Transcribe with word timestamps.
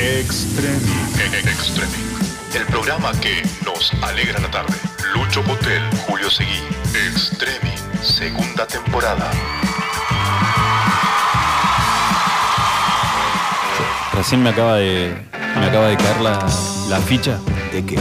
Extremi. 0.00 0.92
Extremi. 1.44 1.92
El 2.54 2.64
programa 2.66 3.12
que 3.20 3.42
nos 3.66 3.92
alegra 4.02 4.40
la 4.40 4.50
tarde. 4.50 4.72
Lucho 5.14 5.42
Potel, 5.42 5.82
Julio 6.06 6.30
Seguí. 6.30 6.58
Extremi. 7.08 7.74
Segunda 8.02 8.66
temporada. 8.66 9.30
Recién 14.14 14.42
me 14.42 14.48
acaba 14.50 14.76
de, 14.76 15.14
me 15.58 15.66
acaba 15.66 15.88
de 15.88 15.96
caer 15.98 16.20
la, 16.22 16.46
la 16.88 16.98
ficha. 17.00 17.38
¿De 17.70 17.84
qué? 17.84 17.98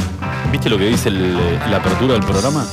¿Viste 0.53 0.69
lo 0.69 0.77
que 0.77 0.85
dice 0.85 1.09
el- 1.09 1.59
la 1.69 1.77
apertura 1.77 2.13
del 2.13 2.23
programa? 2.23 2.65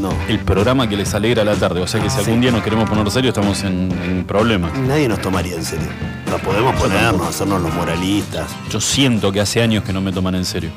No. 0.00 0.10
El 0.28 0.38
programa 0.40 0.88
que 0.88 0.96
les 0.96 1.12
alegra 1.14 1.44
la 1.44 1.54
tarde. 1.56 1.80
O 1.80 1.86
sea 1.86 2.00
que 2.00 2.08
si 2.10 2.18
algún 2.18 2.40
día 2.40 2.50
nos 2.50 2.62
queremos 2.62 2.88
poner 2.88 3.10
serio, 3.10 3.28
estamos 3.30 3.62
en, 3.64 3.90
en 4.04 4.24
problemas. 4.24 4.72
Nadie 4.78 5.08
nos 5.08 5.20
tomaría 5.20 5.54
en 5.56 5.64
serio. 5.64 5.86
No 6.30 6.38
podemos 6.38 6.74
ponernos, 6.76 7.26
hacernos 7.26 7.60
los 7.60 7.74
moralistas. 7.74 8.48
Yo 8.70 8.80
siento 8.80 9.30
que 9.32 9.40
hace 9.40 9.60
años 9.62 9.84
que 9.84 9.92
no 9.92 10.00
me 10.00 10.12
toman 10.12 10.34
en 10.36 10.44
serio. 10.44 10.70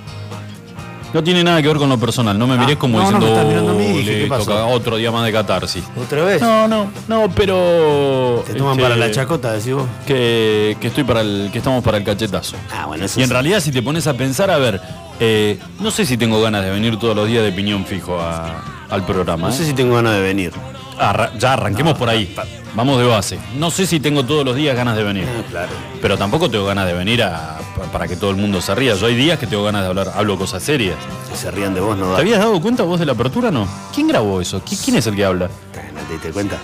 No 1.13 1.23
tiene 1.23 1.43
nada 1.43 1.61
que 1.61 1.67
ver 1.67 1.77
con 1.77 1.89
lo 1.89 1.99
personal. 1.99 2.39
No 2.39 2.47
me 2.47 2.57
miré 2.57 2.75
como 2.75 2.97
no, 2.97 3.11
no 3.11 3.19
diciendo, 3.19 3.27
me 3.27 3.31
estás 3.33 3.47
mirando 3.47 3.71
a 3.71 3.75
mí, 3.75 3.85
"Oh, 3.85 3.97
le 4.03 4.03
¿qué 4.23 4.25
pasó?". 4.27 4.45
toca 4.45 4.65
otro 4.65 4.95
día 4.97 5.11
más 5.11 5.23
de 5.23 5.31
catarsis. 5.31 5.83
¿Otra 5.95 6.23
vez? 6.23 6.41
No, 6.41 6.67
no, 6.67 6.87
no, 7.07 7.29
pero. 7.35 8.43
¿Te 8.47 8.55
toman 8.55 8.71
este, 8.71 8.81
para 8.83 8.95
la 8.95 9.11
chacota, 9.11 9.53
decís 9.53 9.75
vos? 9.75 9.85
Que, 10.07 10.75
que 10.81 10.87
estoy 10.87 11.03
para 11.03 11.21
el. 11.21 11.49
que 11.51 11.59
estamos 11.59 11.83
para 11.83 11.97
el 11.99 12.03
cachetazo. 12.03 12.55
Ah, 12.75 12.87
bueno, 12.87 13.05
eso 13.05 13.19
Y 13.19 13.23
en 13.23 13.29
sí. 13.29 13.33
realidad, 13.33 13.59
si 13.59 13.71
te 13.71 13.83
pones 13.83 14.07
a 14.07 14.15
pensar, 14.15 14.49
a 14.49 14.57
ver, 14.57 14.81
eh, 15.19 15.59
no 15.79 15.91
sé 15.91 16.07
si 16.07 16.17
tengo 16.17 16.41
ganas 16.41 16.63
de 16.63 16.71
venir 16.71 16.97
todos 16.97 17.15
los 17.15 17.27
días 17.27 17.43
de 17.43 17.51
piñón 17.51 17.85
fijo 17.85 18.19
a- 18.19 18.63
al 18.93 19.05
programa. 19.05 19.47
No 19.47 19.53
¿eh? 19.53 19.57
sé 19.57 19.65
si 19.65 19.73
tengo 19.73 19.95
ganas 19.95 20.13
de 20.13 20.21
venir. 20.21 20.51
Arra- 20.99 21.31
ya 21.37 21.53
arranquemos 21.53 21.97
por 21.97 22.07
ahí. 22.09 22.35
Vamos 22.75 22.99
de 22.99 23.05
base. 23.05 23.39
No 23.57 23.69
sé 23.71 23.85
si 23.87 23.99
tengo 23.99 24.23
todos 24.23 24.45
los 24.45 24.55
días 24.55 24.75
ganas 24.75 24.95
de 24.95 25.03
venir. 25.03 25.27
Ah, 25.27 25.43
claro. 25.49 25.71
Pero 26.01 26.17
tampoco 26.17 26.49
tengo 26.49 26.65
ganas 26.65 26.85
de 26.87 26.93
venir 26.93 27.23
a- 27.23 27.57
pa- 27.77 27.85
para 27.91 28.07
que 28.07 28.15
todo 28.15 28.29
el 28.29 28.37
mundo 28.37 28.61
se 28.61 28.73
ría. 28.75 28.95
Yo 28.95 29.07
hay 29.07 29.15
días 29.15 29.37
que 29.39 29.47
tengo 29.47 29.63
ganas 29.63 29.81
de 29.83 29.87
hablar, 29.89 30.11
hablo 30.15 30.37
cosas 30.37 30.61
serias. 30.63 30.95
Se 31.35 31.49
rían 31.51 31.73
de 31.73 31.81
vos, 31.81 31.97
no 31.97 32.05
¿Te 32.05 32.11
da. 32.13 32.17
habías 32.19 32.39
dado 32.39 32.61
cuenta 32.61 32.83
vos 32.83 32.99
de 32.99 33.05
la 33.07 33.13
apertura 33.13 33.49
no? 33.51 33.67
¿Quién 33.93 34.07
grabó 34.07 34.39
eso? 34.41 34.63
¿Qui- 34.63 34.79
¿Quién 34.83 34.97
es 34.97 35.07
el 35.07 35.15
que 35.15 35.25
habla? 35.25 35.47
¿No 35.93 36.01
te 36.07 36.13
diste 36.13 36.29
cuenta? 36.31 36.57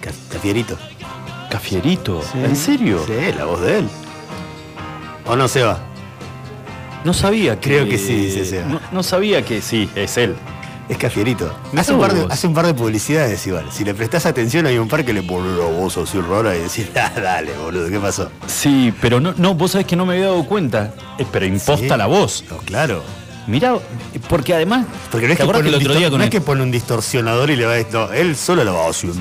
Ca- 0.00 0.10
Cafierito. 0.32 0.76
Cafierito. 1.50 2.22
¿En 2.34 2.54
serio? 2.56 3.02
Sí, 3.06 3.12
la 3.36 3.44
voz 3.44 3.60
de 3.60 3.78
él. 3.80 3.88
¿O 5.26 5.34
no, 5.36 5.48
Seba? 5.48 5.78
No 7.04 7.12
sabía 7.14 7.58
que. 7.60 7.70
Creo 7.70 7.88
que 7.88 7.98
sí, 7.98 8.14
dice 8.14 8.44
Seba. 8.44 8.66
No, 8.68 8.80
no 8.92 9.02
sabía 9.02 9.42
que 9.44 9.60
sí, 9.60 9.88
es 9.94 10.16
él. 10.16 10.36
Es 10.88 10.98
Cafierito. 10.98 11.52
Hace 11.76 11.92
un, 11.92 12.00
par 12.00 12.14
de, 12.14 12.22
vos. 12.22 12.30
hace 12.30 12.46
un 12.46 12.54
par 12.54 12.66
de 12.66 12.74
publicidades 12.74 13.44
igual. 13.46 13.66
Si 13.72 13.84
le 13.84 13.92
prestás 13.92 14.24
atención 14.24 14.66
hay 14.66 14.78
un 14.78 14.88
par 14.88 15.04
que 15.04 15.12
le 15.12 15.22
pone 15.22 15.56
la 15.58 15.64
voz 15.66 15.96
así 15.96 16.20
rara 16.20 16.54
y 16.54 16.60
decís, 16.60 16.86
ah, 16.96 17.12
dale, 17.20 17.52
boludo, 17.54 17.88
¿qué 17.90 17.98
pasó? 17.98 18.30
Sí, 18.46 18.94
pero 19.00 19.18
no, 19.18 19.34
no, 19.36 19.54
vos 19.54 19.72
sabés 19.72 19.86
que 19.86 19.96
no 19.96 20.06
me 20.06 20.14
había 20.14 20.26
dado 20.26 20.44
cuenta. 20.46 20.94
Eh, 21.18 21.26
pero 21.30 21.44
imposta 21.44 21.94
Sí. 21.94 21.98
la 21.98 22.06
voz. 22.06 22.44
No, 22.48 22.58
claro. 22.58 23.02
Mirá, 23.48 23.76
porque 24.28 24.54
además. 24.54 24.86
Porque 25.10 25.26
no 25.26 25.32
es, 25.32 25.38
¿te 25.38 25.44
que 25.44 25.52
pone, 25.52 25.62
que 25.62 25.68
el 25.68 25.74
un 25.76 25.80
otro 25.80 25.94
día 25.94 26.10
con 26.10 26.18
no 26.18 26.24
es 26.24 26.30
que 26.30 26.40
pone 26.40 26.62
un 26.62 26.70
distorsionador 26.72 27.50
y 27.50 27.56
le 27.56 27.64
va 27.64 27.74
a 27.74 27.82
no, 27.92 28.12
él 28.12 28.36
solo 28.36 28.64
lo 28.64 28.74
va 28.74 28.88
haciendo. 28.88 29.20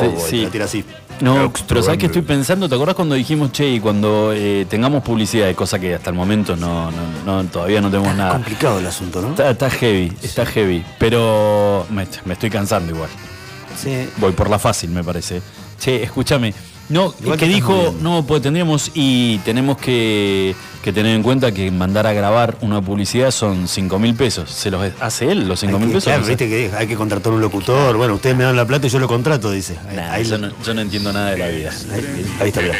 Sí, 0.00 0.06
y 0.06 0.30
sí. 0.30 0.42
la 0.42 0.50
tira 0.50 0.64
así. 0.64 0.84
No, 1.20 1.52
pero 1.68 1.82
¿sabes 1.82 1.98
qué 1.98 2.06
estoy 2.06 2.22
pensando? 2.22 2.68
¿Te 2.68 2.74
acordás 2.74 2.94
cuando 2.94 3.14
dijimos, 3.14 3.52
che, 3.52 3.68
y 3.68 3.80
cuando 3.80 4.32
eh, 4.34 4.66
tengamos 4.68 5.02
publicidad, 5.02 5.46
de 5.46 5.54
cosa 5.54 5.78
que 5.78 5.94
hasta 5.94 6.10
el 6.10 6.16
momento 6.16 6.56
no, 6.56 6.90
no, 6.90 7.42
no, 7.42 7.48
todavía 7.48 7.80
no 7.80 7.90
tenemos 7.90 8.14
nada? 8.16 8.32
Complicado 8.32 8.78
el 8.78 8.86
asunto, 8.86 9.22
¿no? 9.22 9.30
Está, 9.30 9.50
está 9.50 9.70
heavy, 9.70 10.12
está 10.22 10.44
heavy. 10.44 10.84
Pero 10.98 11.86
me, 11.90 12.06
me 12.24 12.34
estoy 12.34 12.50
cansando 12.50 12.92
igual. 12.92 13.10
Sí. 13.76 14.08
Voy 14.18 14.32
por 14.32 14.50
la 14.50 14.58
fácil, 14.58 14.90
me 14.90 15.02
parece. 15.04 15.40
Che, 15.78 16.02
escúchame. 16.02 16.54
No, 16.90 17.14
Igual 17.22 17.38
que 17.38 17.46
dijo, 17.48 17.72
moviendo. 17.72 18.02
no, 18.02 18.26
pues 18.26 18.42
tendríamos 18.42 18.90
y 18.94 19.38
tenemos 19.38 19.78
que, 19.78 20.54
que 20.82 20.92
tener 20.92 21.16
en 21.16 21.22
cuenta 21.22 21.50
que 21.52 21.70
mandar 21.70 22.06
a 22.06 22.12
grabar 22.12 22.56
una 22.60 22.82
publicidad 22.82 23.30
son 23.30 23.66
5 23.68 23.98
mil 23.98 24.14
pesos. 24.14 24.50
¿Se 24.50 24.70
los 24.70 24.84
hace 25.00 25.30
él 25.32 25.48
los 25.48 25.60
5 25.60 25.72
Hay 25.76 25.78
mil 25.82 25.88
pesos? 25.88 26.04
claro, 26.04 26.26
viste 26.26 26.46
que 26.48 26.70
hay 26.76 26.86
que 26.86 26.94
contratar 26.96 27.32
un 27.32 27.40
locutor. 27.40 27.96
Bueno, 27.96 28.14
ustedes 28.14 28.36
me 28.36 28.44
dan 28.44 28.54
la 28.56 28.66
plata 28.66 28.86
y 28.86 28.90
yo 28.90 28.98
lo 28.98 29.08
contrato, 29.08 29.50
dice. 29.50 29.78
Nah, 29.94 30.12
ahí 30.12 30.24
yo, 30.24 30.36
lo- 30.36 30.48
no, 30.48 30.54
yo 30.62 30.74
no 30.74 30.80
entiendo 30.82 31.10
nada 31.12 31.30
de 31.30 31.38
la 31.38 31.48
vida. 31.48 31.70
ahí- 31.92 32.26
ahí 32.40 32.48
está, 32.48 32.60
mirá. 32.60 32.74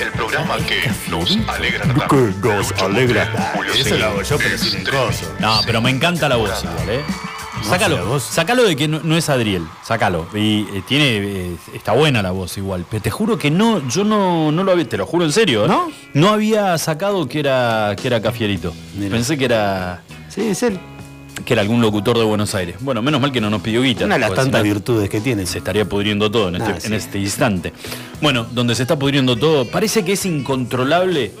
El 0.00 0.10
programa 0.12 0.56
que 0.66 0.80
nos 1.10 1.36
alegra 1.46 1.84
la 1.84 2.08
Que 2.08 2.16
nos 2.48 2.72
alegra. 2.72 3.54
Eso 3.78 3.96
lo 3.98 4.04
hago 4.06 4.22
yo, 4.22 4.38
pero 4.38 4.56
sin 4.58 4.80
el 4.80 4.84
coso. 4.90 5.32
No, 5.38 5.60
pero 5.66 5.80
me 5.82 5.90
encanta 5.90 6.28
la 6.28 6.36
voz 6.36 6.50
igual, 6.64 6.88
¿eh? 6.90 7.00
Sácalo, 7.62 8.18
sácalo 8.18 8.64
de 8.64 8.74
que 8.74 8.88
no, 8.88 9.00
no 9.04 9.16
es 9.16 9.28
Adriel, 9.28 9.64
sácalo. 9.84 10.26
Y 10.34 10.62
eh, 10.74 10.82
tiene, 10.88 11.04
eh, 11.18 11.56
está 11.74 11.92
buena 11.92 12.22
la 12.22 12.30
voz 12.32 12.56
igual. 12.58 12.84
Pero 12.90 13.02
te 13.02 13.10
juro 13.10 13.38
que 13.38 13.50
no, 13.50 13.86
yo 13.88 14.02
no, 14.04 14.50
no 14.50 14.64
lo 14.64 14.72
había, 14.72 14.88
te 14.88 14.96
lo 14.96 15.06
juro 15.06 15.24
en 15.24 15.32
serio, 15.32 15.64
¿eh? 15.66 15.68
¿No? 15.68 15.88
No 16.14 16.30
había 16.30 16.76
sacado 16.78 17.28
que 17.28 17.38
era, 17.40 17.94
que 18.00 18.08
era 18.08 18.20
Cafierito. 18.20 18.72
Mira. 18.96 19.10
Pensé 19.10 19.36
que 19.38 19.44
era, 19.44 20.02
Sí, 20.28 20.42
es 20.48 20.62
él. 20.64 20.80
que 21.44 21.52
era 21.52 21.62
algún 21.62 21.80
locutor 21.80 22.18
de 22.18 22.24
Buenos 22.24 22.54
Aires. 22.54 22.76
Bueno, 22.80 23.02
menos 23.02 23.20
mal 23.20 23.30
que 23.30 23.40
no 23.40 23.50
nos 23.50 23.62
pidió 23.62 23.82
guita. 23.82 24.04
Una 24.04 24.14
de 24.14 24.20
las 24.20 24.34
tantas 24.34 24.62
virtudes 24.62 25.08
que 25.08 25.20
tiene. 25.20 25.46
Se 25.46 25.58
estaría 25.58 25.84
pudriendo 25.84 26.30
todo 26.30 26.48
en 26.48 26.56
este, 26.56 26.70
Ah, 26.72 26.80
sí. 26.80 26.86
en 26.88 26.94
este 26.94 27.18
instante. 27.18 27.72
Bueno, 28.20 28.46
donde 28.50 28.74
se 28.74 28.82
está 28.82 28.98
pudriendo 28.98 29.36
todo, 29.36 29.64
parece 29.66 30.04
que 30.04 30.12
es 30.12 30.24
incontrolable. 30.26 31.32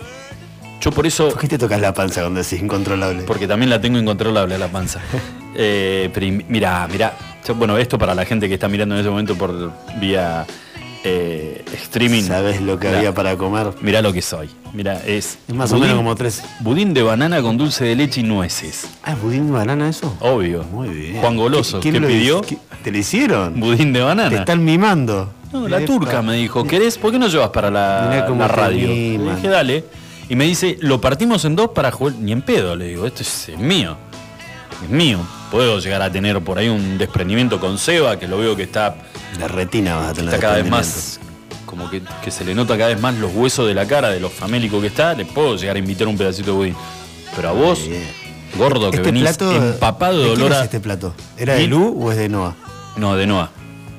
Yo 0.80 0.90
por 0.92 1.06
eso. 1.06 1.28
¿Por 1.30 1.38
qué 1.40 1.48
te 1.48 1.58
tocas 1.58 1.80
la 1.80 1.92
panza 1.92 2.20
cuando 2.22 2.40
decís 2.42 2.60
incontrolable? 2.62 3.22
Porque 3.24 3.46
también 3.48 3.68
la 3.70 3.80
tengo 3.80 3.98
incontrolable 3.98 4.56
la 4.58 4.68
panza. 4.68 5.00
Eh, 5.56 6.10
mira, 6.48 6.86
mira. 6.90 7.16
Bueno, 7.56 7.78
esto 7.78 7.98
para 7.98 8.14
la 8.14 8.24
gente 8.24 8.48
que 8.48 8.54
está 8.54 8.68
mirando 8.68 8.94
en 8.94 9.00
ese 9.00 9.10
momento 9.10 9.34
por 9.36 9.72
vía 9.98 10.46
eh, 11.02 11.64
streaming. 11.84 12.22
¿Sabes 12.22 12.60
lo 12.60 12.78
que 12.78 12.86
Mirá, 12.86 12.98
había 12.98 13.14
para 13.14 13.36
comer? 13.36 13.72
Mirá 13.80 14.02
lo 14.02 14.12
que 14.12 14.22
soy. 14.22 14.50
Mira, 14.72 15.02
es. 15.04 15.38
Es 15.48 15.54
más 15.54 15.72
o 15.72 15.78
menos 15.78 15.96
como 15.96 16.14
tres. 16.14 16.42
Budín 16.60 16.94
de 16.94 17.02
banana 17.02 17.42
con 17.42 17.56
dulce 17.56 17.84
de 17.84 17.96
leche 17.96 18.20
y 18.20 18.24
nueces. 18.24 18.86
Ah, 19.02 19.12
¿es 19.12 19.20
budín 19.22 19.46
de 19.46 19.52
banana 19.52 19.88
eso? 19.88 20.16
Obvio. 20.20 20.62
Muy 20.64 20.90
bien. 20.90 21.20
Juan 21.20 21.36
Goloso, 21.36 21.80
¿Quién 21.80 21.94
¿qué 21.94 22.00
lo 22.00 22.06
pidió? 22.08 22.40
¿Qué- 22.42 22.58
¿Te 22.84 22.92
lo 22.92 22.98
hicieron? 22.98 23.58
Budín 23.58 23.92
de 23.92 24.00
banana. 24.02 24.30
Te 24.30 24.36
están 24.36 24.64
mimando. 24.64 25.32
No, 25.52 25.66
la 25.66 25.78
Epa. 25.78 25.86
turca 25.86 26.22
me 26.22 26.34
dijo, 26.36 26.64
¿querés? 26.64 26.96
¿Por 26.98 27.10
qué 27.10 27.18
no 27.18 27.26
llevas 27.26 27.50
para 27.50 27.70
la, 27.70 28.26
radio? 28.46 28.86
Le 28.86 29.34
dije, 29.34 29.48
dale. 29.48 29.84
Y 30.28 30.36
me 30.36 30.44
dice, 30.44 30.76
lo 30.80 31.00
partimos 31.00 31.44
en 31.44 31.56
dos 31.56 31.70
para 31.70 31.90
jugar. 31.90 32.14
Ni 32.20 32.30
en 32.30 32.42
pedo, 32.42 32.76
le 32.76 32.86
digo, 32.86 33.06
esto 33.06 33.22
es, 33.22 33.48
es 33.48 33.58
mío. 33.58 33.96
Es 34.82 34.88
mío. 34.90 35.18
Puedo 35.50 35.78
llegar 35.80 36.00
a 36.02 36.10
tener 36.10 36.40
por 36.42 36.58
ahí 36.58 36.68
un 36.68 36.96
desprendimiento 36.98 37.58
con 37.60 37.76
Seba, 37.78 38.18
que 38.18 38.28
lo 38.28 38.38
veo 38.38 38.56
que 38.56 38.62
está, 38.64 38.96
La 39.38 39.48
retina 39.48 39.96
vas 39.96 40.10
a 40.10 40.12
tener. 40.14 40.32
está 40.34 40.40
cada 40.46 40.56
vez 40.56 40.70
más, 40.70 41.20
como 41.66 41.90
que, 41.90 42.02
que 42.22 42.30
se 42.30 42.44
le 42.44 42.54
nota 42.54 42.76
cada 42.78 42.90
vez 42.90 43.00
más 43.00 43.14
los 43.16 43.32
huesos 43.34 43.66
de 43.66 43.74
la 43.74 43.86
cara, 43.86 44.10
de 44.10 44.20
lo 44.20 44.30
famélico 44.30 44.80
que 44.80 44.86
está, 44.88 45.14
le 45.14 45.24
puedo 45.24 45.56
llegar 45.56 45.76
a 45.76 45.78
invitar 45.78 46.06
un 46.08 46.16
pedacito 46.16 46.52
de 46.52 46.56
budín. 46.56 46.76
Pero 47.36 47.48
a 47.48 47.52
vos, 47.52 47.80
gordo, 48.56 48.90
que 48.90 48.96
Este 48.98 49.08
venís 49.12 49.22
plato, 49.22 49.52
empapado 49.52 50.18
de 50.18 50.24
¿de 50.24 50.30
quién 50.34 50.40
olor 50.42 50.52
es 50.52 50.58
a... 50.58 50.64
este 50.64 50.80
plato? 50.80 51.14
¿Era 51.36 51.54
de. 51.54 51.66
Lu 51.66 51.96
o 52.02 52.10
es 52.12 52.18
de 52.18 52.28
Noah? 52.28 52.54
No, 52.96 53.16
de 53.16 53.26
Noa. 53.26 53.50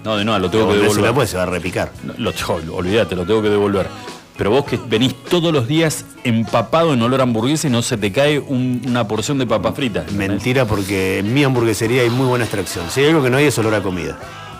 No, 0.03 0.17
de 0.17 0.25
Noa, 0.25 0.39
lo 0.39 0.49
tengo 0.49 0.67
que 0.69 0.77
devolver. 0.77 1.27
se 1.27 1.37
va 1.37 1.43
a 1.43 1.45
repicar. 1.45 1.91
No, 2.03 2.13
Lo, 2.17 2.75
olvídate, 2.75 3.15
lo 3.15 3.25
tengo 3.25 3.41
que 3.41 3.49
devolver. 3.49 3.87
Pero 4.37 4.49
vos 4.51 4.65
que 4.65 4.77
venís 4.77 5.13
todos 5.29 5.53
los 5.53 5.67
días 5.67 6.05
empapado 6.23 6.93
en 6.93 7.01
olor 7.01 7.19
a 7.19 7.23
hamburguesa 7.23 7.67
y 7.67 7.69
no 7.69 7.81
se 7.81 7.97
te 7.97 8.11
cae 8.11 8.39
un- 8.39 8.81
una 8.87 9.07
porción 9.07 9.37
de 9.37 9.45
papa 9.45 9.71
frita. 9.73 10.01
¿entendés? 10.01 10.29
Mentira 10.29 10.65
porque 10.65 11.19
en 11.19 11.33
mi 11.33 11.43
hamburguesería 11.43 12.01
hay 12.01 12.09
muy 12.09 12.25
buena 12.25 12.45
extracción. 12.45 12.85
Si 12.89 13.01
hay 13.01 13.07
algo 13.09 13.21
que 13.23 13.29
no 13.29 13.37
hay 13.37 13.45
es 13.45 13.57
olor 13.59 13.75
a 13.75 13.81
comida. 13.81 14.17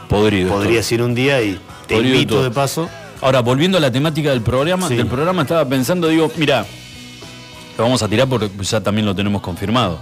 Podrido. 0.10 0.50
Podrías 0.50 0.92
ir 0.92 1.02
un 1.02 1.16
día 1.16 1.42
y 1.42 1.60
te 1.88 1.96
Podrido 1.96 2.16
invito 2.16 2.36
todo. 2.36 2.44
de 2.44 2.52
paso. 2.52 2.90
Ahora, 3.22 3.40
volviendo 3.42 3.78
a 3.78 3.82
la 3.82 3.92
temática 3.92 4.30
del 4.32 4.42
programa, 4.42 4.88
Sí. 4.88 4.96
del 4.96 5.08
programa 5.08 5.44
estaba 5.44 5.64
pensando, 5.68 6.08
digo, 6.10 6.30
mira, 6.38 6.66
lo 7.78 7.84
vamos 7.84 8.04
a 8.04 8.08
tirar 8.10 8.28
porque 8.28 8.50
ya 8.62 8.82
también 8.82 9.06
lo 9.06 9.16
tenemos 9.16 9.42
confirmado. 9.42 10.00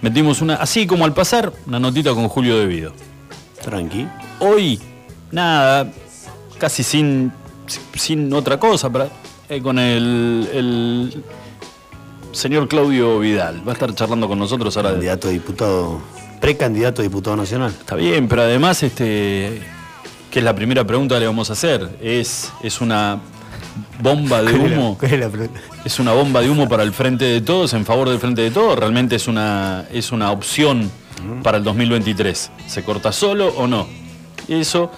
Metimos 0.00 0.40
una, 0.40 0.54
así 0.54 0.86
como 0.86 1.04
al 1.04 1.12
pasar, 1.12 1.52
una 1.66 1.78
notita 1.78 2.14
con 2.14 2.28
Julio 2.28 2.58
Devido. 2.58 2.92
Tranqui. 3.62 4.06
Hoy, 4.38 4.80
nada, 5.30 5.92
casi 6.58 6.82
sin, 6.82 7.30
sin 7.94 8.32
otra 8.32 8.58
cosa, 8.58 8.90
para, 8.90 9.08
eh, 9.48 9.60
con 9.62 9.78
el, 9.78 10.48
el 10.52 11.24
señor 12.32 12.68
Claudio 12.68 13.18
Vidal. 13.18 13.62
Va 13.66 13.72
a 13.72 13.74
estar 13.74 13.94
charlando 13.94 14.28
con 14.28 14.38
nosotros 14.38 14.76
ahora. 14.76 14.90
Candidato 14.92 15.28
a 15.28 15.30
diputado. 15.30 16.00
Precandidato 16.40 17.02
a 17.02 17.04
diputado 17.04 17.36
nacional. 17.36 17.74
Está 17.78 17.96
bien, 17.96 18.28
pero 18.28 18.42
además, 18.42 18.82
este, 18.82 19.60
que 20.30 20.38
es 20.38 20.44
la 20.44 20.54
primera 20.54 20.84
pregunta 20.86 21.16
que 21.16 21.20
le 21.20 21.26
vamos 21.26 21.50
a 21.50 21.52
hacer, 21.52 21.98
es, 22.00 22.50
es 22.62 22.80
una 22.80 23.20
bomba 24.02 24.42
de 24.42 24.52
¿Cuál 24.56 24.64
es 24.64 24.70
la- 24.70 24.78
humo. 24.78 24.96
cuál 24.98 25.12
es 25.12 25.20
la? 25.20 25.30
¿Es 25.84 25.98
una 25.98 26.12
bomba 26.12 26.40
de 26.40 26.50
humo 26.50 26.68
para 26.68 26.82
el 26.82 26.92
frente 26.92 27.24
de 27.24 27.40
todos, 27.40 27.72
en 27.74 27.84
favor 27.84 28.08
del 28.08 28.18
frente 28.18 28.42
de 28.42 28.50
todos? 28.50 28.78
¿Realmente 28.78 29.16
es 29.16 29.28
una, 29.28 29.84
es 29.92 30.12
una 30.12 30.30
opción 30.30 30.90
para 31.42 31.58
el 31.58 31.64
2023? 31.64 32.50
¿Se 32.66 32.82
corta 32.82 33.12
solo 33.12 33.48
o 33.48 33.66
no? 33.66 33.86
Eso. 34.48 34.90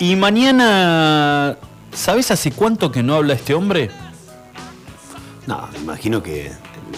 Y 0.00 0.14
mañana, 0.16 1.56
¿sabes 1.98 2.30
hace 2.30 2.52
cuánto 2.52 2.90
que 2.92 3.02
no 3.02 3.16
habla 3.16 3.34
este 3.34 3.54
hombre? 3.54 3.90
No, 5.46 5.68
me 5.72 5.78
imagino 5.78 6.22
que 6.22 6.52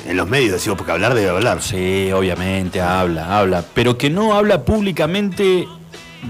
en 0.06 0.16
los 0.16 0.28
medios 0.28 0.52
decimos, 0.52 0.76
porque 0.76 0.92
hablar 0.92 1.14
debe 1.14 1.30
hablar. 1.30 1.62
Sí, 1.62 2.10
obviamente, 2.12 2.80
habla, 2.80 3.38
habla. 3.38 3.64
Pero 3.74 3.96
que 3.96 4.10
no 4.10 4.34
habla 4.34 4.64
públicamente 4.64 5.66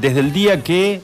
desde 0.00 0.20
el 0.20 0.32
día 0.32 0.62
que 0.62 1.02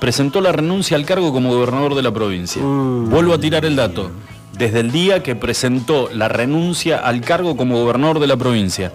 presentó 0.00 0.40
la 0.40 0.52
renuncia 0.52 0.96
al 0.96 1.06
cargo 1.06 1.32
como 1.32 1.50
gobernador 1.50 1.94
de 1.94 2.02
la 2.02 2.12
provincia. 2.12 2.62
Mm. 2.62 3.10
Vuelvo 3.10 3.32
a 3.32 3.38
tirar 3.38 3.64
el 3.64 3.76
dato. 3.76 4.10
desde 4.58 4.80
el 4.80 4.92
día 4.92 5.20
que 5.20 5.34
presentó 5.34 6.08
la 6.12 6.28
renuncia 6.28 6.98
al 6.98 7.22
cargo 7.22 7.56
como 7.56 7.76
gobernador 7.76 8.20
de 8.20 8.28
la 8.28 8.36
provincia. 8.36 8.92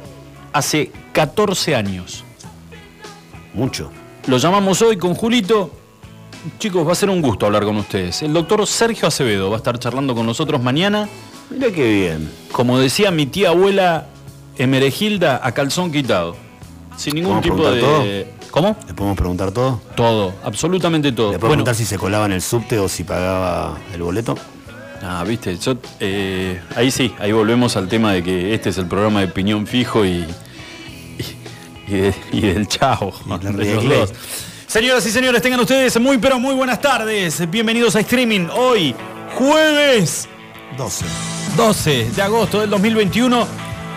Hace 0.54 0.92
14 1.12 1.76
años. 1.76 2.24
Mucho. 3.54 3.92
Lo 4.28 4.38
llamamos 4.38 4.82
hoy 4.82 4.98
con 4.98 5.16
Julito. 5.16 5.79
Chicos, 6.58 6.88
va 6.88 6.94
a 6.94 6.96
ser 6.96 7.10
un 7.10 7.22
gusto 7.22 7.46
hablar 7.46 7.64
con 7.66 7.76
ustedes. 7.78 8.22
El 8.22 8.34
doctor 8.34 8.66
Sergio 8.66 9.08
Acevedo 9.08 9.50
va 9.50 9.56
a 9.56 9.58
estar 9.58 9.78
charlando 9.80 10.16
con 10.16 10.26
nosotros 10.26 10.62
mañana. 10.62 11.08
Mira 11.50 11.72
qué 11.72 11.92
bien. 11.92 12.32
Como 12.52 12.78
decía 12.80 13.12
mi 13.12 13.26
tía 13.26 13.50
abuela 13.50 14.08
Emeregilda, 14.58 15.42
a 15.44 15.52
calzón 15.54 15.92
quitado. 15.92 16.36
Sin 16.98 17.16
ningún 17.16 17.42
¿Podemos 17.42 17.58
tipo 17.58 17.70
de. 17.72 17.80
preguntar 17.82 18.40
¿Cómo? 18.52 18.76
¿Le 18.88 18.94
podemos 18.94 19.18
preguntar 19.18 19.52
todo? 19.52 19.80
Todo, 19.96 20.34
absolutamente 20.44 21.12
todo. 21.12 21.32
¿Le 21.34 21.40
puedo 21.40 21.52
preguntar 21.52 21.76
si 21.76 21.86
se 21.86 21.98
colaba 21.98 22.26
en 22.26 22.32
el 22.34 22.42
subte 22.42 22.80
o 22.80 22.88
si 22.90 23.04
pagaba 23.04 23.78
el 23.94 24.02
boleto? 24.02 24.36
Ah, 25.02 25.24
viste, 25.26 25.56
yo, 25.58 25.76
eh, 26.00 26.60
ahí 26.76 26.90
sí, 26.92 27.14
ahí 27.20 27.32
volvemos 27.32 27.78
al 27.78 27.88
tema 27.88 28.12
de 28.12 28.24
que 28.24 28.54
este 28.54 28.70
es 28.70 28.78
el 28.80 28.86
programa 28.88 29.22
de 29.22 29.28
piñón 29.30 29.66
fijo 29.68 30.04
y, 30.04 30.26
y, 31.88 31.94
y 31.94 31.94
de- 31.96 32.16
y 32.34 32.42
del 32.42 32.68
chavo. 32.68 33.14
la 33.28 33.38
de 33.38 33.52
los 33.52 33.56
Rigley. 33.56 34.00
dos. 34.00 34.14
Señoras 34.70 35.04
y 35.08 35.10
señores, 35.10 35.42
tengan 35.42 35.60
ustedes 35.62 36.00
muy 36.00 36.20
pero 36.20 36.38
muy 36.38 36.54
buenas 36.54 36.80
tardes. 36.80 37.50
Bienvenidos 37.50 37.96
a 37.96 38.02
Streaming. 38.02 38.50
Hoy, 38.54 38.94
jueves 39.34 40.30
12. 40.78 41.06
12 41.58 42.12
de 42.12 42.22
agosto 42.22 42.60
del 42.60 42.70
2021. 42.70 43.48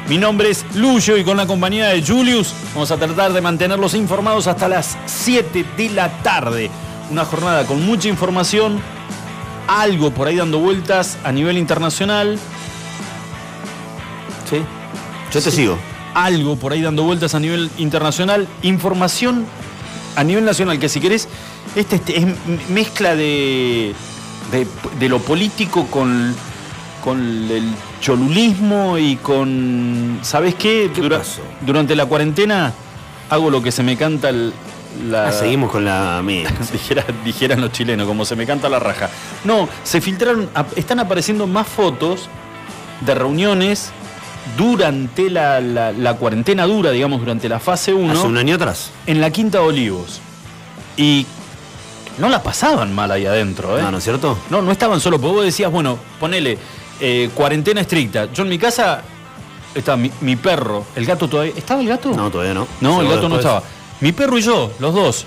Mi 0.09 0.17
nombre 0.17 0.49
es 0.49 0.65
Luyo 0.75 1.19
y 1.19 1.25
con 1.25 1.37
la 1.37 1.47
compañía 1.47 1.89
de 1.89 2.03
Julius 2.03 2.55
vamos 2.73 2.91
a 2.91 2.97
tratar 2.97 3.35
de 3.35 3.43
mantenerlos 3.43 3.93
informados 3.93 4.47
hasta 4.47 4.67
las 4.67 4.97
7 5.05 5.63
de 5.77 5.91
la 5.91 6.09
tarde. 6.23 6.71
Una 7.11 7.27
jornada 7.27 7.67
con 7.67 7.85
mucha 7.85 8.09
información, 8.09 8.81
algo 9.67 10.11
por 10.11 10.27
ahí 10.27 10.37
dando 10.37 10.59
vueltas 10.59 11.19
a 11.23 11.33
nivel 11.33 11.59
internacional, 11.59 12.39
¿Sí? 14.49 14.57
Yo 15.35 15.43
te 15.43 15.51
sigo. 15.51 15.79
algo 16.15 16.57
por 16.57 16.73
ahí 16.73 16.81
dando 16.81 17.03
vueltas 17.03 17.35
a 17.35 17.41
nivel 17.41 17.71
internacional, 17.77 18.49
información 18.63 19.45
a 20.17 20.25
nivel 20.25 20.45
nacional, 20.45 20.79
que 20.79 20.89
si 20.89 21.01
querés, 21.01 21.29
este, 21.75 21.97
este 21.97 22.19
es 22.19 22.27
mezcla 22.69 23.15
de, 23.17 23.95
de, 24.51 24.67
de 24.99 25.09
lo 25.09 25.19
político 25.21 25.87
con, 25.87 26.35
con 27.03 27.19
el 27.21 27.65
cholulismo 28.01 28.99
y 28.99 29.17
con, 29.17 30.19
¿sabes 30.23 30.55
qué? 30.55 30.91
¿Qué 30.95 31.01
Dura- 31.01 31.19
pasó? 31.19 31.41
durante 31.63 31.97
la 31.97 32.07
cuarentena 32.07 32.73
hago 33.31 33.51
lo 33.51 33.63
que 33.63 33.73
se 33.73 33.83
me 33.83 33.97
canta 33.97 34.29
el- 34.29 34.53
la... 35.09 35.29
Ah, 35.29 35.33
seguimos 35.33 35.71
con 35.71 35.87
la. 35.87 36.21
Dijera- 36.73 37.07
dijeran 37.25 37.63
los 37.63 37.73
chilenos, 37.73 38.07
como 38.07 38.27
se 38.27 38.37
me 38.37 38.45
canta 38.47 38.69
la 38.69 38.79
raja. 38.79 39.09
No, 39.45 39.67
se 39.85 40.03
filtraron, 40.03 40.51
están 40.77 41.01
apareciendo 41.01 41.47
más 41.47 41.67
fotos 41.67 42.29
de 43.01 43.15
reuniones 43.15 43.91
durante 44.57 45.31
la, 45.31 45.61
la- 45.61 45.93
la 45.93 46.15
cuarentena 46.15 46.67
dura, 46.67 46.91
digamos, 46.91 47.21
durante 47.21 47.49
la 47.49 47.59
fase 47.61 47.95
1, 47.95 48.13
Hace 48.13 48.27
un 48.27 48.37
año 48.39 48.57
atrás. 48.57 48.91
en 49.07 49.21
la 49.21 49.31
Quinta 49.31 49.59
de 49.59 49.65
Olivos. 49.65 50.21
Y 50.97 51.27
no 52.19 52.29
la 52.29 52.43
pasaban 52.43 52.95
mal 52.95 53.11
ahí 53.11 53.25
adentro, 53.27 53.79
¿eh? 53.79 53.83
No, 53.83 53.91
¿no 53.91 53.99
es 53.99 54.05
cierto? 54.05 54.39
No, 54.51 54.61
no 54.63 54.73
estaban 54.73 55.01
solo, 55.01 55.19
porque 55.21 55.35
vos 55.37 55.45
decías, 55.45 55.71
bueno, 55.71 55.99
ponele 56.21 56.59
eh, 57.01 57.31
cuarentena 57.35 57.81
estricta. 57.81 58.31
Yo 58.33 58.43
en 58.43 58.51
mi 58.51 58.59
casa 58.59 59.03
estaba 59.75 59.97
mi, 59.97 60.11
mi 60.21 60.37
perro, 60.37 60.85
el 60.97 61.07
gato 61.07 61.29
todavía. 61.29 61.55
¿Estaba 61.57 61.81
el 61.81 61.89
gato? 61.89 62.11
No, 62.15 62.31
todavía 62.31 62.53
no. 62.55 62.67
No, 62.81 63.01
el 63.01 63.09
gato 63.09 63.29
no 63.29 63.37
estaba. 63.37 63.63
Mi 64.01 64.13
perro 64.13 64.37
y 64.39 64.43
yo, 64.43 64.71
los 64.81 64.93
dos. 64.95 65.25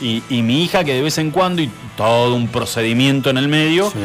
Y, 0.00 0.22
y 0.28 0.42
mi 0.42 0.62
hija 0.62 0.84
que 0.84 0.92
de 0.92 1.00
vez 1.02 1.16
en 1.18 1.30
cuando, 1.30 1.62
y 1.62 1.70
todo 1.96 2.34
un 2.34 2.48
procedimiento 2.48 3.30
en 3.30 3.38
el 3.38 3.48
medio, 3.48 3.90
Sí. 3.90 3.98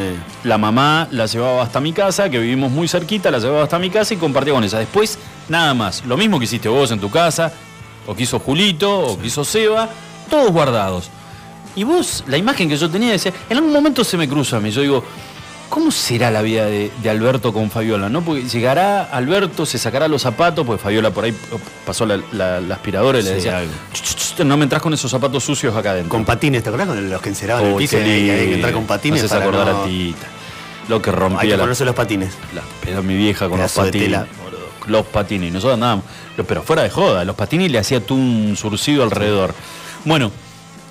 la 0.46 0.58
mamá 0.58 1.08
la 1.12 1.26
llevaba 1.26 1.64
hasta 1.64 1.82
mi 1.82 1.92
casa, 1.92 2.30
que 2.30 2.40
vivimos 2.40 2.72
muy 2.72 2.88
cerquita, 2.88 3.30
la 3.30 3.40
llevaba 3.40 3.64
hasta 3.64 3.78
mi 3.78 3.90
casa 3.90 4.14
y 4.14 4.18
compartía 4.18 4.54
con 4.54 4.64
ella. 4.64 4.80
Después, 4.80 5.20
nada 5.50 5.74
más. 5.74 6.06
Lo 6.06 6.16
mismo 6.16 6.40
que 6.40 6.46
hiciste 6.46 6.70
vos 6.70 6.92
en 6.92 7.00
tu 7.02 7.10
casa, 7.10 7.52
o 8.08 8.16
que 8.16 8.24
hizo 8.24 8.40
Julito, 8.40 9.00
o 9.00 9.20
que 9.20 9.28
hizo 9.28 9.44
Seba, 9.44 9.90
todos 10.30 10.50
guardados. 10.52 11.10
Y 11.76 11.84
vos, 11.84 12.24
la 12.28 12.38
imagen 12.38 12.70
que 12.70 12.78
yo 12.78 12.90
tenía 12.90 13.12
decía, 13.12 13.34
en 13.50 13.58
algún 13.58 13.74
momento 13.74 14.04
se 14.04 14.16
me 14.18 14.28
cruza 14.30 14.58
a 14.58 14.60
mí, 14.62 14.72
yo 14.72 14.82
digo, 14.82 15.04
¿cómo 15.72 15.90
será 15.90 16.30
la 16.30 16.42
vida 16.44 16.66
de, 16.66 16.92
de 17.02 17.10
Alberto 17.10 17.52
con 17.52 17.72
Fabiola? 17.72 18.10
¿no? 18.10 18.22
Porque 18.22 18.44
llegará 18.44 19.04
Alberto, 19.06 19.66
se 19.66 19.80
sacará 19.80 20.08
los 20.08 20.22
zapatos, 20.22 20.64
pues 20.68 20.80
Fabiola 20.80 21.10
por 21.12 21.24
ahí 21.24 21.34
pasó 21.86 22.06
la, 22.06 22.20
la- 22.34 22.62
la 22.62 22.76
aspiradora 22.76 23.18
y 23.20 23.24
le 23.24 23.30
Sí, 23.30 23.36
decía, 23.38 23.58
algo. 23.58 23.72
"Ch, 23.94 24.02
ch, 24.02 24.36
ch, 24.36 24.40
no 24.46 24.58
me 24.58 24.64
entras 24.64 24.82
con 24.84 24.94
esos 24.94 25.10
zapatos 25.10 25.44
sucios 25.44 25.76
acá 25.76 25.92
adentro. 25.92 26.10
Con 26.10 26.26
patines, 26.26 26.62
¿te 26.62 26.70
acordás? 26.70 26.88
Con 26.90 27.10
los 27.10 27.22
que 27.22 27.30
enceraban 27.30 27.66
el 27.66 27.76
piso 27.76 27.98
y 27.98 28.04
qué 28.04 28.06
había 28.32 28.36
que 28.36 28.54
entrar 28.56 28.74
con 28.74 28.86
patines. 28.86 29.24
Para 29.24 29.42
acordar 29.42 29.68
no- 29.68 29.82
a 29.82 29.86
Tita. 29.86 30.28
Lo 30.90 31.02
que 31.02 31.10
Hay 31.10 31.16
rompía 31.16 31.42
que 31.42 31.48
la, 31.58 31.64
ponerse 31.64 31.86
los 31.86 31.96
patines. 31.96 32.34
la- 32.54 32.90
Era 32.92 33.02
mi 33.02 33.16
vieja 33.16 33.48
con 33.50 33.60
los 33.60 33.72
Pedazo 33.72 33.86
patines. 33.92 34.22
Los 34.88 35.06
patines. 35.06 35.50
Y 35.50 35.54
Nosotros 35.54 35.76
andábamos. 35.76 36.06
Pero 36.48 36.64
fuera 36.64 36.82
de 36.84 36.90
joda, 36.90 37.24
los 37.24 37.36
patines 37.36 37.72
le 37.72 37.78
hacía 37.80 38.06
tú 38.06 38.16
un 38.16 38.56
surcido 38.58 39.04
alrededor. 39.04 39.54
Bueno, 40.06 40.32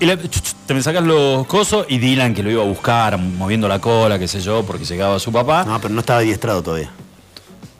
y 0.01 0.05
le- 0.05 0.17
te 0.17 0.73
me 0.73 0.81
sacas 0.81 1.03
los 1.03 1.45
cosos 1.47 1.85
y 1.87 1.97
Dylan 1.99 2.33
que 2.33 2.43
lo 2.43 2.51
iba 2.51 2.61
a 2.63 2.65
buscar, 2.65 3.17
moviendo 3.17 3.67
la 3.67 3.79
cola, 3.79 4.19
qué 4.19 4.27
sé 4.27 4.41
yo, 4.41 4.63
porque 4.65 4.83
llegaba 4.83 5.17
su 5.19 5.31
papá. 5.31 5.63
No, 5.65 5.79
pero 5.79 5.93
no 5.93 5.99
estaba 6.01 6.19
adiestrado 6.19 6.61
todavía. 6.61 6.91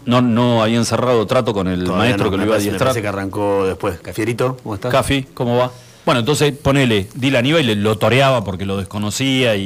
No, 0.06 0.22
no 0.22 0.64
habían 0.64 0.86
cerrado 0.86 1.26
trato 1.28 1.54
con 1.54 1.68
el 1.68 1.84
Todavía 1.84 1.98
maestro 2.06 2.26
no, 2.26 2.32
que 2.32 2.38
lo 2.38 2.44
iba 2.44 2.54
a 2.54 2.58
parece- 2.58 2.70
adiestrar. 2.70 3.02
que 3.02 3.08
arrancó 3.08 3.66
después. 3.66 4.00
Cafierito, 4.00 4.58
¿cómo 4.64 4.76
estás? 4.76 4.92
Cafi, 4.92 5.24
¿cómo 5.34 5.58
va? 5.58 5.72
Bueno, 6.04 6.22
entonces 6.22 6.52
ponele, 6.58 7.08
Dylan 7.14 7.46
iba 7.46 7.60
y 7.60 7.64
le, 7.64 7.76
lo 7.76 7.96
toreaba 8.00 8.44
porque 8.44 8.66
lo 8.66 8.78
desconocía 8.78 9.56
y, 9.56 9.62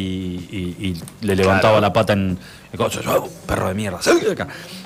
y- 0.52 0.86
y 0.88 1.02
le 1.26 1.36
levantaba 1.38 1.76
Claro. 1.76 1.82
la 1.82 1.94
pata 1.94 2.12
en. 2.14 2.38
Yo, 2.78 3.30
perro 3.48 3.70
de 3.70 3.74
mierda. 3.74 4.00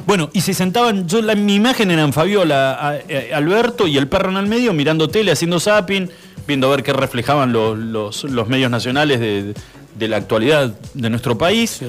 Bueno, 0.06 0.30
y 0.32 0.42
se 0.42 0.54
sentaban, 0.54 1.08
yo 1.08 1.24
la, 1.24 1.34
mi 1.34 1.56
imagen 1.56 1.90
eran 1.90 2.14
Fabiola, 2.14 2.74
a- 2.76 2.90
a- 2.92 3.36
Alberto 3.36 3.88
y 3.88 3.98
el 3.98 4.08
perro 4.08 4.30
en 4.30 4.38
el 4.38 4.46
medio 4.46 4.74
mirando 4.74 5.08
tele, 5.08 5.32
haciendo 5.32 5.60
zapping, 5.60 6.08
viendo 6.50 6.68
a 6.68 6.72
ver 6.76 6.84
qué 6.84 6.92
reflejaban 6.92 7.54
los, 7.54 7.78
los- 7.78 8.24
los 8.26 8.48
medios 8.50 8.70
nacionales 8.72 9.20
de, 9.22 9.54
de 9.96 10.08
la 10.10 10.18
actualidad 10.18 10.74
de 10.96 11.10
nuestro 11.10 11.38
país. 11.38 11.80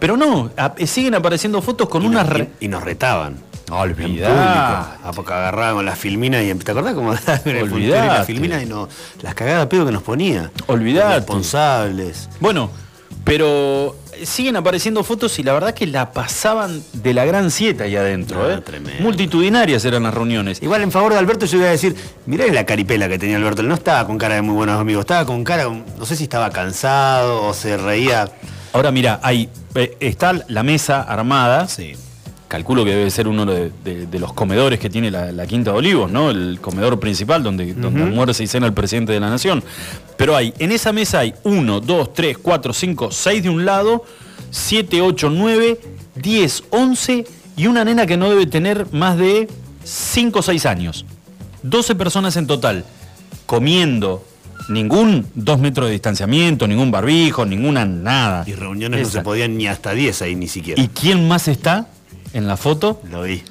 Pero 0.00 0.16
no, 0.16 0.50
a- 0.56 0.74
siguen 0.86 1.14
apareciendo 1.14 1.60
fotos 1.62 1.88
con 1.88 2.02
y, 2.02 2.06
unas... 2.06 2.26
nos, 2.28 2.38
y- 2.60 2.64
y 2.64 2.68
nos 2.68 2.82
retaban. 2.82 3.36
Olvidate. 3.70 4.06
En 4.06 4.14
público. 4.32 4.32
Ah, 4.40 5.12
agarraban 5.34 5.84
las 5.84 5.98
filminas 5.98 6.42
y 6.42 6.54
¿te 6.54 6.70
acordás 6.72 6.94
cómo 6.94 7.12
las 8.16 8.26
filminas 8.26 8.62
y 8.62 8.66
no, 8.66 8.88
las 9.20 9.34
cagadas 9.34 9.66
pedo 9.66 9.84
que 9.84 9.92
nos 9.92 10.02
ponía? 10.02 10.50
Los 11.14 11.16
responsables. 11.18 12.30
Bueno, 12.40 12.70
pero 13.24 13.94
siguen 14.24 14.56
apareciendo 14.56 15.04
fotos 15.04 15.38
y 15.38 15.42
la 15.42 15.52
verdad 15.52 15.74
que 15.74 15.86
la 15.86 16.12
pasaban 16.12 16.82
de 16.92 17.14
la 17.14 17.24
gran 17.24 17.50
siete 17.50 17.84
ahí 17.84 17.96
adentro. 17.96 18.42
No, 18.42 18.50
¿eh? 18.50 18.60
tremendo. 18.60 19.02
Multitudinarias 19.02 19.84
eran 19.84 20.02
las 20.02 20.14
reuniones. 20.14 20.62
Igual 20.62 20.82
en 20.82 20.92
favor 20.92 21.12
de 21.12 21.18
Alberto 21.18 21.46
yo 21.46 21.58
iba 21.58 21.68
a 21.68 21.70
decir, 21.70 21.94
mirá 22.26 22.46
la 22.46 22.64
caripela 22.64 23.08
que 23.08 23.18
tenía 23.18 23.36
Alberto, 23.36 23.62
él 23.62 23.68
no 23.68 23.74
estaba 23.74 24.06
con 24.06 24.18
cara 24.18 24.34
de 24.36 24.42
muy 24.42 24.54
buenos 24.54 24.80
amigos, 24.80 25.02
estaba 25.02 25.24
con 25.24 25.44
cara, 25.44 25.64
no 25.68 26.06
sé 26.06 26.16
si 26.16 26.24
estaba 26.24 26.50
cansado 26.50 27.44
o 27.44 27.54
se 27.54 27.76
reía. 27.76 28.28
Ahora 28.72 28.90
mira, 28.90 29.20
hay, 29.22 29.48
eh, 29.74 29.96
está 30.00 30.32
la 30.48 30.62
mesa 30.62 31.02
armada. 31.02 31.68
Sí. 31.68 31.94
Calculo 32.48 32.82
que 32.84 32.94
debe 32.94 33.10
ser 33.10 33.28
uno 33.28 33.44
de, 33.44 33.70
de- 33.84 34.06
de 34.06 34.18
los 34.18 34.32
comedores 34.32 34.78
que 34.78 34.88
tiene 34.88 35.10
la, 35.10 35.30
la 35.32 35.46
Quinta 35.46 35.70
de 35.72 35.76
Olivos, 35.78 36.10
¿no? 36.10 36.30
El 36.30 36.58
comedor 36.60 36.98
principal 36.98 37.42
donde, 37.42 37.74
donde 37.74 38.02
almuerza 38.02 38.42
y 38.42 38.46
cena 38.46 38.66
el 38.66 38.72
presidente 38.72 39.12
de 39.12 39.20
la 39.20 39.28
nación. 39.28 39.62
Pero 40.16 40.34
hay, 40.34 40.54
en 40.58 40.72
esa 40.72 40.92
mesa 40.92 41.18
hay 41.20 41.34
uno, 41.44 41.80
dos, 41.80 42.14
tres, 42.14 42.38
cuatro, 42.38 42.72
cinco, 42.72 43.10
seis 43.10 43.42
de 43.42 43.50
un 43.50 43.64
lado, 43.66 44.02
siete, 44.50 45.02
ocho, 45.02 45.28
nueve, 45.28 45.78
diez, 46.14 46.64
once 46.70 47.26
y 47.56 47.66
una 47.66 47.84
nena 47.84 48.06
que 48.06 48.16
no 48.16 48.30
debe 48.30 48.46
tener 48.46 48.86
más 48.92 49.18
de 49.18 49.46
cinco 49.84 50.38
o 50.38 50.42
seis 50.42 50.64
años. 50.64 51.04
12 51.64 51.96
personas 51.96 52.36
en 52.36 52.46
total, 52.46 52.84
comiendo, 53.46 54.24
ningún 54.68 55.26
dos 55.34 55.58
metros 55.58 55.86
de 55.88 55.92
distanciamiento, 55.92 56.66
ningún 56.68 56.90
barbijo, 56.90 57.44
ninguna 57.44 57.84
nada. 57.84 58.44
Y 58.46 58.52
reuniones 58.54 59.00
no 59.02 59.08
se 59.08 59.20
podían 59.22 59.56
ni 59.56 59.66
hasta 59.66 59.92
10 59.92 60.22
ahí 60.22 60.34
ni 60.34 60.48
siquiera. 60.48 60.80
¿Y 60.80 60.88
quién 60.88 61.26
más 61.28 61.48
está 61.48 61.88
en 62.32 62.46
la 62.46 62.56
foto? 62.56 63.00
Lo 63.10 63.22
vi. 63.22 63.42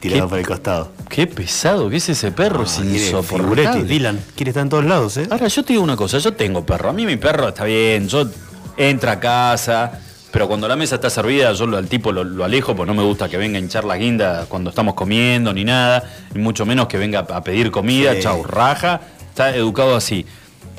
Tirado 0.00 0.28
para 0.28 0.40
el 0.40 0.46
costado. 0.46 0.90
Qué 1.08 1.26
pesado 1.28 1.88
que 1.88 1.96
es 1.96 2.08
ese 2.08 2.32
perro, 2.32 2.64
es 2.64 2.78
Ah, 2.78 2.82
quiere 2.82 3.06
insoportable. 3.06 3.84
Dylan, 3.84 4.18
quiere 4.34 4.50
estar 4.50 4.62
en 4.64 4.68
todos 4.68 4.84
lados, 4.84 5.16
¿eh? 5.16 5.28
Ahora, 5.30 5.46
yo 5.46 5.62
te 5.64 5.72
digo 5.74 5.84
una 5.84 5.96
cosa, 5.96 6.18
yo 6.18 6.32
tengo 6.34 6.66
perro. 6.66 6.90
A 6.90 6.92
mí 6.92 7.06
mi 7.06 7.16
perro 7.16 7.48
está 7.48 7.64
bien, 7.64 8.08
yo 8.08 8.28
entra 8.76 9.12
a 9.12 9.20
casa, 9.20 9.92
pero 10.32 10.48
cuando 10.48 10.66
la 10.66 10.74
mesa 10.74 10.96
está 10.96 11.08
servida, 11.08 11.52
yo 11.52 11.64
al 11.76 11.86
tipo 11.86 12.10
lo, 12.10 12.24
lo 12.24 12.42
alejo, 12.44 12.74
porque 12.74 12.92
no 12.92 13.00
me 13.00 13.06
gusta 13.06 13.28
que 13.28 13.36
venga 13.36 13.58
a 13.58 13.60
hinchar 13.60 13.84
la 13.84 13.96
guinda 13.96 14.46
cuando 14.48 14.70
estamos 14.70 14.94
comiendo 14.94 15.52
ni 15.52 15.62
nada, 15.64 16.02
ni 16.34 16.42
mucho 16.42 16.66
menos 16.66 16.88
que 16.88 16.98
venga 16.98 17.20
a 17.20 17.44
pedir 17.44 17.70
comida, 17.70 18.14
Sí. 18.14 18.22
chau, 18.22 18.42
raja. 18.42 19.00
Está 19.28 19.54
educado 19.54 19.94
así. 19.94 20.26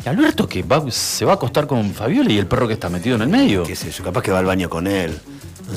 Y 0.06 0.10
Alberto 0.10 0.50
que 0.50 0.64
va- 0.64 0.84
se 0.92 1.24
va 1.24 1.32
a 1.32 1.36
acostar 1.36 1.66
con 1.66 1.94
Fabiola 1.94 2.30
y 2.30 2.38
el 2.40 2.46
perro 2.48 2.68
que 2.68 2.74
está 2.74 2.90
metido 2.90 3.16
en 3.16 3.22
el 3.22 3.30
medio. 3.30 3.64
Qué 3.64 3.76
sé 3.78 3.90
yo, 3.90 4.04
capaz 4.04 4.22
que 4.22 4.32
va 4.32 4.40
al 4.40 4.46
baño 4.46 4.70
con 4.70 4.86
él. 4.88 5.18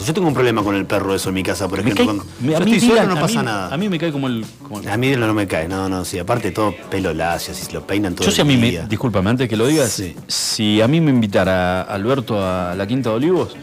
Yo 0.05 0.13
tengo 0.15 0.29
un 0.29 0.35
problema 0.35 0.63
con 0.63 0.75
el 0.75 0.85
perro 0.87 1.15
eso 1.15 1.29
en 1.31 1.35
mi 1.37 1.43
casa, 1.43 1.69
por 1.69 1.81
ejemplo. 1.81 2.05
cae- 2.05 2.05
cuando 2.07 2.23
a 2.23 2.59
yo 2.61 2.65
mí 2.65 2.73
estoy 2.75 2.89
solo 2.91 3.07
no 3.07 3.13
a 3.17 3.21
pasa 3.21 3.39
mí- 3.41 3.45
nada. 3.47 3.75
A 3.75 3.77
mí 3.77 3.89
me 3.89 3.99
cae 3.99 4.13
como 4.13 4.27
el... 4.27 4.45
como 4.63 4.81
el- 4.81 4.89
A 4.89 4.97
mí 4.97 5.09
Dylan 5.09 5.27
no 5.29 5.35
me 5.35 5.47
cae, 5.47 5.69
no, 5.69 5.89
no, 5.89 6.05
sí. 6.05 6.19
Aparte 6.19 6.51
todo 6.51 6.75
pelo 6.91 7.13
lacio, 7.15 7.55
si 7.55 7.65
se 7.65 7.73
lo 7.73 7.87
peinan 7.87 8.15
todo 8.15 8.25
Yo 8.27 8.31
si 8.33 8.41
a 8.41 8.45
mí 8.45 8.57
me, 8.57 8.87
discúlpame, 8.89 9.31
antes 9.31 9.49
que 9.49 9.57
lo 9.57 9.67
digas, 9.67 9.91
Sí. 9.91 10.15
si 10.27 10.81
a 10.83 10.89
mí 10.89 11.01
me 11.01 11.11
invitara 11.11 11.83
Alberto 11.83 12.45
a 12.45 12.75
la 12.75 12.87
Quinta 12.87 13.11
de 13.11 13.17
Olivos, 13.17 13.57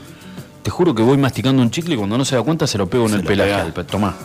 Te 0.64 0.70
juro 0.72 0.96
que 0.96 1.04
voy 1.04 1.18
masticando 1.18 1.62
un 1.62 1.70
chicle 1.72 1.96
y 1.96 1.98
cuando 1.98 2.18
no 2.18 2.24
se 2.24 2.38
da 2.38 2.42
cuenta 2.42 2.66
se 2.68 2.78
lo 2.78 2.88
pego 2.88 3.04
en 3.04 3.10
Se 3.12 3.16
el 3.18 3.24
pelaje. 3.26 3.52
al 3.54 3.74
Tomá. 3.86 4.16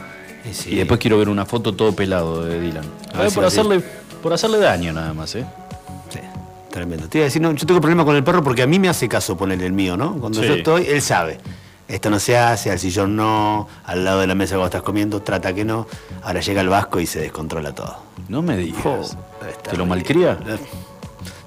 Y 0.49 0.55
sí. 0.55 0.71
Y 0.71 0.77
después 0.77 1.01
quiero 1.01 1.19
ver 1.19 1.29
una 1.29 1.45
foto 1.45 1.75
todo 1.75 1.97
pelado 1.97 2.45
de 2.45 2.61
Dylan. 2.61 2.85
A 3.13 3.19
ver 3.23 3.31
si 3.31 3.35
por, 3.35 3.45
hacerle, 3.45 3.83
por 4.23 4.33
hacerle 4.33 4.59
daño 4.59 4.93
nada 4.93 5.13
más, 5.13 5.35
¿eh? 5.35 5.45
Sí, 6.11 6.21
tremendo. 6.71 7.09
Te 7.09 7.19
iba 7.19 7.25
a 7.25 7.27
decir, 7.27 7.43
no, 7.43 7.51
yo 7.53 7.67
tengo 7.67 7.81
problema 7.81 8.05
con 8.05 8.15
el 8.15 8.23
perro 8.23 8.45
porque 8.45 8.63
a 8.63 8.69
mí 8.69 8.79
me 8.79 8.89
hace 8.89 9.09
caso 9.09 9.37
ponerle 9.37 9.67
el 9.67 9.73
mío, 9.73 9.97
¿no? 9.97 10.15
Cuando 10.15 10.41
yo 10.41 10.55
estoy, 10.55 10.87
él 10.87 11.03
sabe. 11.03 11.39
Esto 11.89 12.11
no 12.11 12.21
se 12.21 12.37
hace, 12.37 12.71
al 12.71 12.79
sillón 12.79 13.17
no, 13.17 13.67
al 13.85 14.05
lado 14.05 14.21
de 14.21 14.27
la 14.27 14.35
mesa 14.35 14.57
cuando 14.57 14.67
estás 14.67 14.83
comiendo, 14.83 15.23
trata 15.23 15.55
que 15.55 15.65
no. 15.65 15.87
Ahora 16.23 16.41
llega 16.41 16.61
el 16.61 16.69
vasco 16.69 17.01
y 17.01 17.07
se 17.07 17.19
descontrola 17.19 17.75
todo. 17.75 17.97
No 18.29 18.43
me 18.43 18.59
digas. 18.59 19.17
Está 19.49 19.71
¿Te 19.71 19.77
lo 19.79 19.87
malcría? 19.87 20.39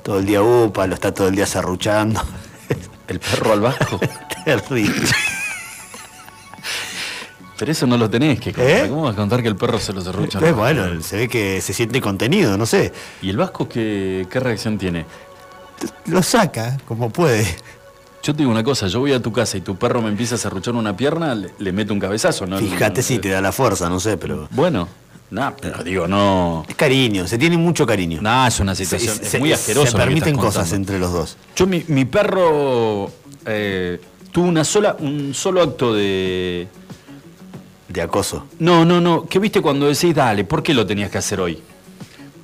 Todo 0.01 0.17
el 0.17 0.25
día 0.25 0.41
upa, 0.41 0.87
lo 0.87 0.95
está 0.95 1.13
todo 1.13 1.27
el 1.27 1.35
día 1.35 1.45
serruchando. 1.45 2.21
El 3.07 3.19
perro 3.19 3.53
al 3.53 3.61
vasco. 3.61 3.99
Terrible. 4.45 5.07
Pero 7.59 7.71
eso 7.71 7.85
no 7.85 7.95
lo 7.95 8.09
tenés 8.09 8.39
que 8.39 8.51
contar. 8.51 8.85
¿Eh? 8.85 8.89
¿Cómo 8.89 9.03
vas 9.03 9.13
a 9.13 9.17
contar 9.17 9.43
que 9.43 9.47
el 9.47 9.55
perro 9.55 9.77
se 9.77 9.93
lo 9.93 10.01
cerrucha? 10.01 10.39
Eh, 10.39 10.51
bueno, 10.51 10.99
se 11.03 11.17
ve 11.17 11.27
que 11.27 11.61
se 11.61 11.73
siente 11.73 12.01
contenido, 12.01 12.57
no 12.57 12.65
sé. 12.65 12.91
¿Y 13.21 13.29
el 13.29 13.37
vasco 13.37 13.69
qué, 13.69 14.25
qué 14.31 14.39
reacción 14.39 14.79
tiene? 14.79 15.05
Lo 16.05 16.23
saca 16.23 16.77
como 16.87 17.11
puede. 17.11 17.45
Yo 18.23 18.33
te 18.33 18.39
digo 18.39 18.51
una 18.51 18.63
cosa, 18.63 18.87
yo 18.87 18.99
voy 18.99 19.13
a 19.13 19.19
tu 19.21 19.31
casa 19.31 19.57
y 19.57 19.61
tu 19.61 19.75
perro 19.75 20.01
me 20.01 20.09
empieza 20.09 20.35
a 20.35 20.37
serruchar 20.37 20.75
una 20.75 20.95
pierna, 20.95 21.33
le, 21.33 21.49
le 21.57 21.71
meto 21.71 21.93
un 21.93 21.99
cabezazo, 21.99 22.45
¿no? 22.45 22.57
Fíjate 22.59 23.01
No, 23.01 23.07
si 23.07 23.15
no, 23.15 23.21
te 23.21 23.29
da 23.29 23.41
la 23.41 23.51
fuerza, 23.51 23.89
no 23.89 23.99
sé, 23.99 24.17
pero. 24.17 24.47
Bueno, 24.51 24.87
nada, 25.31 25.55
pero 25.59 25.83
digo, 25.83 26.07
no. 26.07 26.63
Es 26.67 26.75
cariño, 26.75 27.25
se 27.27 27.37
tiene 27.39 27.57
mucho 27.57 27.85
cariño. 27.85 28.21
Nada, 28.21 28.47
es 28.47 28.59
una 28.59 28.75
situación 28.75 29.15
se- 29.15 29.25
es 29.25 29.39
muy 29.39 29.51
asqueroso. 29.51 29.91
Se 29.91 29.97
permiten 29.97 30.35
cosas 30.35 30.69
contando. 30.69 30.75
entre 30.75 30.99
los 30.99 31.11
dos. 31.11 31.37
Yo, 31.55 31.65
mi, 31.65 31.83
mi 31.87 32.05
perro 32.05 33.11
eh, 33.45 33.99
tuvo 34.31 34.45
una 34.45 34.63
sola, 34.63 34.95
un 34.99 35.33
solo 35.33 35.61
acto 35.63 35.93
de. 35.93 36.67
De 37.87 38.01
acoso. 38.01 38.45
No, 38.59 38.85
no, 38.85 39.01
no. 39.01 39.25
¿Qué 39.27 39.39
viste 39.39 39.61
cuando 39.61 39.87
decís, 39.87 40.13
dale, 40.15 40.43
¿por 40.45 40.61
qué 40.63 40.73
lo 40.73 40.85
tenías 40.85 41.09
que 41.09 41.17
hacer 41.17 41.41
hoy? 41.41 41.59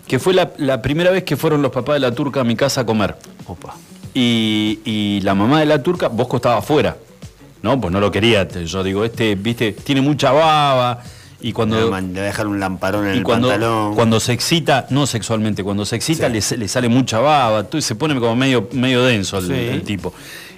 Que 0.08 0.18
fue 0.20 0.34
la, 0.34 0.52
la 0.58 0.82
primera 0.82 1.12
vez 1.12 1.24
que 1.24 1.38
fueron 1.38 1.62
los 1.62 1.72
papás 1.72 1.94
de 1.96 2.00
la 2.00 2.12
turca 2.14 2.42
a 2.42 2.44
mi 2.44 2.56
casa 2.56 2.82
a 2.82 2.86
comer. 2.86 3.16
Opa. 3.46 3.76
Y, 4.20 4.80
y 4.84 5.22
la 5.22 5.36
mamá 5.36 5.60
de 5.60 5.68
la 5.68 5.84
turca, 5.84 6.08
Bosco 6.08 6.38
estaba 6.38 6.58
afuera. 6.58 6.98
No, 7.62 7.80
pues 7.80 7.94
no 7.94 8.00
lo 8.00 8.10
quería. 8.12 8.48
Yo 8.48 8.84
digo, 8.84 9.06
este, 9.06 9.36
viste, 9.36 9.74
tiene 9.74 10.02
mucha 10.02 10.32
baba. 10.32 11.04
Y 11.40 11.48
Le 11.50 11.54
cuando. 11.54 11.92
va 11.92 11.98
a 11.98 12.02
dejar 12.02 12.48
un 12.48 12.60
lamparón 12.60 13.06
en 13.08 13.14
Y 13.14 13.18
el 13.20 13.24
cuando, 13.24 13.50
pantalón. 13.50 13.94
cuando 13.94 14.20
se 14.20 14.34
excita, 14.34 14.88
no 14.90 15.06
sexualmente, 15.06 15.64
cuando 15.64 15.86
se 15.86 15.96
excita 15.96 16.28
Sí. 16.42 16.56
le, 16.56 16.58
le 16.62 16.68
sale 16.68 16.90
mucha 16.90 17.20
baba, 17.20 17.68
se 17.80 17.94
pone 17.94 18.20
como 18.20 18.36
medio, 18.36 18.68
medio 18.72 19.04
denso 19.04 19.38
el, 19.38 19.46
Sí. 19.46 19.54
el 19.54 19.84
tipo. 19.84 20.14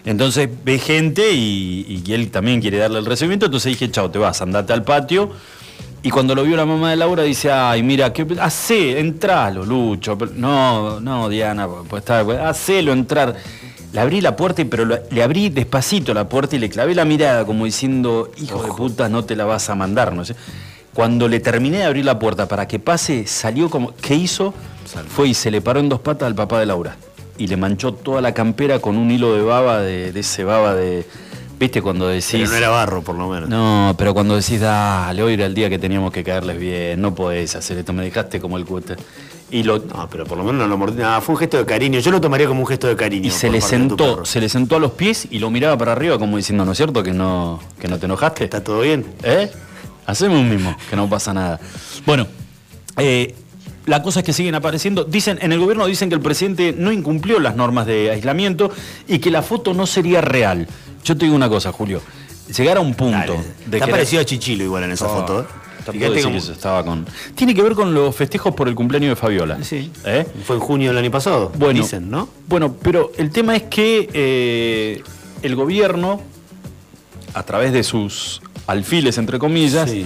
Entonces 0.06 0.48
ve 0.64 0.80
gente 0.80 1.34
y, 1.34 2.02
y 2.06 2.14
él 2.14 2.32
también 2.32 2.62
quiere 2.62 2.78
darle 2.78 3.00
el 3.00 3.06
recibimiento, 3.06 3.48
entonces 3.48 3.74
dije, 3.74 3.92
chao, 3.92 4.10
te 4.10 4.20
vas, 4.20 4.42
andate 4.42 4.72
al 4.72 4.84
patio. 4.86 5.32
Y 6.02 6.10
cuando 6.12 6.34
lo 6.34 6.44
vio 6.44 6.56
la 6.56 6.66
mamá 6.66 6.92
de 6.92 6.96
Laura 6.96 7.24
dice, 7.24 7.52
ay, 7.52 7.84
mira, 7.84 8.14
¿qué 8.14 8.26
hacé? 8.40 9.00
Entralo, 9.00 9.66
Lucho. 9.66 10.18
No, 10.36 11.00
no, 11.02 11.28
Diana, 11.28 11.68
pues 11.68 12.02
está, 12.04 12.24
pues, 12.24 12.40
hacelo 12.40 12.94
entrar. 12.94 13.36
Le 13.92 14.00
abrí 14.00 14.22
la 14.22 14.36
puerta, 14.36 14.62
y- 14.62 14.66
pero 14.66 14.86
le 14.86 15.24
abrí 15.24 15.50
despacito 15.50 16.14
la 16.14 16.30
puerta 16.30 16.56
y 16.56 16.60
le 16.60 16.70
clavé 16.70 16.96
la 16.96 17.04
mirada 17.06 17.44
como 17.46 17.66
diciendo, 17.66 18.32
hijo 18.38 18.64
de 18.64 18.70
puta, 18.72 19.10
no 19.10 19.26
te 19.26 19.36
la 19.36 19.44
vas 19.46 19.70
a 19.70 19.76
mandar, 19.76 20.14
no 20.14 20.24
sé. 20.24 20.36
Cuando 20.94 21.28
le 21.28 21.40
terminé 21.40 21.80
de 21.80 21.84
abrir 21.84 22.06
la 22.06 22.18
puerta 22.18 22.48
para 22.48 22.68
que 22.68 22.80
pase, 22.80 23.26
salió 23.28 23.70
como. 23.70 23.94
¿Qué 23.96 24.16
hizo? 24.16 24.54
Fue 25.10 25.28
y 25.30 25.34
se 25.34 25.52
le 25.52 25.62
paró 25.62 25.80
en 25.80 25.90
dos 25.90 26.00
patas 26.00 26.28
al 26.28 26.36
papá 26.36 26.60
de 26.60 26.66
Laura. 26.66 26.96
Y 27.38 27.48
le 27.48 27.58
manchó 27.58 27.94
toda 27.94 28.22
la 28.22 28.34
campera 28.34 28.80
con 28.80 28.98
un 28.98 29.10
hilo 29.12 29.34
de 29.36 29.42
baba, 29.42 29.80
de, 29.82 30.12
de 30.12 30.20
ese 30.20 30.44
baba 30.44 30.74
de. 30.76 31.06
¿Viste 31.60 31.82
cuando 31.82 32.08
decís. 32.08 32.32
Pero 32.32 32.48
no 32.48 32.56
era 32.56 32.70
barro, 32.70 33.02
por 33.02 33.16
lo 33.16 33.28
menos. 33.28 33.50
No, 33.50 33.94
pero 33.98 34.14
cuando 34.14 34.36
decís, 34.38 34.62
dale, 34.62 35.22
hoy 35.22 35.34
era 35.34 35.46
el 35.46 35.54
día 35.54 35.70
que 35.70 35.78
teníamos 35.78 36.14
que 36.14 36.24
caerles 36.24 36.58
bien, 36.58 37.02
no 37.02 37.14
podés 37.14 37.54
hacer 37.54 37.78
esto, 37.78 37.92
me 37.92 38.04
dejaste 38.04 38.40
como 38.40 38.58
el 38.58 38.66
cute. 38.66 38.96
Y, 39.52 39.64
lo, 39.64 39.80
No, 39.80 40.08
pero 40.10 40.26
por 40.26 40.38
lo 40.38 40.46
menos 40.46 40.62
no 40.62 40.68
lo 40.68 40.78
mordió. 40.78 41.04
No, 41.04 41.20
fue 41.22 41.36
un 41.36 41.40
gesto 41.40 41.58
de 41.58 41.66
cariño. 41.66 42.00
Yo 42.00 42.12
lo 42.12 42.22
tomaría 42.22 42.48
como 42.48 42.62
un 42.62 42.68
gesto 42.68 42.88
de 42.88 42.96
cariño. 42.96 43.28
y 43.28 43.32
se 43.32 43.50
le 43.50 43.60
sentó, 43.60 44.24
se 44.24 44.40
le 44.40 44.48
sentó 44.48 44.78
a 44.78 44.80
los 44.80 44.92
pies 44.92 45.28
y 45.32 45.40
lo 45.40 45.50
miraba 45.50 45.78
para 45.78 45.92
arriba 45.92 46.18
como 46.18 46.38
diciendo, 46.38 46.64
¿no 46.64 46.72
es 46.72 46.78
cierto 46.78 47.04
que 47.04 47.12
no, 47.12 47.60
que 47.80 47.90
no 47.90 48.00
te 48.00 48.06
enojaste? 48.06 48.46
¿Está 48.46 48.64
todo 48.64 48.82
bien? 48.82 49.06
¿Eh? 49.24 49.52
Hacemos 50.06 50.40
un 50.40 50.50
mismo, 50.50 50.78
que 50.90 50.96
no 50.96 51.10
pasa 51.10 51.34
nada. 51.34 51.60
Bueno, 52.06 52.26
eh, 52.98 53.36
la 53.90 54.02
cosa 54.04 54.20
es 54.20 54.26
que 54.26 54.34
siguen 54.34 54.56
apareciendo. 54.56 55.04
Dicen, 55.04 55.40
en 55.42 55.52
el 55.52 55.60
gobierno 55.60 55.86
dicen 55.86 56.08
que 56.10 56.16
el 56.16 56.22
presidente 56.22 56.74
no 56.78 56.92
incumplió 56.92 57.40
las 57.40 57.56
normas 57.56 57.86
de 57.88 58.12
aislamiento 58.12 58.72
y 59.08 59.20
que 59.20 59.32
la 59.32 59.42
foto 59.42 59.74
no 59.74 59.86
sería 59.88 60.22
real. 60.22 60.68
Yo 61.04 61.18
te 61.18 61.26
digo 61.26 61.36
una 61.36 61.50
cosa, 61.50 61.72
Julio. 61.72 62.02
Llegar 62.56 62.78
a 62.78 62.80
un 62.80 62.94
punto 62.96 63.34
Dale. 63.34 63.44
de 63.68 63.80
parecido 63.92 64.22
a 64.22 64.26
Chichilo 64.26 64.64
igual 64.64 64.84
en 64.86 64.92
esa 64.92 65.06
Ah, 65.06 65.10
foto. 65.10 65.42
¿eh? 65.42 65.46
Fíjate 65.92 66.22
cómo- 66.24 66.38
eso 66.38 66.52
estaba 66.52 66.84
con. 66.86 67.06
Tiene 67.36 67.56
que 67.56 67.64
ver 67.64 67.74
con 67.74 67.94
los 67.94 68.16
festejos 68.16 68.54
por 68.54 68.68
el 68.68 68.76
cumpleaños 68.76 69.10
de 69.10 69.16
Fabiola. 69.16 69.58
Sí. 69.64 69.92
¿Eh? 70.06 70.26
Fue 70.46 70.56
en 70.58 70.62
junio 70.62 70.90
del 70.90 70.98
año 71.00 71.10
pasado. 71.12 71.52
Bueno, 71.58 71.82
Dicen, 71.82 72.10
¿no? 72.12 72.30
Bueno, 72.48 72.76
pero 72.82 73.12
el 73.18 73.32
tema 73.32 73.56
es 73.56 73.64
que 73.64 74.08
eh, 74.14 75.02
el 75.42 75.56
gobierno, 75.56 76.22
a 77.34 77.44
través 77.44 77.72
de 77.74 77.84
sus 77.84 78.42
alfiles, 78.68 79.18
entre 79.18 79.40
comillas, 79.40 79.90
Sí. 79.90 80.06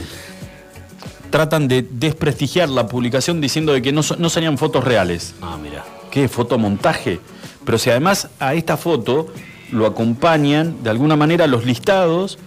Tratan 1.33 1.67
de 1.67 1.81
desprestigiar 1.89 2.69
la 2.69 2.85
publicación 2.85 3.41
diciendo 3.41 3.73
de 3.73 3.81
que 3.81 3.91
no, 3.91 4.01
no 4.19 4.29
serían 4.29 4.55
fotos 4.59 4.83
reales. 4.83 5.33
Ah, 5.41 5.57
mira. 5.59 5.83
¿Qué? 6.11 6.27
¿Fotomontaje? 6.27 7.19
Pero 7.65 7.79
si 7.79 7.89
además 7.89 8.27
a 8.39 8.53
esta 8.53 8.77
foto 8.77 9.25
lo 9.71 9.87
acompañan 9.87 10.83
de 10.83 10.91
alguna 10.91 11.15
manera 11.15 11.47
los 11.47 11.65
listados 11.65 12.37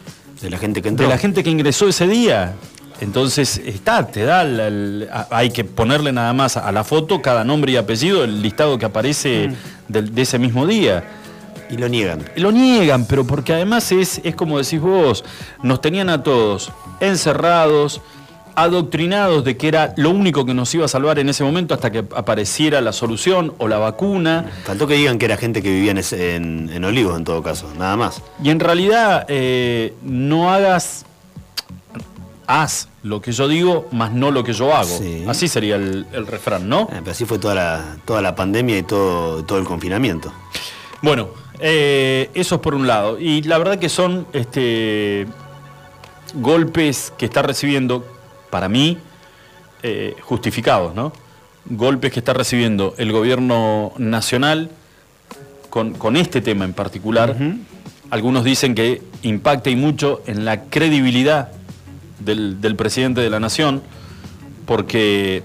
De 0.40 0.50
la 0.50 0.58
gente 0.58 0.82
que 0.82 0.88
entró. 0.90 1.04
de 1.04 1.10
la 1.12 1.18
gente 1.18 1.42
que 1.42 1.50
ingresó 1.50 1.88
ese 1.88 2.06
día. 2.06 2.54
Entonces 3.00 3.60
está, 3.66 4.06
te 4.06 4.22
da, 4.24 4.44
la- 4.44 4.68
el- 4.68 5.08
hay 5.30 5.50
que 5.50 5.64
ponerle 5.64 6.12
nada 6.12 6.32
más 6.32 6.56
a 6.56 6.70
la 6.70 6.84
foto 6.84 7.20
cada 7.20 7.42
nombre 7.42 7.72
y 7.72 7.76
apellido, 7.76 8.22
el 8.22 8.40
listado 8.40 8.78
que 8.78 8.86
aparece 8.86 9.50
del- 9.88 10.14
de 10.14 10.22
ese 10.22 10.38
mismo 10.38 10.64
día. 10.64 11.02
Y 11.68 11.76
lo 11.78 11.88
niegan. 11.88 12.24
Lo 12.36 12.52
niegan, 12.52 13.04
pero 13.06 13.26
porque 13.26 13.52
además 13.52 13.90
es, 13.90 14.20
es 14.22 14.36
como 14.36 14.58
decís 14.58 14.80
vos, 14.80 15.24
nos 15.64 15.80
tenían 15.80 16.08
a 16.08 16.22
todos 16.22 16.70
encerrados, 17.00 18.00
adoctrinados 18.56 19.44
de 19.44 19.56
que 19.56 19.68
era 19.68 19.92
lo 19.96 20.10
único 20.10 20.44
que 20.44 20.54
nos 20.54 20.75
iba 20.75 20.84
a 20.86 20.88
salvar 20.88 21.18
en 21.18 21.28
ese 21.28 21.44
momento 21.44 21.75
hasta 21.75 21.92
que 21.92 21.98
apareciera 22.16 22.80
la 22.80 22.92
solución 22.92 23.52
o 23.58 23.68
la 23.68 23.78
vacuna. 23.78 24.50
Faltó 24.64 24.86
que 24.86 24.94
digan 24.94 25.18
que 25.18 25.26
era 25.26 25.36
gente 25.36 25.62
que 25.62 25.70
vivía 25.70 25.90
en, 25.92 25.98
ese- 25.98 26.34
en- 26.36 26.70
en 26.72 26.84
Olivos, 26.84 27.16
en 27.16 27.25
todo 27.25 27.42
caso. 27.42 27.70
Nada 27.78 27.96
más. 27.96 28.22
Y 28.42 28.50
en 28.50 28.58
realidad 28.60 29.26
eh, 29.28 29.94
no 30.02 30.50
hagas, 30.52 31.04
haz 32.46 32.88
lo 33.02 33.20
que 33.20 33.32
yo 33.32 33.46
digo, 33.46 33.86
más 33.92 34.12
no 34.12 34.30
lo 34.30 34.42
que 34.42 34.52
yo 34.52 34.75
hago. 34.75 34.98
Sí. 34.98 35.25
Así 35.28 35.48
sería 35.48 35.76
el, 35.76 36.06
el 36.12 36.26
refrán, 36.26 36.68
¿no? 36.68 36.82
Eh, 36.82 36.86
pero 37.00 37.10
así 37.10 37.25
fue 37.25 37.38
toda 37.38 37.54
la, 37.54 37.96
toda 38.04 38.22
la 38.22 38.34
pandemia 38.34 38.78
y 38.78 38.82
todo, 38.82 39.44
todo 39.44 39.58
el 39.58 39.64
confinamiento. 39.64 40.32
Bueno, 41.02 41.28
eh, 41.60 42.30
eso 42.34 42.56
es 42.56 42.60
por 42.60 42.75
un 42.75 42.86
lado. 42.86 43.20
Y 43.20 43.42
la 43.42 43.58
verdad 43.58 43.78
que 43.78 43.88
son 43.88 44.26
este, 44.32 45.26
golpes 46.34 47.12
que 47.16 47.26
está 47.26 47.42
recibiendo, 47.42 48.04
para 48.50 48.68
mí, 48.68 48.98
eh, 49.82 50.14
justificados, 50.22 50.94
¿no? 50.94 51.12
Golpes 51.68 52.12
que 52.12 52.20
está 52.20 52.32
recibiendo 52.32 52.94
el 52.98 53.12
gobierno 53.12 53.92
nacional 53.98 54.70
con, 55.70 55.94
con 55.94 56.16
este 56.16 56.40
tema 56.40 56.64
en 56.64 56.72
particular. 56.72 57.36
Algunos 58.10 58.44
dicen 58.44 58.74
que 58.74 59.02
impacta 59.22 59.68
y 59.70 59.76
mucho 59.76 60.22
en 60.26 60.44
la 60.44 60.64
credibilidad 60.64 61.48
del, 62.20 62.60
del 62.60 62.76
presidente 62.76 63.20
de 63.20 63.30
la 63.30 63.40
nación, 63.40 63.82
porque 64.64 65.42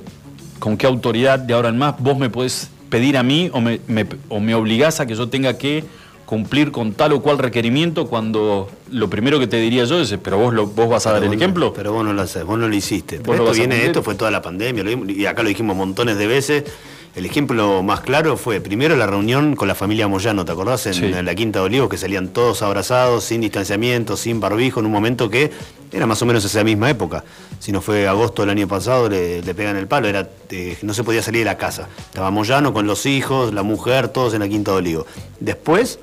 con 0.59 0.77
qué 0.77 0.85
autoridad 0.87 1.39
de 1.39 1.53
ahora 1.53 1.69
en 1.69 1.77
más 1.77 1.95
vos 1.99 2.17
me 2.17 2.29
podés 2.29 2.69
pedir 2.89 3.17
a 3.17 3.23
mí 3.23 3.49
o 3.53 3.61
me, 3.61 3.79
me- 3.87 4.05
o 4.29 4.39
me 4.39 4.53
obligás 4.53 4.99
a 4.99 5.05
que 5.07 5.15
yo 5.15 5.27
tenga 5.29 5.57
que 5.57 5.83
cumplir 6.31 6.71
con 6.71 6.93
tal 6.93 7.11
o 7.11 7.21
cual 7.21 7.37
requerimiento 7.39 8.07
cuando 8.07 8.69
lo 8.89 9.09
primero 9.09 9.37
que 9.37 9.47
te 9.47 9.57
diría 9.57 9.83
yo 9.83 9.99
es, 9.99 10.15
pero 10.23 10.37
vos, 10.37 10.53
lo, 10.53 10.65
vos 10.65 10.87
vas 10.87 11.05
a 11.05 11.11
dar 11.11 11.23
el 11.23 11.27
no- 11.29 11.35
ejemplo. 11.35 11.73
Pero 11.73 11.91
vos 11.91 12.05
no 12.05 12.13
lo 12.13 12.21
haces, 12.21 12.45
vos 12.45 12.57
no 12.57 12.69
lo 12.69 12.73
hiciste. 12.73 13.19
Vos 13.19 13.35
lo 13.35 13.43
esto 13.43 13.53
viene, 13.57 13.85
esto 13.85 14.01
fue 14.01 14.15
toda 14.15 14.31
la 14.31 14.41
pandemia, 14.41 14.85
y 15.09 15.25
acá 15.25 15.43
lo 15.43 15.49
dijimos 15.49 15.75
montones 15.75 16.17
de 16.17 16.27
veces. 16.27 16.63
El 17.17 17.25
ejemplo 17.25 17.83
más 17.83 17.99
claro 17.99 18.37
fue 18.37 18.61
primero 18.61 18.95
la 18.95 19.05
reunión 19.07 19.57
con 19.57 19.67
la 19.67 19.75
familia 19.75 20.07
Moyano, 20.07 20.45
¿te 20.45 20.53
acordás? 20.53 20.87
En, 20.87 20.93
Sí. 20.93 21.03
en 21.03 21.25
la 21.25 21.35
Quinta 21.35 21.59
de 21.59 21.65
Olivos, 21.65 21.89
que 21.89 21.97
salían 21.97 22.29
todos 22.29 22.61
abrazados, 22.61 23.25
sin 23.25 23.41
distanciamiento, 23.41 24.15
sin 24.15 24.39
barbijo, 24.39 24.79
en 24.79 24.85
un 24.85 24.93
momento 24.93 25.29
que 25.29 25.51
era 25.91 26.05
más 26.07 26.21
o 26.21 26.25
menos 26.25 26.45
esa 26.45 26.63
misma 26.63 26.89
época. 26.89 27.25
Si 27.59 27.73
no 27.73 27.81
fue 27.81 28.07
agosto 28.07 28.43
del 28.43 28.51
año 28.51 28.69
pasado, 28.69 29.09
le, 29.09 29.41
le 29.41 29.53
pegan 29.53 29.75
el 29.75 29.87
palo, 29.87 30.07
era, 30.07 30.29
eh, 30.51 30.77
no 30.83 30.93
se 30.93 31.03
podía 31.03 31.21
salir 31.21 31.39
de 31.41 31.45
la 31.51 31.57
casa. 31.57 31.89
Estaba 31.99 32.31
Moyano 32.31 32.71
con 32.71 32.87
los 32.87 33.05
hijos, 33.05 33.53
la 33.53 33.63
mujer, 33.63 34.07
todos 34.07 34.33
en 34.33 34.39
la 34.39 34.47
Quinta 34.47 34.71
de 34.71 34.77
Olivos. 34.77 35.05
Después, 35.41 35.99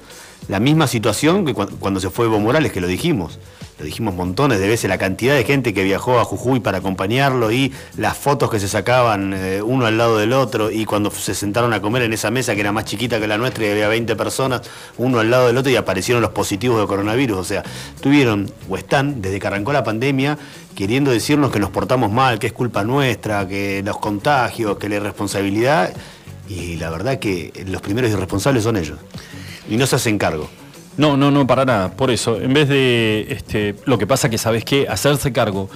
la 0.49 0.61
misma 0.61 0.87
situación 0.87 1.45
que 1.45 1.55
cuando 1.55 2.01
se 2.01 2.11
fue 2.11 2.27
Evo 2.27 2.41
Morales, 2.41 2.73
que 2.73 2.81
lo 2.81 2.87
dijimos 2.87 3.39
lo 3.79 3.85
dijimos 3.85 4.15
montones 4.15 4.59
de 4.59 4.67
veces, 4.67 4.89
la 4.89 4.99
cantidad 4.99 5.35
de 5.35 5.45
gente 5.45 5.73
que 5.73 5.85
viajó 5.85 6.19
a 6.19 6.25
Jujuy 6.25 6.59
para 6.59 6.79
acompañarlo 6.79 7.53
y 7.53 7.73
las 7.97 8.17
fotos 8.17 8.51
que 8.51 8.59
se 8.59 8.69
sacaban 8.69 9.33
eh, 9.35 9.63
uno 9.63 9.87
al 9.87 9.97
lado 9.97 10.19
del 10.19 10.33
otro 10.33 10.71
y 10.71 10.85
cuando 10.85 11.13
se 11.13 11.33
sentaron 11.33 11.73
a 11.73 11.81
comer 11.81 12.03
en 12.03 12.13
esa 12.13 12.31
mesa 12.33 12.55
que 12.55 12.61
era 12.61 12.73
más 12.73 12.87
chiquita 12.87 13.21
que 13.21 13.29
la 13.29 13.39
nuestra 13.39 13.65
y 13.67 13.71
había 13.71 13.87
20 13.87 14.17
personas, 14.17 14.63
uno 14.97 15.21
al 15.21 15.31
lado 15.31 15.47
del 15.47 15.57
otro 15.57 15.71
y 15.71 15.77
aparecieron 15.77 16.23
los 16.23 16.33
positivos 16.33 16.81
de 16.81 16.89
coronavirus. 16.89 17.39
O 17.39 17.45
sea, 17.45 17.63
tuvieron 18.01 18.51
o 18.69 18.77
están 18.77 19.23
desde 19.23 19.39
que 19.39 19.47
arrancó 19.47 19.73
la 19.73 19.85
pandemia 19.85 20.37
queriendo 20.75 21.13
decirnos 21.13 21.53
que 21.53 21.61
nos 21.61 21.71
portamos 21.71 22.11
mal, 22.11 22.41
que 22.41 22.49
es 22.49 22.53
culpa 22.53 22.83
nuestra, 22.83 23.47
que 23.47 23.83
los 23.85 23.99
contagios, 23.99 24.77
que 24.79 24.89
la 24.89 24.97
irresponsabilidad. 24.97 25.93
Y 26.49 26.77
la 26.77 26.91
verdad 26.91 27.19
que 27.19 27.53
los 27.67 27.81
primeros 27.81 28.11
irresponsables 28.11 28.65
son 28.65 28.77
ellos. 28.77 28.99
Y 29.69 29.77
no 29.77 29.87
se 29.87 29.97
hacen 29.97 30.19
cargo. 30.19 30.49
No, 30.97 31.17
no, 31.17 31.31
no, 31.31 31.47
para 31.47 31.65
nada. 31.65 31.93
Por 31.93 32.11
eso, 32.11 32.41
en 32.41 32.53
vez 32.53 32.69
de 32.69 33.27
este, 33.31 33.77
lo 33.85 33.99
que 33.99 34.07
pasa 34.07 34.29
que 34.29 34.39
sabes 34.39 34.65
qué, 34.65 34.87
hacerse 34.89 35.33
cargo 35.33 35.71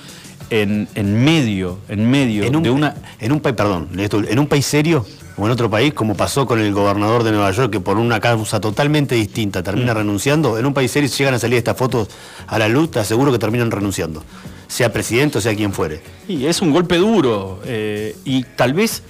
en, 0.51 1.25
medio, 1.25 1.79
en 1.89 2.11
medio 2.11 2.51
de 2.51 2.71
una. 2.71 2.95
En 3.21 3.33
un 3.33 3.41
país, 3.41 3.55
perdón, 3.57 3.89
en 3.97 4.39
un 4.39 4.47
país 4.47 4.67
serio 4.67 5.07
o 5.37 5.47
en 5.47 5.53
otro 5.53 5.71
país, 5.71 5.95
como 5.95 6.15
pasó 6.15 6.47
con 6.47 6.61
el 6.61 6.73
gobernador 6.73 7.23
de 7.23 7.31
Nueva 7.33 7.51
York, 7.53 7.73
que 7.73 7.81
por 7.81 7.97
una 7.97 8.21
causa 8.21 8.61
totalmente 8.61 9.15
distinta 9.15 9.63
termina 9.63 9.95
mm. 9.95 9.97
renunciando, 9.97 10.59
en 10.59 10.67
un 10.67 10.75
país 10.75 10.91
serio, 10.91 11.09
si 11.09 11.19
llegan 11.19 11.35
a 11.35 11.39
salir 11.39 11.57
estas 11.57 11.77
fotos 11.77 12.09
a 12.47 12.59
la 12.59 12.69
luz, 12.69 12.91
te 12.91 12.99
aseguro 12.99 13.33
que 13.33 13.39
terminan 13.39 13.71
renunciando. 13.71 14.23
Sea 14.69 14.93
presidente 14.93 15.39
o 15.39 15.41
sea 15.41 15.55
quien 15.55 15.73
fuere. 15.73 16.03
Y 16.29 16.47
es 16.47 16.61
un 16.63 16.71
golpe 16.71 16.97
duro. 16.97 17.61
Eh, 17.65 18.17
y 18.25 18.43
tal 18.57 18.73
vez 18.73 19.03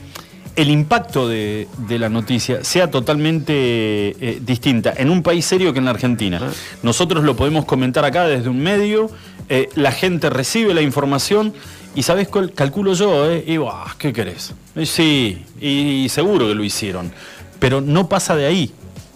el 0.56 0.70
impacto 0.70 1.28
de, 1.28 1.66
la 1.88 2.08
noticia 2.08 2.64
sea 2.64 2.90
totalmente 2.90 3.52
eh, 3.54 4.40
distinta 4.44 4.92
en 4.96 5.10
un 5.10 5.22
país 5.22 5.44
serio 5.44 5.72
que 5.72 5.78
en 5.78 5.86
la 5.86 5.92
Argentina. 5.92 6.40
Ah. 6.42 6.50
Nosotros 6.82 7.24
lo 7.24 7.36
podemos 7.36 7.64
comentar 7.64 8.04
acá 8.04 8.26
desde 8.26 8.48
un 8.48 8.62
medio, 8.62 9.10
eh, 9.48 9.68
la 9.74 9.92
gente 9.92 10.30
recibe 10.30 10.74
la 10.74 10.82
información 10.82 11.54
y 11.94 12.02
sabes 12.02 12.28
cuál 12.28 12.52
calculo 12.52 12.94
yo, 12.94 13.30
eh, 13.30 13.44
y 13.46 13.58
¿qué 13.98 14.12
querés? 14.12 14.54
sí, 14.84 15.44
y, 15.60 16.08
seguro 16.08 16.48
que 16.48 16.54
lo 16.54 16.64
hicieron, 16.64 17.12
pero 17.58 17.80
no 17.80 18.08
pasa 18.08 18.34
de 18.34 18.46
ahí, 18.46 18.72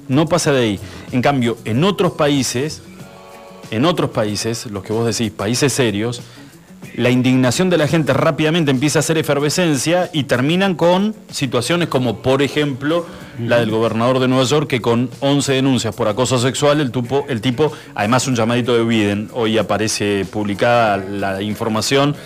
no 0.09 0.27
pasa 0.27 0.53
de 0.53 0.61
ahí. 0.61 0.81
En 1.13 1.23
cambio, 1.23 1.57
en 1.65 1.85
otros 1.85 2.13
países, 2.13 2.83
en 3.71 3.85
otros 3.85 4.11
países, 4.11 4.67
los 4.67 4.83
que 4.83 4.93
vos 4.93 5.07
decís, 5.07 5.33
países 5.33 5.73
serios, 5.73 6.23
la 6.95 7.11
indignación 7.11 7.71
de 7.71 7.79
la 7.79 7.89
gente 7.89 8.13
rápidamente 8.13 8.71
empieza 8.71 8.99
a 8.99 9.01
hacer 9.01 9.19
efervescencia 9.19 10.11
y 10.13 10.25
terminan 10.25 10.75
con 10.75 11.15
situaciones 11.31 11.89
como, 11.89 12.19
por 12.23 12.43
ejemplo, 12.43 13.07
la 13.39 13.59
del 13.59 13.71
gobernador 13.71 14.19
de 14.19 14.29
Nueva 14.29 14.45
York, 14.45 14.69
que 14.69 14.81
con 14.81 15.11
11 15.21 15.53
denuncias 15.53 15.95
por 15.95 16.09
acoso 16.09 16.39
sexual, 16.39 16.81
el, 16.81 16.93
el 17.29 17.41
tipo, 17.41 17.73
además 17.95 18.27
un 18.27 18.35
llamadito 18.35 18.75
de 18.75 18.85
Biden, 18.85 19.29
hoy 19.35 19.59
aparece 19.59 20.25
publicada 20.31 20.97
la 20.97 21.43
información 21.43 22.17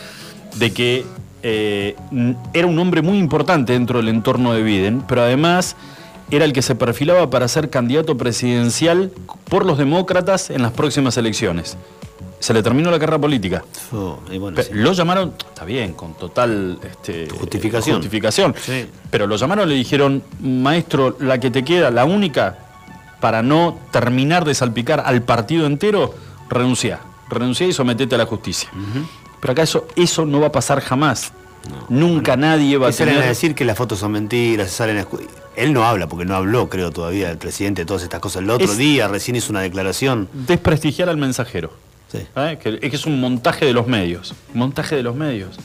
de 0.56 0.72
que 0.72 1.04
eh, 1.42 1.96
era 2.52 2.66
un 2.66 2.78
hombre 2.78 3.02
muy 3.02 3.18
importante 3.18 3.72
dentro 3.72 3.98
del 3.98 4.08
entorno 4.08 4.52
de 4.52 4.62
Biden, 4.62 5.02
pero 5.08 5.22
además 5.22 5.76
era 6.30 6.44
el 6.44 6.52
que 6.52 6.62
se 6.62 6.74
perfilaba 6.74 7.30
para 7.30 7.48
ser 7.48 7.70
candidato 7.70 8.16
presidencial 8.16 9.10
por 9.48 9.66
los 9.66 9.78
demócratas 9.78 10.50
en 10.50 10.62
las 10.62 10.72
próximas 10.72 11.16
elecciones 11.16 11.76
se 12.40 12.54
le 12.54 12.62
terminó 12.62 12.90
la 12.90 12.98
carrera 12.98 13.18
política. 13.18 13.62
Oh, 13.92 14.18
lo 14.72 14.92
llamaron, 14.94 15.34
está 15.38 15.64
bien, 15.64 15.92
con 15.92 16.14
total 16.14 16.78
este, 16.82 17.28
justificación. 17.28 17.96
justificación 17.98 18.54
Pero 19.10 19.26
lo 19.26 19.36
llamaron 19.36 19.68
le 19.68 19.74
dijeron, 19.74 20.22
maestro, 20.40 21.16
la 21.20 21.38
que 21.38 21.50
te 21.50 21.62
queda, 21.62 21.90
la 21.90 22.06
única, 22.06 22.58
para 23.20 23.42
no 23.42 23.78
terminar 23.92 24.46
de 24.46 24.54
salpicar 24.54 25.02
al 25.04 25.22
partido 25.22 25.66
entero, 25.66 26.14
renuncia. 26.48 27.00
Renuncia 27.28 27.66
y 27.66 27.72
sometete 27.72 28.14
a 28.14 28.18
la 28.18 28.26
justicia. 28.26 28.70
Pero 29.40 29.52
acá 29.52 29.62
eso, 29.62 29.86
eso 29.94 30.24
no 30.24 30.40
va 30.40 30.48
a 30.48 30.52
pasar 30.52 30.80
jamás. 30.80 31.32
Nunca 31.90 32.36
nadie 32.38 32.78
va 32.78 32.88
a 32.88 32.90
tener... 32.92 33.14
salen 33.14 33.22
a 33.22 33.28
decir 33.28 33.54
que 33.54 33.66
las 33.66 33.76
fotos 33.76 33.98
son 33.98 34.12
mentiras, 34.12 34.70
salen 34.70 34.98
a... 34.98 35.06
Él 35.56 35.74
no 35.74 35.84
habla, 35.84 36.08
porque 36.08 36.24
no 36.24 36.34
habló, 36.34 36.70
creo, 36.70 36.90
todavía 36.90 37.30
el 37.30 37.36
presidente 37.36 37.82
de 37.82 37.86
todas 37.86 38.02
estas 38.02 38.18
cosas. 38.20 38.42
El 38.42 38.48
otro 38.48 38.74
día 38.74 39.08
recién 39.08 39.36
hizo 39.36 39.52
una 39.52 39.60
declaración. 39.60 40.28
Desprestigiar 40.32 41.10
al 41.10 41.18
mensajero. 41.18 41.70
¿Eh? 42.12 42.58
Que, 42.60 42.78
es 42.80 42.90
que 42.90 42.96
es 42.96 43.06
un 43.06 43.20
montaje 43.20 43.64
de 43.66 43.72
los 43.72 43.86
medios. 43.86 44.34
Montaje 44.54 44.96
de 44.96 45.02
los 45.02 45.14
medios. 45.14 45.58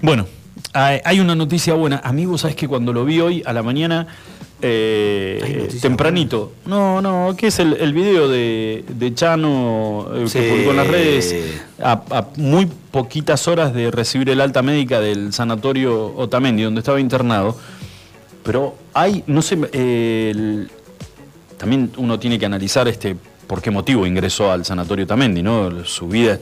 Bueno, 0.00 0.26
hay 0.72 1.20
una 1.20 1.34
noticia 1.34 1.74
buena. 1.74 2.00
Amigo, 2.04 2.38
¿sabes 2.38 2.56
que 2.56 2.68
cuando 2.68 2.92
lo 2.92 3.04
vi 3.04 3.20
hoy 3.20 3.42
a 3.44 3.52
la 3.52 3.62
mañana, 3.62 4.06
eh, 4.60 5.68
tempranito, 5.80 6.52
no, 6.66 7.02
no, 7.02 7.34
que 7.36 7.48
es 7.48 7.58
el, 7.58 7.74
el 7.74 7.92
video 7.92 8.28
de, 8.28 9.12
Chano 9.14 10.08
eh, 10.14 10.24
que 10.32 10.50
publicó 10.50 10.70
en 10.70 10.76
las 10.76 10.86
redes 10.86 11.62
a, 11.82 12.28
muy 12.36 12.66
poquitas 12.92 13.48
horas 13.48 13.74
de 13.74 13.90
recibir 13.90 14.30
el 14.30 14.40
alta 14.40 14.62
médica 14.62 15.00
del 15.00 15.32
sanatorio 15.32 16.14
Otamendi, 16.16 16.62
donde 16.62 16.80
estaba 16.80 17.00
internado. 17.00 17.56
Pero 18.44 18.76
hay, 18.94 19.22
no 19.26 19.42
sé, 19.42 19.56
también 21.58 21.92
uno 21.96 22.18
tiene 22.18 22.38
que 22.38 22.46
analizar 22.46 22.88
este 22.88 23.16
por 23.46 23.62
qué 23.62 23.70
motivo 23.70 24.06
ingresó 24.06 24.50
al 24.50 24.64
sanatorio 24.64 25.06
Tamendi, 25.06 25.42
¿no? 25.42 25.84
Su 25.84 26.08
vida 26.08 26.38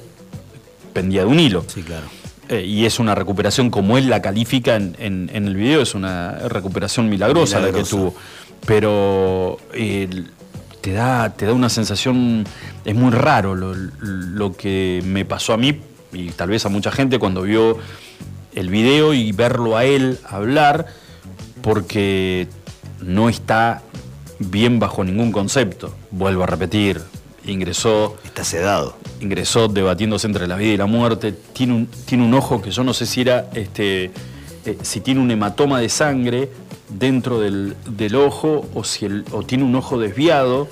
pendía 0.93 1.23
de 1.23 1.27
un 1.27 1.41
hilo. 1.41 1.65
Sí, 1.67 1.83
claro. 1.83 2.07
Eh, 2.49 2.65
y 2.65 2.85
es 2.85 2.99
una 2.99 3.15
recuperación 3.15 3.71
como 3.71 3.97
él 3.97 4.11
la 4.11 4.21
califica 4.21 4.75
en, 4.75 5.31
el 5.33 5.55
video, 5.55 5.83
es 5.83 5.95
una 5.95 6.33
recuperación 6.49 7.09
milagrosa, 7.09 7.61
la 7.61 7.71
que 7.71 7.85
tuvo. 7.85 8.15
Pero 8.67 9.59
te, 10.81 10.93
da, 10.93 11.31
te 11.31 11.47
da 11.47 11.53
una 11.53 11.69
sensación, 11.69 12.45
es 12.85 12.95
muy 12.95 13.13
raro 13.13 13.55
lo, 13.55 14.57
que 14.57 15.03
me 15.05 15.25
pasó 15.25 15.53
a 15.53 15.57
mí 15.57 15.81
y 16.13 16.31
tal 16.31 16.51
vez 16.51 16.67
a 16.67 16.69
mucha 16.69 16.91
gente 16.91 17.19
cuando 17.19 17.43
vio 17.43 17.79
el 18.55 18.69
video 18.69 19.15
y 19.15 19.31
verlo 19.33 19.77
a 19.77 19.85
él 19.85 20.19
hablar, 20.29 20.87
porque 21.63 22.49
no 23.01 23.29
está 23.29 23.83
bien 24.41 24.79
bajo 24.81 25.05
ningún 25.05 25.31
concepto. 25.31 25.95
Vuelvo 26.11 26.43
a 26.43 26.47
repetir, 26.47 27.01
ingresó... 27.47 28.17
Está 28.25 28.43
sedado. 28.43 28.97
Ingresó 29.21 29.69
debatiéndose 29.69 30.27
entre 30.27 30.49
la 30.49 30.57
vida 30.57 30.73
y 30.73 30.77
la 30.77 30.87
muerte. 30.87 31.33
Tiene 31.53 31.75
un, 31.75 31.87
tiene 31.87 32.25
un 32.25 32.35
ojo 32.35 32.61
que 32.61 32.71
yo 32.71 32.83
no 32.83 32.95
sé 32.95 33.07
si 33.07 33.21
era, 33.21 33.51
este, 33.55 34.11
eh, 34.65 34.79
si 34.83 35.01
tiene 35.01 35.21
un 35.21 35.31
hematoma 35.31 35.81
de 35.81 35.89
sangre 35.89 36.49
dentro 36.89 37.39
del, 37.39 37.77
ojo 38.17 38.67
o, 38.75 38.83
si 38.83 39.05
el, 39.05 39.25
o 39.31 39.43
tiene 39.43 39.65
un 39.65 39.75
ojo 39.77 39.99
desviado. 39.99 40.69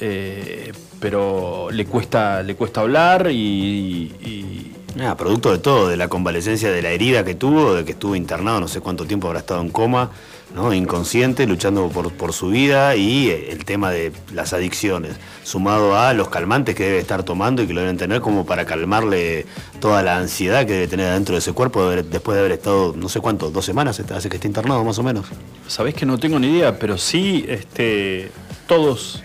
Eh, 0.00 0.72
pero 1.00 1.70
le 1.70 1.86
cuesta, 1.86 2.42
le 2.42 2.54
cuesta 2.54 2.82
hablar 2.82 3.30
y, 3.30 4.12
y... 4.20 4.72
Ah, 5.00 5.16
producto 5.16 5.52
de 5.52 5.58
todo, 5.58 5.88
de 5.88 5.96
la 5.96 6.08
convalecencia 6.08 6.70
de 6.70 6.82
la 6.82 6.90
herida 6.90 7.24
que 7.24 7.34
tuvo, 7.34 7.74
de 7.74 7.84
que 7.84 7.92
estuvo 7.92 8.16
internado, 8.16 8.60
no 8.60 8.68
sé 8.68 8.80
cuánto 8.80 9.06
tiempo 9.06 9.28
habrá 9.28 9.38
estado 9.38 9.60
en 9.62 9.70
coma, 9.70 10.10
¿no? 10.54 10.72
inconsciente, 10.72 11.46
luchando 11.46 11.88
por, 11.88 12.32
su 12.32 12.48
vida 12.48 12.96
y 12.96 13.28
eh, 13.28 13.52
el 13.52 13.64
tema 13.64 13.90
de 13.90 14.12
las 14.32 14.52
adicciones, 14.52 15.16
sumado 15.42 15.98
a 15.98 16.12
los 16.14 16.28
calmantes 16.28 16.74
que 16.74 16.84
debe 16.84 16.98
estar 16.98 17.22
tomando 17.22 17.62
y 17.62 17.66
que 17.66 17.74
lo 17.74 17.80
deben 17.80 17.96
tener 17.96 18.20
como 18.20 18.46
para 18.46 18.64
calmarle 18.64 19.46
toda 19.80 20.02
la 20.02 20.16
ansiedad 20.16 20.66
que 20.66 20.72
debe 20.72 20.88
tener 20.88 21.12
dentro 21.12 21.34
de 21.34 21.40
ese 21.40 21.52
cuerpo 21.52 21.88
después 21.90 22.34
de 22.34 22.40
haber 22.40 22.52
estado, 22.52 22.94
no 22.96 23.08
sé 23.08 23.20
cuánto, 23.20 23.50
dos 23.50 23.64
semanas 23.64 24.00
hace 24.00 24.28
que 24.28 24.36
esté 24.36 24.48
internado 24.48 24.84
más 24.84 24.98
o 24.98 25.02
menos. 25.02 25.26
Sabés 25.66 25.94
que 25.94 26.06
no 26.06 26.18
tengo 26.18 26.38
ni 26.38 26.48
idea, 26.48 26.78
pero 26.78 26.98
sí 26.98 27.44
este, 27.48 28.30
todos 28.66 29.22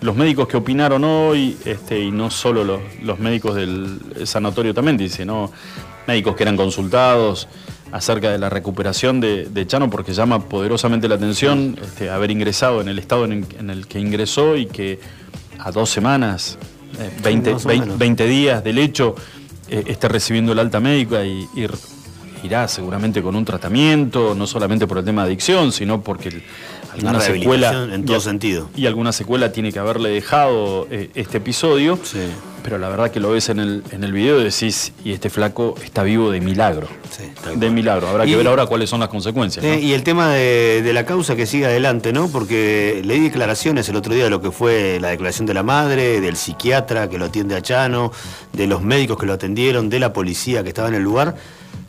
los 0.00 0.14
médicos 0.16 0.48
que 0.48 0.56
opinaron 0.56 1.02
hoy, 1.04 1.56
este, 1.64 1.98
y 1.98 2.10
no 2.10 2.30
solo 2.30 2.62
los, 2.62 2.80
los 3.02 3.18
médicos 3.18 3.54
del 3.54 4.00
sanatorio 4.24 4.74
también, 4.74 5.08
sino 5.08 5.50
médicos 6.06 6.36
que 6.36 6.42
eran 6.42 6.56
consultados, 6.56 7.48
acerca 7.94 8.32
de 8.32 8.38
la 8.38 8.50
recuperación 8.50 9.20
de, 9.20 9.66
Chano 9.68 9.88
porque 9.88 10.12
llama 10.12 10.48
poderosamente 10.48 11.08
la 11.08 11.14
atención 11.14 11.78
este, 11.80 12.10
haber 12.10 12.32
ingresado 12.32 12.80
en 12.80 12.88
el 12.88 12.98
estado 12.98 13.24
en 13.24 13.70
el, 13.70 13.86
que 13.86 14.00
ingresó 14.00 14.56
y 14.56 14.66
que 14.66 14.98
a 15.60 15.70
dos 15.70 15.90
semanas, 15.90 16.58
20, 17.22 17.52
eh, 17.52 18.26
días 18.26 18.64
del 18.64 18.78
hecho, 18.78 19.14
eh, 19.68 19.84
esté 19.86 20.08
recibiendo 20.08 20.50
el 20.50 20.58
alta 20.58 20.80
médica 20.80 21.24
y, 21.24 21.46
irá 22.42 22.66
seguramente 22.66 23.22
con 23.22 23.36
un 23.36 23.44
tratamiento, 23.44 24.34
no 24.34 24.48
solamente 24.48 24.88
por 24.88 24.98
el 24.98 25.04
tema 25.04 25.22
de 25.22 25.28
adicción, 25.28 25.70
sino 25.70 26.02
porque 26.02 26.42
alguna 26.92 27.20
secuela 27.20 27.88
en 27.92 28.04
todo 28.04 28.18
sentido. 28.18 28.68
Y 28.76 28.86
alguna 28.86 29.12
secuela 29.12 29.52
tiene 29.52 29.72
que 29.72 29.78
haberle 29.78 30.10
dejado 30.10 30.88
eh, 30.90 31.10
este 31.14 31.38
episodio. 31.38 31.96
Pero 32.64 32.78
la 32.78 32.88
verdad 32.88 33.10
que 33.10 33.20
lo 33.20 33.32
ves 33.32 33.50
en 33.50 33.58
el, 33.58 33.84
en 33.90 34.04
el 34.04 34.12
video 34.14 34.40
y 34.40 34.44
decís, 34.44 34.94
y 35.04 35.12
este 35.12 35.28
flaco 35.28 35.74
está 35.84 36.02
vivo 36.02 36.30
de 36.30 36.40
milagro. 36.40 36.88
de 37.54 37.68
milagro. 37.68 38.08
Habrá 38.08 38.24
que 38.24 38.34
ver 38.34 38.46
ahora 38.46 38.64
cuáles 38.64 38.88
son 38.88 39.00
las 39.00 39.10
consecuencias. 39.10 39.62
y 39.62 39.92
el 39.92 40.02
tema 40.02 40.32
de, 40.32 40.90
la 40.94 41.04
causa 41.04 41.36
que 41.36 41.44
sigue 41.44 41.66
adelante, 41.66 42.14
¿no? 42.14 42.28
Porque 42.28 43.02
leí 43.04 43.20
declaraciones 43.20 43.86
el 43.90 43.96
otro 43.96 44.14
día 44.14 44.24
de 44.24 44.30
lo 44.30 44.40
que 44.40 44.50
fue 44.50 44.98
la 44.98 45.08
declaración 45.10 45.44
de 45.44 45.52
la 45.52 45.62
madre, 45.62 46.22
del 46.22 46.36
psiquiatra 46.36 47.10
que 47.10 47.18
lo 47.18 47.26
atiende 47.26 47.54
a 47.54 47.60
Chano, 47.60 48.12
de 48.54 48.66
los 48.66 48.80
médicos 48.80 49.18
que 49.18 49.26
lo 49.26 49.34
atendieron, 49.34 49.90
de 49.90 49.98
la 49.98 50.14
policía 50.14 50.62
que 50.62 50.70
estaba 50.70 50.88
en 50.88 50.94
el 50.94 51.02
lugar 51.02 51.36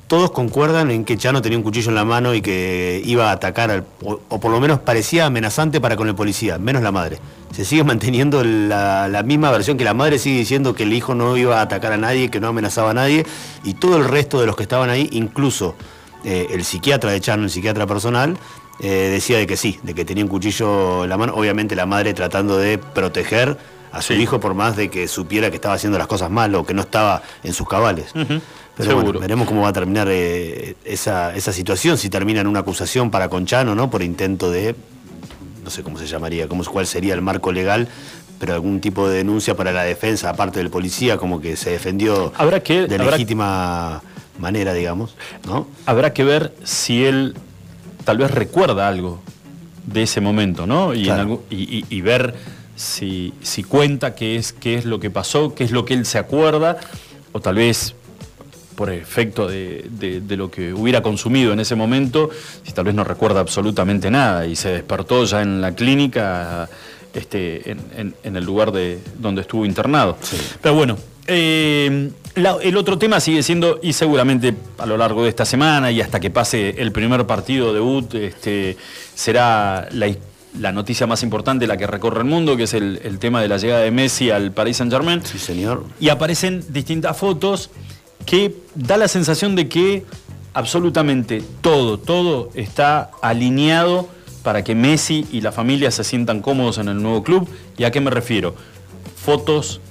todos 0.08 0.32
concuerdan 0.32 0.92
en 0.92 1.04
que 1.06 1.18
Chano 1.18 1.42
tenía 1.42 1.58
un 1.58 1.64
cuchillo 1.64 1.90
en 1.90 1.96
la 1.96 2.06
mano 2.06 2.34
y 2.36 2.42
que 2.42 3.02
iba 3.06 3.30
a 3.30 3.34
atacar, 3.34 3.72
al, 3.72 3.86
o, 4.04 4.20
o 4.30 4.40
por 4.40 4.52
lo 4.52 4.60
menos 4.60 4.80
parecía 4.80 5.26
amenazante 5.26 5.82
para 5.82 5.96
con 5.96 6.08
el 6.08 6.16
policía, 6.16 6.58
menos 6.60 6.84
la 6.84 6.92
madre. 6.92 7.20
Se 7.54 7.66
sigue 7.66 7.84
manteniendo 7.92 8.44
la, 8.44 9.08
la 9.08 9.24
misma 9.24 9.50
versión 9.52 9.78
que 9.78 9.84
la 9.84 9.94
madre 9.94 10.20
sigue 10.20 10.38
diciendo 10.40 10.76
que 10.76 10.84
el 10.84 10.94
hijo 10.94 11.16
no 11.16 11.36
iba 11.38 11.60
a 11.60 11.62
atacar 11.64 11.92
a 11.94 11.98
nadie, 11.98 12.30
que 12.30 12.40
no 12.40 12.50
amenazaba 12.50 12.92
a 12.92 12.94
nadie, 12.94 13.26
y 13.64 13.74
todo 13.74 13.98
el 13.98 14.06
resto 14.06 14.40
de 14.40 14.46
los 14.48 14.56
que 14.56 14.64
estaban 14.64 14.90
ahí, 14.90 15.10
incluso 15.12 15.76
eh, 16.24 16.48
el 16.52 16.64
psiquiatra 16.64 17.12
de 17.12 17.20
Chano, 17.22 17.44
el 17.44 17.50
psiquiatra 17.50 17.88
personal, 17.88 18.38
eh, 18.82 19.10
decía 19.12 19.38
de 19.38 19.48
que 19.48 19.58
sí, 19.58 19.80
de 19.84 19.94
que 19.96 20.06
tenía 20.06 20.24
un 20.24 20.30
cuchillo 20.30 21.04
en 21.06 21.10
la 21.10 21.18
mano, 21.18 21.34
obviamente 21.36 21.76
la 21.76 21.86
madre 21.86 22.14
tratando 22.14 22.58
de 22.58 22.78
proteger 22.78 23.58
a 23.92 24.02
su 24.02 24.12
Sí. 24.14 24.22
hijo 24.22 24.42
por 24.42 24.54
más 24.56 24.76
de 24.76 24.90
que 24.90 25.08
supiera 25.08 25.50
que 25.50 25.56
estaba 25.56 25.76
haciendo 25.76 25.98
las 25.98 26.08
cosas 26.08 26.30
mal 26.30 26.54
o 26.56 26.66
que 26.66 26.74
no 26.74 26.82
estaba 26.82 27.22
en 27.44 27.54
sus 27.54 27.66
cabales. 27.70 28.12
Pero 28.78 28.90
seguro. 28.90 29.06
bueno, 29.06 29.20
veremos 29.22 29.48
cómo 29.48 29.62
va 29.62 29.70
a 29.70 29.74
terminar 29.74 30.08
eh, 30.10 30.76
esa, 30.84 31.34
esa 31.36 31.52
situación, 31.54 31.98
si 31.98 32.10
termina 32.10 32.42
en 32.42 32.48
una 32.48 32.60
acusación 32.60 33.10
para 33.12 33.30
Conchano, 33.30 33.74
¿no? 33.76 33.90
Por 33.90 34.02
intento 34.04 34.52
de, 34.52 34.76
no 35.64 35.70
sé 35.70 35.82
cómo 35.84 35.98
se 35.98 36.08
llamaría, 36.08 36.48
cómo, 36.48 36.64
cuál 36.66 36.86
sería 36.86 37.14
el 37.14 37.22
marco 37.22 37.52
legal, 37.52 37.88
pero 38.40 38.54
algún 38.54 38.82
tipo 38.82 39.08
de 39.08 39.18
denuncia 39.18 39.56
para 39.56 39.72
la 39.72 39.84
defensa, 39.84 40.30
aparte 40.30 40.60
del 40.60 40.70
policía, 40.70 41.18
como 41.18 41.40
que 41.40 41.56
se 41.56 41.70
defendió 41.70 42.34
Habrá 42.36 42.60
que- 42.62 42.88
de 42.88 42.96
habrá- 42.96 43.12
legítima 43.12 44.02
manera, 44.40 44.74
digamos, 44.74 45.16
¿no? 45.48 45.68
Habrá 45.86 46.12
que 46.12 46.26
ver 46.26 46.54
si 46.66 47.06
él 47.06 47.34
tal 48.04 48.18
vez 48.18 48.30
recuerda 48.32 48.90
algo 48.90 49.22
de 49.86 50.04
ese 50.04 50.20
momento, 50.20 50.68
¿no? 50.68 50.94
Y, 50.94 51.00
en 51.00 51.04
Claro. 51.06 51.22
algún- 51.22 51.42
y- 51.50 51.78
y- 51.78 51.86
y 51.90 52.02
ver 52.02 52.36
si, 52.76 53.34
si 53.42 53.64
cuenta 53.64 54.16
qué 54.16 54.36
es, 54.36 54.52
qué 54.52 54.76
es 54.76 54.84
lo 54.84 55.00
que 55.00 55.10
pasó, 55.10 55.56
qué 55.56 55.64
es 55.64 55.72
lo 55.72 55.86
que 55.86 55.94
él 55.94 56.06
se 56.06 56.18
acuerda, 56.18 56.78
o 57.32 57.40
tal 57.40 57.56
vez 57.56 57.96
por 58.76 58.90
efecto 58.92 59.48
de, 59.48 59.86
de- 59.90 60.22
de 60.22 60.38
lo 60.38 60.52
que 60.52 60.74
hubiera 60.74 61.02
consumido 61.02 61.54
en 61.54 61.60
ese 61.60 61.76
momento, 61.76 62.30
si 62.64 62.74
tal 62.74 62.86
vez 62.86 62.96
no 62.96 63.04
recuerda 63.04 63.40
absolutamente 63.40 64.12
nada 64.12 64.46
y 64.46 64.56
se 64.56 64.70
despertó 64.70 65.24
ya 65.26 65.42
en 65.42 65.62
la 65.62 65.74
clínica, 65.74 66.70
este, 67.14 67.72
en, 67.72 67.80
en- 67.98 68.16
en 68.24 68.36
el 68.36 68.44
lugar 68.44 68.72
de, 68.72 69.00
donde 69.18 69.42
estuvo 69.42 69.66
internado. 69.66 70.18
Pero 70.62 70.76
bueno, 70.76 70.98
eh, 71.28 72.10
la- 72.36 72.58
el 72.62 72.76
otro 72.78 72.98
tema 72.98 73.20
sigue 73.22 73.42
siendo, 73.44 73.80
y 73.82 73.94
seguramente 73.94 74.54
a 74.78 74.86
lo 74.86 74.98
largo 74.98 75.24
de 75.24 75.30
esta 75.30 75.46
semana 75.46 75.90
y 75.92 76.02
hasta 76.02 76.20
que 76.20 76.30
pase 76.30 76.76
el 76.78 76.92
primer 76.92 77.26
partido 77.26 77.74
debut, 77.74 78.14
este, 78.16 78.76
será 79.14 79.88
la, 79.92 80.10
la 80.60 80.72
noticia 80.74 81.08
más 81.08 81.24
importante, 81.24 81.66
la 81.68 81.78
que 81.78 81.88
recorre 81.88 82.20
el 82.20 82.26
mundo, 82.26 82.58
que 82.58 82.64
es 82.64 82.74
el, 82.74 83.00
el 83.04 83.20
tema 83.20 83.42
de 83.42 83.48
la 83.48 83.58
llegada 83.58 83.82
de 83.82 83.92
Messi 83.92 84.30
al 84.32 84.52
Paris 84.52 84.78
Saint 84.78 84.92
Germain 84.92 85.22
Sí, 85.24 85.40
señor. 85.40 85.86
y 86.00 86.10
aparecen 86.10 86.64
distintas 86.70 87.18
fotos 87.18 87.70
que 88.26 88.56
da 88.76 88.98
la 88.98 89.08
sensación 89.08 89.56
de 89.56 89.68
que 89.70 90.06
absolutamente 90.54 91.44
todo, 91.62 91.98
todo 92.00 92.50
está 92.56 93.12
alineado 93.22 94.08
para 94.44 94.64
que 94.64 94.76
Messi 94.76 95.26
y 95.32 95.42
la 95.42 95.52
familia 95.52 95.92
se 95.92 96.04
sientan 96.04 96.42
cómodos 96.42 96.78
en 96.78 96.88
el 96.88 97.02
nuevo 97.02 97.24
club. 97.24 97.48
¿Y 97.78 97.84
a 97.84 97.92
qué 97.92 98.00
me 98.00 98.12
refiero? 98.12 98.56
Fotos 99.16 99.82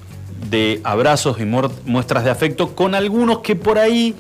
de 0.51 0.81
abrazos 0.85 1.39
y 1.41 1.45
muestras 1.45 2.25
de 2.25 2.31
afecto 2.31 2.75
con 2.75 2.95
algunos 2.95 3.39
que 3.41 3.57
por 3.57 3.79
ahí 3.79 4.15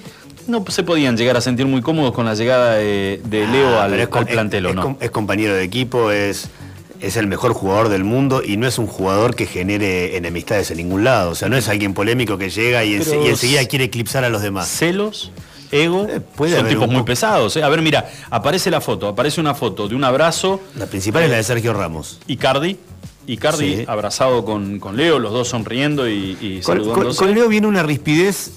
no 0.46 0.64
se 0.68 0.82
podían 0.82 1.16
llegar 1.16 1.36
a 1.36 1.40
sentir 1.40 1.66
muy 1.66 1.80
cómodos 1.82 2.12
con 2.12 2.26
la 2.26 2.34
llegada 2.34 2.74
de, 2.74 3.20
de 3.24 3.46
Leo 3.46 3.78
Ah, 3.80 3.84
al, 3.84 3.94
es, 3.94 4.08
al 4.12 4.26
plantel, 4.26 4.66
es- 4.66 4.70
¿o 4.70 4.78
es 4.78 4.84
no? 4.84 4.96
es 5.00 5.10
compañero 5.10 5.54
de 5.54 5.62
equipo, 5.62 6.10
es, 6.10 6.48
es 7.06 7.16
el 7.16 7.26
mejor 7.26 7.52
jugador 7.52 7.88
del 7.88 8.04
mundo 8.04 8.42
y 8.44 8.56
no 8.56 8.66
es 8.66 8.78
un 8.78 8.86
jugador 8.86 9.34
que 9.34 9.46
genere 9.46 10.16
enemistades 10.16 10.70
en 10.70 10.78
ningún 10.78 11.04
lado. 11.04 11.30
O 11.30 11.34
sea, 11.34 11.48
no 11.48 11.56
es 11.56 11.68
alguien 11.68 11.94
polémico 11.94 12.38
que 12.38 12.50
llega 12.50 12.84
y, 12.84 12.94
ense- 12.98 13.24
y 13.24 13.28
enseguida 13.28 13.64
quiere 13.66 13.84
eclipsar 13.86 14.24
a 14.24 14.28
los 14.30 14.42
demás. 14.42 14.68
celos, 14.68 15.30
ego, 15.70 16.06
Eh, 16.08 16.20
puede 16.20 16.56
son 16.56 16.68
tipos 16.68 16.88
un 16.88 16.94
muy 16.94 17.02
pesados. 17.02 17.56
¿eh? 17.56 17.62
A 17.62 17.68
ver, 17.68 17.82
mira, 17.82 18.10
aparece 18.30 18.70
la 18.70 18.80
foto, 18.80 19.08
aparece 19.08 19.40
una 19.40 19.54
foto 19.54 19.88
de 19.88 19.94
un 19.94 20.04
abrazo, 20.04 20.60
La 20.76 20.86
principal 20.86 21.24
es 21.24 21.30
la 21.30 21.36
de 21.36 21.42
Sergio 21.42 21.72
Ramos. 21.74 22.20
Icardi, 22.26 22.76
Icardi 23.26 23.76
Sí. 23.78 23.84
abrazado 23.86 24.44
con, 24.44 24.78
con 24.78 24.96
Leo, 24.96 25.18
los 25.18 25.32
dos 25.32 25.48
sonriendo 25.48 26.08
y, 26.08 26.36
y 26.40 26.60
Con, 26.60 26.76
con- 26.78 26.84
saludándose. 26.86 27.18
con 27.18 27.34
Leo 27.34 27.48
viene 27.48 27.66
una 27.66 27.82
rispidez, 27.82 28.50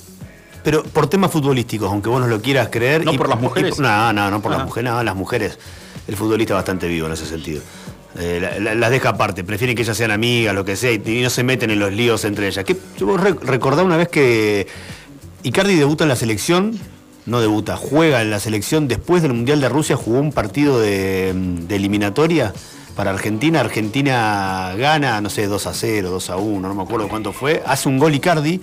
pero 0.64 0.84
por 0.84 1.08
temas 1.10 1.32
futbolísticos, 1.32 1.90
aunque 1.90 2.10
vos 2.10 2.20
no 2.22 2.28
lo 2.28 2.42
quieras 2.42 2.70
creer. 2.72 3.04
¿No 3.06 3.14
por 3.14 3.30
las 3.30 3.40
mujeres? 3.40 3.76
y- 3.78 3.82
no, 3.82 4.12
no, 4.14 4.30
no 4.30 4.42
por 4.42 4.54
Ah. 4.54 4.58
las 4.58 4.66
mujeres, 4.68 4.92
no, 4.92 5.04
las 5.04 5.16
mujeres. 5.16 5.58
El 6.08 6.16
futbolista 6.16 6.54
es 6.54 6.58
bastante 6.58 6.88
vivo 6.88 7.08
en 7.08 7.14
ese 7.14 7.26
sentido. 7.26 7.62
Eh, 8.20 8.40
la- 8.42 8.60
la- 8.60 8.76
las 8.76 8.90
deja 8.92 9.10
aparte, 9.10 9.44
prefieren 9.44 9.76
que 9.76 9.84
ellas 9.84 9.96
sean 9.96 10.12
amigas, 10.12 10.56
lo 10.56 10.66
que 10.66 10.76
sea, 10.76 10.92
y, 10.92 11.22
no 11.22 11.30
se 11.30 11.44
meten 11.44 11.70
en 11.70 11.80
los 11.80 11.92
líos 11.94 12.26
entre 12.26 12.48
ellas. 12.48 12.66
¿Qué, 12.66 12.76
vos 13.02 13.20
re- 13.22 13.36
recordá 13.42 13.84
una 13.84 13.96
vez 13.98 14.08
que 14.08 14.66
Icardi 15.44 15.76
debuta 15.76 16.04
en 16.04 16.10
la 16.10 16.16
selección, 16.16 16.80
no 17.28 17.42
debuta, 17.42 17.76
juega 17.78 18.22
en 18.22 18.32
la 18.32 18.40
selección 18.40 18.88
después 18.88 19.22
del 19.22 19.34
Mundial 19.34 19.62
de 19.62 19.70
Rusia, 19.70 19.96
jugó 19.96 20.20
un 20.20 20.32
partido 20.32 20.80
de, 20.80 21.34
de 21.36 21.76
eliminatoria 21.76 22.54
para 22.96 23.12
Argentina. 23.12 23.60
Argentina 23.60 24.74
gana, 24.78 25.22
no 25.22 25.30
sé, 25.30 25.46
2 25.46 25.68
a 25.68 25.74
0, 25.74 26.10
2 26.10 26.30
a 26.32 26.38
1, 26.38 26.68
no 26.68 26.74
me 26.74 26.82
acuerdo 26.84 27.08
cuánto 27.10 27.34
fue. 27.34 27.62
Hace 27.68 27.88
un 27.90 28.00
gol 28.00 28.16
Icardi 28.16 28.62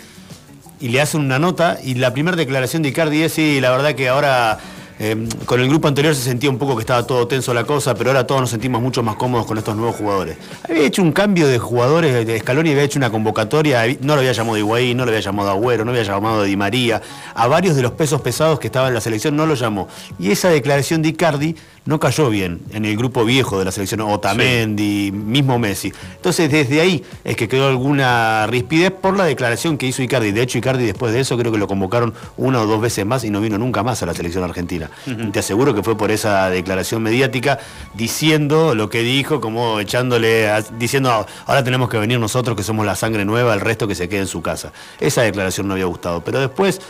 y 0.81 0.89
le 0.89 1.01
hacen 1.01 1.21
una 1.21 1.39
nota 1.39 1.79
y 1.85 1.95
la 1.95 2.13
primera 2.13 2.37
declaración 2.37 2.83
de 2.83 2.89
Icardi 2.89 3.23
es, 3.23 3.35
sí, 3.35 3.61
la 3.61 3.71
verdad 3.71 3.95
que 3.95 4.09
ahora 4.09 4.59
eh, 4.99 5.29
con 5.45 5.61
el 5.61 5.69
grupo 5.69 5.89
anterior 5.89 6.15
se 6.15 6.23
sentía 6.23 6.51
un 6.51 6.59
poco 6.59 6.77
que 6.77 6.81
estaba 6.81 7.05
todo 7.07 7.27
tenso 7.27 7.53
la 7.53 7.65
cosa, 7.65 7.95
pero 7.95 8.11
ahora 8.11 8.27
todos 8.27 8.41
nos 8.41 8.51
sentimos 8.51 8.81
mucho 8.81 9.03
más 9.03 9.17
cómodos 9.17 9.47
con 9.47 9.59
estos 9.59 9.75
nuevos 9.77 9.97
jugadores. 9.97 10.37
Había 10.69 10.83
hecho 10.83 11.03
un 11.03 11.13
cambio 11.13 11.49
de 11.49 11.59
jugadores, 11.59 12.27
de 12.27 12.39
Scaloni 12.39 12.71
había 12.71 12.85
hecho 12.85 12.99
una 12.99 13.11
convocatoria, 13.11 13.85
no 14.01 14.15
lo 14.15 14.21
había 14.21 14.33
llamado 14.33 14.57
Higuaín, 14.57 14.97
no 14.97 15.05
lo 15.05 15.11
había 15.11 15.21
llamado 15.21 15.51
Agüero, 15.51 15.85
no 15.85 15.91
había 15.91 16.05
llamado 16.05 16.45
Di 16.45 16.57
María, 16.57 17.03
a 17.35 17.47
varios 17.49 17.75
de 17.75 17.83
los 17.83 17.93
pesos 17.93 18.21
pesados 18.21 18.61
que 18.61 18.69
estaban 18.69 18.89
en 18.89 18.95
la 18.95 19.01
selección 19.01 19.37
no 19.37 19.47
lo 19.47 19.55
llamó. 19.55 19.89
Y 20.19 20.31
esa 20.31 20.49
declaración 20.51 21.03
de 21.03 21.09
Icardi 21.09 21.57
no 21.87 22.01
cayó 22.01 22.31
bien 22.31 22.63
en 22.73 22.85
el 22.85 22.97
grupo 22.97 23.25
viejo 23.25 23.59
de 23.59 23.65
la 23.65 23.73
selección, 23.73 24.01
Otamendi, 24.01 25.13
mismo 25.13 25.59
Messi. 25.59 25.93
Entonces 26.17 26.51
desde 26.51 26.81
ahí 26.81 27.05
es 27.25 27.37
que 27.37 27.49
quedó 27.49 27.69
alguna 27.69 28.47
rispidez 28.47 28.91
por 28.91 29.17
la 29.17 29.25
declaración 29.25 29.77
que 29.77 29.87
hizo 29.87 30.03
Icardi. 30.03 30.33
De 30.33 30.43
hecho, 30.43 30.59
Icardi 30.59 30.87
después 30.87 31.13
de 31.13 31.21
eso 31.21 31.37
creo 31.37 31.53
que 31.53 31.59
lo 31.59 31.67
convocaron 31.67 32.15
una 32.37 32.63
o 32.63 32.67
dos 32.67 32.81
veces 32.81 33.05
más 33.05 33.25
y 33.25 33.31
no 33.31 33.41
vino 33.41 33.59
nunca 33.59 33.83
más 33.83 34.03
a 34.03 34.07
la 34.07 34.15
selección 34.15 34.45
argentina. 34.45 34.84
Te 35.33 35.39
aseguro 35.39 35.75
que 35.75 35.83
fue 35.83 35.97
por 35.97 36.11
esa 36.11 36.49
declaración 36.51 37.03
mediática 37.03 37.59
diciendo 37.95 38.75
lo 38.75 38.91
que 38.91 39.01
dijo, 39.03 39.41
como 39.41 39.81
echándole, 39.81 40.49
a- 40.51 40.61
diciendo 40.63 41.11
"Ah, 41.11 41.27
ahora 41.47 41.65
tenemos 41.65 41.89
que 41.89 41.99
venir 41.99 42.19
nosotros 42.19 42.57
que 42.57 42.63
somos 42.63 42.85
la 42.85 42.95
sangre 42.97 43.25
nueva, 43.25 43.55
el 43.55 43.61
resto 43.61 43.89
que 43.89 43.95
se 43.95 44.09
quede 44.09 44.21
en 44.21 44.27
su 44.27 44.43
casa. 44.43 44.73
Esa 45.01 45.23
declaración 45.23 45.67
no 45.69 45.75
había 45.75 45.87
gustado. 45.87 46.23
Pero 46.23 46.41
después 46.41 46.81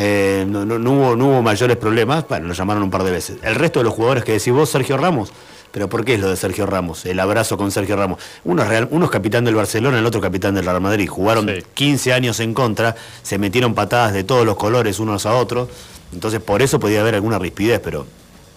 eh, 0.00 0.44
no, 0.48 0.64
no- 0.64 0.78
no 0.78 0.92
hubo, 0.92 1.16
no 1.16 1.26
hubo 1.28 1.42
mayores 1.42 1.76
problemas, 1.76 2.24
bueno, 2.28 2.46
lo 2.46 2.54
llamaron 2.54 2.82
un 2.84 2.90
par 2.90 3.02
de 3.02 3.10
veces. 3.10 3.38
El 3.42 3.56
resto 3.56 3.80
de 3.80 3.84
los 3.84 3.94
jugadores 3.94 4.22
que 4.22 4.32
decís 4.32 4.52
vos, 4.52 4.68
Sergio 4.70 4.96
Ramos, 4.96 5.32
pero 5.72 5.88
¿por 5.88 6.04
qué 6.04 6.14
es 6.14 6.20
lo 6.20 6.28
de 6.30 6.36
Sergio 6.36 6.66
Ramos? 6.66 7.04
El 7.04 7.18
abrazo 7.18 7.56
con 7.56 7.72
Sergio 7.72 7.96
Ramos. 7.96 8.20
Uno 8.44 8.62
es, 8.62 8.68
real- 8.68 8.86
uno 8.92 9.06
es 9.06 9.10
capitán 9.10 9.44
del 9.44 9.56
Barcelona, 9.56 9.98
el 9.98 10.06
otro 10.06 10.20
capitán 10.20 10.54
del 10.54 10.66
Real 10.66 10.80
Madrid. 10.80 11.08
Jugaron 11.08 11.48
Sí. 11.48 11.62
15 11.74 12.12
años 12.12 12.38
en 12.38 12.54
contra, 12.54 12.94
se 13.22 13.38
metieron 13.38 13.74
patadas 13.74 14.12
de 14.12 14.22
todos 14.22 14.46
los 14.46 14.56
colores 14.56 15.00
unos 15.00 15.26
a 15.26 15.34
otros, 15.34 15.68
entonces 16.12 16.40
por 16.40 16.62
eso 16.62 16.80
podía 16.80 17.00
haber 17.00 17.14
alguna 17.14 17.38
rispidez, 17.38 17.80
pero 17.80 18.06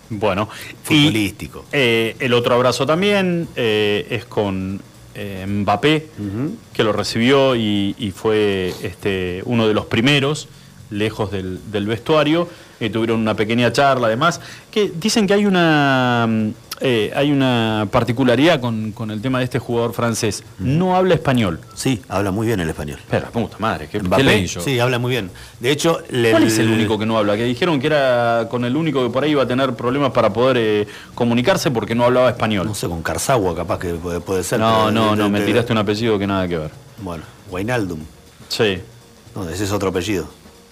Bueno, 0.10 0.50
futbolístico. 0.84 1.66
Y, 1.72 1.78
eh, 1.78 2.16
el 2.20 2.34
otro 2.34 2.56
abrazo 2.56 2.86
también 2.86 3.48
eh, 3.56 4.08
es 4.10 4.26
con 4.26 4.82
eh, 5.16 5.46
Mbappé, 5.48 6.08
que 6.74 6.84
lo 6.84 6.94
recibió 6.94 7.56
y, 7.56 7.96
y 7.98 8.12
fue 8.12 8.74
este, 8.84 9.42
uno 9.46 9.68
de 9.68 9.74
los 9.74 9.86
primeros, 9.86 10.48
lejos 10.90 11.32
del, 11.32 11.60
del 11.72 11.88
vestuario. 11.88 12.48
tuvieron 12.92 13.20
una 13.20 13.36
pequeña 13.36 13.72
charla, 13.72 14.08
además, 14.08 14.42
que 14.70 14.92
dicen 14.94 15.28
que 15.28 15.34
hay 15.34 15.46
una, 15.46 16.28
eh, 16.82 17.12
hay 17.16 17.32
una 17.32 17.88
particularidad 17.92 18.60
con, 18.60 18.92
con 18.92 19.12
el 19.12 19.22
tema 19.22 19.38
de 19.40 19.46
este 19.46 19.60
jugador 19.60 19.94
francés. 19.94 20.44
No 20.60 20.96
habla 20.96 21.14
español. 21.14 21.60
Sí, 21.76 22.02
habla 22.10 22.32
muy 22.32 22.48
bien 22.48 22.60
el 22.60 22.70
español. 22.70 23.00
Pero, 23.10 23.30
puta 23.32 23.58
madre, 23.60 23.88
¿qué, 23.92 24.00
qué 24.02 24.24
leí 24.24 24.48
yo? 24.48 24.62
Sí, 24.62 24.80
habla 24.80 24.98
muy 25.00 25.12
bien. 25.12 25.30
De 25.60 25.72
hecho, 25.72 26.02
le- 26.10 26.32
¿Cuál 26.32 26.44
es 26.44 26.58
el 26.58 26.70
único 26.70 26.98
que 26.98 27.06
no 27.06 27.18
habla? 27.18 27.36
Que 27.38 27.44
dijeron 27.46 27.80
que 27.80 27.88
era 27.88 28.48
con 28.50 28.66
el 28.66 28.76
único 28.76 29.04
que 29.04 29.10
por 29.12 29.24
ahí 29.24 29.32
iba 29.32 29.44
a 29.44 29.48
tener 29.48 29.74
problemas 29.76 30.12
para 30.12 30.34
poder 30.34 30.58
eh, 30.58 30.88
comunicarse 31.16 31.70
porque 31.72 31.94
no 31.96 32.04
hablaba 32.06 32.30
español. 32.30 32.66
No 32.66 32.74
sé, 32.76 32.88
con 32.88 33.02
Carzagua 33.04 33.56
capaz 33.56 33.80
que 33.80 33.94
puede, 33.94 34.20
puede 34.20 34.44
ser. 34.44 34.60
No, 34.60 34.86
pero- 34.88 34.92
no, 34.92 35.16
no, 35.16 35.30
me 35.30 35.42
tiraste 35.42 35.72
un 35.72 35.78
apellido 35.78 36.18
que 36.18 36.26
nada 36.28 36.48
que 36.48 36.58
ver. 36.58 36.72
Bueno, 37.02 37.24
Wijnaldum. 37.52 38.00
Sí. 38.50 38.80
No, 39.36 39.48
ese 39.48 39.64
es 39.64 39.72
otro 39.72 39.90
apellido. 39.90 40.26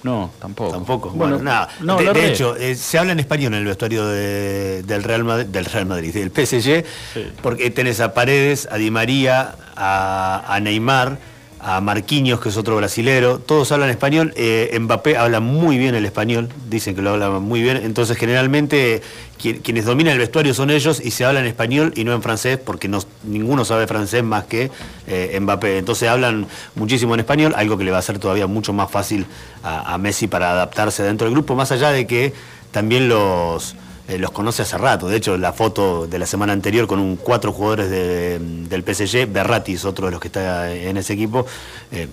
No, 0.03 0.31
tampoco. 0.39 0.71
Tampoco. 0.71 1.09
Bueno, 1.09 1.39
nada. 1.39 1.67
No, 1.81 1.97
de, 1.97 2.31
hecho, 2.31 2.55
eh, 2.55 2.75
se 2.75 2.97
habla 2.97 3.11
en 3.11 3.19
español 3.19 3.53
en 3.53 3.59
el 3.59 3.65
vestuario 3.65 4.07
de- 4.07 4.81
del, 4.83 5.03
Real 5.03 5.23
Madrid, 5.25 5.47
del 5.47 5.65
Real 5.65 5.85
Madrid, 5.85 6.13
del 6.13 6.31
PSG, 6.31 6.85
Sí. 7.13 7.31
porque 7.41 7.69
tenés 7.69 7.99
a 7.99 8.13
Paredes, 8.13 8.67
a 8.71 8.77
Di 8.77 8.91
María, 8.91 9.55
a, 9.75 10.43
a 10.47 10.59
Neymar, 10.61 11.17
a 11.61 11.81
Marquinhos, 11.81 12.39
que 12.39 12.49
es 12.49 12.57
otro 12.57 12.77
brasilero, 12.77 13.39
todos 13.39 13.71
hablan 13.71 13.89
español, 13.89 14.33
eh, 14.37 14.77
Mbappé 14.79 15.17
habla 15.17 15.39
muy 15.41 15.77
bien 15.77 15.93
el 15.93 16.05
español, 16.05 16.49
dicen 16.69 16.95
que 16.95 17.01
lo 17.01 17.09
habla 17.11 17.29
muy 17.31 17.61
bien, 17.61 17.77
entonces 17.77 18.15
generalmente 18.17 19.01
qui- 19.41 19.61
quienes 19.61 19.83
dominan 19.85 20.13
el 20.13 20.19
vestuario 20.19 20.53
son 20.53 20.69
ellos 20.69 21.01
y 21.03 21.11
se 21.11 21.25
habla 21.25 21.41
en 21.41 21.47
español 21.47 21.91
y 21.95 22.05
no 22.05 22.13
en 22.13 22.21
francés, 22.21 22.57
porque 22.63 22.87
no, 22.87 22.99
ninguno 23.23 23.65
sabe 23.65 23.87
francés 23.87 24.23
más 24.23 24.45
que 24.45 24.71
eh, 25.07 25.37
Mbappé, 25.41 25.79
entonces 25.79 26.07
hablan 26.07 26.47
muchísimo 26.75 27.13
en 27.13 27.19
español, 27.19 27.53
algo 27.57 27.77
que 27.77 27.83
le 27.83 27.91
va 27.91 27.97
a 27.97 27.99
hacer 27.99 28.19
todavía 28.19 28.47
mucho 28.47 28.71
más 28.71 28.89
fácil 28.89 29.25
a 29.61 29.97
Messi 29.97 30.27
para 30.27 30.51
adaptarse 30.51 31.03
dentro 31.03 31.25
del 31.25 31.33
grupo, 31.33 31.55
más 31.55 31.71
allá 31.73 31.91
de 31.91 32.07
que 32.07 32.33
también 32.71 33.09
los 33.09 33.75
eh, 34.09 34.17
los 34.17 34.31
conoce 34.31 34.63
hace 34.63 34.77
rato. 34.77 35.07
De 35.07 35.15
hecho, 35.17 35.37
la 35.37 35.53
foto 35.53 36.07
de 36.07 36.19
la 36.19 36.25
semana 36.25 36.51
anterior 36.51 36.87
con 36.87 36.99
un 36.99 37.15
cuatro 37.15 37.53
jugadores 37.53 37.89
de- 37.89 38.39
del 38.39 38.83
PSG, 38.83 39.31
Berratti 39.31 39.73
es 39.73 39.85
otro 39.85 40.07
de 40.07 40.11
los 40.11 40.19
que 40.19 40.27
está 40.29 40.73
en 40.73 40.97
ese 40.97 41.13
equipo, 41.13 41.45
eh, 41.91 42.07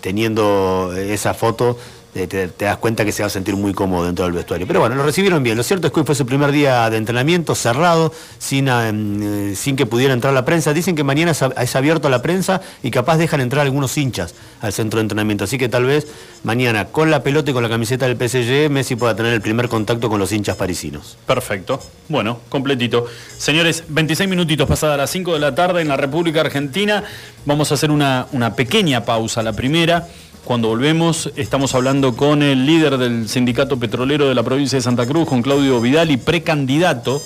teniendo 0.00 0.92
esa 0.96 1.34
foto. 1.34 1.76
Te, 2.12 2.50
das 2.58 2.78
cuenta 2.78 3.04
que 3.04 3.12
se 3.12 3.22
va 3.22 3.26
a 3.26 3.30
sentir 3.30 3.54
muy 3.54 3.72
cómodo 3.74 4.06
dentro 4.06 4.24
del 4.24 4.34
vestuario. 4.34 4.66
Pero 4.66 4.80
bueno, 4.80 4.94
lo 4.96 5.04
recibieron 5.04 5.42
bien. 5.42 5.56
Lo 5.56 5.62
cierto 5.62 5.86
es 5.86 5.92
que 5.92 6.00
hoy 6.00 6.06
fue 6.06 6.14
su 6.14 6.26
primer 6.26 6.50
día 6.50 6.88
de 6.90 6.96
entrenamiento 6.96 7.54
cerrado, 7.54 8.12
sin, 8.38 8.68
ah, 8.68 8.88
em, 8.88 9.50
eh, 9.50 9.56
sin 9.56 9.76
que 9.76 9.86
pudiera 9.86 10.14
entrar 10.14 10.32
la 10.32 10.44
prensa. 10.44 10.72
Dicen 10.72 10.96
que 10.96 11.04
mañana 11.04 11.32
es 11.32 11.76
abierto 11.76 12.08
a 12.08 12.10
la 12.10 12.22
prensa 12.22 12.60
y 12.82 12.90
capaz 12.90 13.18
dejan 13.18 13.40
entrar 13.40 13.64
algunos 13.64 13.96
hinchas 13.96 14.34
al 14.60 14.72
centro 14.72 14.98
de 14.98 15.02
entrenamiento. 15.02 15.44
Así 15.44 15.58
que 15.58 15.68
tal 15.68 15.84
vez 15.84 16.06
mañana 16.44 16.86
con 16.86 17.10
la 17.10 17.22
pelota 17.22 17.50
y 17.50 17.54
con 17.54 17.62
la 17.62 17.68
camiseta 17.68 18.06
del 18.08 18.16
PSG, 18.16 18.70
Messi 18.70 18.96
pueda 18.96 19.14
tener 19.14 19.32
el 19.32 19.40
primer 19.40 19.68
contacto 19.68 20.08
con 20.08 20.18
los 20.18 20.32
hinchas 20.32 20.56
parisinos. 20.56 21.16
Perfecto. 21.26 21.80
Bueno, 22.08 22.40
completito. 22.48 23.06
Señores, 23.36 23.84
26 23.88 24.28
minutitos 24.28 24.66
pasadas 24.66 24.96
las 24.96 25.10
5 25.10 25.34
de 25.34 25.40
la 25.40 25.54
tarde 25.54 25.82
en 25.82 25.88
la 25.88 25.96
República 25.96 26.40
Argentina. 26.40 27.04
Vamos 27.44 27.70
a 27.70 27.74
hacer 27.74 27.90
una, 27.90 28.26
una 28.32 28.54
pequeña 28.54 29.04
pausa, 29.04 29.42
la 29.42 29.52
primera. 29.52 30.08
Cuando 30.48 30.68
volvemos, 30.68 31.30
estamos 31.36 31.74
hablando 31.74 32.16
con 32.16 32.42
el 32.42 32.64
líder 32.64 32.96
del 32.96 33.28
sindicato 33.28 33.78
petrolero 33.78 34.30
de 34.30 34.34
la 34.34 34.42
provincia 34.42 34.78
de 34.78 34.82
Santa 34.82 35.04
Cruz, 35.04 35.28
con 35.28 35.42
Claudio 35.42 35.78
Vidal, 35.78 36.10
y 36.10 36.16
precandidato 36.16 37.20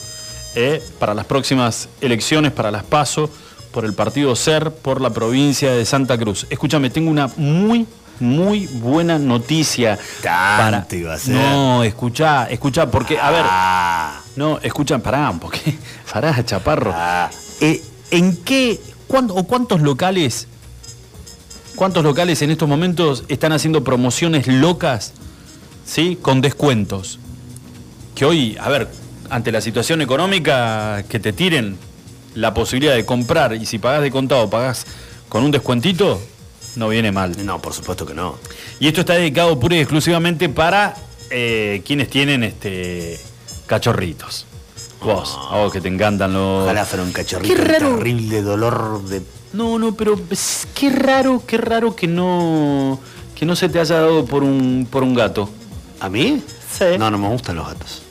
eh, 0.57 0.83
para 0.99 1.15
las 1.15 1.27
próximas 1.27 1.89
elecciones, 2.01 2.51
para 2.51 2.73
las 2.73 2.83
PASO, 2.83 3.31
por 3.71 3.85
el 3.85 3.95
partido 3.95 4.35
SER, 4.35 4.73
por 4.73 5.01
la 5.01 5.11
provincia 5.11 5.71
de 5.71 5.85
Santa 5.85 6.19
Cruz. 6.19 6.49
Escúchame, 6.51 6.91
tengo 6.91 7.13
una 7.13 7.29
muy, 7.37 7.87
muy 8.19 8.67
buena 8.67 9.21
noticia. 9.21 10.01
Tanto 10.21 10.97
iba 10.97 11.15
a 11.15 11.19
ser. 11.21 11.37
No, 11.37 11.85
escuchá, 11.85 12.47
escuchá, 12.51 12.91
porque, 12.91 13.21
a 13.21 13.31
ver, 13.31 13.45
Ah, 13.49 14.21
no, 14.35 14.59
escucha, 14.59 14.99
pará, 14.99 15.33
poquito. 15.41 15.71
Pará, 16.13 16.45
chaparro. 16.45 16.93
Ah. 16.93 17.31
Eh, 17.61 17.81
¿En 18.11 18.37
qué, 18.39 18.81
cuándo, 19.07 19.37
o 19.37 19.45
cuántos 19.45 19.81
locales, 19.81 20.49
cuántos 21.77 22.05
locales 22.05 22.43
en 22.43 22.51
estos 22.51 22.69
momentos 22.69 23.25
están 23.29 23.53
haciendo 23.53 23.85
promociones 23.85 24.47
locas, 24.47 25.13
¿sí? 25.85 26.19
Con 26.21 26.41
descuentos. 26.41 27.19
Que 28.15 28.25
hoy, 28.25 28.57
a 28.61 28.69
ver, 28.69 28.89
ante 29.31 29.53
la 29.53 29.61
situación 29.61 30.03
económica, 30.03 31.05
que 31.09 31.19
te 31.19 31.33
tiren 31.33 31.77
la 32.35 32.55
posibilidad 32.55 32.95
de 32.95 33.05
comprar 33.05 33.55
y 33.55 33.67
si 33.67 33.79
pagás 33.79 34.03
de 34.03 34.11
contado, 34.11 34.49
pagás 34.49 34.87
con 35.29 35.45
un 35.45 35.51
descuentito, 35.51 36.21
no 36.77 36.89
viene 36.89 37.13
mal. 37.13 37.35
no, 37.45 37.61
por 37.61 37.73
supuesto 37.73 38.05
que 38.07 38.15
no. 38.15 38.37
Y 38.81 38.89
esto 38.89 39.01
está 39.01 39.15
dedicado 39.15 39.59
pura 39.59 39.77
y 39.77 39.81
exclusivamente 39.81 40.49
para 40.49 40.95
eh, 41.31 41.83
quienes 41.87 42.09
tienen 42.11 42.43
este 42.45 43.19
cachorritos. 43.67 44.47
Vos, 45.03 45.37
a 45.51 45.57
vos 45.57 45.73
que 45.73 45.81
te 45.81 45.89
encantan 45.89 46.33
los. 46.33 46.63
Ojalá 46.63 46.85
fuera 46.85 47.03
un 47.03 47.13
cachorrito 47.13 47.55
Qué 47.55 47.61
raro. 47.61 47.97
terrible 47.97 48.43
dolor 48.43 49.03
de. 49.05 49.23
No, 49.53 49.79
no, 49.79 49.95
pero 49.95 50.19
es- 50.31 50.67
qué 50.75 50.91
raro, 50.91 51.43
qué 51.47 51.59
raro 51.59 51.95
que 51.95 52.07
no 52.09 52.99
que 53.35 53.45
no 53.47 53.57
se 53.57 53.69
te 53.69 53.81
haya 53.81 53.97
dado 54.01 54.25
por 54.25 54.43
un 54.45 54.87
por 54.91 55.03
un 55.03 55.15
gato. 55.15 55.49
¿A 56.01 56.09
mí? 56.09 56.43
Sí. 56.71 56.85
No, 56.99 57.11
no 57.11 57.19
me 57.19 57.29
gustan 57.29 57.57
los 57.57 57.67
gatos. 57.67 58.03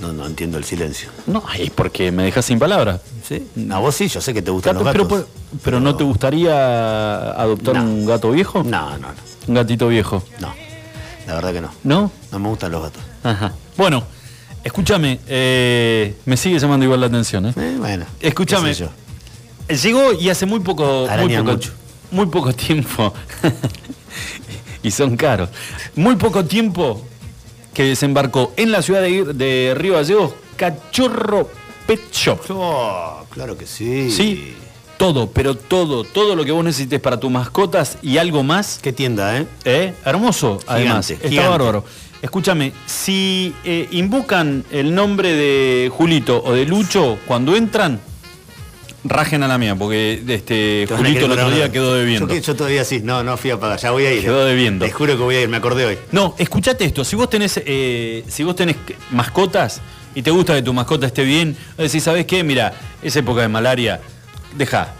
No, 0.00 0.12
no 0.12 0.26
entiendo 0.26 0.58
el 0.58 0.64
silencio. 0.64 1.08
No, 1.26 1.42
es 1.58 1.70
porque 1.70 2.12
me 2.12 2.24
dejas 2.24 2.44
sin 2.44 2.58
palabras. 2.58 3.00
¿Sí? 3.26 3.46
A 3.70 3.78
vos 3.78 3.94
sí, 3.94 4.08
yo 4.08 4.20
sé 4.20 4.34
que 4.34 4.42
te 4.42 4.50
gustan 4.50 4.74
Gato, 4.74 4.84
los 4.84 4.92
pero, 4.92 5.04
gatos. 5.04 5.26
pero, 5.50 5.60
pero 5.64 5.80
no 5.80 5.96
te 5.96 6.04
gustaría 6.04 7.30
adoptar 7.32 7.76
No. 7.76 7.82
un 7.82 8.06
gato 8.06 8.30
viejo? 8.30 8.62
No, 8.62 8.90
no, 8.98 8.98
no. 8.98 9.14
Un 9.48 9.54
gatito 9.54 9.88
viejo. 9.88 10.22
No. 10.40 10.52
La 11.26 11.34
verdad 11.34 11.52
que 11.52 11.60
no. 11.62 11.70
¿No? 11.82 12.10
No 12.30 12.38
me 12.38 12.48
gustan 12.50 12.72
los 12.72 12.82
gatos. 12.82 13.02
Ajá. 13.24 13.52
Bueno, 13.76 14.04
escúchame, 14.66 15.20
eh, 15.28 16.14
me 16.24 16.36
sigue 16.36 16.58
llamando 16.58 16.84
igual 16.84 17.00
la 17.00 17.06
atención, 17.06 17.46
¿eh? 17.46 17.52
Eh, 17.56 17.76
bueno. 17.78 18.04
Escúchame. 18.20 18.74
yo. 18.74 18.88
Llegó 19.68 20.12
y 20.12 20.28
hace 20.28 20.44
muy 20.46 20.60
poco, 20.60 21.06
muy 21.20 21.36
poco, 21.36 21.58
muy 22.10 22.26
poco 22.26 22.52
tiempo, 22.52 23.12
y 24.82 24.90
son 24.90 25.16
caros, 25.16 25.48
muy 25.94 26.16
poco 26.16 26.44
tiempo 26.44 27.04
que 27.74 27.84
desembarcó 27.84 28.52
en 28.56 28.70
la 28.72 28.82
ciudad 28.82 29.02
de, 29.02 29.24
de 29.34 29.74
Río 29.76 29.94
Gallegos 29.94 30.32
Cachorro 30.56 31.48
Pet 31.86 32.00
Shop. 32.12 32.40
Oh, 32.50 33.24
claro 33.30 33.56
que 33.56 33.66
sí. 33.66 34.10
Sí, 34.10 34.54
todo, 34.96 35.30
pero 35.30 35.56
todo, 35.56 36.04
todo 36.04 36.34
lo 36.34 36.44
que 36.44 36.52
vos 36.52 36.64
necesites 36.64 37.00
para 37.00 37.18
tus 37.20 37.30
mascotas 37.30 37.98
y 38.02 38.18
algo 38.18 38.42
más, 38.42 38.78
Qué 38.82 38.92
tienda, 38.92 39.36
¿eh? 39.38 39.46
¿eh? 39.64 39.94
hermoso, 40.04 40.58
además, 40.66 41.06
Gigante, 41.08 41.14
está 41.14 41.28
gigante. 41.28 41.50
bárbaro. 41.50 41.84
Escúchame, 42.22 42.72
si 42.86 43.54
eh, 43.64 43.88
invocan 43.90 44.64
el 44.70 44.94
nombre 44.94 45.32
de 45.32 45.90
Julito 45.92 46.42
o 46.44 46.52
de 46.52 46.64
Lucho 46.64 47.18
cuando 47.26 47.54
entran, 47.54 48.00
rajen 49.04 49.42
a 49.42 49.48
la 49.48 49.58
mía, 49.58 49.74
porque 49.76 50.22
este 50.26 50.86
Julito 50.88 51.26
el 51.26 51.32
otro 51.32 51.50
día 51.50 51.70
quedó 51.70 51.94
debiendo. 51.94 52.28
Yo, 52.28 52.40
yo 52.40 52.56
todavía 52.56 52.84
sí. 52.84 53.00
No, 53.02 53.22
no 53.22 53.36
fui 53.36 53.50
a 53.50 53.60
pagar. 53.60 53.78
Ya 53.78 53.90
voy 53.90 54.06
a 54.06 54.12
ir. 54.12 54.22
Quedó 54.22 54.46
eh. 54.46 54.50
debiendo. 54.50 54.84
Te 54.84 54.92
juro 54.92 55.16
que 55.16 55.22
voy 55.22 55.36
a 55.36 55.42
ir. 55.42 55.48
Me 55.48 55.58
acordé 55.58 55.84
hoy. 55.84 55.98
No, 56.12 56.34
escuchate 56.38 56.84
esto, 56.84 57.04
si 57.04 57.16
vos 57.16 57.28
tenés, 57.30 57.60
eh, 57.64 58.24
si 58.28 58.42
vos 58.44 58.56
tenés 58.56 58.76
mascotas 59.10 59.80
y 60.14 60.22
te 60.22 60.30
gusta 60.30 60.54
que 60.54 60.62
tu 60.62 60.72
mascota 60.72 61.06
esté 61.06 61.24
bien, 61.24 61.56
decís, 61.76 62.02
¿sabés 62.02 62.26
qué? 62.26 62.42
Mira, 62.42 62.72
es 63.02 63.14
época 63.16 63.42
de 63.42 63.48
malaria, 63.48 64.00
deja. 64.56 64.94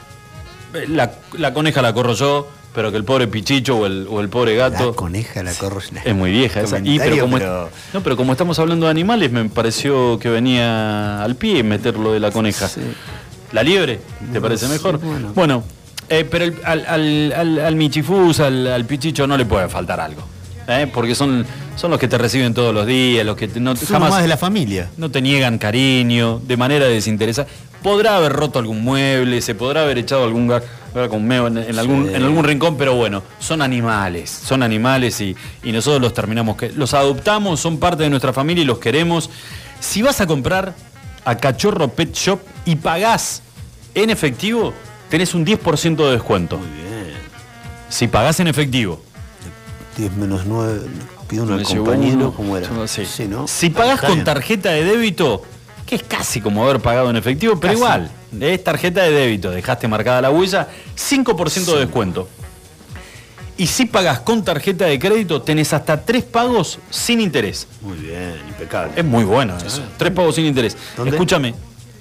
La, 0.88 1.14
la 1.33 1.55
coneja 1.55 1.81
la 1.81 1.94
corro 1.94 2.12
yo, 2.12 2.48
pero 2.76 2.90
que 2.92 2.98
el 2.98 3.04
pobre 3.04 3.26
pichicho 3.26 3.78
o 3.78 3.86
el, 3.86 4.06
o 4.08 4.20
el 4.20 4.28
pobre 4.28 4.54
gato. 4.54 4.90
La 4.90 4.92
coneja, 4.94 5.42
la 5.42 5.52
corro. 5.54 5.80
Es 6.04 6.14
muy 6.14 6.30
vieja 6.30 6.60
esa. 6.60 6.76
Y, 6.78 6.82
Comentario, 6.82 7.22
como, 7.22 7.38
pero- 7.38 7.70
No, 7.94 8.02
pero 8.02 8.16
como 8.16 8.32
estamos 8.32 8.58
hablando 8.58 8.84
de 8.86 8.90
animales, 8.90 9.32
me 9.32 9.46
pareció 9.48 10.18
que 10.20 10.28
venía 10.28 11.24
al 11.24 11.34
pie 11.36 11.62
meter 11.64 11.96
lo 11.96 12.12
de 12.12 12.20
la 12.20 12.30
coneja. 12.30 12.68
Sí. 12.68 12.82
¿La 13.52 13.62
liebre? 13.62 13.98
¿Te 14.32 14.40
parece 14.40 14.68
mejor? 14.68 14.98
bueno. 14.98 15.32
Bueno, 15.34 15.64
eh, 16.10 16.24
pero 16.30 16.44
el- 16.44 16.56
al, 16.64 16.84
al, 16.86 17.32
al, 17.32 17.58
al 17.60 17.76
michifús, 17.76 18.40
al, 18.40 18.84
pichicho 18.84 19.26
no 19.26 19.36
le 19.38 19.46
puede 19.46 19.68
faltar 19.70 19.98
algo. 19.98 20.22
¿eh? 20.68 20.86
Porque 20.92 21.14
son, 21.14 21.46
son 21.76 21.90
los 21.90 21.98
que 21.98 22.08
te 22.08 22.18
reciben 22.18 22.52
todos 22.52 22.74
los 22.74 22.86
días, 22.86 23.24
los 23.24 23.36
que 23.36 23.48
te- 23.48 23.58
no, 23.58 23.74
jamás 23.74 24.10
más 24.10 24.22
de 24.22 24.28
la 24.28 24.36
familia. 24.36 24.90
no 24.98 25.10
te 25.10 25.22
niegan 25.22 25.56
cariño, 25.58 26.40
de 26.46 26.56
manera 26.58 26.84
desinteresada. 26.86 27.48
Podrá 27.82 28.16
haber 28.16 28.32
roto 28.32 28.58
algún 28.58 28.82
mueble, 28.84 29.40
se 29.40 29.54
podrá 29.54 29.82
haber 29.84 29.96
echado 29.98 30.24
algún 30.24 30.52
con 31.09 31.26
meo 31.26 31.46
en, 31.48 31.59
en 31.59 31.78
algún, 31.78 32.06
Sí. 32.09 32.14
en 32.14 32.22
algún 32.24 32.44
rincón, 32.44 32.76
pero 32.76 32.94
bueno, 32.94 33.22
son 33.38 33.62
animales, 33.62 34.30
son 34.30 34.62
animales 34.62 35.20
y, 35.20 35.37
y 35.62 35.72
nosotros 35.72 36.00
los 36.02 36.14
terminamos, 36.14 36.56
que 36.56 36.70
los 36.70 36.94
adoptamos, 36.94 37.61
son 37.61 37.78
parte 37.78 38.02
de 38.04 38.11
nuestra 38.11 38.32
familia 38.32 38.62
y 38.62 38.66
los 38.66 38.78
queremos. 38.78 39.30
Si 39.80 40.02
vas 40.02 40.20
a 40.20 40.26
comprar 40.26 40.74
a 41.24 41.37
Cachorro 41.37 41.88
Pet 41.88 42.14
Shop 42.14 42.40
y 42.64 42.76
pagás 42.76 43.42
en 43.94 44.11
efectivo, 44.11 44.72
tenés 45.11 45.35
un 45.35 45.44
10% 45.44 45.96
de 45.96 46.12
descuento. 46.12 46.56
Muy 46.59 46.66
bien. 46.68 46.87
Si 47.88 48.09
pagás 48.09 48.40
en 48.40 48.48
efectivo. 48.48 49.02
10 49.96 50.12
menos 50.16 50.42
9. 50.46 50.80
Pido 51.28 51.42
uno 51.44 51.54
al 51.54 51.61
Me 51.61 51.64
llevó 51.66 51.85
compañero. 51.87 52.32
¿Cómo 52.37 52.56
era? 52.56 52.68
Sí. 52.87 53.04
¿no? 53.28 53.46
Si 53.48 53.70
pagás 53.70 54.00
con 54.00 54.22
tarjeta 54.24 54.70
de 54.70 54.85
débito, 54.85 55.42
que 55.87 55.96
es 55.96 56.02
casi 56.02 56.40
como 56.40 56.64
haber 56.64 56.80
pagado 56.80 57.11
en 57.11 57.16
efectivo, 57.16 57.59
pero 57.59 57.72
Casi. 57.72 57.82
igual, 57.82 58.11
es 58.40 58.64
tarjeta 58.64 59.03
de 59.03 59.11
débito, 59.11 59.51
dejaste 59.51 59.88
marcada 59.88 60.22
la 60.22 60.31
huella, 60.31 60.68
5% 60.96 61.72
de 61.75 61.79
descuento. 61.81 62.29
Y 63.59 63.66
si 63.66 63.87
pagás 63.87 64.20
con 64.20 64.44
tarjeta 64.44 64.85
de 64.85 64.99
crédito, 64.99 65.40
tenés 65.40 65.72
hasta 65.72 66.03
tres 66.05 66.25
pagos 66.25 66.79
sin 66.90 67.20
interés. 67.20 67.66
Muy 67.81 67.96
bien, 67.96 68.35
impecable. 68.49 68.92
Es 68.96 69.05
muy 69.05 69.25
bueno 69.25 69.57
eso. 69.57 69.83
Tres 69.96 70.12
pagos 70.12 70.35
sin 70.35 70.44
interés. 70.44 70.77
¿Dónde? 70.96 71.12
Escúchame, 71.12 71.55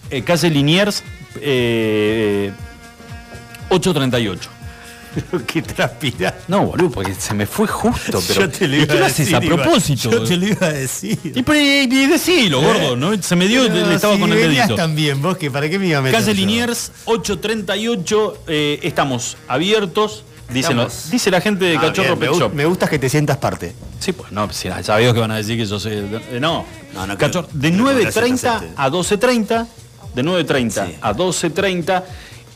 eh, 0.10 0.22
calle 0.22 0.50
Liniers, 0.50 1.02
eh, 1.42 2.52
838. 3.70 4.50
¿Qué 5.48 5.62
transpiras? 5.62 6.34
No, 6.48 6.66
boludo, 6.66 6.92
porque 6.92 7.14
se 7.16 7.34
me 7.34 7.46
fue 7.46 7.68
justo, 7.68 8.22
pero. 8.28 8.42
Yo 8.42 8.50
te 8.50 8.68
lo 8.68 8.76
¿Y 8.76 8.78
iba 8.80 8.88
qué 8.88 8.94
a 8.94 9.00
lo 9.00 9.06
haces 9.06 9.18
decir, 9.30 9.36
a 9.36 9.42
propósito? 9.42 10.12
Yo 10.12 10.24
te 10.24 10.38
lo 10.38 10.48
iba 10.48 10.68
a 10.68 10.74
decir. 10.74 11.18
Y, 11.24 11.44
pero, 11.44 11.60
y- 11.60 11.88
y 12.04 12.06
decilo, 12.08 12.62
gordo, 12.62 12.96
¿no? 12.96 13.22
Se 13.22 13.36
me 13.36 13.48
dio, 13.48 13.64
le 13.64 13.70
Pero 13.70 13.92
estaba 13.92 14.16
si 14.16 14.20
con 14.22 14.32
el 14.32 14.38
dedito. 14.40 14.76
también, 14.76 15.22
vos, 15.22 15.38
que 15.38 15.50
¿para 15.52 15.70
qué 15.70 15.80
me 15.80 15.88
iba 15.88 16.00
a 16.00 16.02
meter 16.02 16.20
Calle? 16.20 16.34
Liniers, 16.34 16.92
838, 17.06 18.38
eh, 18.48 18.80
estamos 18.84 19.38
abiertos, 19.48 20.24
dicen 20.54 20.78
dice 21.12 21.32
la 21.32 21.42
gente 21.42 21.66
de 21.66 21.78
Ah, 21.78 21.82
Cachorro 21.82 22.16
bien, 22.16 22.32
Pet 22.32 22.40
Shop. 22.40 22.54
me 22.54 22.66
gusta 22.66 22.88
que 22.88 23.00
te 23.00 23.10
sientas 23.10 23.38
parte. 23.38 23.76
Sí, 24.00 24.12
pues 24.14 24.32
no, 24.32 24.52
si 24.52 24.68
ya 24.68 24.84
sabido 24.84 25.14
que 25.14 25.20
van 25.20 25.32
a 25.32 25.38
decir 25.38 25.58
que 25.58 25.66
yo 25.66 25.80
soy. 25.80 25.94
eh, 25.94 26.38
no, 26.40 26.66
No, 26.94 27.08
no 27.08 27.18
Cachorro, 27.18 27.48
de 27.52 27.72
creo 27.72 27.86
que 27.88 27.94
9.30 28.10 28.42
gracias, 28.42 28.64
a 28.78 28.90
12.30, 28.90 29.68
de 30.16 30.24
9.30 30.24 30.86
Sí. 30.88 30.96
a 31.02 31.14
12.30 31.14 32.04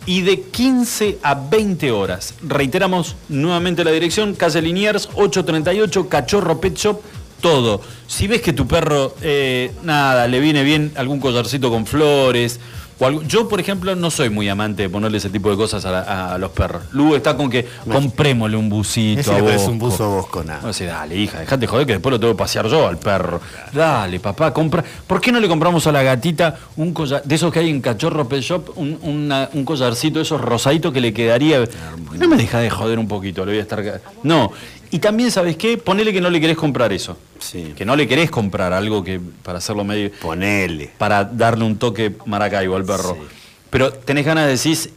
y 0.09 0.23
de 0.23 0.41
15 0.41 1.19
a 1.21 1.35
20 1.35 1.91
horas. 1.91 2.33
Reiteramos 2.41 3.15
nuevamente 3.27 3.83
la 3.83 3.91
dirección, 3.91 4.33
calle 4.33 4.59
Liniers, 4.59 5.07
838, 5.13 6.09
Cachorro 6.09 6.59
Pet 6.59 6.75
Shop, 6.75 6.99
todo. 7.41 7.79
Si 8.07 8.25
ves 8.25 8.41
que 8.41 8.51
tu 8.51 8.67
perro, 8.67 9.13
eh, 9.21 9.71
nada, 9.83 10.27
le 10.27 10.39
viene 10.39 10.63
bien 10.63 10.91
algún 10.95 11.19
collarcito 11.19 11.69
con 11.69 11.85
flores, 11.85 12.59
o 12.99 13.05
algo- 13.05 13.23
yo, 13.23 13.47
por 13.47 13.59
ejemplo, 13.59 13.95
no 13.95 14.11
soy 14.11 14.29
muy 14.29 14.49
amante 14.49 14.83
de 14.83 14.89
ponerle 14.89 15.17
ese 15.17 15.29
tipo 15.29 15.49
de 15.49 15.55
cosas 15.57 15.85
a, 15.85 15.91
la- 15.91 16.33
a 16.33 16.37
los 16.37 16.51
perros. 16.51 16.83
Lu 16.91 17.15
está 17.15 17.35
con 17.37 17.49
que 17.49 17.65
comprémosle 17.89 18.57
un 18.57 18.69
busito 18.69 19.21
Ese 19.21 19.35
a 19.35 19.41
vos. 19.41 19.67
un 19.67 19.79
buzo 19.79 20.03
a 20.03 20.07
Bosco, 20.07 20.43
nada. 20.43 20.61
No 20.61 20.71
dale, 20.71 21.15
hija, 21.15 21.39
dejate 21.39 21.67
joder 21.67 21.85
que 21.87 21.93
después 21.93 22.11
lo 22.11 22.19
tengo 22.19 22.33
que 22.33 22.37
pasear 22.39 22.67
yo 22.67 22.87
al 22.87 22.97
perro. 22.97 23.39
Dale, 23.73 24.19
papá, 24.19 24.53
compra. 24.53 24.83
¿Por 25.07 25.21
qué 25.21 25.31
no 25.31 25.39
le 25.39 25.47
compramos 25.47 25.85
a 25.87 25.91
la 25.91 26.03
gatita 26.03 26.57
un 26.77 26.93
collar, 26.93 27.23
de 27.23 27.35
esos 27.35 27.51
que 27.53 27.59
hay 27.59 27.69
en 27.69 27.81
Cachorro 27.81 28.27
Pet 28.27 28.41
Shop, 28.41 28.69
un, 28.75 28.99
una- 29.01 29.49
un 29.53 29.63
collarcito 29.65 30.19
de 30.19 30.23
esos 30.23 30.41
rosaditos 30.41 30.91
que 30.93 31.01
le 31.01 31.13
quedaría. 31.13 31.59
¿Por 31.59 32.13
qué 32.13 32.17
no 32.19 32.27
me 32.27 32.35
deja 32.37 32.59
de 32.59 32.69
joder 32.69 32.99
un 32.99 33.07
poquito? 33.07 33.45
Le 33.45 33.51
voy 33.53 33.59
a 33.59 33.61
estar. 33.61 34.01
No. 34.23 34.51
Y 34.91 34.99
también, 34.99 35.29
¿sabes 35.31 35.55
qué? 35.55 35.77
Ponele 35.77 36.11
que 36.11 36.21
no 36.21 36.29
le 36.29 36.41
querés 36.41 36.57
comprar 36.57 36.91
eso. 36.91 37.17
Sí. 37.39 37.73
Que 37.77 37.85
no 37.85 37.95
le 37.95 38.07
querés 38.07 38.31
comprar 38.31 38.73
algo 38.73 39.03
que 39.03 39.19
para 39.43 39.59
hacerlo 39.59 39.83
medio. 39.83 40.11
Ponele. 40.19 40.91
para 40.97 41.23
darle 41.23 41.63
un 41.65 41.77
toque 41.77 42.15
maracaibo 42.25 42.75
al 42.75 42.85
perro. 42.85 43.15
Sí. 43.19 43.27
Pero 43.69 43.91
tenés 43.93 44.25
ganas 44.25 44.45
de 44.45 44.51
decir, 44.51 44.91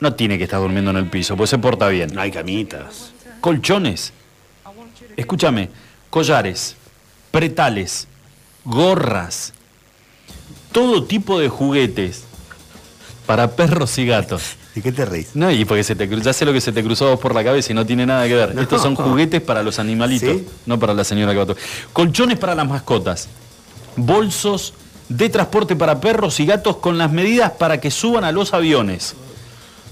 no 0.00 0.14
tiene 0.14 0.38
que 0.38 0.44
estar 0.44 0.60
durmiendo 0.60 0.90
en 0.90 0.96
el 0.96 1.06
piso, 1.06 1.36
pues 1.36 1.50
se 1.50 1.58
porta 1.58 1.86
bien 1.88 2.12
No 2.12 2.20
hay 2.20 2.32
camitas. 2.32 3.12
colchones, 3.40 4.12
escúchame, 5.16 5.68
collares, 6.10 6.74
pretales, 7.30 8.08
gorras, 8.64 9.52
todo 10.72 11.04
tipo 11.04 11.38
de 11.38 11.48
juguetes 11.48 12.24
para 13.26 13.52
perros 13.52 13.96
y 13.98 14.06
gatos. 14.06 14.56
¿De 14.74 14.80
qué 14.80 14.90
te 14.92 15.04
reís? 15.04 15.28
No, 15.34 15.50
y 15.50 15.64
porque 15.66 15.84
se 15.84 15.94
te, 15.94 16.08
ya 16.22 16.32
sé 16.32 16.44
lo 16.46 16.52
que 16.52 16.60
se 16.60 16.72
te 16.72 16.82
cruzó 16.82 17.10
vos 17.10 17.20
por 17.20 17.34
la 17.34 17.44
cabeza 17.44 17.72
y 17.72 17.74
no 17.74 17.84
tiene 17.84 18.06
nada 18.06 18.26
que 18.26 18.34
ver. 18.34 18.54
No. 18.54 18.62
Estos 18.62 18.80
son 18.80 18.94
juguetes 18.94 19.40
para 19.42 19.62
los 19.62 19.78
animalitos, 19.78 20.30
¿Sí? 20.30 20.46
no 20.66 20.78
para 20.78 20.94
la 20.94 21.04
señora 21.04 21.32
que 21.32 21.44
va 21.44 21.52
a 21.52 21.56
Colchones 21.92 22.38
para 22.38 22.54
las 22.54 22.66
mascotas, 22.66 23.28
bolsos 23.96 24.74
de 25.08 25.28
transporte 25.28 25.76
para 25.76 26.00
perros 26.00 26.40
y 26.40 26.46
gatos 26.46 26.76
con 26.76 26.96
las 26.98 27.12
medidas 27.12 27.52
para 27.52 27.80
que 27.80 27.90
suban 27.90 28.24
a 28.24 28.32
los 28.32 28.54
aviones. 28.54 29.14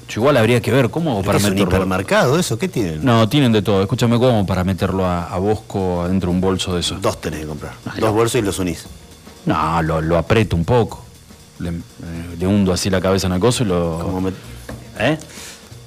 Yo 0.08 0.20
igual 0.22 0.36
habría 0.38 0.60
que 0.60 0.72
ver 0.72 0.90
cómo 0.90 1.12
hago 1.12 1.22
para 1.22 1.38
¿Es 1.38 1.44
un 1.44 1.50
meterlo. 1.50 1.76
hipermercado 1.76 2.38
eso? 2.38 2.58
¿Qué 2.58 2.68
tienen? 2.68 3.04
No, 3.04 3.28
tienen 3.28 3.52
de 3.52 3.62
todo. 3.62 3.80
Escúchame 3.82 4.18
cómo 4.18 4.44
para 4.44 4.64
meterlo 4.64 5.04
a, 5.06 5.26
a 5.32 5.38
Bosco 5.38 6.02
adentro 6.02 6.30
de 6.30 6.34
un 6.36 6.40
bolso 6.40 6.74
de 6.74 6.80
esos. 6.80 7.00
Dos 7.00 7.20
tenés 7.20 7.40
que 7.40 7.46
comprar. 7.46 7.74
Dos 7.98 8.12
bolsos 8.12 8.40
y 8.40 8.42
los 8.42 8.58
unís. 8.58 8.86
No, 9.46 9.82
lo, 9.82 10.00
lo 10.00 10.18
aprieto 10.18 10.56
un 10.56 10.64
poco. 10.64 11.04
Le, 11.60 11.68
eh, 11.68 11.74
le 12.38 12.46
hundo 12.46 12.72
así 12.72 12.90
la 12.90 13.00
cabeza 13.00 13.26
en 13.28 13.34
el 13.34 13.40
coso 13.40 13.62
y 13.62 13.66
lo. 13.66 14.00
Como 14.02 14.20
me- 14.22 14.32
¿Eh? 15.00 15.18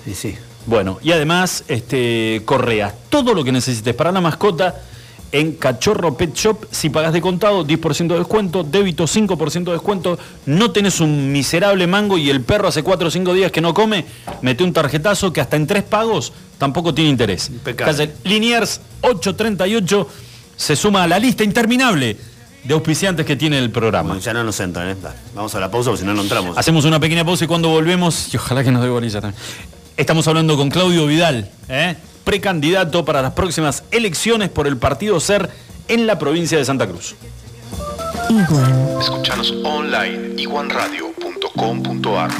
Sí, 0.06 0.16
sí. 0.16 0.36
Bueno, 0.66 1.00
y 1.02 1.12
además, 1.12 1.64
este, 1.68 2.42
correas, 2.46 2.94
todo 3.10 3.34
lo 3.34 3.44
que 3.44 3.52
necesites 3.52 3.94
para 3.94 4.12
la 4.12 4.22
mascota 4.22 4.82
en 5.34 5.54
Cachorro 5.54 6.16
Pet 6.16 6.34
Shop. 6.34 6.66
Si 6.72 6.90
pagas 6.90 7.12
de 7.12 7.20
contado, 7.20 7.66
10% 7.66 8.08
de 8.08 8.20
descuento, 8.20 8.64
débito 8.64 9.06
5% 9.06 9.66
de 9.66 9.72
descuento. 9.72 10.18
No 10.46 10.72
tenés 10.72 11.02
un 11.02 11.32
miserable 11.32 11.86
mango 11.88 12.18
y 12.18 12.30
el 12.30 12.42
perro 12.42 12.70
hace 12.70 12.84
4 12.84 13.08
o 13.08 13.12
5 13.12 13.34
días 13.34 13.52
que 13.52 13.60
no 13.60 13.74
come, 13.74 14.06
mete 14.42 14.64
un 14.64 14.72
tarjetazo 14.72 15.34
que 15.34 15.42
hasta 15.42 15.58
en 15.58 15.68
tres 15.68 15.84
pagos 15.84 16.32
tampoco 16.58 16.94
tiene 16.94 17.10
interés. 17.10 17.50
Impecable. 17.50 18.12
Liniers 18.24 18.80
838 19.02 20.08
se 20.56 20.76
suma 20.76 21.04
a 21.04 21.08
la 21.08 21.20
lista 21.20 21.44
interminable 21.44 22.16
de 22.64 22.74
auspiciantes 22.74 23.26
que 23.26 23.36
tiene 23.36 23.60
el 23.60 23.70
programa. 23.72 24.10
Bueno, 24.10 24.22
ya 24.22 24.34
no 24.34 24.44
nos 24.44 24.60
entran, 24.60 24.90
¿eh? 24.90 24.96
Va, 25.04 25.14
Vamos 25.36 25.54
a 25.56 25.60
la 25.60 25.70
pausa 25.70 25.90
porque 25.90 26.02
si 26.02 26.06
no, 26.08 26.14
no 26.14 26.22
entramos. 26.22 26.58
Hacemos 26.58 26.86
una 26.86 27.00
pequeña 27.00 27.26
pausa 27.26 27.44
y 27.46 27.48
cuando 27.48 27.70
volvemos, 27.70 28.34
y 28.34 28.38
ojalá 28.38 28.64
que 28.64 28.72
nos 28.72 28.82
dé 28.82 28.90
bolilla 28.90 29.22
también. 29.22 29.42
Estamos 29.98 30.28
hablando 30.28 30.58
con 30.58 30.70
Claudio 30.70 31.06
Vidal, 31.06 31.50
¿eh? 31.70 31.96
precandidato 32.24 33.06
para 33.06 33.22
las 33.22 33.34
próximas 33.34 33.84
elecciones 33.92 34.50
por 34.50 34.68
el 34.68 34.78
partido 34.78 35.20
SER 35.20 35.50
en 35.88 36.08
la 36.08 36.18
provincia 36.18 36.58
de 36.58 36.66
Santa 36.66 36.88
Cruz. 36.88 37.16
Iguan. 38.30 38.98
Escuchanos 39.02 39.54
online 39.64 40.42
iguanradio.com.ar 40.42 42.32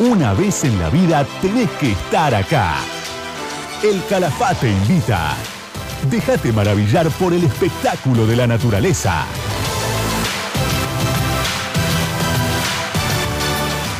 Una 0.00 0.32
vez 0.32 0.64
en 0.64 0.78
la 0.78 0.88
vida 0.88 1.26
tenés 1.40 1.70
que 1.72 1.92
estar 1.92 2.34
acá. 2.34 2.78
El 3.82 4.04
Calafate 4.04 4.70
invita. 4.70 5.34
Déjate 6.10 6.52
maravillar 6.52 7.08
por 7.12 7.32
el 7.32 7.44
espectáculo 7.44 8.26
de 8.26 8.36
la 8.36 8.46
naturaleza. 8.46 9.24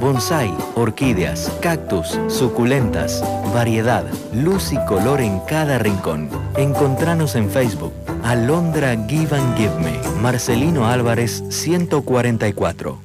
Bonsai, 0.00 0.54
orquídeas, 0.74 1.50
cactus, 1.60 2.18
suculentas, 2.28 3.24
variedad, 3.54 4.04
luz 4.32 4.72
y 4.72 4.78
color 4.86 5.20
en 5.20 5.40
cada 5.40 5.78
rincón. 5.78 6.28
Encontranos 6.56 7.34
en 7.34 7.50
Facebook. 7.50 7.92
Alondra 8.22 8.96
Give 9.08 9.36
and 9.36 9.56
Give 9.56 9.74
Me. 9.80 9.98
Marcelino 10.20 10.86
Álvarez 10.86 11.42
144. 11.48 12.98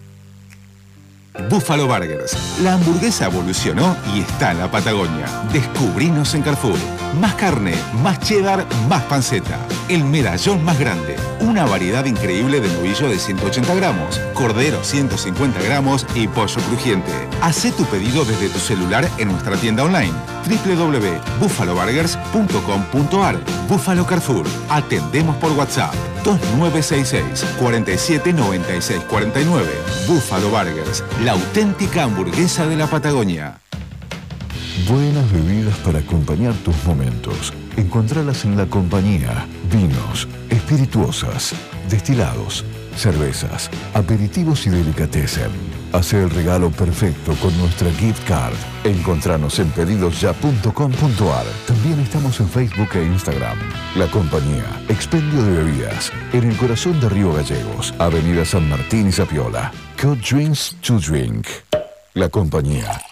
Buffalo 1.50 1.88
Burgers. 1.88 2.60
La 2.62 2.74
hamburguesa 2.74 3.28
evolucionó 3.28 3.96
y 4.14 4.20
está 4.22 4.52
en 4.52 4.60
la 4.60 4.70
Patagonia. 4.70 5.26
Descubrinos 5.54 6.34
en 6.36 6.42
Carrefour. 6.42 6.78
Más 7.20 7.36
carne, 7.36 7.76
más 8.02 8.20
cheddar, 8.20 8.66
más 8.88 9.04
panceta. 9.04 9.60
El 9.90 10.06
medallón 10.06 10.64
más 10.64 10.80
grande. 10.80 11.18
Una 11.42 11.66
variedad 11.66 12.06
increíble 12.06 12.62
de 12.62 12.70
novillo 12.70 13.10
de 13.10 13.20
180 13.20 13.76
gramos, 13.76 14.20
cordero 14.34 14.82
150 14.84 15.62
gramos 15.62 16.08
y 16.16 16.28
pollo 16.28 16.58
crujiente. 16.70 17.12
Haz 17.42 17.62
tu 17.76 17.84
pedido 17.86 18.24
desde 18.26 18.50
tu 18.50 18.60
celular 18.60 19.08
en 19.18 19.30
nuestra 19.30 19.56
tienda 19.58 19.84
online 19.84 20.14
www.buffaloburgers.com.ar 20.48 23.40
Buffalo 23.68 24.06
Carrefour. 24.06 24.46
Atendemos 24.70 25.36
por 25.38 25.54
WhatsApp 25.54 25.96
2966 26.24 27.44
47 27.60 28.34
96 28.34 29.04
49. 29.04 29.68
Buffalo 30.08 30.50
Burgers, 30.50 31.04
la 31.24 31.32
auténtica 31.34 32.04
hamburguesa 32.04 32.66
de 32.68 32.78
la 32.78 32.88
Patagonia. 32.88 33.60
Buenas 34.88 35.32
bebidas 35.32 35.78
para 35.80 36.00
acompañar 36.00 36.54
tus 36.64 36.76
momentos. 36.86 37.54
Encontralas 37.78 38.46
en 38.46 38.58
la 38.58 38.66
compañía. 38.66 39.46
Vinos, 39.72 40.28
espirituosas, 40.50 41.54
destilados, 41.90 42.66
cervezas, 42.96 43.70
aperitivos 43.94 44.66
y 44.66 44.70
delicatessen. 44.70 45.52
Hace 45.94 46.24
el 46.24 46.30
regalo 46.30 46.72
perfecto 46.72 47.34
con 47.42 47.56
nuestra 47.58 47.92
gift 47.92 48.26
card. 48.28 48.56
Encontranos 48.84 49.60
en 49.60 49.70
pedidosya.com.ar. 49.72 51.46
También 51.68 52.00
estamos 52.00 52.40
en 52.40 52.48
Facebook 52.48 52.90
e 52.96 53.04
Instagram. 53.04 53.58
La 53.98 54.08
compañía, 54.08 54.66
expendio 54.88 55.44
de 55.44 55.64
bebidas, 55.64 56.12
en 56.34 56.50
el 56.50 56.58
corazón 56.58 57.00
de 57.02 57.10
Río 57.10 57.34
Gallegos, 57.34 57.94
Avenida 58.00 58.46
San 58.46 58.70
Martín 58.70 59.10
y 59.10 59.12
Zapiola. 59.12 59.72
Cut 60.02 60.20
Drinks 60.20 60.76
to 60.82 60.98
Drink. 60.98 61.46
La 62.14 62.30
compañía. 62.30 63.11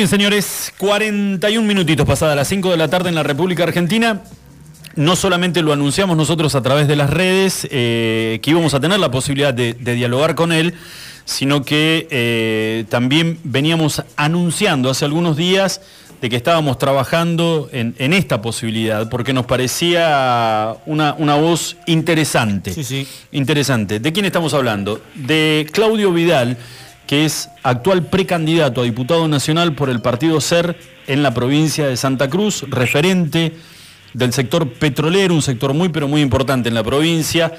Bien, 0.00 0.08
señores, 0.08 0.72
41 0.78 1.68
minutitos 1.68 2.06
pasadas 2.06 2.34
las 2.34 2.48
5 2.48 2.70
de 2.70 2.78
la 2.78 2.88
tarde 2.88 3.10
en 3.10 3.14
la 3.14 3.22
República 3.22 3.64
Argentina. 3.64 4.22
No 4.96 5.14
solamente 5.14 5.60
lo 5.60 5.74
anunciamos 5.74 6.16
nosotros 6.16 6.54
a 6.54 6.62
través 6.62 6.88
de 6.88 6.96
las 6.96 7.10
redes, 7.10 7.68
eh, 7.70 8.38
que 8.40 8.50
íbamos 8.50 8.72
a 8.72 8.80
tener 8.80 8.98
la 8.98 9.10
posibilidad 9.10 9.52
de, 9.52 9.74
dialogar 9.74 10.34
con 10.36 10.52
él, 10.52 10.72
sino 11.26 11.66
que 11.66 12.08
eh, 12.10 12.86
también 12.88 13.40
veníamos 13.44 14.02
anunciando 14.16 14.88
hace 14.88 15.04
algunos 15.04 15.36
días 15.36 15.82
de 16.22 16.30
que 16.30 16.36
estábamos 16.36 16.78
trabajando 16.78 17.68
en, 17.70 18.14
esta 18.14 18.40
posibilidad, 18.40 19.10
porque 19.10 19.34
nos 19.34 19.44
parecía 19.44 20.76
una, 20.86 21.14
una, 21.18 21.34
voz 21.34 21.76
interesante. 21.86 22.72
Sí, 22.72 22.84
sí. 22.84 23.06
Interesante. 23.32 24.00
¿De 24.00 24.12
quién 24.14 24.24
estamos 24.24 24.54
hablando? 24.54 25.02
De 25.14 25.66
Claudio 25.72 26.10
Vidal, 26.10 26.56
que 27.10 27.24
es 27.24 27.48
actual 27.64 28.04
precandidato 28.04 28.82
a 28.82 28.84
diputado 28.84 29.26
nacional 29.26 29.74
por 29.74 29.90
el 29.90 30.00
partido 30.00 30.40
SER 30.40 30.78
en 31.08 31.24
la 31.24 31.34
provincia 31.34 31.88
de 31.88 31.96
Santa 31.96 32.30
Cruz, 32.30 32.64
referente 32.68 33.56
del 34.14 34.32
sector 34.32 34.72
petrolero, 34.74 35.34
un 35.34 35.42
sector 35.42 35.74
muy 35.74 35.88
pero 35.88 36.06
muy 36.06 36.20
importante 36.20 36.68
en 36.68 36.76
la 36.76 36.84
provincia. 36.84 37.52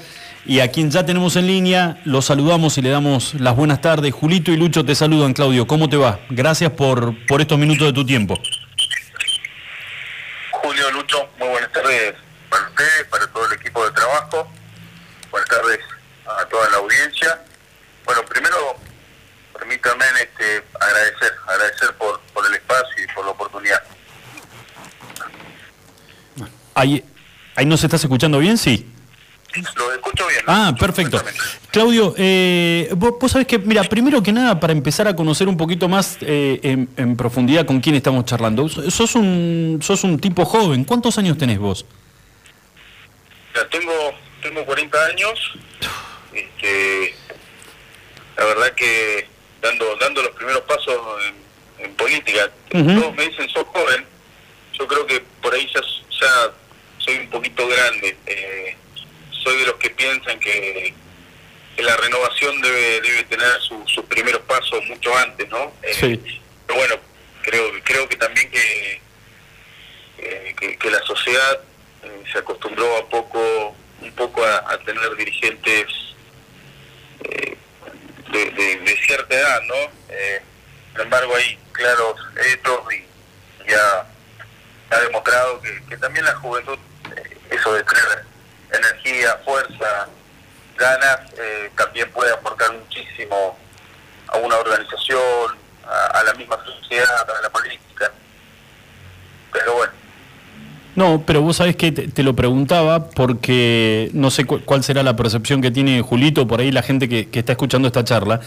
Y 0.46 0.60
a 0.60 0.68
quien 0.68 0.90
ya 0.90 1.04
tenemos 1.04 1.36
en 1.36 1.48
línea, 1.48 2.00
los 2.06 2.24
saludamos 2.24 2.78
y 2.78 2.80
le 2.80 2.88
damos 2.88 3.34
las 3.34 3.54
buenas 3.54 3.82
tardes. 3.82 4.14
Julito 4.14 4.52
y 4.52 4.56
Lucho 4.56 4.86
te 4.86 4.94
saludan, 4.94 5.34
Claudio. 5.34 5.66
¿Cómo 5.66 5.86
te 5.90 5.98
va? 5.98 6.18
Gracias 6.30 6.72
por, 6.72 7.14
por 7.26 7.42
estos 7.42 7.58
minutos 7.58 7.88
de 7.88 7.92
tu 7.92 8.06
tiempo. 8.06 8.40
Julio, 10.50 10.90
Lucho, 10.92 11.28
muy 11.38 11.48
buenas 11.48 11.70
tardes 11.72 12.14
para 12.48 12.70
ustedes, 12.70 13.04
para 13.10 13.26
todo 13.26 13.44
el 13.48 13.52
equipo 13.52 13.84
de 13.84 13.90
trabajo. 13.90 14.50
Buenas 15.30 15.50
tardes 15.50 15.78
a 16.24 16.42
toda 16.46 16.70
la 16.70 16.78
audiencia. 16.78 17.38
Bueno, 18.06 18.22
primero, 18.24 18.56
permítanme 19.82 20.22
este, 20.22 20.64
agradecer, 20.80 21.32
agradecer 21.46 21.94
por, 21.94 22.20
por 22.32 22.46
el 22.46 22.54
espacio 22.54 23.04
y 23.04 23.14
por 23.14 23.24
la 23.24 23.30
oportunidad. 23.32 23.82
Ahí, 26.74 27.04
ahí 27.54 27.66
nos 27.66 27.84
estás 27.84 28.02
escuchando 28.02 28.38
bien, 28.38 28.56
sí. 28.56 28.88
Lo 29.76 29.92
escucho 29.92 30.26
bien. 30.28 30.40
Ah, 30.46 30.74
perfecto. 30.78 31.22
Claudio, 31.70 32.14
eh, 32.16 32.88
vos, 32.96 33.30
sabés 33.30 33.46
que, 33.46 33.58
mira, 33.58 33.82
primero 33.84 34.22
que 34.22 34.32
nada, 34.32 34.58
para 34.58 34.72
empezar 34.72 35.06
a 35.08 35.14
conocer 35.14 35.46
un 35.46 35.58
poquito 35.58 35.88
más 35.88 36.16
eh, 36.22 36.86
en, 36.96 37.16
profundidad 37.16 37.66
con 37.66 37.80
quién 37.80 37.94
estamos 37.94 38.24
charlando, 38.24 38.66
sos 38.68 39.14
un, 39.14 39.80
sos 39.82 40.04
un 40.04 40.18
tipo 40.18 40.46
joven. 40.46 40.84
¿Cuántos 40.84 41.18
años 41.18 41.36
tenés 41.36 41.58
vos? 41.58 41.84
Ya 43.54 43.68
tengo, 43.68 43.92
tengo 44.42 44.64
40 44.64 45.04
años. 45.04 45.52
Este, 46.32 47.14
la 48.38 48.44
verdad 48.46 48.72
que 48.74 49.31
dando, 49.62 49.96
dando 49.96 50.22
los 50.22 50.32
primeros 50.32 50.62
pasos 50.62 51.00
en, 51.78 51.94
política, 51.94 52.50
todos 52.70 53.14
me 53.14 53.28
dicen 53.28 53.48
sos 53.48 53.66
joven. 53.68 54.04
Yo 54.72 54.86
creo 54.86 55.06
que 55.06 55.20
por 55.40 55.54
ahí 55.54 55.68
ya, 55.72 55.80
ya 55.80 56.52
soy 56.98 57.16
un 57.16 57.30
poquito 57.30 57.66
grande. 57.66 58.16
Eh, 58.26 58.76
soy 59.30 59.58
de 59.58 59.66
los 59.66 59.76
que 59.76 59.90
piensan 59.90 60.38
que, 60.38 60.94
la 61.78 61.96
renovación 61.96 62.60
debe, 62.60 63.00
debe 63.00 63.24
tener 63.24 63.48
sus 63.60 64.04
primeros 64.04 64.42
pasos 64.42 64.84
mucho 64.86 65.16
antes, 65.16 65.48
¿no? 65.48 65.72
Eh, 65.82 65.94
sí. 65.94 66.40
pero 66.66 66.78
bueno, 66.78 66.94
creo, 67.42 67.72
creo 67.82 68.08
que 68.08 68.16
también 68.16 68.48
que, 68.50 69.00
que, 70.78 70.90
la 70.90 71.02
sociedad 71.02 71.60
eh, 72.04 72.22
se 72.30 72.38
acostumbró 72.38 72.98
a 72.98 73.08
poco, 73.08 73.74
un 74.00 74.12
poco 74.12 74.44
a, 74.44 74.78
tener 74.84 75.16
dirigentes 75.16 75.86
de, 78.32 78.96
cierta 79.06 79.34
edad, 79.34 79.60
¿no? 79.62 79.74
sin 80.92 81.00
embargo, 81.00 81.34
hay 81.36 81.58
claros 81.72 82.16
hechos 82.44 82.80
y 82.92 83.70
ya 83.70 84.06
ha 84.90 85.00
demostrado 85.00 85.60
que, 85.88 85.96
también 85.96 86.24
la 86.24 86.34
juventud, 86.36 86.78
eso 87.50 87.74
de 87.74 87.82
tener 87.84 88.24
energía, 88.72 89.38
fuerza, 89.44 90.08
ganas, 90.76 91.20
eh, 91.38 91.70
también 91.76 92.10
puede 92.12 92.32
aportar 92.32 92.72
muchísimo 92.72 93.58
a 94.28 94.36
una 94.38 94.56
organización, 94.56 95.56
a, 95.84 96.22
la 96.22 96.34
misma 96.34 96.56
sociedad, 96.64 97.30
a 97.30 97.42
la 97.42 97.50
política. 97.50 98.10
Pero 99.52 99.74
bueno. 99.74 100.01
No, 100.94 101.22
pero 101.24 101.40
vos 101.40 101.56
sabés 101.56 101.76
que 101.76 101.90
te, 101.92 102.22
lo 102.22 102.36
preguntaba 102.36 103.08
porque 103.10 104.10
no 104.12 104.30
sé 104.30 104.44
cuál 104.44 104.84
será 104.84 105.02
la 105.02 105.16
percepción 105.16 105.62
que 105.62 105.70
tiene 105.70 106.02
Julito, 106.02 106.46
por 106.46 106.60
ahí 106.60 106.70
la 106.70 106.82
gente 106.82 107.08
que, 107.08 107.28
que 107.28 107.38
está 107.38 107.52
escuchando 107.52 107.88
esta 107.88 108.04
charla, 108.04 108.40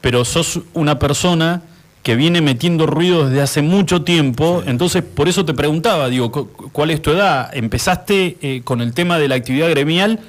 pero 0.00 0.24
sos 0.24 0.60
una 0.74 0.98
persona 0.98 1.62
que 2.06 2.14
viene 2.14 2.40
metiendo 2.40 2.86
ruido 2.86 3.28
desde 3.28 3.42
hace 3.42 3.62
mucho 3.62 4.02
tiempo, 4.02 4.62
entonces 4.64 5.02
por 5.02 5.28
eso 5.28 5.44
te 5.44 5.54
preguntaba, 5.54 6.08
digo, 6.08 6.30
¿cuál 6.30 6.92
es 6.92 7.02
tu 7.02 7.10
edad? 7.10 7.50
Empezaste 7.52 8.36
eh, 8.40 8.60
con 8.62 8.80
el 8.80 8.94
tema 8.94 9.18
de 9.18 9.26
la 9.26 9.34
actividad 9.34 9.68
gremial 9.70 10.20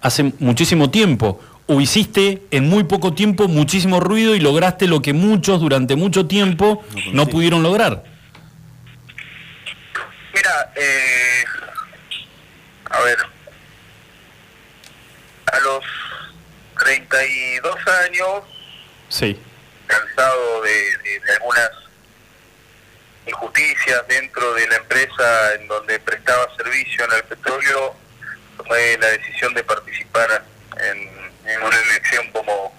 hace 0.00 0.32
muchísimo 0.38 0.88
tiempo, 0.88 1.38
o 1.66 1.78
hiciste 1.82 2.44
en 2.50 2.70
muy 2.70 2.84
poco 2.84 3.12
tiempo 3.12 3.48
muchísimo 3.48 4.00
ruido 4.00 4.34
y 4.34 4.40
lograste 4.40 4.86
lo 4.86 5.02
que 5.02 5.12
muchos 5.12 5.60
durante 5.60 5.94
mucho 5.94 6.24
tiempo 6.24 6.82
no, 7.12 7.26
pudieron 7.26 7.62
lograr. 7.62 8.04
Mira, 10.36 10.70
eh, 10.74 11.44
a 12.90 13.00
ver, 13.00 13.16
a 15.46 15.60
los 15.60 15.84
32 16.78 17.88
años, 18.04 18.44
sí. 19.08 19.40
cansado 19.86 20.60
de, 20.60 21.22
algunas 21.36 21.70
injusticias 23.26 24.06
dentro 24.08 24.52
de 24.52 24.68
la 24.68 24.76
empresa 24.76 25.54
en 25.54 25.68
donde 25.68 25.98
prestaba 26.00 26.54
servicio 26.54 27.06
en 27.06 27.12
el 27.12 27.24
petróleo, 27.24 27.96
tomé 28.58 28.98
la 28.98 29.06
decisión 29.06 29.54
de 29.54 29.64
participar 29.64 30.44
en, 30.76 31.62
una 31.62 31.80
elección 31.80 32.30
como, 32.32 32.78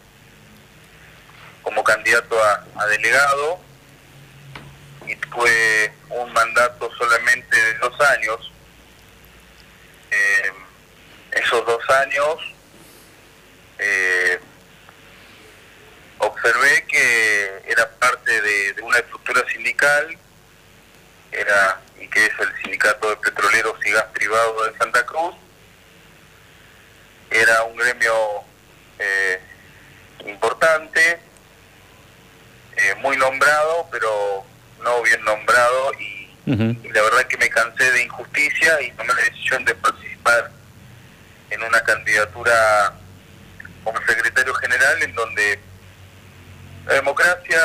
como 1.63 1.83
candidato 1.83 2.37
a, 2.75 2.85
delegado 2.85 3.59
y 5.07 5.15
tuve 5.15 5.93
un 6.09 6.31
mandato 6.33 6.89
solamente 6.97 7.55
de 7.55 7.73
dos 7.79 7.99
años. 8.01 8.51
Eh, 10.11 10.51
esos 11.31 11.65
dos 11.65 11.89
años 11.89 12.53
eh, 13.79 14.39
observé 16.17 16.85
que 16.87 17.61
era 17.67 17.89
parte 17.99 18.41
de, 18.41 18.81
una 18.81 18.97
estructura 18.97 19.43
sindical, 19.51 20.17
era 21.31 21.81
y 21.99 22.07
que 22.07 22.25
es 22.25 22.31
el 22.39 22.61
Sindicato 22.61 23.09
de 23.09 23.17
Petroleros 23.17 23.85
y 23.85 23.91
Gas 23.91 24.05
Privado 24.13 24.65
de 24.65 24.77
Santa 24.77 25.05
Cruz. 25.05 25.35
Era 27.29 27.63
un 27.63 27.75
gremio 27.75 28.43
eh, 28.99 29.41
importante, 30.25 31.19
eh, 32.77 32.95
muy 33.01 33.17
nombrado, 33.17 33.87
pero 33.91 34.45
no 34.83 35.01
bien 35.03 35.23
nombrado, 35.23 35.93
y, 35.99 36.17
la 36.47 37.01
verdad 37.01 37.27
que 37.27 37.37
me 37.37 37.49
cansé 37.49 37.91
de 37.91 38.03
injusticia 38.03 38.81
y 38.81 38.91
tomé 38.91 39.13
la 39.13 39.21
decisión 39.21 39.65
de 39.65 39.75
participar 39.75 40.49
en 41.49 41.61
una 41.61 41.81
candidatura 41.81 42.93
como 43.83 43.99
secretario 44.05 44.53
general 44.53 45.03
en 45.03 45.13
donde 45.13 45.59
la 46.85 46.93
democracia, 46.93 47.59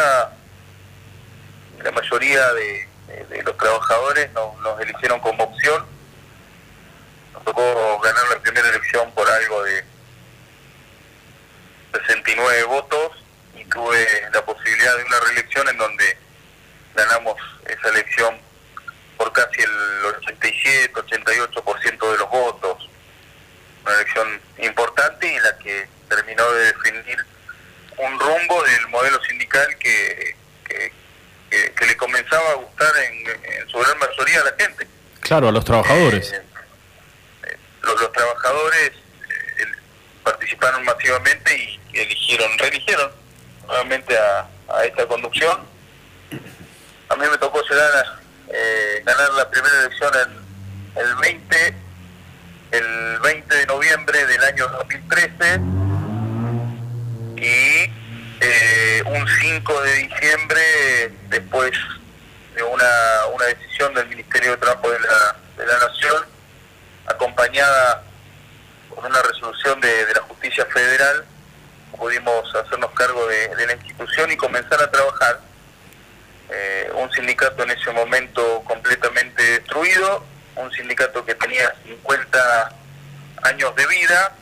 la 1.83 1.93
mayoría 1.93 2.53
de, 2.55 2.89
los 3.45 3.57
trabajadores 3.57 4.31
nos, 4.33 4.81
eligieron 4.81 5.21
como 5.21 5.45
opción. 5.45 5.85
Nos 7.35 7.45
tocó 7.45 8.01
ganar 8.01 8.25
la 8.31 8.41
primera 8.41 8.69
elección 8.69 9.13
por 9.13 9.29
algo 9.29 9.63
de 9.63 9.85
69 11.93 12.65
votos 12.65 13.25
y 13.57 13.65
tuve 13.67 14.07
la 14.33 14.45
posibilidad 14.45 14.97
de 14.97 15.05
una 15.05 15.21
reelección 15.21 15.69
en 15.69 15.79
donde 15.79 16.17
ganamos 16.95 17.37
esa 17.67 17.89
elección 17.89 18.39
por 19.17 19.33
casi 19.33 19.61
el 19.63 20.05
87, 20.17 20.93
88% 20.95 22.13
de 22.13 22.19
los 22.19 22.31
votos. 22.31 22.89
Una 23.85 23.95
elección 23.95 24.41
importante 24.59 25.27
y 25.27 25.39
la 25.41 25.59
que 25.59 25.89
terminó 26.09 26.51
de 26.53 26.65
definir 26.67 27.27
un 27.99 28.21
rumbo 28.21 28.63
del 28.63 28.89
modelo 28.89 29.23
sindical 29.25 29.77
que, 29.79 30.37
que, 31.75 31.87
le 31.87 31.97
comenzaba 31.97 32.51
a 32.51 32.55
gustar 32.55 32.93
en, 32.97 33.69
su 33.69 33.79
gran 33.79 33.99
mayoría 33.99 34.41
a 34.41 34.45
la 34.45 34.55
gente. 34.59 34.87
Claro, 35.21 35.49
a 35.49 35.53
los 35.53 35.65
trabajadores. 35.65 36.33
Eh, 36.33 36.43
eh, 37.45 37.57
los, 37.83 38.13
trabajadores 38.13 38.91
eh, 38.91 39.67
participaron 40.23 40.85
masivamente 40.85 41.81
y 41.93 41.99
eligieron, 41.99 42.57
reeligieron 42.59 43.13
nuevamente 43.67 44.17
a, 44.17 44.49
esta 44.85 45.07
conducción. 45.07 45.72
A 47.13 47.17
mí 47.17 47.27
me 47.31 47.37
tocó 47.37 47.63
llegar 47.69 47.91
ganar 49.05 49.33
la 49.35 49.51
primera 49.51 49.81
elección 49.81 50.13
en 50.15 51.03
el 51.03 51.15
20, 51.17 51.75
el 52.73 53.19
20 53.21 53.55
de 53.55 53.67
noviembre 53.67 54.27
del 54.27 54.43
año 54.45 54.69
2013 54.69 55.61
y 57.37 57.91
eh, 58.41 59.03
un 59.05 59.29
5 59.29 59.83
de 59.83 59.95
diciembre 59.95 61.13
después 61.29 61.73
decisión 63.55 63.95
del 63.95 64.09
Ministerio 64.09 64.53
de 64.53 64.57
Trabajo 64.59 64.91
de 64.91 65.01
la, 65.01 65.37
de 65.57 65.67
la 65.67 65.79
Nación, 65.79 66.25
acompañada 67.07 68.03
por 68.89 69.05
una 69.05 69.23
resolución 69.23 69.81
de, 69.81 70.07
de 70.07 70.15
la 70.15 70.21
Justicia 70.23 70.67
Federal, 70.67 71.25
pudimos 71.97 72.55
hacernos 72.55 72.91
cargo 72.93 73.27
de, 73.27 73.49
de 73.55 73.67
la 73.67 73.75
institución 73.75 74.31
y 74.31 74.37
comenzar 74.37 74.81
a 74.83 74.91
trabajar. 74.91 75.41
Eh, 76.55 76.91
un 76.95 77.11
sindicato 77.13 77.63
en 77.63 77.71
ese 77.71 77.91
momento 77.93 78.63
completamente 78.65 79.43
destruido, 79.43 80.23
un 80.57 80.71
sindicato 80.73 81.25
que 81.25 81.35
tenía 81.35 81.75
50 81.83 82.73
años 83.45 83.75
de 83.75 83.87
vida, 83.87 84.37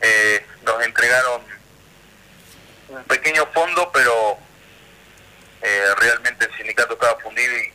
eh, 0.00 0.46
nos 0.62 0.80
entregaron 0.84 1.42
un 2.88 3.02
pequeño 3.04 3.46
fondo, 3.46 3.90
pero 3.92 4.38
eh, 5.62 5.86
realmente 5.96 6.44
el 6.44 6.56
sindicato 6.56 6.92
estaba 6.92 7.18
fundido 7.18 7.52
y, 7.58 7.72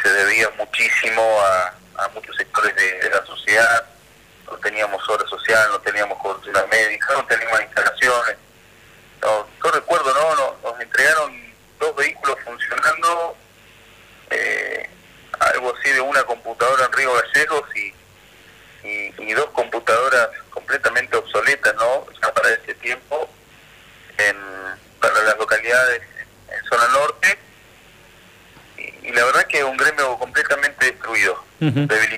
se 0.00 0.08
debía 0.08 0.48
muchísimo 0.56 1.22
a, 1.42 2.08
muchos 2.14 2.36
sectores 2.36 2.74
de, 2.76 3.10
la 3.10 3.26
sociedad. 3.26 3.86
No 4.46 4.56
teníamos 4.58 5.06
obra 5.08 5.26
social, 5.26 5.68
no 5.72 5.80
teníamos 5.80 6.16
cobertura 6.18 6.64
médica, 6.70 7.12
no 7.12 7.26
teníamos 7.26 7.60
instalaciones. 7.60 8.36
No, 9.20 9.48
yo 9.64 9.70
recuerdo, 9.72 10.14
¿no? 10.14 10.70
Nos 10.70 10.80
entregaron 10.80 11.49
dos 11.80 11.96
vehículos 11.96 12.36
funcionando, 12.44 13.36
eh, 14.30 14.88
algo 15.40 15.74
así 15.76 15.90
de 15.90 16.00
una 16.00 16.22
computadora 16.24 16.84
en 16.84 16.92
Río 16.92 17.12
Gallegos 17.14 17.64
y, 17.74 17.94
y, 18.86 19.14
y 19.18 19.32
dos 19.32 19.50
computadoras 19.50 20.28
completamente 20.50 21.16
obsoletas, 21.16 21.74
¿no? 21.74 22.06
Ya 22.22 22.32
para 22.32 22.50
ese 22.50 22.74
tiempo, 22.74 23.28
en, 24.18 24.36
para 25.00 25.20
las 25.22 25.36
localidades 25.38 26.02
en 26.48 26.64
zona 26.68 26.86
norte. 26.88 27.38
Y, 28.76 29.08
y 29.08 29.12
la 29.12 29.24
verdad 29.24 29.46
que 29.46 29.64
un 29.64 29.76
gremio 29.76 30.16
completamente 30.18 30.84
destruido, 30.86 31.42
debilitado 31.58 32.09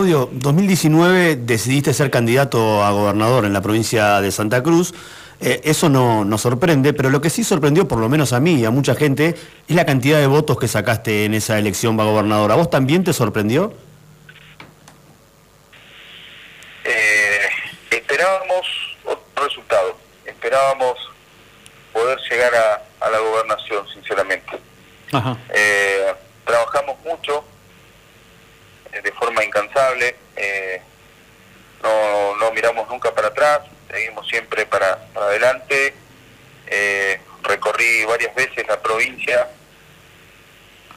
Claudio, 0.00 0.30
2019 0.32 1.36
decidiste 1.36 1.92
ser 1.92 2.10
candidato 2.10 2.82
a 2.82 2.90
gobernador 2.90 3.44
en 3.44 3.52
la 3.52 3.60
provincia 3.60 4.22
de 4.22 4.32
Santa 4.32 4.62
Cruz. 4.62 4.94
Eh, 5.42 5.60
eso 5.64 5.90
no 5.90 6.24
nos 6.24 6.40
sorprende, 6.40 6.94
pero 6.94 7.10
lo 7.10 7.20
que 7.20 7.28
sí 7.28 7.44
sorprendió, 7.44 7.86
por 7.86 7.98
lo 7.98 8.08
menos 8.08 8.32
a 8.32 8.40
mí 8.40 8.54
y 8.54 8.64
a 8.64 8.70
mucha 8.70 8.94
gente, 8.94 9.34
es 9.68 9.76
la 9.76 9.84
cantidad 9.84 10.18
de 10.18 10.26
votos 10.26 10.58
que 10.58 10.68
sacaste 10.68 11.26
en 11.26 11.34
esa 11.34 11.58
elección 11.58 12.00
a 12.00 12.04
gobernador. 12.04 12.50
¿A 12.50 12.54
vos 12.54 12.70
también 12.70 13.04
te 13.04 13.12
sorprendió? 13.12 13.74
Eh, 16.84 17.40
esperábamos 17.90 18.66
otro 19.04 19.44
resultado, 19.44 19.98
esperábamos 20.24 20.96
poder 21.92 22.18
llegar 22.30 22.54
a, 22.54 23.04
a 23.06 23.10
la 23.10 23.18
gobernación, 23.18 23.86
sinceramente. 23.92 24.58
Ajá. 25.12 25.36
Eh, 25.52 26.14
trabajamos 26.46 26.98
mucho, 27.04 27.44
eh, 28.92 29.00
de 29.02 29.12
forma 29.12 29.44
incansable, 29.44 30.16
eh, 30.34 30.82
no, 31.80 32.34
no 32.38 32.50
miramos 32.50 32.88
nunca 32.88 33.14
para 33.14 33.28
atrás, 33.28 33.60
seguimos 33.88 34.26
siempre 34.28 34.66
para, 34.66 34.98
para 35.14 35.26
adelante. 35.26 35.94
Eh, 36.66 37.20
recorrí 37.44 38.04
varias 38.04 38.34
veces 38.34 38.66
la 38.66 38.80
provincia. 38.82 39.46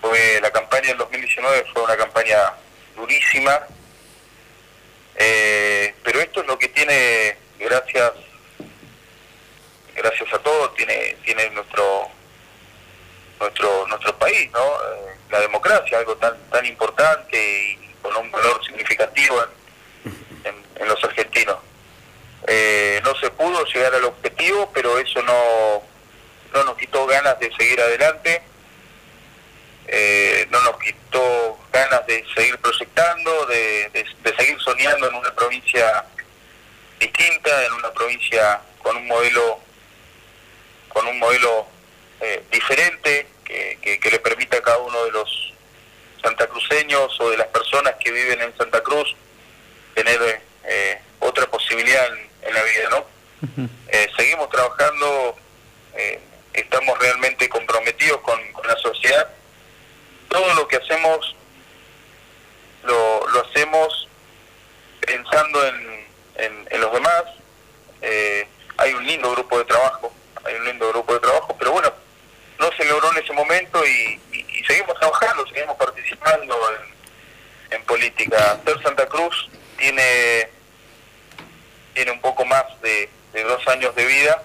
Fue, 0.01 0.39
la 0.41 0.49
campaña 0.49 0.87
del 0.87 0.97
2019 0.97 1.65
fue 1.71 1.83
una 1.83 1.95
campaña 1.95 2.35
durísima, 2.95 3.59
eh, 5.17 5.93
pero 6.03 6.19
esto 6.19 6.41
es 6.41 6.47
lo 6.47 6.57
que 6.57 6.69
tiene, 6.69 7.37
gracias 7.59 8.11
gracias 9.95 10.33
a 10.33 10.39
todos, 10.39 10.73
tiene, 10.73 11.15
tiene 11.23 11.51
nuestro 11.51 12.07
nuestro 13.39 13.85
nuestro 13.87 14.17
país, 14.17 14.49
¿no? 14.51 14.59
Eh, 14.59 15.15
la 15.29 15.39
democracia, 15.41 15.99
algo 15.99 16.15
tan 16.15 16.35
tan 16.49 16.65
importante 16.65 17.37
y 17.37 17.77
con 18.01 18.13
un 18.17 18.29
valor 18.31 18.59
significativo 18.65 19.35
en, 20.03 20.11
en- 20.43 20.81
en 20.81 20.87
los 20.89 21.01
argentinos. 21.03 21.55
Eh, 22.47 22.99
llegar 23.65 23.93
al 23.93 24.05
objetivo, 24.05 24.69
pero 24.73 24.97
eso 24.99 25.21
no, 25.21 25.83
no 26.53 26.63
nos 26.63 26.77
quitó 26.77 27.05
ganas 27.05 27.39
de 27.39 27.53
seguir 27.55 27.79
adelante, 27.79 28.41
eh, 29.87 30.47
no 30.49 30.61
nos 30.61 30.77
quitó 30.79 31.59
ganas 31.71 32.05
de 32.07 32.25
seguir 32.35 32.57
proyectando, 32.59 33.45
de, 33.47 34.05
seguir 34.37 34.59
soñando 34.59 35.09
en 35.09 35.15
una 35.15 35.33
provincia 35.35 36.05
distinta, 36.99 37.65
en 37.65 37.73
una 37.73 37.91
provincia 37.91 38.61
con 38.81 38.95
un 38.97 39.07
modelo 39.07 39.59
con 40.89 41.07
un 41.07 41.17
modelo 41.17 41.67
eh, 42.21 42.43
diferente 42.51 43.27
que 43.45 44.09
le 44.11 44.19
permita 44.19 44.57
a 44.57 44.61
cada 44.61 44.77
uno 44.77 45.05
de 45.05 45.11
los 45.11 45.53
santacruceños 46.23 47.19
o 47.19 47.29
de 47.29 47.37
las 47.37 47.47
personas 47.47 47.95
que 47.99 48.11
viven 48.11 48.41
en 48.41 48.57
Santa 48.57 48.81
Cruz 48.81 49.15
tener 49.93 50.41
eh, 50.63 51.01
otra 51.19 51.45
posibilidad 51.47 52.07
en, 52.41 52.53
la 52.53 52.63
vida, 52.63 52.89
¿no? 52.89 53.05
Eh, 53.89 54.09
seguimos 54.15 54.49
trabajando, 54.49 55.35
eh, 55.95 56.19
estamos 56.53 56.97
realmente 56.97 57.49
comprometidos 57.49 58.21
con, 58.21 58.39
la 58.65 58.75
sociedad. 58.77 59.27
Todo 60.29 60.53
lo 60.53 60.67
que 60.67 60.77
hacemos 60.77 61.35
lo, 62.83 63.27
lo 63.27 63.41
hacemos 63.41 64.07
pensando 65.01 65.67
en, 65.67 66.07
en, 66.71 66.81
los 66.81 66.93
demás. 66.93 67.23
hay 68.77 68.93
un 68.93 69.05
lindo 69.05 69.31
grupo 69.31 69.57
de 69.59 69.65
trabajo, 69.65 70.13
hay 70.45 70.55
un 70.55 70.65
lindo 70.65 70.89
grupo 70.89 71.13
de 71.13 71.19
trabajo, 71.19 71.55
pero 71.59 71.73
bueno, 71.73 71.93
no 72.59 72.71
se 72.77 72.85
logró 72.85 73.11
en 73.11 73.23
ese 73.23 73.33
momento 73.33 73.85
y, 73.85 74.19
seguimos 74.65 74.97
trabajando, 74.97 75.45
seguimos 75.47 75.75
participando 75.75 76.57
en, 76.71 77.75
en 77.75 77.83
política. 77.83 78.61
Ser 78.65 78.81
Santa 78.81 79.05
Cruz 79.07 79.49
tiene, 79.77 80.49
tiene 81.93 82.11
un 82.11 82.21
poco 82.21 82.45
más 82.45 82.63
de, 82.81 83.09
dos 83.41 83.67
años 83.67 83.95
de 83.95 84.05
vida, 84.05 84.43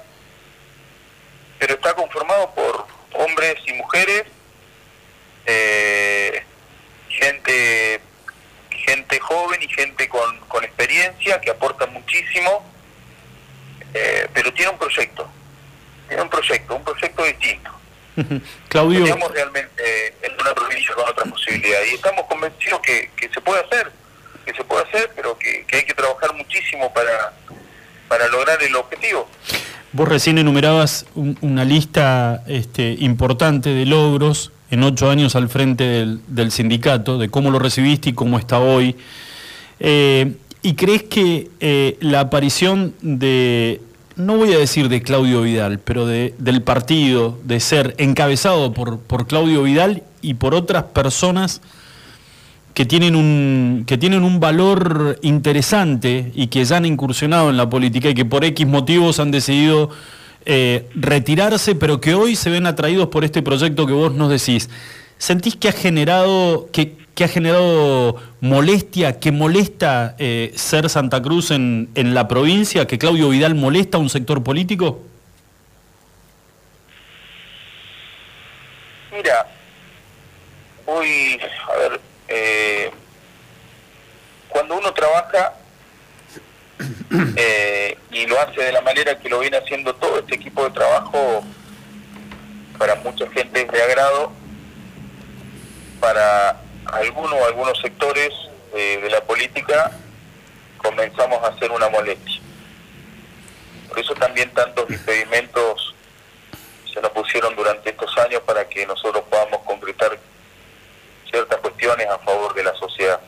pero 1.59 1.74
está 1.74 1.95
conformado 1.95 2.55
por 2.55 2.86
hombres 3.14 3.57
y 3.66 3.72
mujeres, 3.74 4.24
eh, 5.47 6.45
gente 7.09 8.01
gente 8.70 9.20
joven 9.20 9.62
y 9.62 9.68
gente 9.68 10.09
con, 10.09 10.39
con 10.49 10.64
experiencia 10.64 11.41
que 11.41 11.51
aporta 11.51 11.86
muchísimo, 11.86 12.64
eh, 13.93 14.26
pero 14.32 14.53
tiene 14.55 14.70
un 14.70 14.78
proyecto, 14.78 15.28
tiene 16.07 16.22
un 16.22 16.30
proyecto, 16.30 16.76
un 16.76 16.84
proyecto 16.84 17.24
distinto. 17.24 17.70
Claudio. 18.68 19.05
Estamos 19.05 19.30
realmente 19.32 20.14
en 20.22 20.41
una 20.41 20.55
provincia 20.55 20.95
con 20.95 21.07
otra 21.09 21.24
posibilidad 21.26 21.82
y 21.91 21.95
estamos 21.95 22.24
convencidos 22.26 22.80
que, 22.80 23.11
que 23.14 23.28
se 23.28 23.41
puede 23.41 23.61
hacer 23.62 23.93
que 24.49 24.55
se 24.55 24.64
puede 24.64 24.82
hacer, 24.84 25.11
pero 25.14 25.39
que, 25.39 25.66
hay 25.70 25.84
que 25.84 25.95
trabajar 25.95 26.34
muchísimo 26.34 26.93
para, 26.93 27.34
para 28.09 28.29
lograr 28.29 28.63
el 28.63 28.75
objetivo. 28.77 29.29
Vos 29.93 30.09
recién 30.09 30.39
enumerabas 30.39 31.07
una 31.15 31.65
lista 31.65 32.43
este, 32.47 32.97
importante 33.01 33.71
de 33.71 33.87
logros 33.87 34.53
en 34.71 34.83
ocho 34.83 35.11
años 35.11 35.35
al 35.35 35.49
frente 35.49 36.19
del, 36.27 36.53
sindicato, 36.53 37.17
de 37.17 37.31
cómo 37.31 37.51
lo 37.51 37.59
recibiste 37.59 38.11
y 38.11 38.13
cómo 38.13 38.39
está 38.39 38.59
hoy. 38.59 38.97
Eh, 39.81 40.35
¿Y 40.63 40.75
crees 40.75 41.05
que 41.05 41.51
eh, 41.61 41.97
la 42.01 42.21
aparición 42.21 42.95
de, 43.01 43.81
no 44.17 44.37
voy 44.37 44.53
a 44.53 44.59
decir 44.59 44.89
de 44.89 45.03
Claudio 45.03 45.43
Vidal, 45.43 45.79
pero 45.79 46.07
de, 46.07 46.35
del 46.39 46.63
partido, 46.63 47.39
de 47.45 47.61
ser 47.61 47.95
encabezado 47.99 48.75
por, 48.75 48.99
por 48.99 49.27
Claudio 49.27 49.63
Vidal 49.63 50.03
y 50.21 50.35
por 50.35 50.55
otras 50.55 50.83
personas, 50.85 51.63
que 52.79 52.87
tienen 52.87 53.16
un, 53.16 53.83
que 53.89 53.99
tienen 53.99 54.22
un 54.22 54.39
valor 54.39 55.18
interesante 55.22 56.31
y 56.33 56.47
que 56.47 56.64
ya 56.64 56.76
han 56.76 56.87
incursionado 56.87 57.51
en 57.51 57.57
la 57.57 57.68
política 57.68 58.09
y 58.09 58.14
que 58.14 58.24
por 58.24 58.45
X 58.45 58.68
motivos 58.68 59.18
han 59.18 59.33
decidido 59.33 59.91
eh, 60.45 60.89
retirarse, 60.95 61.74
pero 61.74 62.01
que 62.01 62.14
hoy 62.14 62.37
se 62.37 62.51
ven 62.51 62.66
atraídos 62.66 63.09
por 63.09 63.24
este 63.24 63.43
proyecto 63.43 63.85
que 63.85 63.95
vos 63.95 64.14
nos 64.14 64.31
decís. 64.31 64.70
¿Sentís 65.16 65.57
que 65.57 65.70
ha 65.70 65.72
generado, 65.72 66.68
que, 66.70 66.95
ha 67.20 67.26
generado 67.26 68.14
molestia, 68.41 69.18
que 69.18 69.33
molesta 69.33 70.14
eh, 70.20 70.53
ser 70.55 70.89
Santa 70.89 71.20
Cruz 71.20 71.51
en, 71.51 71.89
en 71.97 72.14
la 72.14 72.29
provincia, 72.29 72.87
que 72.87 72.97
Claudio 72.97 73.31
Vidal 73.31 73.57
molesta 73.57 73.99
a 73.99 74.01
un 74.01 74.09
sector 74.09 74.45
político? 74.45 75.01
Mira, 79.11 79.49
hoy, 80.87 81.41
eh, 82.41 82.91
cuando 84.49 84.76
uno 84.76 84.93
trabaja 84.93 85.55
eh, 87.36 87.99
y 88.11 88.26
lo 88.26 88.41
hace 88.41 88.62
de 88.62 88.72
la 88.72 88.80
manera 88.80 89.18
que 89.18 89.28
lo 89.28 89.41
viene 89.41 89.57
haciendo 89.57 89.95
todo 89.95 90.20
este 90.20 90.36
equipo 90.36 90.64
de 90.64 90.70
trabajo, 90.70 91.43
para 92.78 92.95
mucha 92.97 93.28
gente 93.30 93.62
es 93.62 93.72
de 93.72 93.82
agrado, 93.82 94.32
para 96.01 96.61
algunos 96.86 97.34
algunos 97.47 97.78
sectores 97.80 98.30
de 98.72 99.11
la 99.11 99.20
política 99.22 99.91
comenzamos 100.76 101.43
a 101.43 101.49
hacer 101.49 101.70
una 101.72 101.89
molestia. 101.89 102.41
Por 103.89 103.99
eso 103.99 104.14
también 104.14 104.51
tantos 104.51 104.89
impedimentos 104.91 105.95
se 106.93 107.01
nos 107.01 107.11
pusieron 107.11 107.57
durante 107.57 107.91
estos 107.91 108.16
años 108.18 108.43
para 108.43 108.68
que 108.68 108.86
nosotros 108.86 109.24
podamos 109.28 109.61
concretar 109.62 110.18
ciertas 111.31 111.59
cuestiones 111.59 112.07
a 112.09 112.18
favor 112.18 112.55
de 112.55 112.64
la 112.64 112.74
sociedad. 112.74 113.20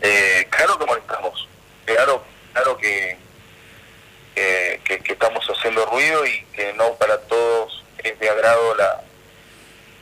Eh, 0.00 0.46
claro 0.50 0.78
que 0.78 0.86
molestamos, 0.86 1.48
claro, 1.84 2.22
claro 2.52 2.76
que, 2.76 3.16
que, 4.34 5.12
estamos 5.12 5.44
haciendo 5.46 5.84
ruido 5.86 6.24
y 6.26 6.44
que 6.52 6.72
no 6.74 6.94
para 6.94 7.18
todos 7.22 7.84
es 7.98 8.18
de 8.18 8.28
agrado 8.28 8.74
la, 8.74 9.00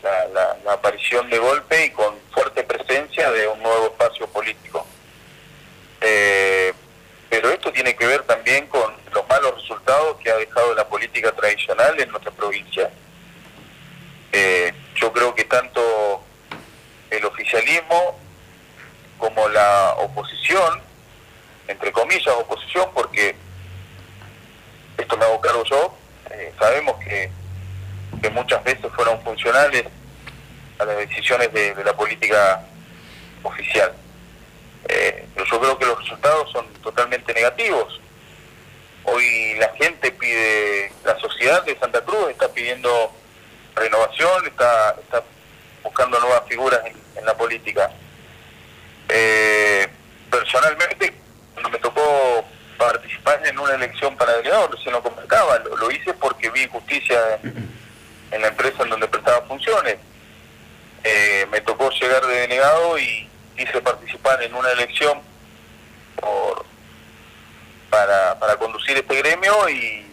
la, 0.02 0.72
aparición 0.72 1.28
de 1.30 1.38
golpe 1.38 1.86
y 1.86 1.90
con 1.90 2.14
fuerte 2.32 2.62
presencia 2.62 3.30
de 3.30 3.48
un 3.48 3.62
nuevo 3.62 3.86
espacio 3.86 4.26
político. 4.28 4.86
Eh, 6.00 6.72
pero 7.28 7.50
esto 7.50 7.72
tiene 7.72 7.94
que 7.94 8.06
ver 8.06 8.22
también 8.22 8.66
con 8.66 8.92
los 9.12 9.28
malos 9.28 9.54
resultados 9.54 10.16
que 10.18 10.30
ha 10.30 10.36
dejado 10.36 10.74
la 10.74 10.88
política 10.88 11.32
tradicional 11.32 11.98
en 12.00 12.10
nuestra 12.10 12.30
provincia. 12.32 12.90
Eh, 14.32 14.72
yo 14.94 15.12
creo 15.12 15.34
que 15.34 15.44
tanto 15.44 16.24
el 17.10 17.24
oficialismo 17.24 18.18
como 19.18 19.48
la 19.48 19.94
oposición, 19.98 20.80
entre 21.68 21.92
comillas 21.92 22.34
oposición, 22.34 22.88
porque 22.94 23.34
esto 24.96 25.16
me 25.16 25.24
hago 25.24 25.40
cargo 25.40 25.64
yo, 25.64 25.94
eh, 26.30 26.52
sabemos 26.58 26.96
que, 27.04 27.30
que, 28.22 28.30
muchas 28.30 28.62
veces 28.64 28.86
fueron 28.94 29.20
funcionales 29.22 29.84
a 30.78 30.84
las 30.84 30.96
decisiones 30.96 31.52
de, 31.52 31.74
la 31.84 31.92
política 31.94 32.64
oficial. 33.42 33.92
Eh, 34.88 35.26
pero 35.34 35.46
yo 35.46 35.60
creo 35.60 35.78
que 35.78 35.86
los 35.86 35.98
resultados 35.98 36.50
son 36.52 36.66
totalmente 36.82 37.32
negativos. 37.34 38.00
Hoy 39.04 39.54
la 39.58 39.68
gente 39.70 40.10
pide, 40.12 40.92
la 41.04 41.18
sociedad 41.18 41.62
de 41.64 41.78
Santa 41.78 42.02
Cruz 42.02 42.30
está 42.30 42.48
pidiendo 42.48 43.12
renovación, 43.74 44.46
está, 44.46 44.96
está 45.00 45.22
buscando 46.00 46.20
nuevas 46.20 46.48
figuras 46.48 46.80
en, 47.14 47.26
la 47.26 47.36
política. 47.36 47.90
Eh, 49.10 49.86
personalmente, 50.30 51.12
cuando 51.52 51.68
me 51.68 51.78
tocó 51.78 52.42
participar 52.78 53.46
en 53.46 53.58
una 53.58 53.74
elección 53.74 54.16
para 54.16 54.32
delegado, 54.38 54.68
recién 54.68 54.94
lo 54.94 55.02
comentaba, 55.02 55.58
lo, 55.58 55.90
hice 55.90 56.14
porque 56.14 56.48
vi 56.50 56.62
injusticia 56.62 57.38
en, 57.42 58.40
la 58.40 58.48
empresa 58.48 58.82
en 58.82 58.88
donde 58.88 59.08
prestaba 59.08 59.42
funciones. 59.42 59.98
Eh, 61.04 61.46
me 61.50 61.60
tocó 61.60 61.90
llegar 61.90 62.24
de 62.26 62.40
delegado 62.40 62.98
y 62.98 63.28
quise 63.54 63.82
participar 63.82 64.42
en 64.42 64.54
una 64.54 64.70
elección 64.70 65.20
por, 66.16 66.64
para, 67.90 68.38
para 68.38 68.56
conducir 68.56 68.96
este 68.96 69.16
gremio 69.16 69.68
y, 69.68 70.06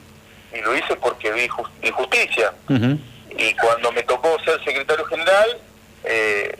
lo 0.64 0.76
hice 0.76 0.96
porque 0.96 1.32
vi 1.32 1.48
injusticia. 1.84 2.52
Y 3.38 3.54
cuando 3.54 3.92
me 3.92 4.02
tocó 4.04 4.38
ser 4.44 4.62
secretario 4.64 5.06
general, 5.06 5.62
eh, 6.08 6.58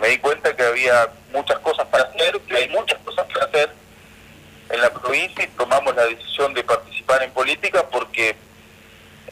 me 0.00 0.08
di 0.08 0.18
cuenta 0.18 0.54
que 0.56 0.62
había 0.62 1.08
muchas 1.32 1.58
cosas 1.60 1.86
para 1.88 2.04
hacer, 2.04 2.40
que 2.40 2.56
hay 2.56 2.68
muchas 2.70 2.98
cosas 3.00 3.26
para 3.32 3.46
hacer 3.46 3.70
en 4.70 4.80
la 4.80 4.90
provincia 4.90 5.44
y 5.44 5.48
tomamos 5.48 5.94
la 5.94 6.06
decisión 6.06 6.54
de 6.54 6.62
participar 6.64 7.22
en 7.22 7.30
política 7.32 7.86
porque 7.90 8.34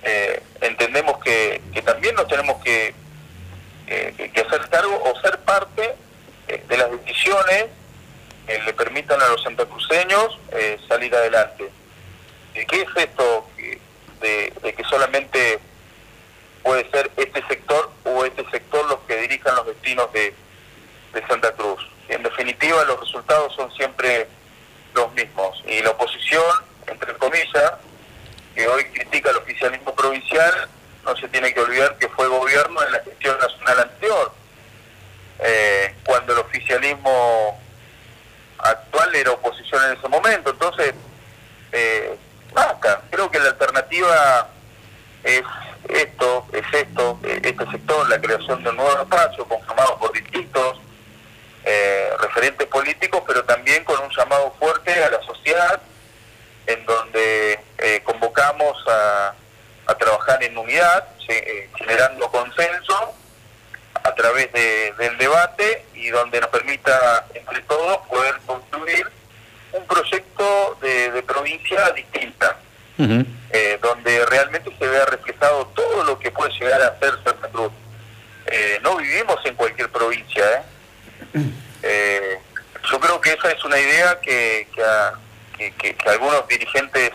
eh, 0.03 0.43
entendemos 0.61 1.19
que, 1.19 1.61
también 1.85 2.15
nos 2.15 2.29
tenemos 2.29 2.63
que, 2.63 2.95
hacer 4.47 4.69
cargo 4.69 5.03
o 5.03 5.21
ser 5.21 5.39
parte 5.41 5.95
eh, 6.47 6.63
de 6.69 6.77
las 6.77 6.91
decisiones 6.91 7.67
que 8.47 8.63
le 8.63 8.73
permitan 8.75 9.21
a 9.21 9.29
los 9.29 9.43
santacruceños 9.43 10.39
salir 10.87 11.15
adelante. 11.15 11.69
¿Qué 12.55 12.83
es 12.83 12.89
esto 12.97 13.47
de 14.21 14.75
que 14.75 14.85
solamente 14.85 15.61
puede 16.63 16.89
ser 16.91 17.11
este 17.17 17.43
sector 17.47 17.91
o 18.05 18.25
este 18.25 18.49
sector 18.51 18.89
los 18.89 19.01
que 19.01 19.17
dirijan 19.23 19.55
los 19.57 19.67
destinos 19.67 20.13
de, 20.13 20.35
Santa 21.29 21.53
Cruz. 21.53 21.85
En 22.09 22.23
definitiva, 22.23 22.85
los 22.85 23.01
resultados 23.01 23.53
son 23.55 23.73
siempre 23.75 24.29
los 24.95 25.13
mismos. 25.15 25.63
Y 25.67 25.83
la 25.83 25.91
oposición, 25.91 26.45
entre 26.87 27.13
comillas, 27.15 27.73
que 28.55 28.69
hoy 28.69 28.85
critica 28.85 29.31
el 29.31 29.37
oficialismo 29.39 29.95
provincial, 29.95 30.69
no 31.05 31.17
se 31.17 31.29
tiene 31.29 31.53
que 31.53 31.61
olvidar 31.61 31.99
que 31.99 32.09
fue 32.11 32.29
gobierno 32.29 32.83
en 32.85 32.93
la 32.93 33.01
gestión 33.01 33.37
nacional 33.41 33.81
anterior, 33.81 34.33
eh, 35.41 35.95
cuando 36.05 36.35
el 36.35 36.39
oficialismo 36.39 37.61
actual 38.59 39.15
era 39.15 39.33
oposición 39.33 39.85
en 39.87 39.99
ese 39.99 40.09
momento. 40.09 40.51
Entonces, 40.51 40.95
eh, 41.73 42.17
basta. 42.53 43.03
Creo 43.11 43.31
que 43.31 43.39
la 43.41 43.51
alternativa 43.51 44.49
es 45.25 45.43
esto, 45.89 46.47
es 46.53 46.64
esto, 46.72 47.18
eh, 47.24 47.41
este 47.43 47.66
sector, 47.70 48.09
la 48.09 48.20
creación 48.20 48.62
de 48.62 48.70
un 48.70 48.76
nuevo 48.76 49.03
espacio 49.03 49.45
conformado 49.45 49.99
por 49.99 50.12
distintos 50.12 50.81
políticos, 52.79 53.22
pero 53.26 53.45
también 53.45 53.83
con 53.85 54.01
un 54.01 54.11
llamado 54.11 54.55
fuerte 54.59 54.93
a 55.03 55.11
la 55.11 55.20
sociedad, 55.22 55.81
en 56.66 56.85
donde 56.87 57.59
eh, 57.79 58.01
convocamos 58.05 58.76
a, 58.87 59.35
a, 59.87 59.95
trabajar 59.97 60.43
en 60.43 60.57
unidad, 60.57 61.09
eh, 61.29 61.68
generando 61.76 62.31
consenso 62.31 63.14
a 63.95 64.14
través 64.14 64.53
de, 64.53 64.93
del 64.99 65.18
debate 65.18 65.87
y 65.95 66.09
donde 66.11 66.41
nos 66.41 66.51
permita 66.51 67.26
entre 67.35 67.61
todos 67.62 67.99
poder 68.07 68.37
construir 68.47 69.11
un 69.72 69.87
proyecto 69.87 70.79
de 70.81 71.22
provincia 71.26 71.91
distinta, 71.91 72.57
eh, 72.99 73.79
donde 73.81 74.27
realmente 74.27 74.71
se 74.79 74.87
vea 74.87 75.05
reflejado 75.07 75.67
todo 75.69 76.05
lo 76.05 76.19
que 76.19 76.31
puede 76.31 76.53
llegar 76.53 76.83
a 76.83 76.99
ser 76.99 77.15
Santa 77.25 77.49
Cruz. 77.49 77.73
Eh, 78.47 78.81
no 78.83 78.97
vivimos 78.97 79.39
en 79.45 79.55
cualquier 79.55 79.91
provincia. 79.91 80.45
¿eh? 81.35 81.51
¿eh? 81.83 82.39
yo 82.91 83.01
creo 83.01 83.21
que 83.21 83.33
esa 83.33 83.51
es 83.51 83.65
una 83.65 83.79
idea 83.79 84.19
que, 84.21 84.67
que, 85.57 85.73
que, 85.73 86.09
algunos 86.09 86.47
dirigentes 86.49 87.13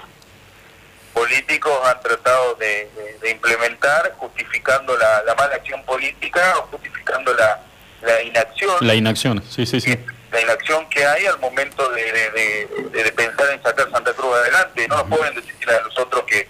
políticos 1.14 1.74
han 1.86 2.00
tratado 2.02 2.56
de, 2.56 2.90
implementar, 3.30 4.14
justificando 4.18 4.98
la, 4.98 5.24
la, 5.24 5.36
mala 5.36 5.56
acción 5.56 5.84
política 5.84 6.58
o 6.60 6.62
justificando 6.64 7.34
la, 7.34 7.62
la 8.02 8.22
inacción. 8.22 8.76
La 8.82 8.96
inacción, 8.96 9.44
sí, 9.50 9.66
sí, 9.66 9.82
sí. 9.82 9.98
La 10.34 10.42
inacción 10.42 10.90
que 10.90 11.06
hay 11.06 11.28
al 11.28 11.38
momento 11.38 11.88
de, 11.92 12.68
de, 12.92 13.12
pensar 13.12 13.52
en 13.52 13.62
sacar 13.62 13.90
Santa 13.92 14.14
Cruz 14.14 14.36
adelante. 14.36 14.88
No 14.88 14.98
nos 14.98 15.18
pueden 15.18 15.36
decir 15.36 15.70
a 15.70 15.80
nosotros 15.82 16.24
que, 16.24 16.50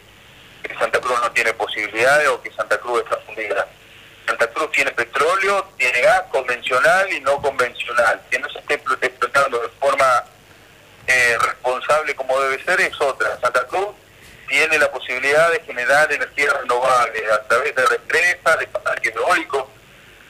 que 0.64 0.74
Santa 0.76 1.02
Cruz 1.02 1.20
no 1.22 1.30
tiene 1.34 1.54
posibilidades 1.54 2.30
o 2.30 2.42
que 2.42 2.50
Santa 2.54 2.78
Cruz 2.78 3.04
está 3.04 3.18
fundida. 3.18 3.68
Santa 4.26 4.48
Cruz 4.48 4.72
tiene 4.72 4.90
petróleo, 4.92 5.68
tiene 5.78 6.00
gas 6.00 6.24
convencional 6.32 7.12
y 7.12 7.20
no 7.20 7.42
convencional. 7.42 8.22
Que 8.32 8.40
no 8.40 8.50
se 8.50 8.60
esté 8.60 8.76
explotando 9.02 9.60
de 9.60 9.68
forma 9.82 10.24
eh, 11.06 11.38
responsable 11.42 12.16
como 12.16 12.40
debe 12.40 12.64
ser 12.64 12.80
es 12.80 13.02
otra. 13.02 13.38
Santa 13.42 13.68
Cruz 13.68 13.90
tiene 14.48 14.78
la 14.80 14.90
posibilidad 14.90 15.52
de 15.52 15.60
generar 15.60 16.10
energía 16.10 16.54
renovable 16.54 17.22
a 17.34 17.44
través 17.50 17.76
de 17.76 17.86
represas, 17.86 18.60
de 18.60 18.68
parques 18.68 19.14
eólicos, 19.14 19.66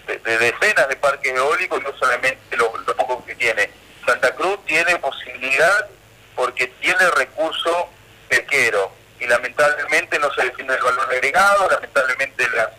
de, 0.07 0.37
decenas 0.37 0.87
de 0.87 0.95
parques 0.95 1.33
eólicos 1.33 1.81
no 1.83 1.95
solamente 1.97 2.57
lo, 2.57 2.75
lo 2.77 2.95
poco 2.95 3.25
que 3.25 3.35
tiene. 3.35 3.69
Santa 4.05 4.33
Cruz 4.35 4.63
tiene 4.65 4.97
posibilidad 4.97 5.87
porque 6.35 6.67
tiene 6.81 7.09
recurso 7.11 7.89
pesquero 8.27 8.91
y 9.19 9.27
lamentablemente 9.27 10.19
no 10.19 10.33
se 10.33 10.43
define 10.43 10.73
el 10.73 10.81
valor 10.81 11.07
agregado, 11.09 11.69
lamentablemente 11.69 12.47
las 12.49 12.69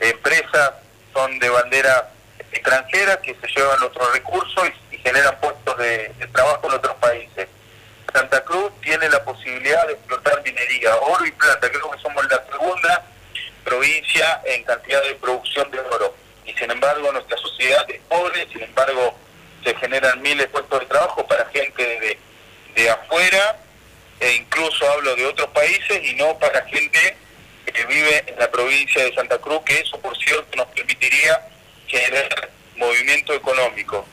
empresas 0.00 0.72
son 1.12 1.38
de 1.38 1.48
bandera 1.48 2.10
extranjera 2.52 3.20
que 3.20 3.34
se 3.34 3.46
llevan 3.48 3.82
otros 3.82 4.12
recursos 4.12 4.68
y, 4.90 4.98
generan 4.98 5.36
puestos 5.40 5.76
de, 5.78 6.14
trabajo 6.32 6.68
en 6.68 6.74
otros 6.74 6.94
países. 6.96 7.48
Santa 8.12 8.44
Cruz 8.44 8.70
tiene 8.82 9.08
la 9.08 9.24
posibilidad 9.24 9.84
de 9.88 9.94
explotar 9.94 10.40
minería, 10.44 10.94
oro 10.96 11.26
y 11.26 11.32
plata, 11.32 11.68
creo 11.68 11.90
que 11.90 11.98
somos 11.98 12.24
la 12.30 12.40
segunda 12.44 13.04
provincia 13.64 14.40
en 14.44 14.62
cantidad 14.62 15.02
de 15.02 15.14
producción 15.16 15.68
de 15.72 15.80
oro. 15.80 16.14
Y 16.44 16.52
sin 16.54 16.70
embargo 16.70 17.12
nuestra 17.12 17.36
sociedad 17.36 17.84
es 17.88 18.00
pobre, 18.08 18.46
sin 18.52 18.62
embargo 18.62 19.16
se 19.64 19.74
generan 19.76 20.20
miles 20.20 20.46
de 20.46 20.48
puestos 20.48 20.80
de 20.80 20.86
trabajo 20.86 21.26
para 21.26 21.46
gente 21.46 21.82
de, 21.82 22.18
de 22.74 22.90
afuera, 22.90 23.58
e 24.20 24.32
incluso 24.34 24.90
hablo 24.90 25.14
de 25.16 25.26
otros 25.26 25.48
países 25.50 26.04
y 26.04 26.14
no 26.14 26.38
para 26.38 26.64
gente 26.66 27.16
que 27.72 27.84
vive 27.86 28.24
en 28.26 28.38
la 28.38 28.50
provincia 28.50 29.04
de 29.04 29.14
Santa 29.14 29.38
Cruz, 29.38 29.62
que 29.64 29.78
eso 29.78 29.98
por 30.00 30.16
cierto 30.16 30.56
nos 30.56 30.66
permitiría 30.68 31.40
generar 31.86 32.50
movimiento 32.76 33.34
económico. 33.34 34.06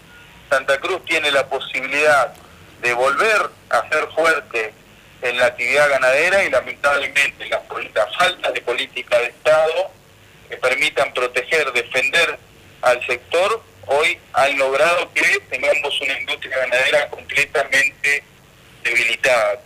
Santa 0.50 0.80
Cruz 0.80 1.04
tiene 1.06 1.32
la 1.32 1.48
posibilidad 1.48 2.34
de 2.82 2.94
volver 2.94 3.50
a 3.70 3.90
ser 3.90 4.08
fuerte 4.16 4.74
en 5.22 5.38
la 5.38 5.48
actividad 5.48 5.90
ganadera 5.90 6.44
y 6.44 6.50
lamentablemente 6.50 7.48
la, 7.50 7.62
la 7.94 8.08
falta 8.18 8.52
de 8.52 8.62
política 8.62 9.20
de 9.20 9.26
Estado 9.26 9.92
permitan 10.80 11.14
proteger, 11.14 11.72
defender 11.74 12.40
al 12.82 13.06
sector, 13.06 13.62
hoy 13.88 14.18
han 14.34 14.58
logrado 14.58 15.12
que 15.14 15.40
tengamos 15.50 16.00
una 16.02 16.20
industria 16.20 16.58
ganadera 16.58 17.10
completamente 17.10 18.24
debilitada, 18.84 19.62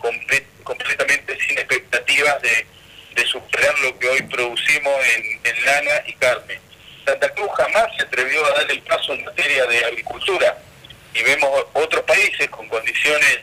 completamente 0.64 1.38
sin 1.46 1.58
expectativas 1.58 2.42
de 2.42 2.66
de 3.14 3.26
superar 3.26 3.78
lo 3.80 3.98
que 3.98 4.08
hoy 4.08 4.22
producimos 4.22 4.94
en, 5.44 5.64
lana 5.64 6.02
y 6.06 6.12
carne. 6.14 6.58
Santa 7.04 7.28
Cruz 7.30 7.48
jamás 7.56 7.86
se 7.96 8.02
atrevió 8.02 8.44
a 8.44 8.58
dar 8.58 8.70
el 8.70 8.82
paso 8.82 9.12
en 9.12 9.24
materia 9.24 9.64
de 9.66 9.84
agricultura 9.84 10.58
y 11.14 11.22
vemos 11.22 11.66
otros 11.74 12.02
países 12.02 12.48
con 12.50 12.68
condiciones 12.68 13.40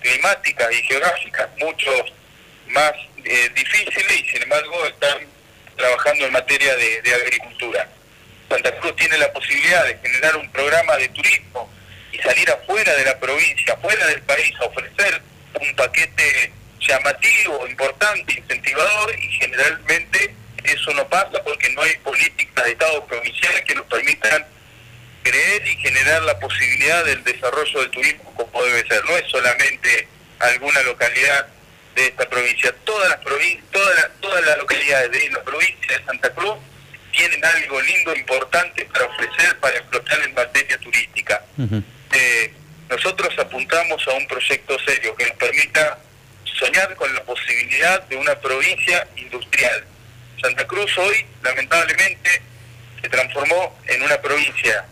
climáticas 0.00 0.72
y 0.72 0.82
geográficas 0.82 1.48
mucho 1.58 1.90
más 2.68 2.92
eh, 3.24 3.50
difíciles 3.54 4.20
y 4.20 4.28
sin 4.28 4.42
embargo 4.42 4.86
están 4.86 5.18
trabajando 5.82 6.26
en 6.26 6.32
materia 6.32 6.76
de, 6.76 7.14
agricultura. 7.14 7.88
Santa 8.48 8.70
Cruz 8.78 8.94
tiene 8.94 9.18
la 9.18 9.32
posibilidad 9.32 9.84
de 9.84 9.98
generar 9.98 10.36
un 10.36 10.48
programa 10.52 10.96
de 10.96 11.08
turismo 11.08 11.68
y 12.12 12.18
salir 12.18 12.48
afuera 12.50 12.94
de 12.94 13.04
la 13.04 13.18
provincia, 13.18 13.74
afuera 13.74 14.06
del 14.06 14.22
país, 14.22 14.52
a 14.60 14.66
ofrecer 14.66 15.20
un 15.60 15.74
paquete 15.74 16.52
llamativo, 16.78 17.66
importante, 17.66 18.32
incentivador 18.38 19.18
y 19.18 19.28
generalmente 19.32 20.34
eso 20.62 20.92
no 20.92 21.08
pasa 21.08 21.42
porque 21.42 21.68
no 21.70 21.82
hay 21.82 21.96
políticas 21.96 22.64
de 22.64 22.72
Estado 22.72 23.04
provinciales 23.06 23.62
que 23.62 23.74
nos 23.74 23.86
permitan 23.86 24.46
creer 25.24 25.66
y 25.66 25.76
generar 25.78 26.22
la 26.22 26.38
posibilidad 26.38 27.04
del 27.04 27.24
desarrollo 27.24 27.80
del 27.80 27.90
turismo 27.90 28.34
como 28.36 28.64
debe 28.64 28.86
ser. 28.86 29.04
No 29.04 29.16
es 29.16 29.28
solamente 29.28 30.06
alguna 30.38 30.80
localidad 30.82 31.48
de 31.94 32.06
esta 32.06 32.28
provincia, 32.28 32.74
todas 32.84 33.08
las 33.10 33.18
provincias, 33.18 33.64
todas 33.70 33.94
las, 33.96 34.20
todas 34.20 34.44
las 34.44 34.58
localidades 34.58 35.10
de 35.10 35.30
la 35.30 35.42
provincia 35.42 35.98
de 35.98 36.04
Santa 36.04 36.32
Cruz 36.32 36.56
tienen 37.12 37.44
algo 37.44 37.80
lindo, 37.82 38.14
importante 38.16 38.84
para 38.86 39.04
ofrecer, 39.06 39.58
para 39.60 39.76
explotar 39.76 40.18
en 40.22 40.34
materia 40.34 40.78
turística. 40.78 41.44
Eh, 42.12 42.54
nosotros 42.88 43.38
apuntamos 43.38 44.06
a 44.08 44.12
un 44.12 44.26
proyecto 44.26 44.78
serio 44.86 45.14
que 45.16 45.26
nos 45.26 45.36
permita 45.36 45.98
soñar 46.44 46.94
con 46.96 47.12
la 47.14 47.22
posibilidad 47.24 48.02
de 48.04 48.16
una 48.16 48.34
provincia 48.36 49.06
industrial. 49.16 49.84
Santa 50.40 50.66
Cruz 50.66 50.96
hoy, 50.98 51.24
lamentablemente, 51.42 52.42
se 53.00 53.08
transformó 53.08 53.78
en 53.86 54.02
una 54.02 54.20
provincia 54.20 54.86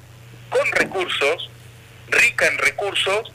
con 0.48 0.70
recursos, 0.72 1.50
rica 2.08 2.46
en 2.46 2.58
recursos, 2.58 3.32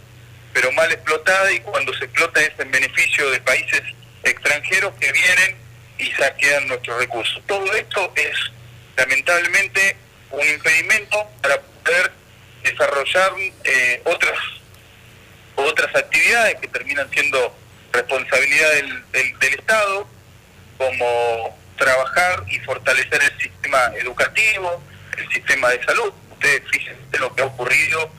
pero 0.56 0.72
mal 0.72 0.90
explotada 0.90 1.52
y 1.52 1.60
cuando 1.60 1.94
se 1.96 2.06
explota 2.06 2.40
es 2.42 2.58
en 2.58 2.72
beneficio 2.72 3.30
de 3.30 3.42
países 3.42 3.82
extranjeros 4.24 4.94
que 4.98 5.12
vienen 5.12 5.58
y 5.98 6.10
saquean 6.14 6.70
nuestros 6.70 6.98
recursos. 6.98 7.44
Todo 7.46 7.74
esto 7.74 8.14
es 8.16 8.52
lamentablemente 8.96 9.98
un 10.32 10.48
impedimento 10.48 11.30
para 11.42 11.60
poder 11.60 12.10
desarrollar 12.64 13.34
eh, 13.66 14.02
otras 14.06 14.40
otras 15.56 15.94
actividades 15.94 16.56
que 16.62 16.68
terminan 16.70 17.10
siendo 17.12 17.54
responsabilidad 17.92 18.72
del, 18.76 19.04
del, 19.40 19.54
Estado, 19.56 20.08
como 20.78 21.58
trabajar 21.78 22.44
y 22.48 22.60
fortalecer 22.60 23.22
el 23.24 23.42
sistema 23.42 23.92
educativo, 23.98 24.82
el 25.18 25.30
sistema 25.30 25.70
de 25.70 25.84
salud. 25.84 26.14
Ustedes 26.32 26.62
fíjense 26.72 27.20
lo 27.20 27.34
que 27.36 27.42
ha 27.42 27.46
ocurrido 27.46 28.10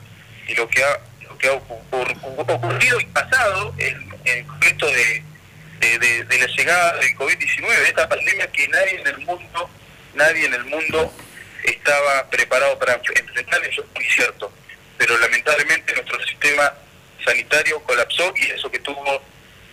y 0.47 0.55
lo 0.55 0.67
que 0.67 0.83
ha, 0.83 0.99
que 1.37 1.47
ha 1.47 1.53
ocurrido 1.53 2.99
y 2.99 3.05
pasado 3.05 3.73
en, 3.77 4.07
el 4.25 4.45
contexto 4.45 4.87
de, 4.87 5.23
de, 5.79 6.23
de, 6.25 6.39
la 6.39 6.47
llegada 6.47 6.95
del 6.97 7.15
COVID-19, 7.15 7.71
esta 7.87 8.09
pandemia 8.09 8.47
que 8.51 8.67
nadie 8.67 8.99
en 8.99 9.07
el 9.07 9.17
mundo, 9.19 9.69
nadie 10.15 10.45
en 10.45 10.53
el 10.53 10.65
mundo 10.65 11.13
estaba 11.63 12.29
preparado 12.29 12.77
para 12.79 12.93
enfrentar, 12.93 13.63
eso 13.65 13.83
es 13.83 13.95
muy 13.95 14.05
cierto. 14.05 14.51
Pero 14.97 15.17
lamentablemente 15.17 15.93
nuestro 15.93 16.19
sistema 16.25 16.73
sanitario 17.23 17.81
colapsó 17.83 18.33
y 18.35 18.51
eso 18.51 18.69
que 18.71 18.79
tuvo 18.79 19.21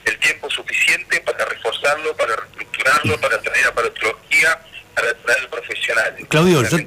el 0.04 0.18
tiempo 0.18 0.50
suficiente 0.50 1.20
para 1.20 1.44
reforzarlo, 1.46 2.14
para 2.16 2.36
reestructurarlo, 2.36 3.20
para 3.20 3.40
traer 3.40 3.66
aparatología, 3.66 4.60
para 4.94 5.14
traer 5.14 5.48
profesionales. 5.48 6.26
Claudio, 6.28 6.62
yo, 6.62 6.78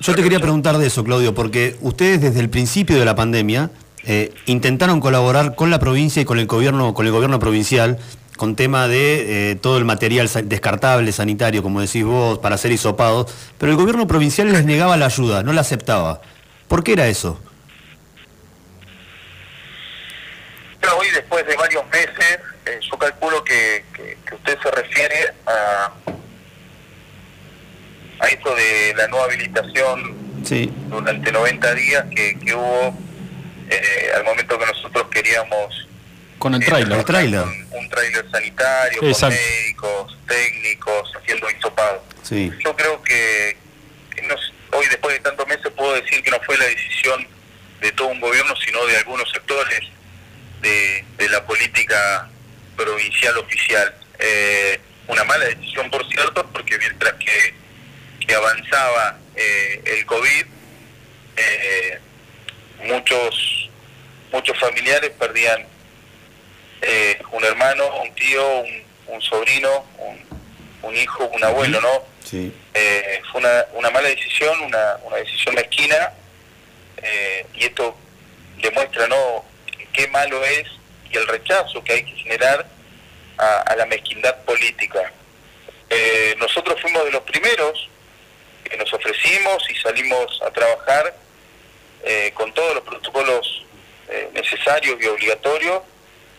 yo, 0.00 0.14
te 0.14 0.22
quería 0.22 0.40
preguntar 0.40 0.76
de 0.78 0.86
eso, 0.86 1.04
Claudio, 1.04 1.34
porque 1.34 1.76
ustedes 1.80 2.20
desde 2.20 2.40
el 2.40 2.50
principio 2.50 2.98
de 2.98 3.04
la 3.04 3.14
pandemia 3.14 3.70
eh, 4.06 4.32
intentaron 4.46 5.00
colaborar 5.00 5.54
con 5.54 5.70
la 5.70 5.78
provincia 5.78 6.22
y 6.22 6.24
con 6.24 6.38
el 6.38 6.46
gobierno, 6.46 6.94
con 6.94 7.06
el 7.06 7.12
gobierno 7.12 7.38
provincial 7.38 7.98
con 8.36 8.56
tema 8.56 8.88
de 8.88 9.52
eh, 9.52 9.54
todo 9.54 9.78
el 9.78 9.84
material 9.84 10.28
descartable 10.44 11.12
sanitario, 11.12 11.62
como 11.62 11.80
decís 11.80 12.04
vos, 12.04 12.38
para 12.40 12.58
ser 12.58 12.72
hisopados, 12.72 13.32
pero 13.58 13.70
el 13.70 13.78
gobierno 13.78 14.06
provincial 14.06 14.50
les 14.50 14.64
negaba 14.64 14.96
la 14.96 15.06
ayuda, 15.06 15.42
no 15.42 15.52
la 15.52 15.60
aceptaba. 15.60 16.20
¿Por 16.68 16.82
qué 16.82 16.94
era 16.94 17.06
eso? 17.06 17.40
hoy, 20.98 21.06
después 21.14 21.46
de 21.46 21.56
varios 21.56 21.84
meses, 21.90 22.40
eh, 22.66 22.78
yo 22.80 22.98
calculo 22.98 23.42
que, 23.42 23.84
usted 24.32 24.58
se 24.62 24.70
refiere 24.70 25.32
a, 25.46 25.92
a 28.20 28.26
eso 28.28 28.54
de 28.54 28.94
la 28.96 29.08
nueva 29.08 29.24
habilitación 29.24 30.24
durante 30.90 31.32
90 31.32 31.74
días 31.74 32.04
que, 32.14 32.54
hubo 32.54 32.94
eh, 33.70 34.10
al 34.14 34.24
momento 34.24 34.58
que 34.58 34.66
nosotros 34.66 35.06
queríamos 35.10 35.88
Con 36.38 36.54
el 36.54 36.62
eh, 36.62 36.66
trailer. 36.66 37.04
con 37.04 37.78
un 37.78 37.88
tráiler 37.88 38.30
sanitario, 38.30 39.02
Exacto. 39.02 39.36
con 39.36 39.54
médicos, 39.56 40.18
técnicos, 40.26 41.12
haciendo 41.16 41.50
hisopado. 41.50 42.04
Sí. 42.22 42.50
Yo 42.64 42.74
creo 42.76 43.02
que, 43.02 43.56
que 44.14 44.28
hoy 44.72 44.86
después 44.88 45.14
de 45.14 45.20
tantos 45.20 45.46
meses 45.46 45.70
puedo 45.76 45.94
decir 45.94 46.22
que 46.22 46.30
no 46.30 46.40
fue 46.40 46.56
la 46.58 46.64
decisión 46.66 47.26
de 47.80 47.92
todo 47.92 48.08
un 48.08 48.20
gobierno, 48.20 48.54
sino 48.64 48.84
de 48.86 48.96
algunos 48.96 49.30
sectores 49.30 49.80
de, 50.60 51.04
de 51.18 51.28
la 51.28 51.44
política 51.46 52.28
provincial 52.76 53.36
oficial. 53.38 53.94
Eh, 54.18 54.80
una 55.06 55.24
mala 55.24 55.44
decisión, 55.46 55.90
por 55.90 56.06
cierto, 56.08 56.46
porque 56.52 56.78
mientras 56.78 57.12
que, 57.14 57.54
que 58.26 58.34
avanzaba 58.34 59.18
eh, 59.36 59.82
el 59.84 60.06
COVID, 60.06 60.46
eh, 61.36 62.00
muchos 62.84 63.70
muchos 64.32 64.58
familiares 64.58 65.10
perdían 65.18 65.66
eh, 66.82 67.20
un 67.30 67.44
hermano, 67.44 67.84
un 68.02 68.12
tío, 68.14 68.58
un, 68.60 68.82
un 69.06 69.22
sobrino, 69.22 69.84
un, 69.98 70.20
un 70.82 70.96
hijo, 70.96 71.24
un 71.26 71.44
abuelo, 71.44 71.80
¿no? 71.80 72.02
Sí. 72.24 72.52
Eh, 72.74 73.22
fue 73.30 73.40
una, 73.40 73.64
una 73.74 73.90
mala 73.90 74.08
decisión, 74.08 74.58
una, 74.60 74.96
una 75.04 75.16
decisión 75.18 75.54
mezquina, 75.54 76.12
eh, 76.96 77.46
y 77.54 77.64
esto 77.64 77.96
demuestra 78.60 79.06
no 79.06 79.44
qué 79.92 80.08
malo 80.08 80.44
es 80.44 80.66
y 81.10 81.16
el 81.16 81.28
rechazo 81.28 81.84
que 81.84 81.92
hay 81.92 82.04
que 82.04 82.16
generar 82.16 82.66
a, 83.38 83.58
a 83.60 83.76
la 83.76 83.86
mezquindad 83.86 84.36
política. 84.44 85.12
Eh, 85.90 86.34
nosotros 86.38 86.80
fuimos 86.80 87.04
de 87.04 87.12
los 87.12 87.22
primeros 87.22 87.88
que 88.64 88.76
nos 88.76 88.92
ofrecimos 88.92 89.64
y 89.70 89.74
salimos 89.76 90.42
a 90.44 90.50
trabajar 90.50 91.14
eh, 92.02 92.32
con 92.34 92.52
todos 92.52 92.74
los 92.74 92.84
protocolos 92.84 93.64
eh, 94.08 94.28
necesarios 94.32 94.96
y 95.00 95.06
obligatorios, 95.06 95.82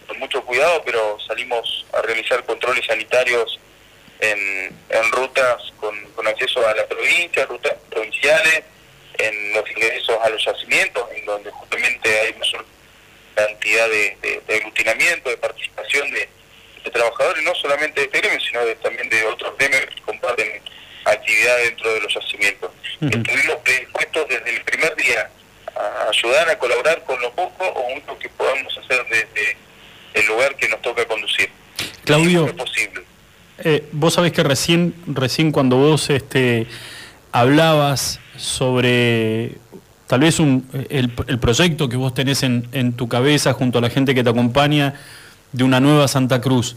con 0.08 0.20
mucho 0.20 0.44
cuidado, 0.46 0.84
pero 0.86 1.18
salimos 1.28 1.86
a 1.94 2.02
realizar 2.04 2.44
controles 2.46 2.86
sanitarios 2.86 3.60
en, 4.20 4.76
en 4.90 5.12
rutas 5.12 5.58
con, 5.80 6.00
con 6.12 6.28
acceso 6.28 6.66
a 6.68 6.74
la 6.76 6.86
provincia, 6.88 7.46
rutas 7.46 7.74
provinciales, 7.90 8.64
en 9.18 9.54
los 9.54 9.70
ingresos 9.72 10.18
a 10.22 10.30
los 10.30 10.44
yacimientos, 10.44 11.04
en 11.16 11.26
donde 11.26 11.50
justamente 11.50 12.20
hay 12.20 12.34
mayor 12.34 12.66
cantidad 13.34 13.90
de, 13.90 14.18
de- 14.22 14.42
de 14.46 14.56
aglutinamiento, 14.56 15.30
de 15.30 15.38
participación 15.38 16.12
de, 16.12 16.28
de 16.84 16.92
trabajadores, 16.92 17.44
no 17.44 17.56
solamente 17.56 18.02
de 18.02 18.06
este 18.08 18.20
gremio, 18.20 18.40
sino 18.42 18.66
de- 18.66 18.76
también 18.76 19.10
de 19.10 19.24
otros 19.26 19.58
gremios 19.58 19.86
que 19.94 20.02
comparten 20.02 20.62
actividad 21.06 21.58
dentro 21.58 21.94
de 21.94 22.02
los 22.02 22.14
yacimientos. 22.14 22.72
Estuvimos 23.02 23.56
predispuestos 23.64 24.28
desde 24.28 24.50
el 24.50 24.62
primer 24.64 24.96
día 24.96 25.30
a 25.76 26.10
ayudar, 26.10 26.50
a 26.50 26.58
colaborar 26.58 27.04
con 27.06 27.20
lo 27.22 27.32
poco 27.32 27.66
o 27.66 27.90
mucho 27.94 28.18
que 28.20 28.30
podamos 28.30 28.78
hacer 28.78 29.06
desde 29.10 29.58
el 30.14 30.26
lugar 30.28 30.56
que 30.56 30.70
nos 30.70 30.82
toca 30.82 31.06
conducir. 31.06 31.50
Claudio, 32.04 32.46
Es 32.48 32.54
posible. 32.54 33.02
Eh, 33.60 33.88
vos 33.92 34.14
sabés 34.14 34.32
que 34.32 34.44
recién, 34.44 34.94
recién 35.08 35.52
cuando 35.52 35.78
vos 35.78 36.10
este, 36.10 36.68
hablabas 37.32 38.20
sobre 38.38 39.54
tal 40.08 40.20
vez 40.20 40.40
un, 40.40 40.68
el, 40.90 41.12
el 41.28 41.40
proyecto 41.40 41.90
que 41.90 41.98
vos 41.98 42.14
tenés 42.14 42.44
en, 42.44 42.68
en 42.74 42.94
tu 42.94 43.08
cabeza 43.08 43.54
junto 43.54 43.80
a 43.80 43.82
la 43.82 43.90
gente 43.90 44.14
que 44.14 44.24
te 44.24 44.30
acompaña 44.30 44.94
de 45.52 45.64
una 45.64 45.80
nueva 45.80 46.08
Santa 46.08 46.42
Cruz, 46.42 46.76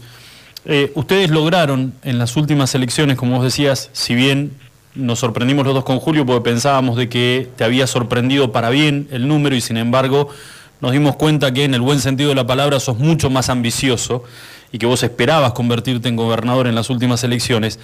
eh, 0.65 0.91
ustedes 0.95 1.29
lograron 1.29 1.93
en 2.03 2.19
las 2.19 2.35
últimas 2.35 2.73
elecciones, 2.75 3.17
como 3.17 3.35
vos 3.35 3.43
decías, 3.43 3.89
si 3.93 4.15
bien 4.15 4.51
nos 4.95 5.19
sorprendimos 5.19 5.65
los 5.65 5.73
dos 5.73 5.83
con 5.83 5.99
Julio 5.99 6.25
porque 6.25 6.49
pensábamos 6.49 6.97
de 6.97 7.09
que 7.09 7.47
te 7.55 7.63
había 7.63 7.87
sorprendido 7.87 8.51
para 8.51 8.69
bien 8.69 9.07
el 9.11 9.27
número 9.27 9.55
y 9.55 9.61
sin 9.61 9.77
embargo 9.77 10.29
nos 10.81 10.91
dimos 10.91 11.15
cuenta 11.15 11.53
que 11.53 11.63
en 11.63 11.73
el 11.73 11.81
buen 11.81 11.99
sentido 11.99 12.29
de 12.29 12.35
la 12.35 12.47
palabra 12.47 12.79
sos 12.79 12.97
mucho 12.97 13.29
más 13.29 13.49
ambicioso 13.49 14.23
y 14.71 14.77
que 14.77 14.85
vos 14.85 15.03
esperabas 15.03 15.53
convertirte 15.53 16.09
en 16.09 16.15
gobernador 16.15 16.67
en 16.67 16.75
las 16.75 16.89
últimas 16.89 17.23
elecciones, 17.23 17.79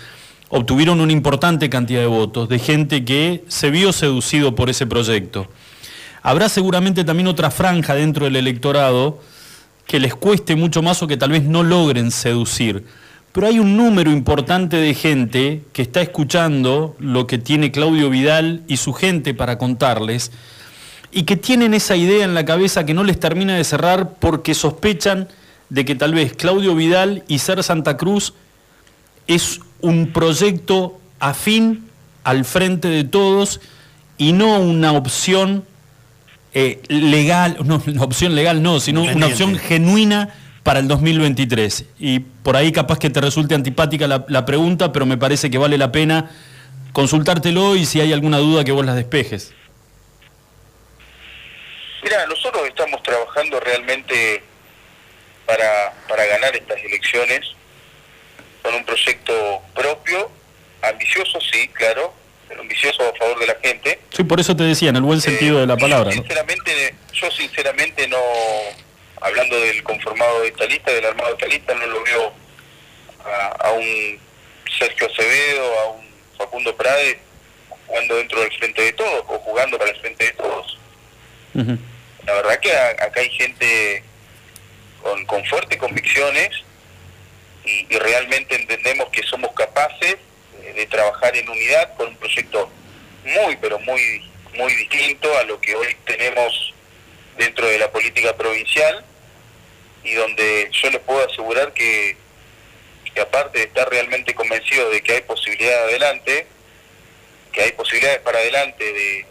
obtuvieron 0.49 1.01
una 1.01 1.11
importante 1.11 1.69
cantidad 1.69 2.01
de 2.01 2.07
votos 2.07 2.47
de 2.47 2.59
gente 2.59 3.03
que 3.03 3.43
se 3.47 3.69
vio 3.69 3.91
seducido 3.91 4.55
por 4.55 4.69
ese 4.69 4.87
proyecto. 4.87 5.47
Habrá 6.21 6.49
seguramente 6.49 7.03
también 7.03 7.27
otra 7.27 7.51
franja 7.51 7.95
dentro 7.95 8.25
del 8.25 8.35
electorado 8.35 9.19
que 9.85 9.99
les 9.99 10.15
cueste 10.15 10.55
mucho 10.55 10.81
más 10.81 11.01
o 11.03 11.07
que 11.07 11.17
tal 11.17 11.31
vez 11.31 11.43
no 11.43 11.63
logren 11.63 12.11
seducir. 12.11 12.85
Pero 13.35 13.47
hay 13.47 13.59
un 13.59 13.75
número 13.75 14.11
importante 14.11 14.77
de 14.77 14.93
gente 14.93 15.61
que 15.73 15.81
está 15.81 15.99
escuchando 15.99 16.95
lo 16.99 17.27
que 17.27 17.37
tiene 17.37 17.69
Claudio 17.69 18.09
Vidal 18.09 18.63
y 18.69 18.77
su 18.77 18.93
gente 18.93 19.33
para 19.33 19.57
contarles 19.57 20.31
y 21.11 21.23
que 21.23 21.35
tienen 21.35 21.73
esa 21.73 21.97
idea 21.97 22.23
en 22.23 22.33
la 22.33 22.45
cabeza 22.45 22.85
que 22.85 22.93
no 22.93 23.03
les 23.03 23.19
termina 23.19 23.57
de 23.57 23.65
cerrar 23.65 24.11
porque 24.19 24.53
sospechan 24.53 25.27
de 25.67 25.83
que 25.83 25.95
tal 25.95 26.13
vez 26.13 26.31
Claudio 26.33 26.75
Vidal 26.75 27.25
y 27.27 27.39
Ser 27.39 27.61
Santa 27.61 27.97
Cruz 27.97 28.33
es 29.27 29.59
un 29.81 30.13
proyecto 30.13 30.97
afín 31.19 31.89
al 32.23 32.45
frente 32.45 32.87
de 32.87 33.03
todos 33.03 33.59
y 34.17 34.31
no 34.31 34.61
una 34.61 34.93
opción 34.93 35.65
eh, 36.53 36.81
legal, 36.87 37.57
no, 37.65 37.83
una 37.85 38.01
opción 38.05 38.33
legal 38.33 38.63
no, 38.63 38.79
sino 38.79 39.03
una 39.03 39.27
opción 39.27 39.57
genuina 39.57 40.33
para 40.65 40.79
el 40.79 40.87
2023. 40.87 41.85
Y 41.99 42.19
por 42.21 42.57
ahí 42.57 42.71
capaz 42.71 42.97
que 42.97 43.11
te 43.11 43.21
resulte 43.21 43.53
antipática 43.53 44.07
la, 44.07 44.25
la 44.27 44.45
pregunta, 44.45 44.91
pero 44.91 45.05
me 45.05 45.15
parece 45.15 45.51
que 45.51 45.59
vale 45.59 45.77
la 45.77 45.91
pena 45.91 46.31
consultártelo 46.91 47.75
y 47.75 47.85
si 47.85 48.01
hay 48.01 48.11
alguna 48.13 48.39
duda 48.39 48.63
que 48.63 48.71
vos 48.71 48.83
las 48.83 48.95
despejes. 48.95 49.53
Mira, 52.03 52.25
nosotros 52.25 52.63
estamos 52.67 53.01
trabajando 53.03 53.59
realmente 53.59 54.41
para, 55.45 55.93
para 56.09 56.25
ganar 56.25 56.55
estas 56.55 56.77
elecciones 56.83 57.41
con 58.63 58.73
un 58.73 58.83
proyecto 58.85 59.61
propio, 59.75 60.31
ambicioso, 60.81 61.39
sí, 61.51 61.67
claro, 61.73 62.11
pero 62.47 62.61
ambicioso 62.61 63.03
a 63.03 63.15
favor 63.17 63.39
de 63.39 63.47
la 63.47 63.55
gente. 63.63 63.99
Sí, 64.11 64.23
por 64.23 64.39
eso 64.39 64.55
te 64.55 64.63
decía, 64.63 64.89
en 64.89 64.95
el 64.95 65.01
buen 65.03 65.21
sentido 65.21 65.59
de 65.59 65.67
la 65.67 65.75
Eh, 65.75 65.77
palabra. 65.77 66.09
yo 66.09 66.15
¿no? 66.17 66.21
sinceramente, 66.23 66.95
yo 67.13 67.29
sinceramente 67.31 68.07
no, 68.07 68.17
hablando 69.25 69.59
del 69.59 69.83
conformado 69.83 70.41
de 70.41 70.47
esta 70.49 70.65
lista, 70.65 70.91
del 70.91 71.05
armado 71.05 71.29
de 71.29 71.33
esta 71.35 71.47
lista, 71.47 71.73
no 71.73 71.85
lo 71.87 72.03
veo 72.03 72.33
a, 73.25 73.47
a 73.67 73.71
un 73.71 74.19
Sergio 74.77 75.07
Acevedo, 75.07 75.79
a 75.79 75.89
un 75.89 76.05
Facundo 76.37 76.75
Prade 76.75 77.19
jugando 77.87 78.15
dentro 78.17 78.39
del 78.41 78.51
frente 78.57 78.81
de 78.81 78.93
todos 78.93 79.23
o 79.27 79.39
jugando 79.39 79.77
para 79.77 79.91
el 79.91 79.97
frente 79.99 80.25
de 80.25 80.31
todos. 80.33 80.77
La 82.25 82.33
verdad 82.33 82.59
que 82.59 82.71
a- 82.75 82.89
acá 82.89 83.21
hay 83.21 83.29
gente 83.29 84.03
con, 85.01 85.25
con 85.25 85.45
fuertes 85.45 85.77
convicciones 85.77 86.49
y, 87.63 87.87
y 87.89 87.97
realmente 87.99 88.55
entendemos 88.55 89.09
que 89.09 89.23
somos 89.23 89.51
capaces 89.53 90.17
de, 90.61 90.73
de 90.73 90.85
trabajar 90.87 91.35
en 91.35 91.47
unidad 91.49 91.95
con 91.95 92.09
un 92.09 92.17
proyecto 92.17 92.69
muy, 93.23 93.55
pero 93.57 93.79
muy, 93.79 94.29
muy 94.55 94.73
distinto 94.75 95.35
a 95.37 95.43
lo 95.43 95.59
que 95.61 95.75
hoy 95.75 95.95
tenemos 96.05 96.73
dentro 97.37 97.67
de 97.67 97.79
la 97.79 97.91
política 97.91 98.35
provincial 98.35 99.03
y 100.05 100.13
donde 100.13 100.69
yo 100.71 100.89
les 100.91 101.01
puedo 101.01 101.25
asegurar 101.25 101.73
que, 101.73 102.15
aparte 103.19 103.59
de 103.59 103.65
estar 103.65 103.89
realmente 103.89 104.33
convencido 104.33 104.89
de 104.89 105.01
que 105.01 105.13
hay 105.13 105.21
posibilidad 105.21 105.71
de 105.71 105.83
adelante, 105.83 106.47
que 107.51 107.61
hay 107.61 107.71
posibilidades 107.71 108.19
para 108.19 108.39
adelante 108.39 108.83
de, 108.83 109.25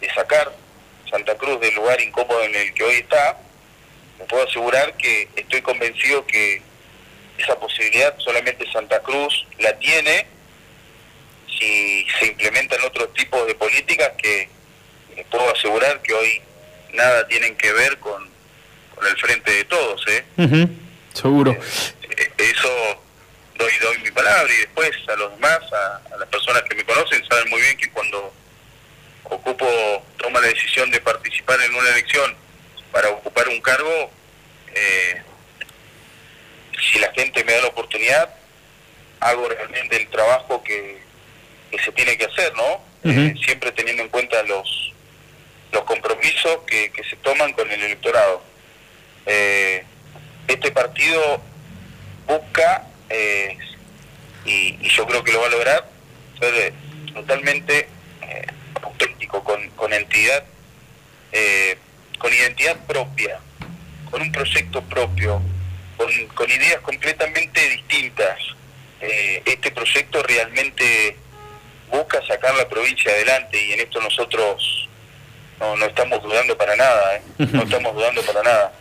de 0.00 0.14
sacar 0.14 0.52
Santa 1.08 1.36
Cruz 1.36 1.60
del 1.60 1.74
lugar 1.74 2.00
incómodo 2.00 2.42
en 2.42 2.54
el 2.54 2.74
que 2.74 2.84
hoy 2.84 2.96
está, 2.96 3.38
me 4.18 4.24
puedo 4.26 4.46
asegurar 4.46 4.94
que 4.96 5.28
estoy 5.36 5.62
convencido 5.62 6.26
que 6.26 6.60
esa 7.38 7.58
posibilidad 7.58 8.18
solamente 8.18 8.70
Santa 8.70 9.00
Cruz 9.00 9.46
la 9.58 9.78
tiene 9.78 10.26
si 11.58 12.06
se 12.18 12.26
implementan 12.26 12.82
otros 12.84 13.12
tipos 13.14 13.46
de 13.46 13.54
políticas 13.54 14.12
que 14.18 14.48
les 15.16 15.26
puedo 15.26 15.50
asegurar 15.50 16.02
que 16.02 16.12
hoy 16.12 16.42
nada 16.92 17.26
tienen 17.28 17.56
que 17.56 17.72
ver 17.72 17.98
con, 17.98 18.29
con 19.00 19.08
el 19.08 19.16
frente 19.16 19.50
de 19.50 19.64
todos. 19.64 20.04
¿eh? 20.08 20.24
Seguro. 21.14 21.52
Eh, 21.52 22.30
Eso 22.38 23.02
doy, 23.56 23.72
doy 23.82 23.98
mi 23.98 24.10
palabra 24.10 24.52
y 24.52 24.56
después 24.58 24.90
a 25.08 25.16
los 25.16 25.32
demás, 25.32 25.60
a, 25.72 26.14
a 26.14 26.18
las 26.18 26.28
personas 26.28 26.62
que 26.64 26.74
me 26.74 26.84
conocen, 26.84 27.24
saben 27.28 27.48
muy 27.50 27.60
bien 27.62 27.76
que 27.78 27.90
cuando 27.90 28.32
ocupo, 29.24 29.66
toma 30.18 30.40
la 30.40 30.48
decisión 30.48 30.90
de 30.90 31.00
participar 31.00 31.60
en 31.62 31.74
una 31.74 31.88
elección 31.90 32.34
para 32.92 33.08
ocupar 33.10 33.48
un 33.48 33.60
cargo, 33.60 34.10
eh, 34.74 35.22
si 36.90 36.98
la 36.98 37.12
gente 37.12 37.44
me 37.44 37.52
da 37.52 37.62
la 37.62 37.68
oportunidad, 37.68 38.28
hago 39.20 39.48
realmente 39.48 39.96
el 39.96 40.08
trabajo 40.08 40.62
que, 40.64 40.98
que 41.70 41.78
se 41.78 41.92
tiene 41.92 42.16
que 42.18 42.24
hacer, 42.24 42.52
¿no? 42.54 42.82
Eh, 43.04 43.34
siempre 43.44 43.72
teniendo 43.72 44.02
en 44.02 44.08
cuenta 44.10 44.42
los 44.42 44.92
los 45.72 45.84
compromisos 45.84 46.58
que, 46.66 46.90
que 46.90 47.04
se 47.04 47.14
toman 47.16 47.52
con 47.52 47.70
el 47.70 47.80
electorado. 47.80 48.42
Eh, 49.26 49.84
este 50.48 50.72
partido 50.72 51.40
busca, 52.26 52.86
eh, 53.08 53.56
y, 54.44 54.78
y 54.80 54.88
yo 54.88 55.06
creo 55.06 55.22
que 55.22 55.32
lo 55.32 55.40
va 55.40 55.46
a 55.46 55.50
lograr, 55.50 55.88
ser 56.38 56.54
eh, 56.54 56.72
totalmente 57.14 57.88
eh, 58.22 58.46
auténtico, 58.82 59.42
con, 59.44 59.68
con 59.70 59.92
entidad, 59.92 60.44
con 62.18 62.32
identidad 62.34 62.76
propia, 62.86 63.38
con 64.10 64.20
un 64.20 64.32
proyecto 64.32 64.82
propio, 64.82 65.40
con, 65.96 66.50
ideas 66.50 66.80
completamente 66.80 67.60
distintas. 67.68 68.38
Este 69.00 69.70
proyecto 69.70 70.22
realmente 70.24 71.16
busca 71.90 72.20
sacar 72.26 72.54
la 72.56 72.68
provincia 72.68 73.12
adelante 73.12 73.64
y 73.64 73.72
en 73.72 73.80
esto 73.80 74.00
nosotros 74.00 74.88
no, 75.58 75.76
no 75.76 75.86
estamos 75.86 76.22
dudando 76.22 76.56
para 76.58 76.74
nada, 76.76 77.20
no 77.38 77.62
estamos 77.62 77.94
dudando 77.94 78.22
para 78.22 78.42
nada. 78.42 78.72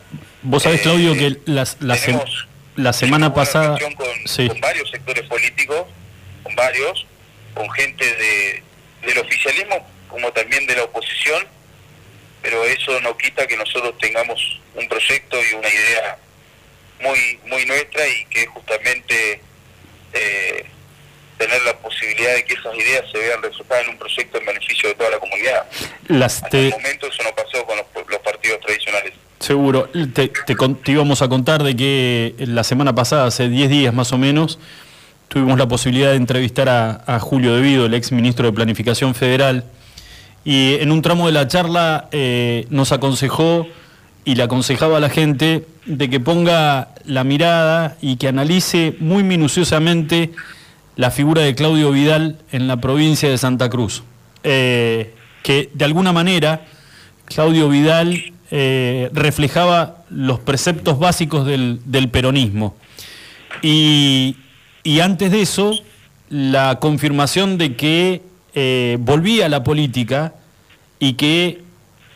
Vos 0.41 0.63
sabés, 0.63 0.81
Claudio, 0.81 1.13
que 1.15 1.37
las, 1.45 1.77
la, 1.81 1.95
se- 1.95 2.05
tenemos- 2.13 2.47
la 2.75 2.93
semana 2.93 3.33
pasada... 3.33 3.77
con, 3.79 4.05
Sí. 4.25 4.47
con 4.47 4.59
varios 4.61 4.89
sectores 4.89 5.23
políticos, 5.27 5.85
con 6.43 6.55
varios, 6.55 7.05
con 7.53 7.69
gente 7.71 8.05
de, 8.05 8.63
del 9.05 9.17
oficialismo 9.19 9.85
como 10.07 10.31
también 10.31 10.65
de 10.65 10.75
la 10.75 10.83
oposición, 10.83 11.45
pero 12.41 12.63
eso 12.65 12.99
no 13.01 13.17
quita 13.17 13.45
que 13.47 13.57
nosotros 13.57 13.97
tengamos 13.99 14.59
un 14.75 14.87
proyecto 14.87 15.37
y 15.43 15.53
una 15.55 15.67
idea 15.69 16.17
muy 17.01 17.39
muy 17.45 17.65
nuestra 17.65 18.07
y 18.07 18.25
que 18.25 18.43
es 18.43 18.49
justamente 18.49 19.41
eh, 20.13 20.65
tener 21.37 21.61
la 21.63 21.77
posibilidad 21.77 22.33
de 22.33 22.43
que 22.45 22.53
esas 22.53 22.75
ideas 22.75 23.05
se 23.11 23.17
vean 23.19 23.41
reflejadas 23.41 23.83
en 23.83 23.89
un 23.91 23.97
proyecto 23.97 24.37
en 24.37 24.45
beneficio 24.45 24.89
de 24.89 24.95
toda 24.95 25.09
la 25.11 25.19
comunidad. 25.19 25.65
Las 26.07 26.35
Hasta 26.37 26.49
te- 26.49 26.65
el 26.67 26.71
momento 26.71 27.07
eso 27.07 27.23
no 27.23 27.35
pasó 27.35 27.65
con 27.65 27.77
los, 27.77 27.85
los 28.07 28.19
partidos 28.19 28.59
tradicionales. 28.61 29.13
Seguro. 29.39 29.89
Te, 30.13 30.31
íbamos 30.85 31.21
a 31.21 31.29
contar 31.29 31.63
de 31.63 31.75
que 31.75 32.35
la 32.39 32.63
semana 32.63 32.93
pasada, 32.93 33.25
hace 33.27 33.49
10 33.49 33.69
días 33.69 33.93
más 33.93 34.11
o 34.11 34.17
menos, 34.17 34.59
tuvimos 35.27 35.57
la 35.57 35.67
posibilidad 35.67 36.09
de 36.09 36.17
entrevistar 36.17 36.69
a, 36.69 37.03
a 37.05 37.19
Julio 37.19 37.55
Devido, 37.55 37.85
el 37.85 37.93
ex 37.93 38.11
ministro 38.11 38.45
de 38.45 38.53
Planificación 38.53 39.15
Federal, 39.15 39.63
y 40.43 40.75
en 40.75 40.91
un 40.91 41.01
tramo 41.01 41.27
de 41.27 41.33
la 41.33 41.47
charla 41.47 42.07
eh, 42.11 42.65
nos 42.69 42.91
aconsejó 42.91 43.67
y 44.25 44.35
le 44.35 44.43
aconsejaba 44.43 44.97
a 44.97 44.99
la 44.99 45.09
gente 45.09 45.65
de 45.85 46.09
que 46.09 46.19
ponga 46.19 46.89
la 47.05 47.23
mirada 47.23 47.97
y 48.01 48.17
que 48.17 48.27
analice 48.27 48.95
muy 48.99 49.23
minuciosamente 49.23 50.31
la 50.95 51.11
figura 51.11 51.41
de 51.41 51.55
Claudio 51.55 51.91
Vidal 51.91 52.39
en 52.51 52.67
la 52.67 52.77
provincia 52.77 53.29
de 53.29 53.37
Santa 53.37 53.69
Cruz. 53.69 54.03
Eh, 54.43 55.13
que 55.43 55.69
de 55.73 55.85
alguna 55.85 56.13
manera 56.13 56.65
Claudio 57.25 57.69
Vidal 57.69 58.33
eh, 58.51 59.11
reflejaba 59.13 59.97
los 60.09 60.39
preceptos 60.39 60.97
básicos 60.97 61.45
del, 61.45 62.09
peronismo. 62.11 62.75
Y, 63.61 64.35
antes 65.01 65.31
de 65.31 65.41
eso, 65.41 65.73
la 66.29 66.79
confirmación 66.79 67.59
de 67.59 67.75
que 67.75 68.23
eh, 68.55 68.97
volvía 69.01 69.45
a 69.45 69.49
la 69.49 69.63
política 69.63 70.33
y 70.97 71.13
que 71.13 71.61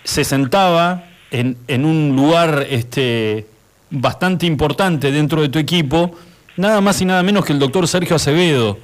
se 0.03 0.23
sentaba 0.23 1.05
en, 1.29 1.85
un 1.85 2.15
lugar 2.15 2.65
este, 2.67 3.45
bastante 3.91 4.47
importante 4.47 5.11
dentro 5.11 5.41
de 5.41 5.49
tu 5.49 5.59
equipo, 5.59 6.15
nada 6.57 6.81
más 6.81 6.99
y 7.01 7.05
nada 7.05 7.21
menos 7.21 7.45
que 7.45 7.53
el 7.53 7.59
doctor 7.59 7.87
Sergio 7.87 8.15
Acevedo, 8.15 8.79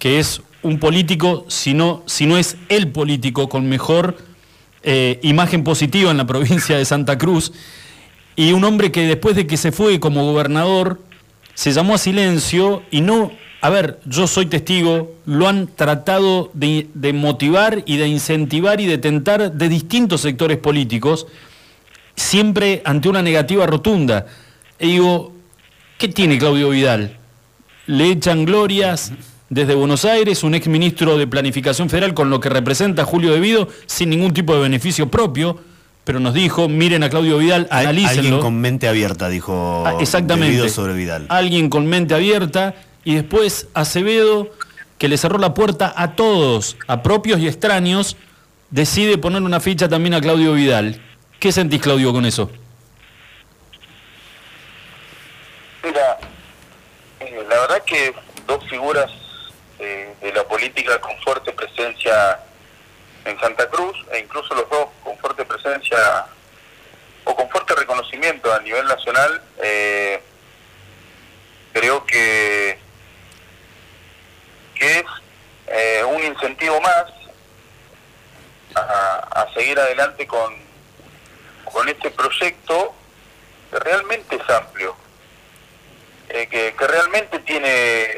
que 0.00 0.18
es 0.18 0.42
un 0.62 0.80
político, 0.80 1.44
si 1.48 1.72
no 1.72 2.02
es 2.06 2.56
el 2.68 2.88
político 2.88 3.48
con 3.48 3.68
mejor 3.68 4.33
eh, 4.84 5.18
imagen 5.22 5.64
positiva 5.64 6.10
en 6.10 6.16
la 6.16 6.26
provincia 6.26 6.76
de 6.76 6.84
Santa 6.84 7.18
Cruz, 7.18 7.52
y 8.36 8.52
un 8.52 8.64
hombre 8.64 8.90
que 8.92 9.06
después 9.06 9.36
de 9.36 9.46
que 9.46 9.56
se 9.56 9.72
fue 9.72 10.00
como 10.00 10.24
gobernador, 10.24 11.00
se 11.54 11.72
llamó 11.72 11.94
a 11.94 11.98
silencio 11.98 12.82
y 12.90 13.00
no, 13.00 13.30
a 13.60 13.70
ver, 13.70 14.00
yo 14.04 14.26
soy 14.26 14.46
testigo, 14.46 15.14
lo 15.24 15.48
han 15.48 15.68
tratado 15.68 16.50
de, 16.52 16.88
de 16.94 17.12
motivar 17.12 17.82
y 17.86 17.96
de 17.96 18.08
incentivar 18.08 18.80
y 18.80 18.86
de 18.86 18.98
tentar 18.98 19.52
de 19.52 19.68
distintos 19.68 20.20
sectores 20.20 20.58
políticos, 20.58 21.26
siempre 22.16 22.82
ante 22.84 23.08
una 23.08 23.22
negativa 23.22 23.66
rotunda. 23.66 24.26
Y 24.80 24.88
digo, 24.88 25.32
¿qué 25.98 26.08
tiene 26.08 26.38
Claudio 26.38 26.70
Vidal? 26.70 27.16
Le 27.86 28.10
echan 28.10 28.44
glorias 28.44 29.12
desde 29.50 29.74
Buenos 29.74 30.04
Aires, 30.04 30.42
un 30.42 30.54
ex 30.54 30.66
ministro 30.68 31.16
de 31.18 31.26
Planificación 31.26 31.88
Federal 31.90 32.14
con 32.14 32.30
lo 32.30 32.40
que 32.40 32.48
representa 32.48 33.04
Julio 33.04 33.32
Devido, 33.32 33.68
sin 33.86 34.10
ningún 34.10 34.32
tipo 34.32 34.54
de 34.54 34.60
beneficio 34.62 35.08
propio, 35.10 35.60
pero 36.04 36.20
nos 36.20 36.34
dijo, 36.34 36.68
miren 36.68 37.02
a 37.02 37.10
Claudio 37.10 37.38
Vidal, 37.38 37.66
Al- 37.70 37.86
analícenlo. 37.86 38.20
Alguien 38.22 38.40
con 38.40 38.60
mente 38.60 38.88
abierta, 38.88 39.28
dijo 39.28 39.84
Ah, 39.86 39.96
exactamente. 40.00 40.48
Debido 40.56 40.68
sobre 40.68 40.94
Vidal. 40.94 41.26
Alguien 41.28 41.70
con 41.70 41.86
mente 41.86 42.14
abierta 42.14 42.74
y 43.04 43.14
después 43.14 43.68
Acevedo, 43.74 44.50
que 44.98 45.08
le 45.08 45.16
cerró 45.18 45.38
la 45.38 45.54
puerta 45.54 45.92
a 45.96 46.12
todos, 46.14 46.76
a 46.88 47.02
propios 47.02 47.40
y 47.40 47.46
extraños, 47.48 48.16
decide 48.70 49.18
poner 49.18 49.42
una 49.42 49.60
ficha 49.60 49.88
también 49.88 50.14
a 50.14 50.20
Claudio 50.20 50.52
Vidal. 50.54 51.00
¿Qué 51.38 51.52
sentís, 51.52 51.80
Claudio, 51.80 52.12
con 52.12 52.24
eso? 52.26 52.50
Mira, 55.82 56.18
eh, 57.20 57.44
la 57.48 57.60
verdad 57.60 57.82
que 57.86 58.14
dos 58.46 58.64
figuras 58.68 59.10
de 60.20 60.32
la 60.32 60.44
política 60.44 61.00
con 61.00 61.16
fuerte 61.22 61.52
presencia 61.52 62.40
en 63.24 63.38
Santa 63.40 63.68
Cruz, 63.68 63.96
e 64.12 64.18
incluso 64.18 64.54
los 64.54 64.68
dos 64.68 64.88
con 65.02 65.16
fuerte 65.18 65.44
presencia 65.44 66.26
o 67.24 67.34
con 67.34 67.48
fuerte 67.48 67.74
reconocimiento 67.74 68.52
a 68.52 68.60
nivel 68.60 68.86
nacional, 68.86 69.42
eh, 69.62 70.20
creo 71.72 72.04
que, 72.04 72.78
que 74.74 74.98
es 74.98 75.04
eh, 75.66 76.04
un 76.04 76.22
incentivo 76.22 76.80
más 76.80 77.04
a, 78.74 79.42
a 79.42 79.54
seguir 79.54 79.78
adelante 79.78 80.26
con, 80.26 80.54
con 81.64 81.88
este 81.88 82.10
proyecto 82.10 82.94
que 83.70 83.78
realmente 83.78 84.36
es 84.36 84.50
amplio 84.50 84.96
eh, 86.28 86.46
que, 86.48 86.74
que 86.76 86.86
realmente 86.86 87.38
tiene 87.40 88.16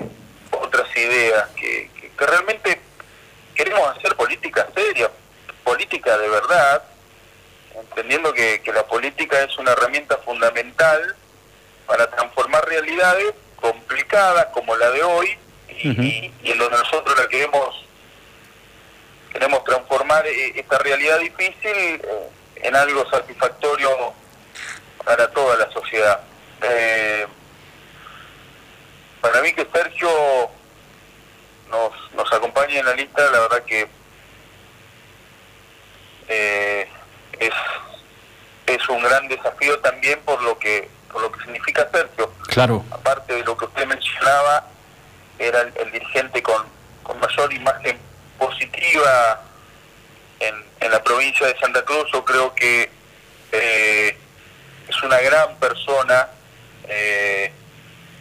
otras 0.61 0.89
ideas, 0.97 1.49
que, 1.57 1.91
que- 2.01 2.11
que 2.11 2.27
realmente 2.27 2.81
queremos 3.55 3.97
hacer 3.97 4.15
política 4.17 4.67
seria, 4.75 5.11
política 5.65 6.17
de 6.19 6.29
verdad, 6.29 6.83
entendiendo 7.75 8.33
que, 8.33 8.61
que 8.63 8.73
la 8.73 8.87
política 8.87 9.43
es 9.43 9.57
una 9.59 9.73
herramienta 9.73 10.17
fundamental 10.19 11.15
para 11.87 12.09
transformar 12.11 12.65
realidades 12.67 13.35
complicadas 13.57 14.47
como 14.47 14.75
la 14.77 14.91
de 14.91 15.03
hoy 15.03 15.39
y, 15.69 15.89
y- 16.07 16.33
y 16.43 16.51
en 16.53 16.59
donde 16.59 16.79
nosotros 16.79 17.19
la 17.19 17.29
queremos 17.29 17.85
queremos 19.33 19.63
transformar 19.65 20.27
eh, 20.27 20.53
esta 20.57 20.79
realidad 20.79 21.19
difícil 21.19 21.55
eh, 21.75 22.01
en 22.57 22.75
algo 22.75 23.09
satisfactorio 23.11 24.15
para 25.05 25.31
toda 25.31 25.57
la 25.57 25.71
sociedad. 25.73 26.21
Eh, 26.63 27.27
para 29.21 29.43
mí 29.43 29.53
que 29.53 29.67
Sergio 29.75 30.09
en 32.79 32.87
la 32.87 32.95
lista, 32.95 33.31
la 33.31 33.41
verdad 33.41 33.63
que 33.65 33.89
eh, 36.29 36.89
es, 37.39 37.53
es 38.67 38.89
un 38.89 39.03
gran 39.03 39.29
desafío 39.29 39.79
también 39.81 40.21
por 40.21 40.43
lo 40.43 40.59
que 40.59 40.89
por 41.13 41.23
lo 41.23 41.33
que 41.33 41.41
significa 41.45 41.89
Sergio. 41.91 42.33
Claro. 42.49 42.85
Aparte 42.91 43.35
de 43.35 43.45
lo 43.45 43.57
que 43.57 43.65
usted 43.65 43.87
mencionaba, 43.87 44.69
era 45.39 45.63
el, 45.63 45.73
el 45.77 45.93
dirigente 45.93 46.43
con, 46.43 46.67
con 47.03 47.19
mayor 47.21 47.53
imagen 47.53 47.99
positiva 48.39 49.41
en, 50.41 50.55
en 50.81 50.91
la 50.91 51.03
provincia 51.03 51.47
de 51.47 51.59
Santa 51.59 51.83
Cruz. 51.85 52.11
Yo 52.13 52.25
creo 52.25 52.55
que 52.55 52.91
eh, 53.53 54.19
es 54.89 55.03
una 55.03 55.19
gran 55.21 55.57
persona 55.57 56.29
eh, 56.89 57.51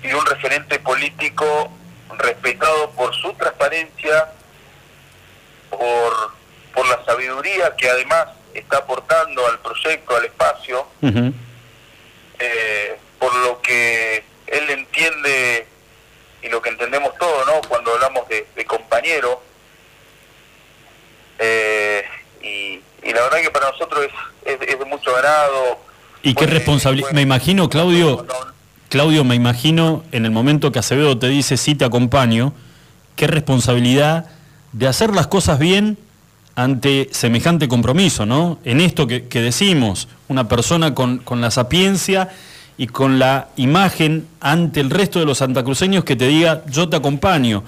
y 0.02 0.14
un 0.14 0.26
referente 0.26 0.80
político 0.80 1.72
respetado 2.18 2.92
por 2.92 3.14
su 3.16 3.34
transparencia, 3.34 4.32
por, 5.78 6.32
por 6.74 6.88
la 6.88 7.04
sabiduría 7.06 7.76
que 7.76 7.90
además 7.90 8.28
está 8.54 8.78
aportando 8.78 9.46
al 9.48 9.60
proyecto, 9.60 10.16
al 10.16 10.26
espacio, 10.26 10.88
eh, 12.40 12.98
por 13.20 13.36
lo 13.36 13.62
que 13.62 14.24
él 14.48 14.70
entiende 14.70 15.68
y 16.42 16.50
lo 16.50 16.62
que 16.62 16.70
entendemos 16.70 17.16
todos, 17.18 17.46
¿no? 17.48 17.68
Cuando 17.68 17.94
hablamos 17.94 18.28
de, 18.30 18.48
de 18.56 18.66
compañero. 18.66 19.42
Eh, 21.40 22.04
y, 22.42 22.80
y 23.04 23.14
la 23.14 23.22
verdad 23.24 23.42
que 23.42 23.52
para 23.52 23.72
nosotros 23.72 24.06
es, 24.06 24.54
es, 24.54 24.70
es 24.70 24.80
de 24.80 24.86
mucho 24.86 25.16
agrado. 25.16 25.80
¿Y 26.22 26.34
qué 26.34 26.46
responsabilidad? 26.46 27.12
Me 27.12 27.22
imagino, 27.22 27.70
Claudio, 27.70 28.26
Claudio, 28.90 29.24
me 29.24 29.36
imagino 29.36 30.04
en 30.12 30.26
el 30.26 30.32
momento 30.32 30.72
que 30.72 30.80
Acevedo 30.80 31.18
te 31.18 31.28
dice 31.28 31.58
sí 31.58 31.76
te 31.76 31.86
acompaño, 31.86 32.54
qué 33.16 33.28
responsabilidad 33.28 34.30
de 34.76 34.88
hacer 34.88 35.16
las 35.16 35.28
cosas 35.28 35.58
bien 35.58 35.98
ante 36.56 37.08
semejante 37.12 37.70
compromiso, 37.70 38.26
¿no? 38.26 38.60
En 38.66 38.82
esto 38.82 39.08
que, 39.08 39.28
que 39.28 39.42
decimos, 39.42 40.10
una 40.28 40.50
persona 40.50 40.94
con, 40.94 41.20
con 41.20 41.40
la 41.40 41.50
sapiencia 41.50 42.30
y 42.78 42.88
con 42.88 43.18
la 43.18 43.48
imagen 43.56 44.28
ante 44.42 44.82
el 44.82 44.90
resto 44.90 45.20
de 45.20 45.26
los 45.26 45.38
santacruceños 45.38 46.04
que 46.04 46.18
te 46.18 46.28
diga 46.28 46.62
yo 46.68 46.90
te 46.90 46.98
acompaño. 46.98 47.64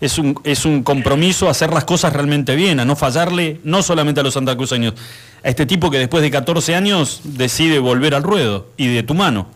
es 0.00 0.18
un, 0.18 0.40
es 0.44 0.64
un 0.64 0.84
compromiso 0.84 1.48
a 1.48 1.50
hacer 1.50 1.72
las 1.72 1.84
cosas 1.84 2.12
realmente 2.12 2.54
bien, 2.54 2.78
a 2.78 2.84
no 2.84 2.94
fallarle 2.94 3.60
no 3.64 3.82
solamente 3.82 4.20
a 4.20 4.22
los 4.22 4.34
santacruceños, 4.34 4.94
a 5.42 5.48
este 5.48 5.66
tipo 5.66 5.90
que 5.90 5.98
después 5.98 6.22
de 6.22 6.30
14 6.30 6.76
años 6.76 7.22
decide 7.24 7.80
volver 7.80 8.14
al 8.14 8.22
ruedo 8.22 8.68
y 8.76 8.86
de 8.86 9.02
tu 9.02 9.14
mano. 9.14 9.48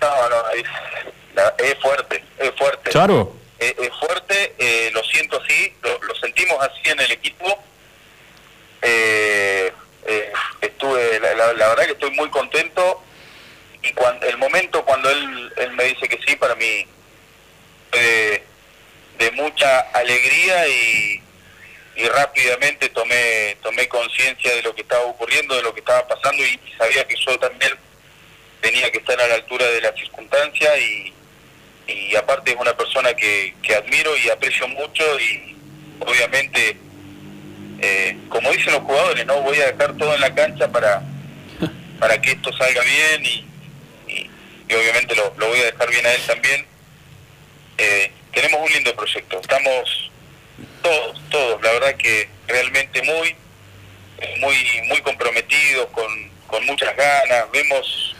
No, 0.00 0.08
no, 0.08 0.36
es, 0.56 1.66
es 1.66 1.82
fuerte, 1.82 2.22
es 2.38 2.52
fuerte. 2.56 2.90
Claro. 2.90 3.38
Es, 3.58 3.74
es 3.78 3.90
fuerte, 3.98 4.54
eh, 4.58 4.90
lo 4.92 5.02
siento 5.04 5.40
así, 5.42 5.72
lo, 5.82 6.14
sentimos 6.16 6.58
así 6.62 6.80
en 6.90 7.00
el 7.00 7.10
equipo. 7.10 7.58
Eh, 8.82 9.72
eh, 10.06 10.32
estuve, 10.60 11.18
la, 11.20 11.34
la- 11.34 11.52
la 11.54 11.68
verdad 11.68 11.86
que 11.86 11.92
estoy 11.92 12.10
muy 12.12 12.28
contento 12.30 13.02
y 13.82 13.92
cuando 13.92 14.26
el 14.26 14.36
momento 14.38 14.84
cuando 14.84 15.10
él, 15.10 15.52
me 15.72 15.84
dice 15.84 16.08
que 16.08 16.18
sí, 16.26 16.36
para 16.36 16.54
mí 16.54 16.86
de, 17.92 18.42
mucha 19.32 19.80
alegría 19.92 20.66
y, 20.68 21.22
y 21.96 22.08
rápidamente 22.08 22.88
tomé 22.88 23.56
tomé 23.62 23.86
conciencia 23.88 24.52
de 24.54 24.62
lo 24.62 24.74
que 24.74 24.82
estaba 24.82 25.04
ocurriendo, 25.04 25.54
de 25.54 25.62
lo 25.62 25.72
que 25.74 25.80
estaba 25.80 26.06
pasando 26.08 26.44
y 26.44 26.58
sabía 26.76 27.06
que 27.06 27.14
yo 27.16 27.38
también 27.38 27.72
tenía 28.60 28.90
que 28.90 28.98
estar 28.98 29.20
a 29.20 29.28
la 29.28 29.34
altura 29.34 29.66
de 29.66 29.80
la 29.80 29.92
circunstancia 29.92 30.76
y, 30.78 31.12
y 31.88 32.14
aparte 32.16 32.50
es 32.52 32.56
una 32.58 32.76
persona 32.76 33.14
que, 33.14 33.54
que 33.62 33.74
admiro 33.74 34.16
y 34.16 34.28
aprecio 34.28 34.68
mucho 34.68 35.02
y 35.20 35.56
obviamente, 36.00 36.76
eh, 37.80 38.16
como 38.28 38.50
dicen 38.52 38.74
los 38.74 38.82
jugadores, 38.82 39.24
no 39.26 39.40
voy 39.42 39.58
a 39.60 39.72
dejar 39.72 39.96
todo 39.96 40.14
en 40.14 40.20
la 40.20 40.34
cancha 40.34 40.70
para, 40.70 41.02
para 41.98 42.20
que 42.20 42.32
esto 42.32 42.52
salga 42.56 42.82
bien 42.82 43.24
y, 43.24 43.46
y- 44.12 44.30
y 44.68 44.74
obviamente 44.74 45.14
lo, 45.16 45.32
lo 45.38 45.48
voy 45.48 45.60
a 45.60 45.64
dejar 45.64 45.88
bien 45.90 46.04
a 46.06 46.12
él 46.12 46.20
también. 46.26 46.66
Eh, 47.78 48.10
tenemos 48.32 48.60
un 48.60 48.72
lindo 48.72 48.94
proyecto, 48.94 49.40
estamos 49.40 50.10
todos, 50.82 51.20
todos, 51.30 51.62
la 51.62 51.72
verdad 51.72 51.94
que 51.96 52.28
realmente 52.46 53.00
muy, 53.02 53.34
muy, 54.40 54.54
muy 54.88 55.00
comprometidos, 55.00 55.86
con, 55.90 56.30
con 56.46 56.66
muchas 56.66 56.94
ganas, 56.96 57.50
vemos 57.52 58.14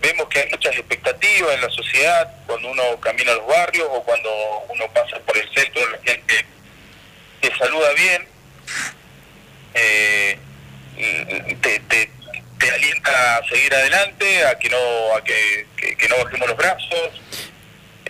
vemos 0.00 0.28
que 0.28 0.40
hay 0.40 0.50
muchas 0.50 0.74
expectativas 0.76 1.54
en 1.54 1.60
la 1.60 1.70
sociedad 1.70 2.30
cuando 2.46 2.70
uno 2.70 3.00
camina 3.00 3.32
a 3.32 3.34
los 3.36 3.46
barrios 3.46 3.88
o 3.90 4.02
cuando 4.04 4.30
uno 4.68 4.86
pasa 4.92 5.18
por 5.20 5.36
el 5.36 5.48
centro, 5.54 5.88
la 5.90 5.98
gente 6.04 6.44
te 7.40 7.56
saluda 7.56 7.92
bien, 7.94 8.26
eh, 9.74 10.38
te, 11.60 11.80
te, 11.80 12.10
te 12.58 12.70
alienta 12.70 13.36
a 13.36 13.48
seguir 13.48 13.72
adelante, 13.74 14.44
a 14.46 14.58
que 14.58 14.68
no, 14.70 15.14
a 15.16 15.22
que, 15.22 15.66
que- 15.76 15.96
que 15.96 16.08
no 16.08 16.16
bajemos 16.24 16.48
los 16.48 16.56
brazos, 16.56 17.10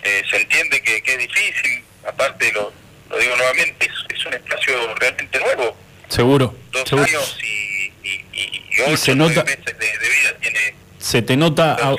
Eh, 0.05 0.23
se 0.31 0.37
entiende 0.37 0.81
que, 0.81 1.03
que 1.03 1.13
es 1.15 1.19
difícil, 1.19 1.85
aparte 2.07 2.53
lo, 2.53 2.73
lo 3.11 3.19
digo 3.19 3.35
nuevamente, 3.37 3.85
es, 3.87 4.17
es 4.17 4.25
un 4.27 4.33
espacio 4.33 4.95
realmente 4.95 5.39
nuevo, 5.41 5.77
Seguro. 6.09 6.55
dos 6.71 6.89
seguro. 6.89 7.05
años 7.05 7.39
y, 7.43 7.93
y, 8.05 8.25
y, 8.33 8.43
y 8.43 8.71
Y 8.79 8.81
ocho, 8.83 8.97
se 8.97 9.15
nota- 9.17 9.43
meses 9.43 9.65
de, 9.65 9.73
de 9.99 10.09
vida 10.09 10.35
tiene 10.41 10.75
Se 10.99 11.23
te 11.23 11.37
nota 11.37 11.75
a, 11.75 11.95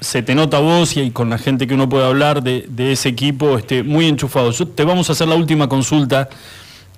se 0.00 0.22
te 0.22 0.34
nota 0.34 0.56
a 0.56 0.60
vos 0.60 0.96
y 0.96 1.00
y 1.02 1.10
con 1.10 1.30
la 1.30 1.38
gente 1.38 1.66
que 1.66 1.74
uno 1.74 1.88
puede 1.88 2.06
hablar 2.06 2.42
de, 2.42 2.64
de 2.68 2.92
ese 2.92 3.08
equipo 3.10 3.58
este, 3.58 3.82
muy 3.82 4.06
enchufado. 4.06 4.50
Yo- 4.50 4.66
te 4.68 4.84
vamos 4.84 5.08
a 5.08 5.12
hacer 5.12 5.28
la 5.28 5.34
última 5.36 5.68
consulta, 5.68 6.28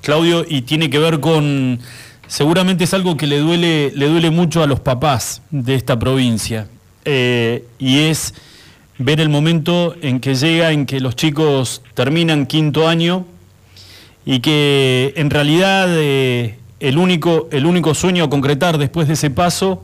Claudio, 0.00 0.44
y 0.48 0.62
tiene 0.62 0.90
que 0.90 0.98
ver 0.98 1.20
con, 1.20 1.80
seguramente 2.28 2.84
es 2.84 2.94
algo 2.94 3.16
que 3.16 3.26
le 3.26 3.38
duele, 3.38 3.92
le 3.94 4.06
duele 4.08 4.30
mucho 4.30 4.62
a 4.62 4.66
los 4.66 4.80
papás 4.80 5.42
de 5.50 5.74
esta 5.74 5.98
provincia, 5.98 6.68
eh, 7.04 7.64
y 7.78 7.98
es 8.00 8.34
ver 8.98 9.20
el 9.20 9.28
momento 9.28 9.94
en 10.02 10.20
que 10.20 10.34
llega, 10.36 10.70
en 10.72 10.86
que 10.86 11.00
los 11.00 11.16
chicos 11.16 11.82
terminan 11.94 12.46
quinto 12.46 12.86
año 12.86 13.26
y 14.24 14.38
que 14.40 15.12
en 15.16 15.30
realidad 15.30 15.88
eh, 15.90 16.58
el, 16.80 16.96
único, 16.96 17.48
el 17.50 17.66
único 17.66 17.92
sueño 17.94 18.24
a 18.24 18.30
concretar 18.30 18.78
después 18.78 19.08
de 19.08 19.14
ese 19.14 19.30
paso 19.30 19.82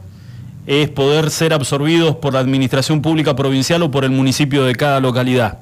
es 0.70 0.88
poder 0.88 1.30
ser 1.30 1.52
absorbidos 1.52 2.14
por 2.14 2.34
la 2.34 2.38
administración 2.38 3.02
pública 3.02 3.34
provincial 3.34 3.82
o 3.82 3.90
por 3.90 4.04
el 4.04 4.12
municipio 4.12 4.62
de 4.62 4.76
cada 4.76 5.00
localidad. 5.00 5.58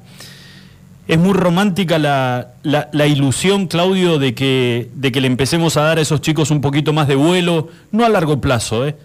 Es 1.07 1.17
muy 1.17 1.33
romántica 1.33 1.97
la, 1.97 3.07
ilusión, 3.07 3.65
Claudio, 3.65 4.19
de 4.19 4.35
que, 4.35 4.91
de 4.93 5.11
que 5.11 5.19
le 5.19 5.25
empecemos 5.25 5.77
a 5.77 5.81
dar 5.81 5.97
a 5.97 6.01
esos 6.01 6.21
chicos 6.21 6.51
un 6.51 6.61
poquito 6.61 6.93
más 6.93 7.07
de 7.07 7.15
vuelo, 7.15 7.69
no 7.91 8.05
a 8.05 8.09
largo 8.09 8.39
plazo, 8.39 8.87
¿eh? 8.87 8.97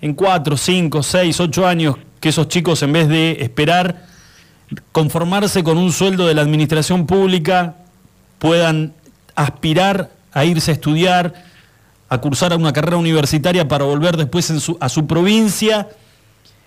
en 0.00 0.14
cuatro, 0.14 0.56
cinco, 0.56 1.02
seis, 1.02 1.38
ocho 1.38 1.66
años, 1.66 1.96
que 2.18 2.30
esos 2.30 2.48
chicos 2.48 2.82
en 2.82 2.94
vez 2.94 3.06
de 3.06 3.36
esperar 3.40 4.06
conformarse 4.90 5.62
con 5.62 5.76
un 5.76 5.92
sueldo 5.92 6.26
de 6.26 6.32
la 6.32 6.40
administración 6.40 7.04
pública, 7.04 7.74
puedan 8.38 8.94
aspirar 9.34 10.08
a 10.32 10.46
irse 10.46 10.70
a 10.70 10.74
estudiar, 10.74 11.34
a 12.08 12.18
cursar 12.20 12.52
a 12.52 12.56
una 12.56 12.72
carrera 12.72 12.96
universitaria 12.96 13.66
para 13.66 13.84
volver 13.84 14.16
después 14.16 14.50
en 14.50 14.60
su- 14.60 14.76
a 14.80 14.88
su 14.88 15.06
provincia 15.06 15.88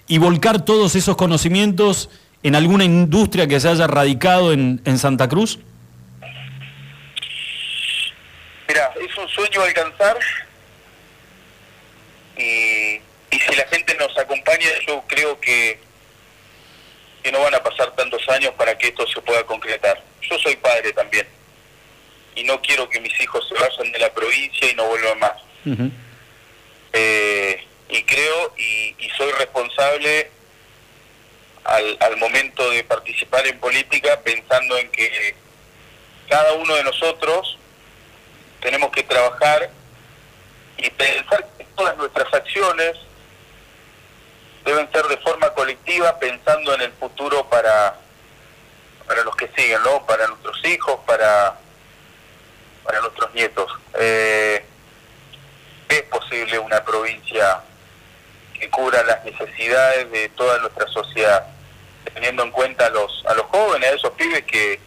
y 0.08 0.18
volcar 0.18 0.66
todos 0.66 0.96
esos 0.96 1.16
conocimientos 1.16 2.10
en 2.44 2.56
alguna 2.56 2.84
industria 2.84 3.48
que 3.48 3.60
se 3.60 3.70
haya 3.70 3.88
radicado 3.88 4.52
en, 4.54 4.82
en 4.86 4.98
Santa 4.98 5.28
Cruz? 5.30 5.60
Mira, 8.68 8.92
es 9.02 9.18
un 9.18 9.28
sueño 9.30 9.62
alcanzar 9.62 10.18
y, 12.38 12.42
y 13.32 13.40
si 13.40 13.56
la 13.56 13.66
gente 13.68 13.96
nos 14.00 14.16
acompaña, 14.18 14.68
yo 14.88 15.04
creo 15.08 15.40
que, 15.40 15.80
que 17.24 17.32
no 17.32 17.42
van 17.42 17.56
a 17.56 17.64
pasar 17.64 17.92
tantos 17.96 18.22
años 18.30 18.52
para 18.58 18.78
que 18.78 18.88
esto 18.90 19.06
se 19.08 19.22
pueda 19.22 19.44
concretar. 19.46 20.02
Yo 20.22 20.38
soy 20.40 20.56
padre 20.58 20.94
también 20.94 21.28
y 22.40 22.44
no 22.46 22.62
quiero 22.62 22.90
que 22.90 23.02
mis 23.02 23.20
hijos 23.20 23.46
se 23.48 23.54
vayan 23.56 23.92
de 23.92 24.00
la 24.00 24.14
provincia 24.14 24.72
y 24.72 24.76
no 24.76 24.86
vuelvan 24.86 25.20
más. 25.20 25.34
Eh, 26.94 27.68
y 27.90 28.04
creo 28.04 28.54
y, 28.58 28.96
y 28.98 29.10
soy 29.18 29.32
responsable 29.34 30.32
al, 31.66 31.98
al 32.00 32.18
momento 32.18 32.70
de 32.72 32.84
participar 32.84 33.46
en 33.46 33.60
política 33.60 34.20
pensando 34.22 34.78
en 34.78 34.90
que 34.90 35.36
cada 36.30 36.54
uno 36.54 36.76
de 36.76 36.84
nosotros 36.84 37.58
tenemos 38.62 38.90
que 38.92 39.04
trabajar 39.04 39.70
y 40.78 40.90
pensar 40.92 41.46
que 41.58 41.66
todas 41.76 41.98
nuestras 41.98 42.34
acciones 42.34 42.98
deben 44.64 44.90
ser 44.92 45.06
de 45.08 45.18
forma 45.18 45.50
colectiva 45.54 46.18
pensando 46.20 46.74
en 46.74 46.82
el 46.82 46.92
futuro 46.94 47.48
para 47.50 48.00
para 49.08 49.24
los 49.24 49.36
que 49.36 49.50
siguen, 49.56 49.82
¿no? 49.84 50.06
Para 50.06 50.28
nuestros 50.28 50.64
hijos, 50.66 51.00
para 51.08 51.58
para 52.84 53.02
nuestros 53.02 53.34
nietos. 53.34 53.72
Eh, 54.00 54.64
es 55.90 56.02
posible 56.04 56.60
una 56.60 56.84
provincia 56.84 57.62
que 58.54 58.70
cubra 58.70 59.04
las 59.04 59.24
necesidades 59.26 60.12
de 60.12 60.30
toda 60.30 60.60
nuestra 60.60 60.88
sociedad, 60.88 61.48
teniendo 62.14 62.44
en 62.44 62.52
cuenta 62.52 62.88
a 62.88 62.90
los 62.90 63.24
a 63.28 63.34
los 63.34 63.46
jóvenes, 63.48 63.90
a 63.90 63.96
esos 63.96 64.12
pibes 64.12 64.44
que 64.44 64.80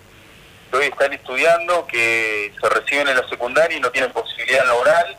hoy 0.73 0.86
están 0.86 1.12
estudiando, 1.12 1.86
que 1.86 2.52
se 2.60 2.69
reciben 2.69 3.09
en 3.09 3.16
la 3.16 3.28
secundaria 3.28 3.77
y 3.77 3.81
no 3.81 3.90
tienen 3.90 4.12
posibilidad 4.12 4.64
laboral, 4.66 5.16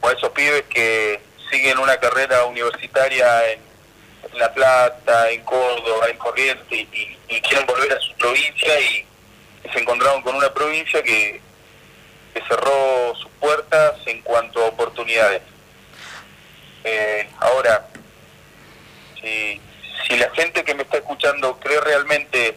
o 0.00 0.08
a 0.08 0.12
esos 0.12 0.30
pibes 0.30 0.64
que 0.64 1.20
siguen 1.50 1.78
una 1.78 1.98
carrera 1.98 2.44
universitaria 2.44 3.52
en, 3.52 3.68
La 4.34 4.52
Plata, 4.52 5.30
en 5.30 5.42
Córdoba, 5.42 6.08
en 6.08 6.18
Corrientes, 6.18 6.86
y, 6.92 7.16
quieren 7.40 7.66
volver 7.66 7.92
a 7.92 8.00
su 8.00 8.14
provincia 8.16 8.80
y 8.80 9.06
se 9.72 9.78
encontraron 9.78 10.22
con 10.22 10.34
una 10.34 10.52
provincia 10.52 11.02
que, 11.02 11.40
que 12.32 12.42
cerró 12.42 13.14
sus 13.16 13.30
puertas 13.40 13.94
en 14.06 14.22
cuanto 14.22 14.62
a 14.62 14.68
oportunidades. 14.68 15.42
Eh, 16.84 17.28
ahora, 17.40 17.88
si, 19.20 19.60
si 20.06 20.16
la 20.16 20.30
gente 20.30 20.64
que 20.64 20.74
me 20.74 20.82
está 20.82 20.98
escuchando 20.98 21.58
cree 21.58 21.80
realmente 21.80 22.56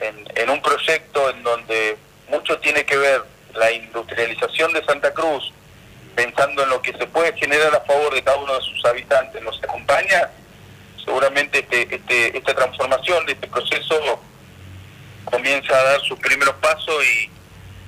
en, 0.00 0.50
un 0.50 0.60
proyecto 0.60 1.30
en 1.30 1.42
donde 1.42 1.96
mucho 2.28 2.58
tiene 2.58 2.84
que 2.84 2.96
ver 2.96 3.22
la 3.54 3.70
industrialización 3.72 4.72
de 4.72 4.84
Santa 4.84 5.12
Cruz, 5.12 5.52
pensando 6.14 6.62
en 6.62 6.70
lo 6.70 6.82
que 6.82 6.92
se 6.92 7.06
puede 7.06 7.36
generar 7.36 7.74
a 7.74 7.80
favor 7.80 8.14
de 8.14 8.22
cada 8.22 8.36
uno 8.38 8.54
de 8.54 8.60
sus 8.62 8.84
habitantes, 8.84 9.42
nos 9.42 9.62
acompaña, 9.62 10.30
seguramente 11.04 11.60
este, 11.60 11.94
este, 11.94 12.36
esta 12.36 12.54
transformación 12.54 13.28
este 13.28 13.46
proceso 13.46 14.20
comienza 15.24 15.78
a 15.78 15.84
dar 15.84 16.00
sus 16.00 16.18
primeros 16.18 16.54
pasos 16.56 17.04
y, 17.04 17.30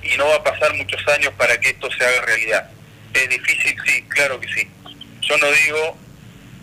y 0.01 0.17
no 0.17 0.27
va 0.27 0.35
a 0.35 0.43
pasar 0.43 0.73
muchos 0.75 1.05
años 1.07 1.33
para 1.37 1.59
que 1.59 1.69
esto 1.69 1.89
se 1.91 2.05
haga 2.05 2.21
realidad. 2.21 2.69
¿Es 3.13 3.29
difícil? 3.29 3.75
Sí, 3.85 4.03
claro 4.03 4.39
que 4.39 4.47
sí. 4.53 4.67
Yo 5.21 5.37
no 5.37 5.51
digo 5.51 5.97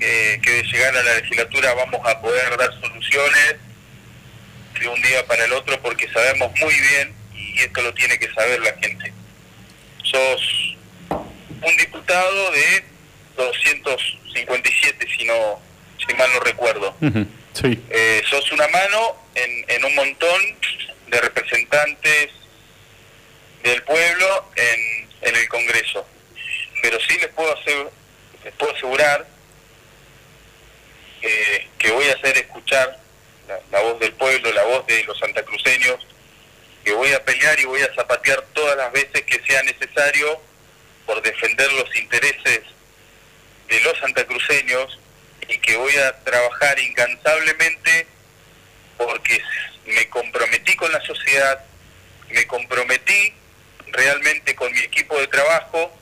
eh, 0.00 0.40
que 0.42 0.50
de 0.50 0.62
llegar 0.64 0.96
a 0.96 1.02
la 1.02 1.14
legislatura 1.16 1.74
vamos 1.74 2.00
a 2.06 2.20
poder 2.20 2.56
dar 2.56 2.70
soluciones 2.80 3.56
de 4.80 4.88
un 4.88 5.00
día 5.02 5.26
para 5.26 5.44
el 5.44 5.52
otro 5.52 5.80
porque 5.80 6.08
sabemos 6.12 6.50
muy 6.60 6.74
bien, 6.74 7.14
y 7.34 7.60
esto 7.60 7.82
lo 7.82 7.94
tiene 7.94 8.18
que 8.18 8.32
saber 8.32 8.60
la 8.60 8.74
gente, 8.74 9.12
sos 10.02 10.76
un 11.08 11.76
diputado 11.78 12.50
de 12.52 12.84
257, 13.36 15.06
si 15.16 15.24
no 15.24 15.60
si 16.06 16.14
mal 16.14 16.28
no 16.32 16.40
recuerdo. 16.40 16.94
Sí. 17.54 17.82
Eh, 17.88 18.22
sos 18.28 18.52
una 18.52 18.68
mano 18.68 19.16
en, 19.34 19.64
en 19.68 19.84
un 19.84 19.94
montón 19.94 20.42
de 21.08 21.20
representantes 21.20 22.30
del 23.62 23.82
pueblo 23.82 24.50
en, 24.56 25.08
en 25.22 25.36
el 25.36 25.48
Congreso. 25.48 26.06
Pero 26.82 26.98
sí 27.00 27.18
les 27.18 27.28
puedo, 27.28 27.56
hacer, 27.58 27.88
les 28.44 28.54
puedo 28.54 28.74
asegurar 28.74 29.26
eh, 31.22 31.68
que 31.78 31.90
voy 31.90 32.06
a 32.08 32.14
hacer 32.14 32.36
escuchar 32.38 32.98
la, 33.48 33.58
la 33.70 33.80
voz 33.80 33.98
del 34.00 34.12
pueblo, 34.12 34.52
la 34.52 34.64
voz 34.64 34.86
de 34.86 35.02
los 35.04 35.18
santacruceños, 35.18 36.06
que 36.84 36.92
voy 36.92 37.12
a 37.12 37.24
pelear 37.24 37.58
y 37.58 37.64
voy 37.64 37.82
a 37.82 37.94
zapatear 37.94 38.44
todas 38.52 38.76
las 38.76 38.92
veces 38.92 39.22
que 39.22 39.42
sea 39.46 39.62
necesario 39.64 40.40
por 41.04 41.22
defender 41.22 41.72
los 41.72 41.94
intereses 41.96 42.60
de 43.68 43.80
los 43.80 43.98
santacruceños 43.98 44.98
y 45.48 45.58
que 45.58 45.76
voy 45.76 45.96
a 45.96 46.16
trabajar 46.24 46.78
incansablemente 46.78 48.06
porque 48.96 49.42
me 49.86 50.08
comprometí 50.08 50.74
con 50.76 50.90
la 50.92 51.00
sociedad, 51.02 51.64
me 52.28 52.46
comprometí 52.46 53.32
realmente 53.92 54.54
con 54.54 54.70
mi 54.72 54.80
equipo 54.80 55.18
de 55.18 55.26
trabajo, 55.28 55.92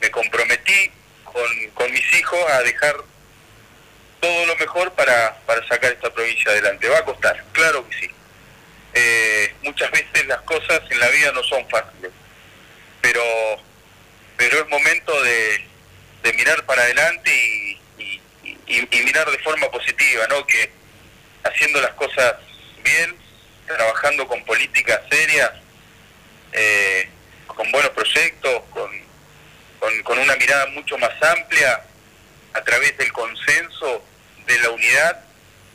me 0.00 0.10
comprometí 0.10 0.90
con, 1.24 1.68
con 1.74 1.90
mis 1.92 2.14
hijos 2.14 2.38
a 2.50 2.62
dejar 2.62 2.96
todo 4.20 4.46
lo 4.46 4.56
mejor 4.56 4.92
para, 4.92 5.36
para 5.46 5.66
sacar 5.66 5.92
esta 5.92 6.12
provincia 6.12 6.50
adelante. 6.50 6.88
Va 6.88 6.98
a 6.98 7.04
costar, 7.04 7.42
claro 7.52 7.88
que 7.88 7.96
sí. 7.98 8.10
Eh, 8.94 9.54
muchas 9.62 9.90
veces 9.90 10.26
las 10.26 10.40
cosas 10.42 10.80
en 10.90 11.00
la 11.00 11.08
vida 11.08 11.32
no 11.32 11.42
son 11.44 11.66
fáciles, 11.68 12.12
pero, 13.00 13.22
pero 14.36 14.58
es 14.60 14.68
momento 14.68 15.22
de, 15.22 15.64
mirar 16.34 16.64
para 16.66 16.82
adelante 16.82 17.30
y, 17.34 17.80
y- 17.98 18.20
y- 18.66 18.88
y 18.90 19.00
mirar 19.04 19.30
de 19.30 19.38
forma 19.38 19.70
positiva, 19.70 20.26
¿no? 20.28 20.46
Que 20.46 20.70
haciendo 21.44 21.80
las 21.80 21.92
cosas 21.94 22.34
bien, 22.84 23.16
trabajando 23.66 24.26
con 24.28 24.44
políticas 24.44 25.00
serias, 25.10 25.50
eh, 26.52 27.08
con 27.54 27.70
buenos 27.70 27.90
proyectos, 27.90 28.62
con, 28.70 28.90
con, 29.78 30.02
con 30.02 30.18
una 30.18 30.36
mirada 30.36 30.66
mucho 30.66 30.98
más 30.98 31.10
amplia, 31.22 31.82
a 32.54 32.62
través 32.62 32.96
del 32.98 33.12
consenso, 33.12 34.04
de 34.46 34.58
la 34.60 34.70
unidad, 34.70 35.24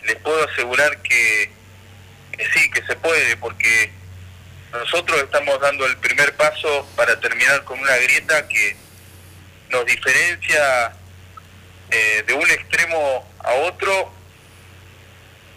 les 0.04 0.16
puedo 0.18 0.48
asegurar 0.50 1.02
que, 1.02 1.52
sí, 2.54 2.72
que 2.72 2.86
se 2.86 2.96
puede, 2.96 3.38
porque 3.38 3.92
nosotros 4.72 5.22
estamos 5.22 5.60
dando 5.60 5.86
el 5.86 5.98
primer 5.98 6.36
paso 6.36 6.88
para 6.96 7.20
terminar 7.20 7.64
con 7.64 7.80
una 7.80 7.96
grieta 7.98 8.48
que 8.48 8.76
nos 9.70 9.86
diferencia 9.86 10.94
eh, 11.90 12.24
de 12.26 12.34
un 12.34 12.50
extremo 12.50 13.28
a 13.40 13.54
otro, 13.54 14.12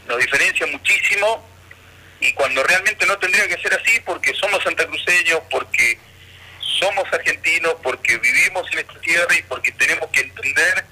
nos 0.07 0.19
diferencia 0.19 0.67
muchísimo 0.67 1.49
y 2.21 2.33
cuando 2.33 2.63
realmente 2.63 3.07
no 3.07 3.19
tendría 3.19 3.49
que 3.49 3.61
ser 3.61 3.75
así 3.75 4.01
porque 4.01 4.35
somos 4.35 4.63
santacruceños, 4.63 5.41
porque 5.51 5.99
somos 6.81 7.05
argentinos, 7.13 7.75
porque 7.83 8.17
vivimos 8.19 8.67
en 8.73 8.81
esta 8.81 9.01
tierra 9.01 9.35
y 9.39 9.43
porque 9.43 9.71
tenemos 9.73 10.09
que 10.11 10.21
entender 10.21 10.85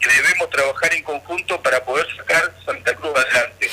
que 0.00 0.08
debemos 0.08 0.48
trabajar 0.50 0.94
en 0.94 1.02
conjunto 1.02 1.62
para 1.62 1.84
poder 1.84 2.06
sacar 2.16 2.54
Santa 2.64 2.94
Cruz 2.94 3.12
adelante. 3.14 3.70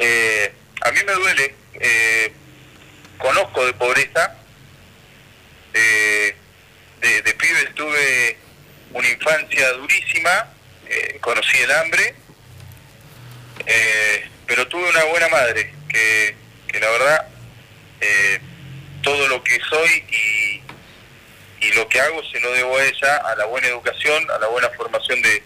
Eh, 0.00 0.52
a 0.80 0.90
mí 0.90 1.00
me 1.06 1.12
duele, 1.12 1.54
eh, 1.74 2.32
conozco 3.18 3.64
de 3.64 3.72
pobreza, 3.74 4.36
eh, 5.74 6.34
de, 7.00 7.22
de 7.22 7.34
pibe 7.34 7.64
tuve 7.74 8.38
una 8.92 9.08
infancia 9.08 9.72
durísima, 9.72 10.52
eh, 10.88 11.18
conocí 11.20 11.56
el 11.58 11.70
hambre, 11.70 12.14
eh, 13.66 14.28
pero 14.46 14.66
tuve 14.66 14.90
una 14.90 15.04
buena 15.04 15.28
madre, 15.28 15.72
que, 15.88 16.34
que 16.66 16.80
la 16.80 16.90
verdad, 16.90 17.28
todo 19.02 19.28
lo 19.28 19.42
que 19.42 19.58
soy 19.68 20.04
y, 20.08 20.62
y 21.66 21.72
lo 21.74 21.88
que 21.88 22.00
hago 22.00 22.22
se 22.24 22.40
lo 22.40 22.52
debo 22.52 22.76
a 22.76 22.84
ella, 22.84 23.16
a 23.16 23.36
la 23.36 23.44
buena 23.46 23.68
educación, 23.68 24.30
a 24.30 24.38
la 24.38 24.46
buena 24.48 24.70
formación 24.70 25.20
de, 25.22 25.42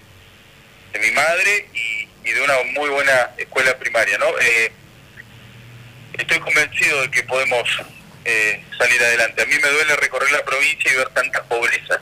de 0.93 0.99
mi 0.99 1.11
madre 1.11 1.69
y, 1.75 2.09
y 2.29 2.33
de 2.33 2.43
una 2.43 2.55
muy 2.73 2.89
buena 2.89 3.31
escuela 3.37 3.77
primaria, 3.79 4.19
¿no? 4.19 4.27
Eh, 4.41 4.73
estoy 6.15 6.39
convencido 6.41 7.03
de 7.03 7.11
que 7.11 7.23
podemos 7.25 7.69
eh, 8.25 8.65
salir 8.79 9.03
adelante. 9.03 9.43
A 9.43 9.47
mí 9.47 9.55
me 9.63 9.69
duele 9.69 9.97
recorrer 9.97 10.31
la 10.33 10.45
provincia 10.45 10.93
y 10.93 10.97
ver 10.97 11.09
tanta 11.11 11.43
pobreza, 11.45 12.01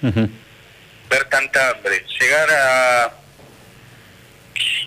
ver 0.00 1.24
tanta 1.28 1.70
hambre, 1.70 2.04
llegar 2.20 2.50
a, 2.50 3.12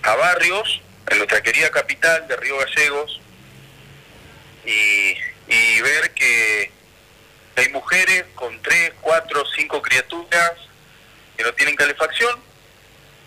a 0.03 0.15
barrios 0.15 0.81
en 1.09 1.17
nuestra 1.17 1.41
querida 1.41 1.69
capital 1.69 2.27
de 2.27 2.35
Río 2.37 2.57
Gallegos 2.57 3.21
y, 4.65 5.15
y 5.47 5.81
ver 5.81 6.13
que 6.13 6.71
hay 7.55 7.69
mujeres 7.69 8.25
con 8.35 8.61
tres, 8.61 8.93
cuatro, 9.01 9.43
cinco 9.55 9.81
criaturas 9.81 10.53
que 11.37 11.43
no 11.43 11.53
tienen 11.53 11.75
calefacción, 11.75 12.39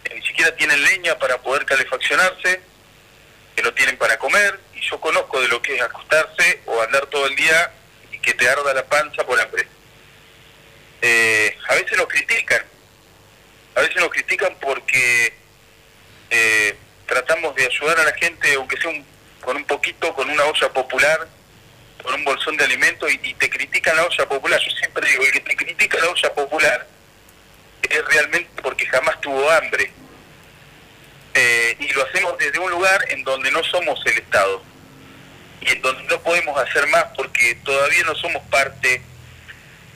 que 0.04 0.14
ni 0.14 0.26
siquiera 0.26 0.54
tienen 0.56 0.82
leña 0.82 1.18
para 1.18 1.38
poder 1.42 1.64
calefaccionarse, 1.64 2.60
que 3.54 3.62
no 3.62 3.72
tienen 3.74 3.96
para 3.96 4.18
comer, 4.18 4.58
y 4.74 4.80
yo 4.80 5.00
conozco 5.00 5.40
de 5.40 5.48
lo 5.48 5.60
que 5.62 5.76
es 5.76 5.82
acostarse 5.82 6.62
o 6.66 6.82
andar 6.82 7.06
todo 7.06 7.26
el 7.26 7.36
día 7.36 7.72
y 8.12 8.18
que 8.18 8.34
te 8.34 8.48
arda 8.48 8.74
la 8.74 8.84
panza 8.86 9.24
por 9.24 9.40
hambre. 9.40 9.66
Eh, 11.02 11.56
a 11.68 11.74
veces 11.74 11.96
nos 11.96 12.06
critican, 12.06 12.62
a 13.74 13.80
veces 13.80 13.96
nos 13.96 14.08
critican 14.10 14.56
porque 14.60 15.34
eh, 16.30 16.76
tratamos 17.06 17.54
de 17.54 17.66
ayudar 17.66 18.00
a 18.00 18.04
la 18.04 18.12
gente, 18.14 18.52
aunque 18.54 18.76
sea 18.78 18.90
un- 18.90 19.06
con 19.42 19.56
un 19.56 19.64
poquito, 19.64 20.12
con 20.14 20.28
una 20.28 20.44
olla 20.44 20.68
popular, 20.72 21.28
con 22.06 22.14
un 22.14 22.24
bolsón 22.24 22.56
de 22.56 22.64
alimentos, 22.64 23.12
y, 23.12 23.34
te 23.34 23.50
critican 23.50 23.96
la 23.96 24.04
olla 24.04 24.28
popular. 24.28 24.60
Yo 24.60 24.70
siempre 24.76 25.08
digo, 25.10 25.24
el 25.24 25.32
que 25.32 25.40
te 25.40 25.56
critica 25.56 25.98
la 25.98 26.10
olla 26.10 26.34
popular 26.34 26.86
es 27.82 28.04
realmente 28.04 28.62
porque 28.62 28.86
jamás 28.86 29.20
tuvo 29.20 29.50
hambre. 29.50 29.90
Eh, 31.34 31.76
y 31.80 31.88
lo 31.92 32.06
hacemos 32.06 32.38
desde 32.38 32.58
un 32.58 32.70
lugar 32.70 33.04
en 33.10 33.24
donde 33.24 33.50
no 33.50 33.62
somos 33.64 34.00
el 34.06 34.18
Estado 34.18 34.62
y 35.60 35.70
en 35.70 35.82
donde 35.82 36.04
no 36.04 36.22
podemos 36.22 36.56
hacer 36.58 36.86
más 36.86 37.06
porque 37.14 37.56
todavía 37.56 38.04
no 38.04 38.14
somos 38.14 38.42
parte 38.44 39.02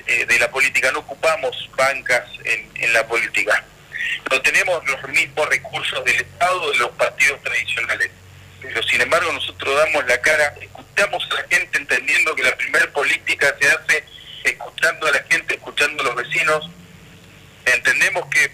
eh, 0.06 0.26
de 0.26 0.38
la 0.38 0.50
política, 0.50 0.90
no 0.92 0.98
ocupamos 0.98 1.70
bancas 1.76 2.28
en 2.44 2.92
la 2.92 3.06
política. 3.06 3.64
No 4.30 4.42
tenemos 4.42 4.84
los 4.86 5.08
mismos 5.08 5.48
recursos 5.48 6.04
del 6.04 6.16
Estado 6.16 6.72
de 6.72 6.78
los 6.78 6.90
partidos 6.90 7.40
tradicionales. 7.42 8.10
Pero 8.60 8.82
sin 8.82 9.00
embargo 9.00 9.32
nosotros 9.32 9.74
damos 9.76 10.06
la 10.06 10.20
cara, 10.20 10.54
escuchamos 10.60 11.26
a 11.30 11.34
la 11.34 11.48
gente 11.48 11.78
entendiendo 11.78 12.34
que 12.34 12.42
la 12.42 12.56
primera 12.56 12.90
política 12.92 13.54
se 13.58 13.68
hace 13.68 14.04
escuchando 14.44 15.06
a 15.06 15.12
la 15.12 15.22
gente, 15.30 15.54
escuchando 15.54 16.02
a 16.02 16.06
los 16.06 16.16
vecinos. 16.16 16.70
Entendemos 17.64 18.26
que 18.26 18.50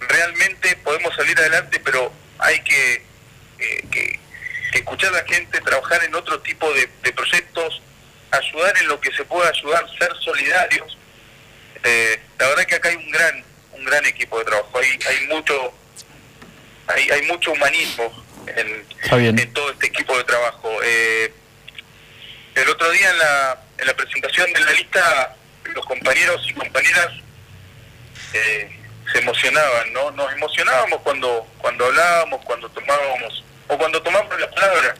realmente 0.00 0.76
podemos 0.76 1.14
salir 1.14 1.38
adelante, 1.38 1.80
pero 1.80 2.12
hay 2.38 2.60
que, 2.62 3.02
eh, 3.58 4.18
escuchar 4.74 5.10
a 5.10 5.22
la 5.22 5.24
gente, 5.24 5.60
trabajar 5.60 6.02
en 6.04 6.14
otro 6.14 6.40
tipo 6.40 6.72
de, 6.72 6.88
de 7.02 7.12
proyectos, 7.12 7.82
ayudar 8.30 8.76
en 8.78 8.88
lo 8.88 9.00
que 9.00 9.12
se 9.12 9.24
pueda 9.24 9.48
ayudar, 9.48 9.84
ser 9.98 10.12
solidarios. 10.20 10.98
Eh, 11.84 12.20
la 12.38 12.48
verdad 12.48 12.64
que 12.64 12.74
acá 12.76 12.88
hay 12.88 12.96
un 12.96 13.10
gran, 13.10 13.44
un 13.72 13.84
gran 13.84 14.04
equipo 14.06 14.38
de 14.38 14.44
trabajo, 14.44 14.78
hay, 14.78 14.98
hay 15.08 15.26
mucho, 15.26 15.74
hay, 16.86 17.10
hay 17.10 17.22
mucho 17.22 17.52
humanismo 17.52 18.21
en, 18.46 19.52
todo 19.52 19.70
este 19.70 19.86
equipo 19.86 20.16
de 20.16 20.24
trabajo. 20.24 20.70
Eh, 20.82 21.32
el 22.54 22.68
otro 22.68 22.90
día 22.90 23.10
en 23.10 23.18
la, 23.18 23.62
en 23.78 23.86
la 23.86 23.94
presentación 23.94 24.52
de 24.52 24.60
la 24.60 24.72
lista, 24.72 25.36
los 25.74 25.84
compañeros 25.86 26.44
y 26.48 26.52
compañeras 26.52 27.10
eh, 28.34 28.78
se 29.10 29.18
emocionaban, 29.18 29.92
¿no? 29.92 30.10
Nos 30.12 30.32
emocionábamos 30.32 31.00
cuando, 31.02 31.46
cuando 31.58 31.86
hablábamos, 31.86 32.44
cuando 32.44 32.68
tomábamos, 32.70 33.44
o 33.68 33.78
cuando 33.78 34.02
tomamos 34.02 34.38
la 34.38 34.50
palabra, 34.50 34.94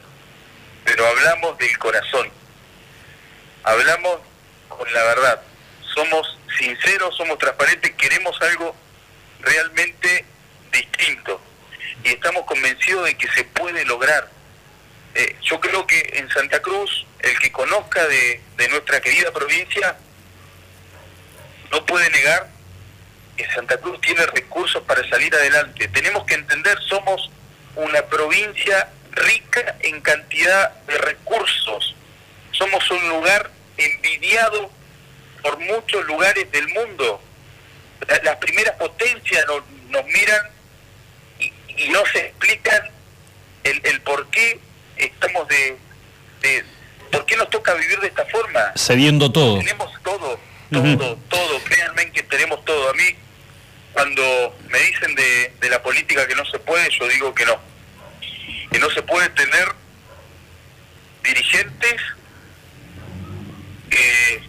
pero 0.85 1.06
hablamos 1.06 1.59
del 1.59 1.78
corazón, 1.78 2.31
hablamos 3.64 4.20
con 4.69 4.93
la 4.93 5.02
verdad, 5.05 5.43
somos 5.94 6.39
sinceros, 6.59 7.16
somos 7.16 7.39
transparentes, 7.39 7.93
queremos 7.93 8.40
algo 8.43 8.74
realmente 9.40 10.24
distinto 10.73 11.40
y 12.05 12.09
estamos 12.10 12.44
convencidos 12.47 13.05
de 13.06 13.16
que 13.16 13.28
se 13.32 13.44
puede 13.44 13.85
lograr. 13.85 14.28
Eh, 15.14 15.36
yo 15.43 15.60
creo 15.60 15.86
que 15.86 16.01
en 16.14 16.28
Santa 16.31 16.60
Cruz, 16.62 17.06
el 17.20 17.39
que 17.39 17.52
conozca 17.52 18.06
de, 18.06 18.40
de 18.56 18.69
nuestra 18.69 19.01
querida 19.01 19.31
provincia, 19.32 19.97
no 21.70 21.85
puede 21.86 22.09
negar 22.10 22.48
que 23.36 23.47
Santa 23.52 23.77
Cruz 23.78 24.01
tiene 24.01 24.24
recursos 24.27 24.82
para 24.85 25.06
salir 25.09 25.35
adelante. 25.35 25.89
Tenemos 25.89 26.24
que 26.24 26.35
entender, 26.35 26.78
somos 26.89 27.31
una 27.77 28.02
provincia 28.02 28.89
rica 29.12 29.77
en 29.81 30.01
cantidad 30.02 30.70
de 30.86 30.98
recursos. 30.98 31.94
Somos 32.52 32.90
un 32.90 33.09
lugar 33.09 33.51
envidiado 33.78 34.70
por 35.43 35.59
muchos 35.59 36.05
lugares 36.06 36.51
del 36.52 36.69
mundo. 36.69 37.23
La- 38.06 38.20
Las 38.23 38.36
primeras 38.36 38.77
potencias 38.77 39.44
nos, 39.47 39.62
nos 39.89 40.05
miran 40.06 40.43
y 41.77 41.89
no 41.89 42.01
se 42.12 42.27
explican 42.27 42.90
el, 43.65 43.81
el 43.85 44.01
por 44.03 44.28
qué 44.28 44.59
estamos 44.97 45.49
de, 45.49 45.77
de, 46.43 46.65
¿Por 47.12 47.27
qué 47.27 47.36
nos 47.36 47.51
toca 47.51 47.74
vivir 47.74 48.01
de 48.01 48.09
esta 48.09 48.24
forma? 48.27 48.73
Cediendo 48.74 49.31
todo. 49.31 49.59
Tenemos 49.59 49.93
todo, 50.03 50.40
todo, 50.70 51.16
todo. 51.28 51.65
Créanme 51.65 52.11
que 52.11 52.23
tenemos 52.23 52.65
todo. 52.65 52.89
A 52.89 52.94
mí, 52.94 53.05
cuando 53.93 54.57
me 54.69 54.78
dicen 54.78 55.15
de, 55.15 55.55
de 55.61 55.70
la 55.70 55.82
política 55.82 56.27
que 56.27 56.35
no 56.35 56.44
se 56.47 56.59
puede, 56.59 56.89
yo 56.90 57.07
digo 57.09 57.35
que 57.35 57.44
no. 57.44 57.61
Que 58.70 58.78
no 58.78 58.89
se 58.90 59.03
puede 59.03 59.28
tener 59.31 59.73
dirigentes 61.23 62.01
que 63.90 64.43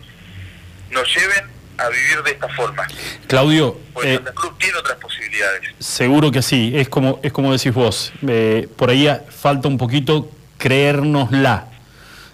nos 0.90 1.14
lleven 1.14 1.52
a 1.78 1.90
vivir 1.90 2.24
de 2.26 2.32
esta 2.32 2.48
forma. 2.50 2.84
Claudio, 3.28 3.78
eh, 4.04 4.16
Santa 4.16 4.32
Cruz 4.34 4.54
tiene 4.60 4.78
otras 4.78 4.98
posibilidades. 4.98 5.62
seguro 5.80 6.32
que 6.32 6.41
sí, 6.41 6.72
es 6.76 6.90
como, 6.90 7.20
es 7.24 7.32
como 7.32 7.52
decís 7.52 7.74
vos. 7.74 8.12
Eh, 8.28 8.68
por 8.76 8.90
ahí 8.90 9.08
falta 9.30 9.68
un 9.68 9.78
poquito 9.78 10.30
creérnosla, 10.58 11.68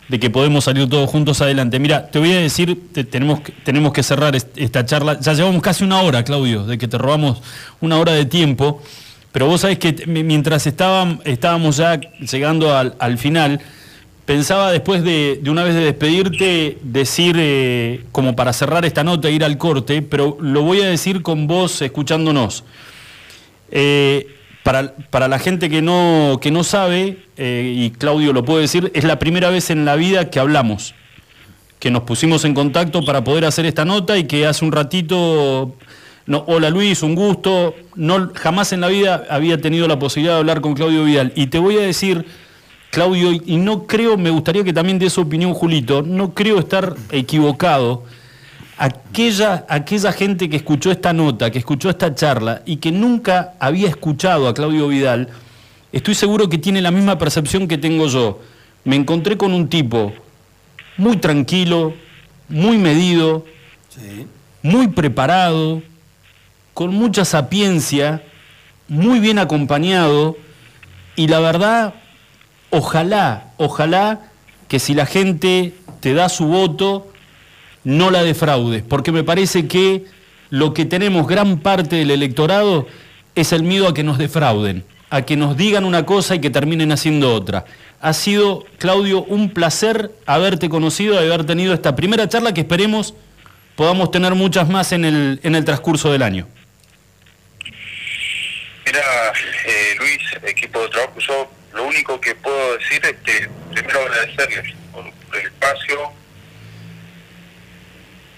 de 0.07 0.19
que 0.19 0.29
podemos 0.29 0.63
salir 0.63 0.89
todos 0.89 1.09
juntos 1.09 1.39
adelante. 1.41 1.77
Mira, 1.79 2.07
te 2.09 2.17
voy 2.19 2.31
a 2.33 2.39
decir, 2.39 2.79
te- 2.93 3.03
tenemos, 3.03 3.41
que- 3.41 3.51
tenemos 3.51 3.93
que 3.93 4.01
cerrar 4.01 4.35
est- 4.35 4.57
esta 4.57 4.83
charla. 4.85 5.19
Ya 5.19 5.33
llevamos 5.33 5.61
casi 5.61 5.83
una 5.83 6.01
hora, 6.01 6.23
Claudio, 6.23 6.65
de 6.65 6.77
que 6.79 6.87
te 6.87 6.97
robamos 6.97 7.41
una 7.79 7.97
hora 7.97 8.13
de 8.13 8.25
tiempo. 8.25 8.81
Pero 9.31 9.45
vos 9.45 9.61
sabés 9.61 9.77
que 9.77 10.05
mientras 10.07 10.65
estaban- 10.65 11.21
estábamos 11.25 11.77
ya 11.77 11.99
llegando 12.19 12.75
al, 12.75 12.95
al 12.97 13.19
final, 13.19 13.61
pensaba 14.29 14.71
después 14.71 15.03
de, 15.03 15.41
una 15.47 15.63
vez 15.63 15.73
de 15.73 15.85
despedirte, 15.85 16.77
decir, 16.83 17.35
eh, 17.39 18.05
como 18.11 18.35
para 18.35 18.53
cerrar 18.53 18.85
esta 18.85 19.03
nota, 19.03 19.27
ir 19.31 19.43
al 19.43 19.57
corte, 19.57 20.03
pero 20.03 20.37
lo 20.39 20.61
voy 20.61 20.81
a 20.81 20.85
decir 20.85 21.23
con 21.23 21.47
vos 21.47 21.81
escuchándonos. 21.81 22.63
Eh, 23.71 24.27
para, 24.61 24.93
para 25.09 25.27
la 25.27 25.39
gente 25.39 25.67
que 25.67 25.81
no, 25.81 26.37
que 26.39 26.51
no 26.51 26.63
sabe, 26.63 27.23
eh, 27.37 27.73
y 27.75 27.89
Claudio 27.89 28.31
lo 28.31 28.45
puede 28.45 28.61
decir, 28.61 28.91
es 28.93 29.03
la 29.03 29.17
primera 29.17 29.49
vez 29.49 29.71
en 29.71 29.83
la 29.83 29.95
vida 29.95 30.29
que 30.29 30.39
hablamos, 30.39 30.93
que 31.79 31.89
nos 31.89 32.03
pusimos 32.03 32.45
en 32.45 32.53
contacto 32.53 33.03
para 33.03 33.23
poder 33.23 33.45
hacer 33.45 33.65
esta 33.65 33.83
nota 33.83 34.15
y 34.15 34.25
que 34.25 34.45
hace 34.45 34.63
un 34.63 34.71
ratito, 34.71 35.73
no, 36.27 36.43
hola 36.45 36.69
Luis, 36.69 37.01
un 37.01 37.15
gusto, 37.15 37.73
no, 37.95 38.31
jamás 38.35 38.73
en 38.73 38.81
la 38.81 38.89
vida 38.89 39.25
había 39.27 39.59
tenido 39.59 39.87
la 39.87 39.97
posibilidad 39.97 40.35
de 40.35 40.39
hablar 40.41 40.61
con 40.61 40.75
Claudio 40.75 41.03
Vidal. 41.03 41.33
Y 41.35 41.47
te 41.47 41.57
voy 41.57 41.77
a 41.77 41.81
decir, 41.81 42.27
Claudio, 42.91 43.31
y- 43.31 43.57
no 43.57 43.85
creo, 43.85 44.17
me 44.17 44.29
gustaría 44.31 44.63
que 44.63 44.73
también 44.73 44.97
dé 44.99 45.09
su 45.09 45.21
opinión 45.21 45.53
Julito, 45.53 46.01
no 46.01 46.33
creo 46.33 46.59
estar 46.59 46.95
equivocado 47.11 48.03
aquella, 48.77 49.65
aquella 49.69 50.11
gente 50.11 50.49
que 50.49 50.55
escuchó 50.57 50.91
esta 50.91 51.13
nota, 51.13 51.51
que 51.51 51.59
escuchó 51.59 51.89
esta 51.89 52.15
charla 52.15 52.61
y 52.65 52.77
que 52.77 52.91
nunca 52.91 53.53
había 53.59 53.89
escuchado 53.89 54.47
a 54.47 54.53
Claudio 54.53 54.87
Vidal, 54.87 55.29
estoy 55.91 56.15
seguro 56.15 56.49
que 56.49 56.57
tiene 56.57 56.81
la 56.81 56.89
misma 56.91 57.17
percepción 57.17 57.67
que 57.67 57.77
tengo 57.77 58.07
yo. 58.07 58.39
Me 58.85 58.95
encontré 58.95 59.37
con 59.37 59.53
un 59.53 59.67
tipo 59.67 60.13
muy 60.97 61.17
tranquilo, 61.17 61.93
muy 62.47 62.77
medido, 62.77 63.45
muy 64.63 64.87
preparado, 64.87 65.83
con 66.73 66.93
mucha 66.93 67.25
sapiencia, 67.25 68.23
muy 68.87 69.19
bien 69.19 69.37
acompañado 69.37 70.37
y 71.15 71.27
la 71.27 71.39
verdad, 71.39 71.93
ojalá, 72.69 73.51
ojalá 73.57 74.19
que 74.67 74.79
si 74.79 74.93
la 74.93 75.05
gente 75.05 75.73
te 75.99 76.13
da 76.13 76.29
su 76.29 76.45
voto, 76.45 77.11
no 77.83 78.11
la 78.11 78.23
defraudes, 78.23 78.83
porque 78.83 79.11
me 79.11 79.23
parece 79.23 79.67
que 79.67 80.05
lo 80.49 80.73
que 80.73 80.85
tenemos 80.85 81.27
gran 81.27 81.59
parte 81.59 81.95
del 81.97 82.11
electorado 82.11 82.87
es 83.35 83.51
el 83.53 83.63
miedo 83.63 83.87
a 83.87 83.93
que 83.93 84.03
nos 84.03 84.17
defrauden, 84.17 84.83
a 85.09 85.23
que 85.23 85.35
nos 85.35 85.57
digan 85.57 85.85
una 85.85 86.05
cosa 86.05 86.35
y 86.35 86.41
que 86.41 86.49
terminen 86.49 86.91
haciendo 86.91 87.33
otra. 87.33 87.65
Ha 88.01 88.13
sido, 88.13 88.65
Claudio, 88.77 89.23
un 89.23 89.49
placer 89.49 90.11
haberte 90.25 90.69
conocido, 90.69 91.17
haber 91.17 91.45
tenido 91.45 91.73
esta 91.73 91.95
primera 91.95 92.27
charla 92.29 92.53
que 92.53 92.61
esperemos 92.61 93.13
podamos 93.79 94.11
tener 94.11 94.35
muchas 94.35 94.67
más 94.67 94.91
en 94.91 95.05
el, 95.05 95.39
en 95.41 95.55
el 95.55 95.63
transcurso 95.63 96.11
del 96.11 96.21
año. 96.21 96.45
Mira, 98.85 98.99
eh, 99.65 99.95
Luis, 99.97 100.19
equipo 100.43 100.81
de 100.81 100.89
trabajo, 100.89 101.17
yo 101.19 101.49
lo 101.73 101.83
único 101.83 102.19
que 102.19 102.35
puedo 102.35 102.77
decir 102.77 103.03
es 103.05 103.15
que 103.23 103.49
primero 103.71 104.01
agradecerles 104.01 104.75
por, 104.91 105.05
el 105.05 105.45
espacio 105.45 106.11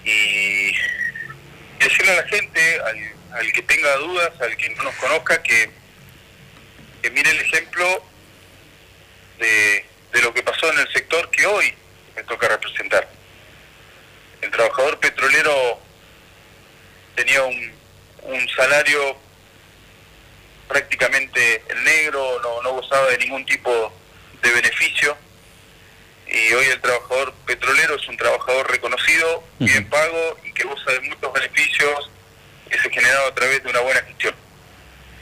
y 0.04 0.74
decirle 1.78 2.12
a 2.12 2.16
la 2.22 2.28
gente, 2.28 2.80
al, 2.80 3.38
al 3.38 3.52
que 3.52 3.62
tenga 3.62 3.96
dudas, 3.96 4.40
al 4.40 4.56
que 4.56 4.68
no 4.70 4.82
nos 4.84 4.94
conozca, 4.96 5.42
que, 5.42 5.70
que 7.02 7.10
mire 7.10 7.30
el 7.30 7.40
ejemplo 7.40 8.04
de, 9.38 9.86
de 10.12 10.22
lo 10.22 10.34
que 10.34 10.42
pasó 10.42 10.70
en 10.72 10.78
el 10.78 10.88
sector 10.92 11.30
que 11.30 11.46
hoy 11.46 11.74
me 12.14 12.22
toca 12.24 12.48
representar. 12.48 13.08
El 14.40 14.50
trabajador 14.50 14.98
petrolero 14.98 15.80
tenía 17.14 17.42
un, 17.44 17.72
un 18.22 18.48
salario 18.50 19.16
prácticamente 20.68 21.62
el 21.68 21.84
negro, 21.84 22.40
no, 22.42 22.62
no 22.62 22.72
gozaba 22.72 23.08
de 23.08 23.18
ningún 23.18 23.44
tipo 23.44 23.92
de 24.42 24.50
beneficio 24.50 25.16
y 26.32 26.52
hoy 26.54 26.66
el 26.66 26.80
trabajador 26.80 27.34
petrolero 27.46 27.96
es 27.96 28.08
un 28.08 28.16
trabajador 28.16 28.70
reconocido, 28.70 29.44
bien 29.58 29.88
pago 29.90 30.38
y 30.44 30.52
que 30.52 30.64
goza 30.64 30.90
de 30.92 31.00
muchos 31.00 31.30
beneficios 31.30 32.10
que 32.70 32.78
se 32.78 32.90
generaron 32.90 33.30
a 33.30 33.34
través 33.34 33.62
de 33.62 33.68
una 33.68 33.80
buena 33.80 34.00
gestión. 34.02 34.34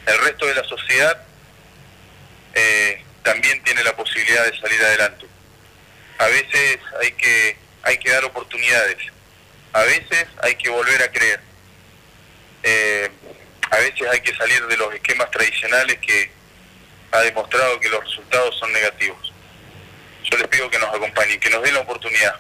El 0.06 0.18
resto 0.18 0.46
de 0.46 0.54
la 0.54 0.64
sociedad 0.64 1.20
eh, 2.54 3.04
también 3.24 3.60
tiene 3.64 3.82
la 3.82 3.96
posibilidad 3.96 4.44
de 4.44 4.58
salir 4.60 4.80
adelante. 4.82 5.26
A 6.18 6.26
veces 6.26 6.78
hay 7.00 7.12
que, 7.12 7.56
hay 7.82 7.98
que 7.98 8.10
dar 8.10 8.24
oportunidades, 8.24 8.98
a 9.72 9.82
veces 9.82 10.26
hay 10.42 10.54
que 10.54 10.68
volver 10.68 11.02
a 11.02 11.10
creer. 11.10 11.40
Eh, 12.62 13.10
a 13.70 13.76
veces 13.76 14.08
hay 14.10 14.20
que 14.20 14.34
salir 14.34 14.66
de 14.66 14.76
los 14.76 14.92
esquemas 14.94 15.30
tradicionales 15.30 15.98
que 15.98 16.30
ha 17.12 17.20
demostrado 17.20 17.80
que 17.80 17.88
los 17.88 18.04
resultados 18.04 18.56
son 18.58 18.72
negativos. 18.72 19.32
Yo 20.24 20.38
les 20.38 20.48
pido 20.48 20.70
que 20.70 20.78
nos 20.78 20.94
acompañen, 20.94 21.40
que 21.40 21.50
nos 21.50 21.62
den 21.62 21.74
la 21.74 21.80
oportunidad. 21.80 22.34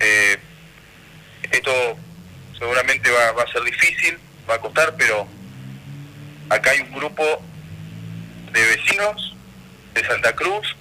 Eh, 0.00 0.38
esto 1.50 1.96
seguramente 2.58 3.10
va, 3.10 3.32
va 3.32 3.42
a 3.44 3.52
ser 3.52 3.62
difícil, 3.62 4.18
va 4.48 4.54
a 4.54 4.60
costar, 4.60 4.94
pero 4.96 5.26
acá 6.48 6.70
hay 6.70 6.80
un 6.80 6.92
grupo 6.92 7.24
de 8.52 8.64
vecinos 8.76 9.36
de 9.94 10.04
Santa 10.04 10.34
Cruz 10.34 10.76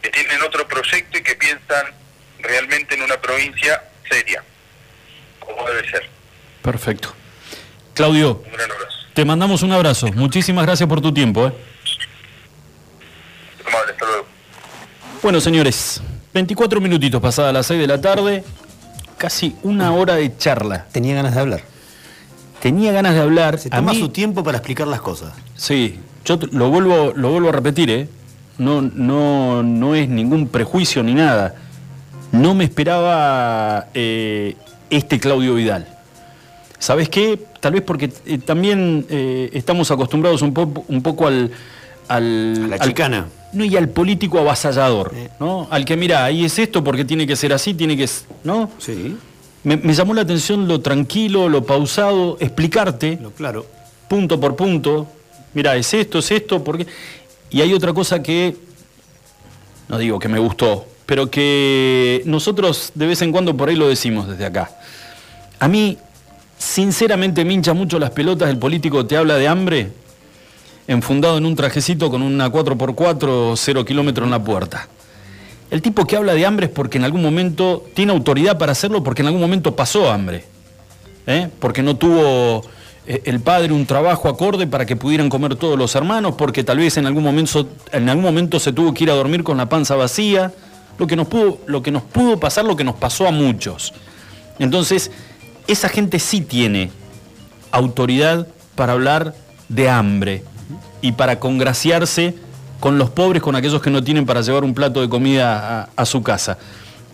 que 0.00 0.10
tienen 0.10 0.42
otro 0.42 0.66
proyecto 0.66 1.18
y 1.18 1.22
que 1.22 1.34
piensan 1.36 1.86
realmente 2.38 2.94
en 2.94 3.02
una 3.02 3.20
provincia 3.20 3.82
seria, 4.08 4.42
como 5.40 5.68
debe 5.68 5.88
ser. 5.88 6.08
Perfecto. 6.62 7.14
Claudio, 7.94 8.42
Un 8.44 8.52
gran 8.52 8.70
abrazo. 8.70 8.96
te 9.14 9.24
mandamos 9.24 9.62
un 9.62 9.72
abrazo. 9.72 10.08
Muchísimas 10.14 10.64
gracias 10.64 10.88
por 10.88 11.00
tu 11.00 11.12
tiempo. 11.12 11.46
¿eh? 11.48 11.52
Amable, 13.66 13.92
hasta 13.92 14.06
luego. 14.06 14.26
Bueno, 15.22 15.40
señores, 15.40 16.00
24 16.34 16.80
minutitos 16.80 17.20
pasadas 17.20 17.52
las 17.52 17.66
6 17.66 17.80
de 17.80 17.86
la 17.86 18.00
tarde, 18.00 18.44
casi 19.18 19.54
una 19.62 19.92
hora 19.92 20.14
de 20.16 20.36
charla. 20.36 20.86
Tenía 20.92 21.14
ganas 21.14 21.34
de 21.34 21.40
hablar. 21.40 21.60
Tenía 22.60 22.92
ganas 22.92 23.14
de 23.14 23.20
hablar. 23.20 23.58
Se 23.58 23.68
A 23.68 23.76
toma 23.76 23.92
mí- 23.92 23.98
su 24.00 24.08
tiempo 24.08 24.42
para 24.42 24.58
explicar 24.58 24.86
las 24.86 25.00
cosas. 25.00 25.32
Sí, 25.56 26.00
yo 26.24 26.38
lo 26.52 26.70
vuelvo, 26.70 27.12
lo 27.14 27.30
vuelvo 27.30 27.48
a 27.50 27.52
repetir, 27.52 27.90
¿eh? 27.90 28.08
No, 28.58 28.80
no, 28.82 29.62
no 29.62 29.94
es 29.94 30.08
ningún 30.08 30.48
prejuicio 30.48 31.02
ni 31.02 31.14
nada. 31.14 31.54
No 32.32 32.54
me 32.54 32.64
esperaba 32.64 33.88
eh, 33.94 34.56
este 34.90 35.18
Claudio 35.20 35.54
Vidal. 35.54 35.91
¿Sabes 36.82 37.08
qué? 37.08 37.38
Tal 37.60 37.74
vez 37.74 37.82
porque 37.82 38.10
eh, 38.26 38.38
también 38.38 39.06
eh, 39.08 39.50
estamos 39.52 39.88
acostumbrados 39.92 40.42
un, 40.42 40.52
po- 40.52 40.84
un 40.88 41.00
poco 41.00 41.28
al... 41.28 41.52
al 42.08 42.70
La 42.70 42.74
al- 42.76 42.80
chicana. 42.88 43.28
no, 43.52 43.64
y 43.64 43.76
al 43.76 43.88
político 43.88 44.40
avasallador, 44.40 45.14
¿no? 45.38 45.68
Al 45.70 45.84
que 45.84 45.96
mira, 45.96 46.24
ahí 46.24 46.44
es 46.44 46.58
esto 46.58 46.82
porque 46.82 47.04
tiene 47.04 47.24
que 47.24 47.36
ser 47.36 47.52
así, 47.52 47.72
tiene 47.74 47.96
que... 47.96 48.08
¿No? 48.42 48.68
Sí, 48.78 49.16
Me, 49.62 49.76
me 49.76 49.94
llamó 49.94 50.12
la 50.12 50.22
atención 50.22 50.66
lo 50.66 50.80
tranquilo, 50.80 51.48
lo 51.48 51.64
pausado, 51.64 52.36
explicarte 52.40 53.16
lo 53.22 53.30
claro. 53.30 53.64
punto 54.08 54.40
por 54.40 54.56
punto. 54.56 55.06
Mira, 55.54 55.76
es 55.76 55.94
esto, 55.94 56.18
es 56.18 56.32
esto, 56.32 56.64
porque. 56.64 56.86
Y 57.50 57.60
hay 57.60 57.72
otra 57.74 57.92
cosa 57.92 58.20
que. 58.20 58.56
No 59.88 59.98
digo 59.98 60.18
que 60.18 60.26
me 60.28 60.40
gustó, 60.40 60.84
pero 61.06 61.30
que 61.30 62.22
nosotros 62.24 62.90
de 62.96 63.06
vez 63.06 63.22
en 63.22 63.30
cuando 63.30 63.56
por 63.56 63.68
ahí 63.68 63.76
lo 63.76 63.86
decimos 63.88 64.26
desde 64.26 64.46
acá. 64.46 64.70
A 65.60 65.68
mí, 65.68 65.96
sinceramente, 66.62 67.44
me 67.44 67.60
mucho 67.74 67.98
las 67.98 68.10
pelotas 68.10 68.48
del 68.48 68.58
político 68.58 69.04
te 69.06 69.16
habla 69.16 69.36
de 69.36 69.48
hambre, 69.48 69.90
enfundado 70.86 71.38
en 71.38 71.46
un 71.46 71.56
trajecito 71.56 72.10
con 72.10 72.22
una 72.22 72.50
4x4, 72.50 73.54
0 73.56 73.84
kilómetros 73.84 74.24
en 74.24 74.30
la 74.30 74.42
puerta. 74.42 74.88
El 75.70 75.82
tipo 75.82 76.04
que 76.06 76.16
habla 76.16 76.34
de 76.34 76.46
hambre 76.46 76.66
es 76.66 76.72
porque 76.72 76.98
en 76.98 77.04
algún 77.04 77.22
momento 77.22 77.84
tiene 77.94 78.12
autoridad 78.12 78.58
para 78.58 78.72
hacerlo, 78.72 79.02
porque 79.02 79.22
en 79.22 79.26
algún 79.26 79.40
momento 79.40 79.74
pasó 79.74 80.10
hambre. 80.10 80.44
¿eh? 81.26 81.48
porque 81.58 81.82
no 81.82 81.96
tuvo 81.96 82.62
eh, 83.06 83.22
el 83.24 83.40
padre 83.40 83.72
un 83.72 83.86
trabajo 83.86 84.28
acorde 84.28 84.66
para 84.66 84.86
que 84.86 84.96
pudieran 84.96 85.28
comer 85.28 85.56
todos 85.56 85.78
los 85.78 85.94
hermanos, 85.94 86.34
porque 86.36 86.64
tal 86.64 86.78
vez 86.78 86.96
en 86.96 87.06
algún 87.06 87.22
momento, 87.22 87.68
en 87.92 88.08
algún 88.08 88.24
momento 88.24 88.58
se 88.60 88.72
tuvo 88.72 88.92
que 88.94 89.04
ir 89.04 89.10
a 89.10 89.14
dormir 89.14 89.42
con 89.42 89.56
la 89.56 89.68
panza 89.68 89.96
vacía. 89.96 90.52
lo 90.98 91.06
que 91.06 91.16
nos 91.16 91.26
pudo, 91.26 91.58
lo 91.66 91.82
que 91.82 91.90
nos 91.90 92.02
pudo 92.02 92.38
pasar, 92.38 92.64
lo 92.64 92.76
que 92.76 92.84
nos 92.84 92.96
pasó 92.96 93.26
a 93.26 93.30
muchos. 93.30 93.92
Entonces, 94.58 95.10
esa 95.66 95.88
gente 95.88 96.18
sí 96.18 96.40
tiene 96.40 96.90
autoridad 97.70 98.46
para 98.74 98.92
hablar 98.92 99.34
de 99.68 99.88
hambre 99.88 100.42
y 101.00 101.12
para 101.12 101.38
congraciarse 101.40 102.34
con 102.80 102.98
los 102.98 103.10
pobres, 103.10 103.42
con 103.42 103.54
aquellos 103.56 103.80
que 103.80 103.90
no 103.90 104.02
tienen 104.02 104.26
para 104.26 104.40
llevar 104.40 104.64
un 104.64 104.74
plato 104.74 105.00
de 105.00 105.08
comida 105.08 105.88
a, 105.94 106.04
su 106.04 106.22
casa. 106.22 106.58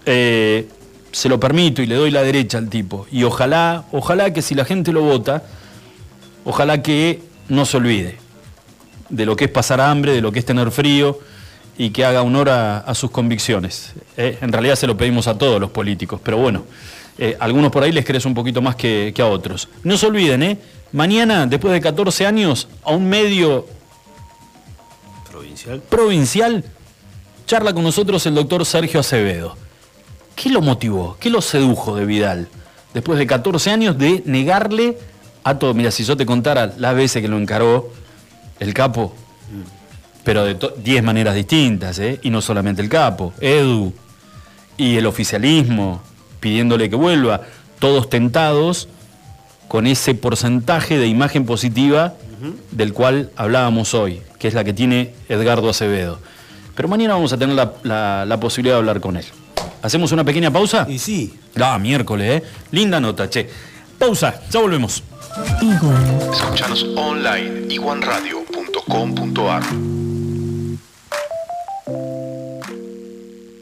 Eh, 0.07 0.69
se 1.13 1.29
lo 1.29 1.39
permito 1.39 1.83
y 1.83 1.87
le 1.87 1.95
doy 1.95 2.11
la 2.11 2.23
derecha 2.23 2.59
al 2.59 2.69
tipo. 2.69 3.07
Y 3.11 3.25
ojalá, 3.25 3.85
ojalá 3.93 4.33
que 4.33 4.43
si 4.43 4.55
la 4.55 4.65
gente 4.65 4.93
lo 4.93 5.03
vota, 5.03 5.43
ojalá 6.45 6.83
que 6.83 7.23
no 7.49 7.65
se 7.67 7.77
olvide 7.77 8.19
de 9.09 9.27
lo 9.27 9.37
que 9.37 9.45
es 9.47 9.51
pasar 9.51 9.81
hambre, 9.81 10.13
de 10.13 10.21
lo 10.21 10.33
que 10.33 10.39
es 10.39 10.45
tener 10.45 10.71
frío 10.71 11.19
y 11.77 11.91
que 11.91 12.05
haga 12.05 12.23
honor 12.23 12.51
a, 12.51 12.95
sus 12.95 13.11
convicciones. 13.11 13.95
Eh, 14.17 14.39
en 14.41 14.53
realidad 14.53 14.75
se 14.75 14.87
lo 14.87 14.97
pedimos 14.97 15.29
a 15.29 15.39
todos 15.39 15.61
los 15.61 15.71
políticos, 15.71 16.21
pero 16.23 16.39
bueno, 16.39 16.65
eh, 17.19 17.37
algunos 17.41 17.73
por 17.73 17.83
ahí 17.83 17.93
les 17.93 18.05
crees 18.05 18.25
un 18.25 18.35
poquito 18.35 18.63
más 18.63 18.77
que, 18.77 19.13
a 19.19 19.27
otros. 19.27 19.69
No 19.83 19.97
se 19.99 20.07
olviden, 20.07 20.43
¿eh? 20.43 20.59
Mañana, 20.93 21.47
después 21.47 21.73
de 21.73 21.81
14 21.81 22.27
años, 22.27 22.69
a 22.85 22.93
un 22.93 23.09
medio 23.09 23.67
provincial, 25.31 25.83
provincial 25.83 26.65
charla 27.47 27.73
con 27.73 27.83
nosotros 27.83 28.25
el 28.27 28.35
doctor 28.35 28.65
Sergio 28.65 29.01
Acevedo. 29.01 29.57
¿Qué 30.37 30.51
lo 30.51 30.61
motivó? 30.61 31.17
¿Qué 31.19 31.31
lo 31.31 31.43
sedujo 31.43 31.97
de 31.97 32.05
Vidal? 32.07 32.49
Después 32.95 33.19
de 33.19 33.27
14 33.27 33.71
años 33.71 33.99
de 33.99 34.23
negarle 34.25 34.97
a 35.43 35.59
todo. 35.59 35.75
Mira, 35.75 35.91
si 35.91 36.05
yo 36.05 36.17
te 36.17 36.25
contara 36.25 36.73
las 36.79 36.95
veces 36.95 37.21
que 37.21 37.29
lo 37.29 37.39
encaró 37.39 37.91
el 38.61 38.73
capo, 38.73 39.15
pero 40.23 40.45
de 40.45 40.57
10 40.77 41.03
maneras 41.03 41.35
distintas, 41.35 41.99
¿eh? 41.99 42.21
y 42.23 42.31
no 42.31 42.41
solamente 42.41 42.83
el 42.83 42.89
capo, 42.89 43.33
Edu 43.41 43.93
y 44.77 44.97
el 44.97 45.07
oficialismo 45.07 46.03
pidiéndole 46.41 46.91
que 46.91 46.97
vuelva, 46.97 47.43
todos 47.79 48.11
tentados 48.11 48.89
con 49.69 49.87
ese 49.87 50.15
porcentaje 50.15 50.99
de 50.99 51.07
imagen 51.07 51.45
positiva 51.45 52.15
del 52.71 52.93
cual 52.93 53.31
hablábamos 53.37 53.95
hoy, 53.95 54.23
que 54.39 54.49
es 54.49 54.55
la 54.55 54.65
que 54.65 54.73
tiene 54.73 55.15
Edgardo 55.29 55.69
Acevedo. 55.69 56.19
Pero 56.75 56.89
mañana 56.89 57.15
vamos 57.15 57.33
a 57.33 57.39
tener 57.39 57.57
la, 57.57 58.39
posibilidad 58.41 58.77
de 58.77 58.79
hablar 58.79 59.01
con 59.01 59.17
él. 59.17 59.25
¿Hacemos 59.83 60.13
una 60.13 60.25
pequeña 60.25 60.51
pausa? 60.51 60.87
Y 60.89 60.99
sí. 60.99 61.35
Ah, 61.61 61.79
miércoles, 61.79 62.43
¿eh? 62.43 62.47
Linda 62.71 63.01
nota, 63.01 63.29
che. 63.29 63.49
Pausa, 63.99 64.41
ya 64.51 64.61
volvemos. 64.61 65.03
Igual. 65.61 66.31
Escuchanos 66.33 66.87
online, 66.97 67.75
iguanradio.com.ar. 67.75 69.63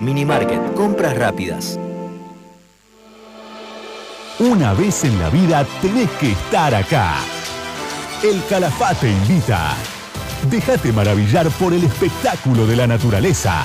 Minimarket, 0.00 0.74
compras 0.74 1.16
rápidas. 1.16 1.78
Una 4.38 4.72
vez 4.72 5.02
en 5.02 5.18
la 5.18 5.30
vida 5.30 5.66
tenés 5.82 6.08
que 6.20 6.30
estar 6.30 6.72
acá. 6.72 7.16
El 8.22 8.40
Calafate 8.48 9.10
invita. 9.10 9.74
Déjate 10.48 10.92
maravillar 10.92 11.48
por 11.50 11.72
el 11.72 11.82
espectáculo 11.82 12.64
de 12.66 12.76
la 12.76 12.86
naturaleza. 12.86 13.64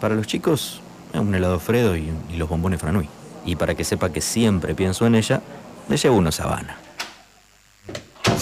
Para 0.00 0.14
los 0.14 0.26
chicos, 0.26 0.80
un 1.12 1.34
helado 1.34 1.58
Fredo 1.60 1.96
y, 1.96 2.12
y 2.30 2.36
los 2.36 2.48
bombones 2.48 2.80
Franui. 2.80 3.08
Y 3.44 3.56
para 3.56 3.74
que 3.74 3.84
sepa 3.84 4.10
que 4.10 4.20
siempre 4.20 4.74
pienso 4.74 5.06
en 5.06 5.16
ella, 5.16 5.40
le 5.88 5.96
llevo 5.96 6.16
una 6.16 6.32
sabana. 6.32 6.76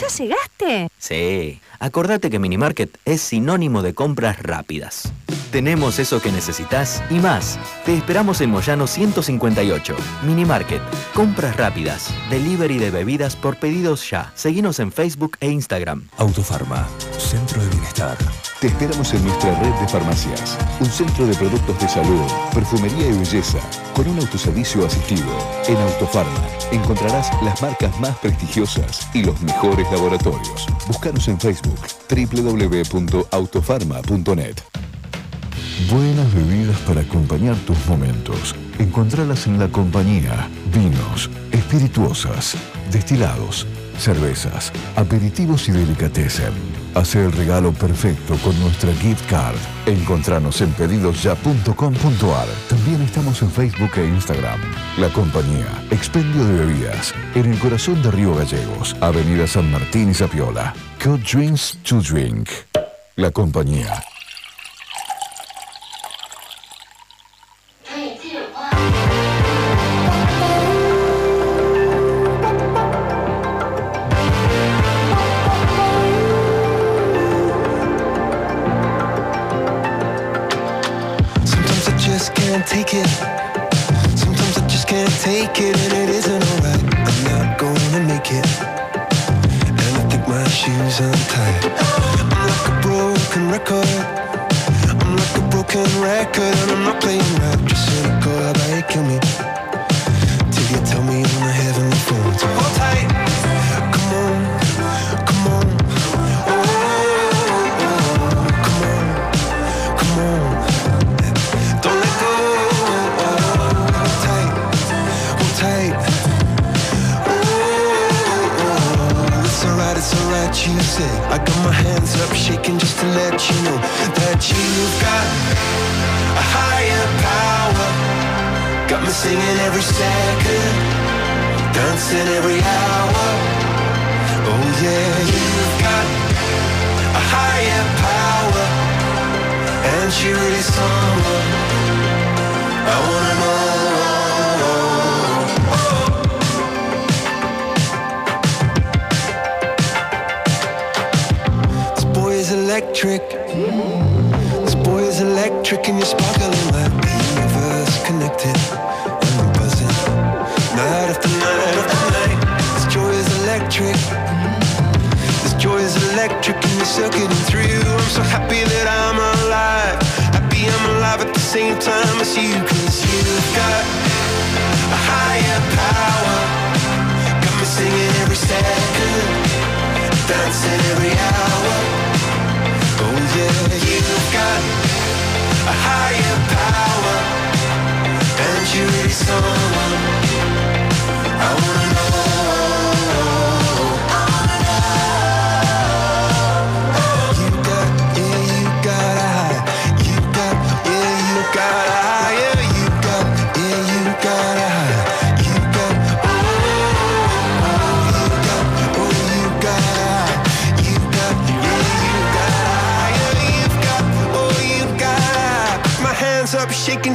¿Ya 0.03 0.24
llegaste? 0.24 0.89
Sí. 0.99 1.61
Acordate 1.79 2.31
que 2.31 2.39
Minimarket 2.39 2.97
es 3.05 3.20
sinónimo 3.20 3.83
de 3.83 3.95
compras 3.95 4.39
rápidas. 4.41 5.12
Tenemos 5.53 5.99
eso 5.99 6.20
que 6.23 6.33
necesitas 6.33 7.03
y 7.11 7.16
más. 7.16 7.59
Te 7.85 7.95
esperamos 7.95 8.41
en 8.41 8.51
Moyano 8.51 8.87
158. 8.87 9.95
Minimarket. 10.23 10.81
Compras 11.12 11.59
rápidas. 11.59 12.09
Delivery 12.31 12.79
de 12.79 12.91
bebidas 12.91 13.37
por 13.37 13.59
pedidos 13.59 14.09
ya. 14.09 14.33
Seguinos 14.35 14.81
en 14.81 14.91
Facebook 14.91 15.37
e 15.41 15.51
Instagram. 15.51 16.09
Autofarma. 16.16 16.89
Centro 17.19 17.62
de 17.62 17.69
Bienestar. 17.69 18.16
Te 18.61 18.69
esperamos 18.69 19.12
en 19.12 19.27
nuestra 19.27 19.55
red 19.61 19.74
de 19.74 19.89
farmacias. 19.89 20.57
Un 20.81 20.87
centro 20.87 21.27
de 21.27 21.35
productos 21.35 21.79
de 21.79 21.89
salud, 21.89 22.23
perfumería 22.55 23.09
y 23.09 23.12
belleza, 23.12 23.59
con 23.95 24.09
un 24.09 24.20
autoservicio 24.20 24.87
asistido. 24.87 25.29
En 25.69 25.77
Autofarma 25.77 26.49
encontrarás 26.70 27.31
las 27.43 27.61
marcas 27.61 28.01
más 28.01 28.16
prestigiosas 28.19 29.07
y 29.12 29.23
los 29.23 29.39
mejores 29.43 29.87
laboratorios. 29.93 30.66
Búscanos 30.87 31.29
en 31.29 31.39
Facebook 31.39 31.79
www.autofarma.net. 32.09 34.57
Buenas 35.90 36.32
bebidas 36.35 36.78
para 36.81 37.01
acompañar 37.01 37.57
tus 37.66 37.86
momentos. 37.86 38.55
Encontralas 38.78 39.47
en 39.47 39.59
la 39.59 39.69
compañía. 39.69 40.49
Vinos, 40.73 41.31
espirituosas, 41.51 42.57
destilados, 42.90 43.66
cervezas, 43.99 44.73
aperitivos 44.97 45.69
y 45.69 45.73
delicatessen. 45.73 46.53
Hace 46.94 47.24
el 47.24 47.32
regalo 47.32 47.73
perfecto 47.73 48.36
con 48.44 48.59
nuestra 48.61 48.93
gift 48.94 49.28
card. 49.31 49.57
Encontranos 49.86 50.61
en 50.61 50.70
pedidosya.com.ar. 50.73 52.49
También 52.69 53.01
estamos 53.03 53.40
en 53.40 53.51
Facebook 53.51 53.90
e 53.97 54.07
Instagram. 54.07 54.61
La 54.99 55.09
compañía, 55.09 55.85
expendio 55.90 56.44
de 56.44 56.66
bebidas, 56.66 57.15
en 57.35 57.51
el 57.51 57.59
corazón 57.59 58.03
de 58.03 58.11
Río 58.11 58.35
Gallegos, 58.35 58.94
Avenida 59.01 59.47
San 59.47 59.70
Martín 59.70 60.11
y 60.11 60.15
Zapiola. 60.15 60.74
Cut 61.03 61.23
Drinks 61.23 61.78
to 61.82 62.01
Drink. 62.03 62.49
La 63.16 63.31
compañía. 63.31 64.03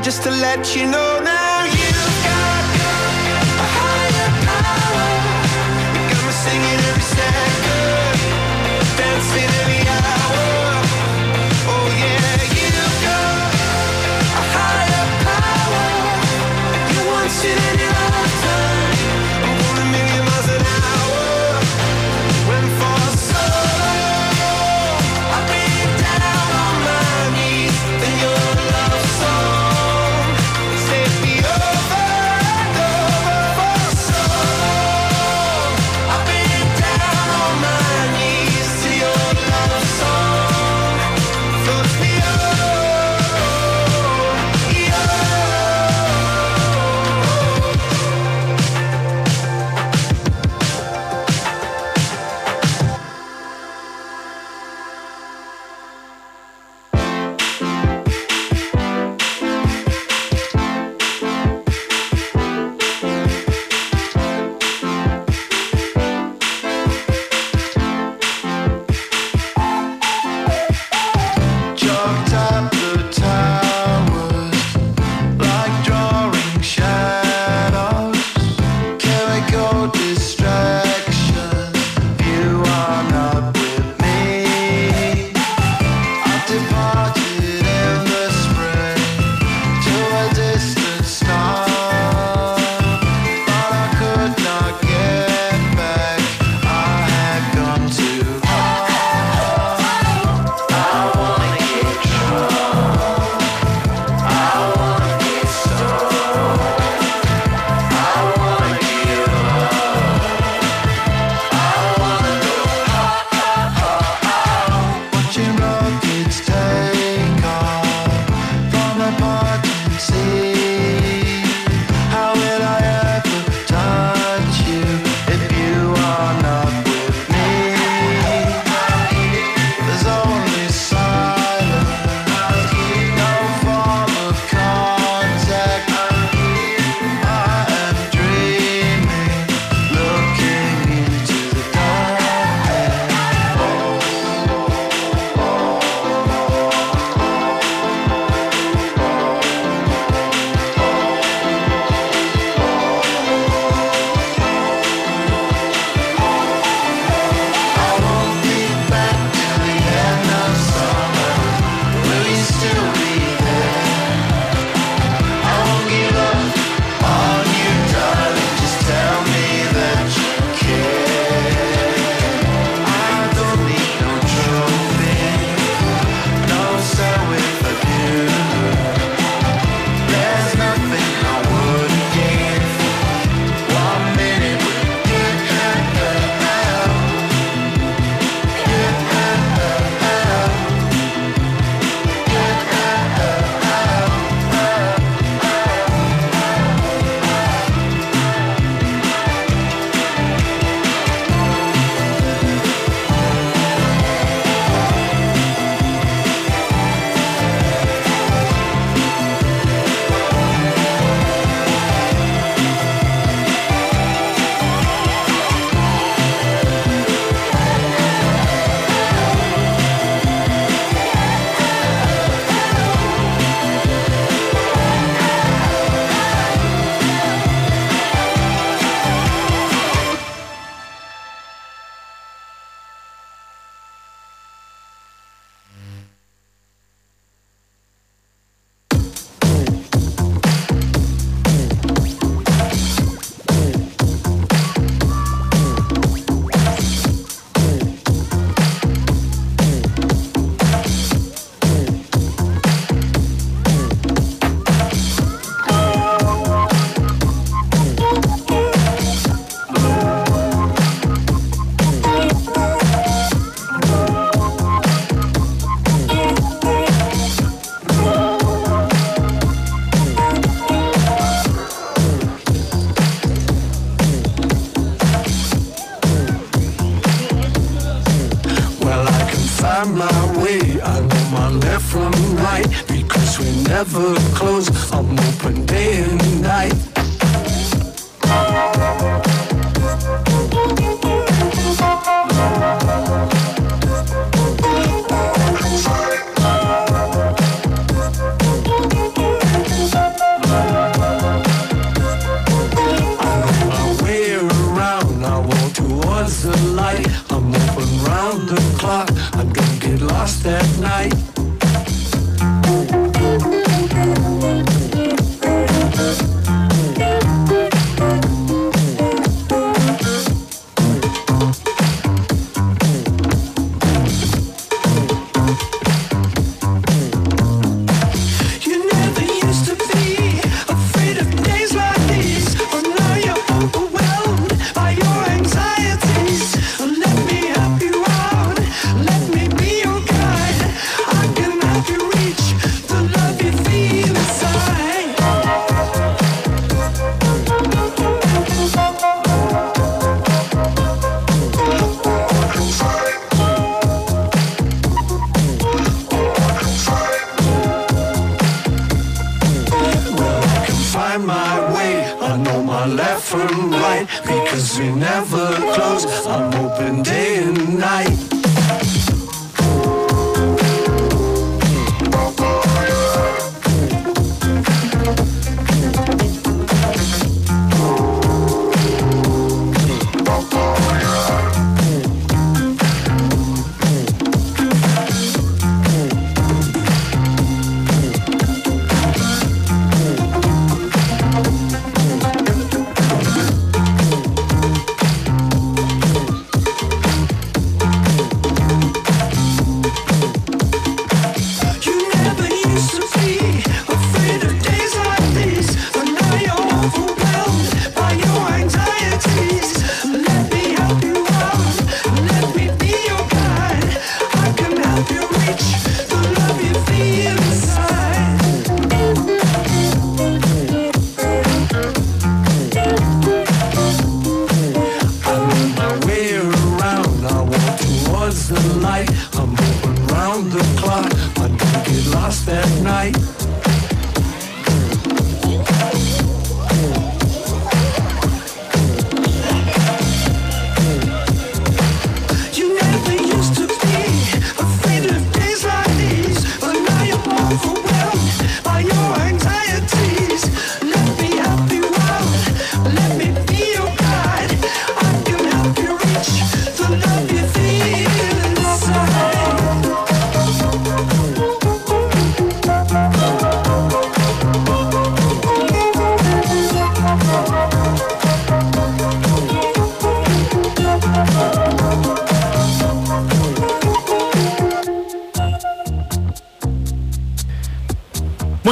Just 0.02 0.24
to 0.24 0.32
let 0.32 0.76
you 0.76 0.86
know 0.90 1.20
now. 1.24 1.37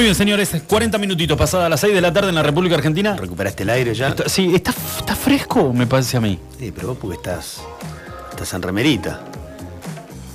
Muy 0.05 0.09
bien, 0.09 0.15
señores, 0.17 0.55
40 0.67 0.99
minutitos 0.99 1.35
pasada 1.35 1.67
las 1.67 1.79
6 1.79 1.95
de 1.95 1.99
la 1.99 2.13
tarde 2.13 2.29
en 2.29 2.35
la 2.35 2.43
República 2.43 2.75
Argentina. 2.75 3.15
¿Recuperaste 3.15 3.63
el 3.63 3.71
aire 3.71 3.95
ya? 3.95 4.09
Está- 4.09 4.29
sí, 4.29 4.53
está, 4.53 4.69
está 4.99 5.15
fresco, 5.15 5.73
me 5.73 5.87
parece 5.87 6.17
a 6.17 6.21
mí. 6.21 6.37
Sí, 6.59 6.71
pero 6.71 6.89
vos 6.89 6.97
porque 7.01 7.15
estás. 7.17 7.61
Estás 8.29 8.53
en 8.53 8.61
remerita. 8.61 9.21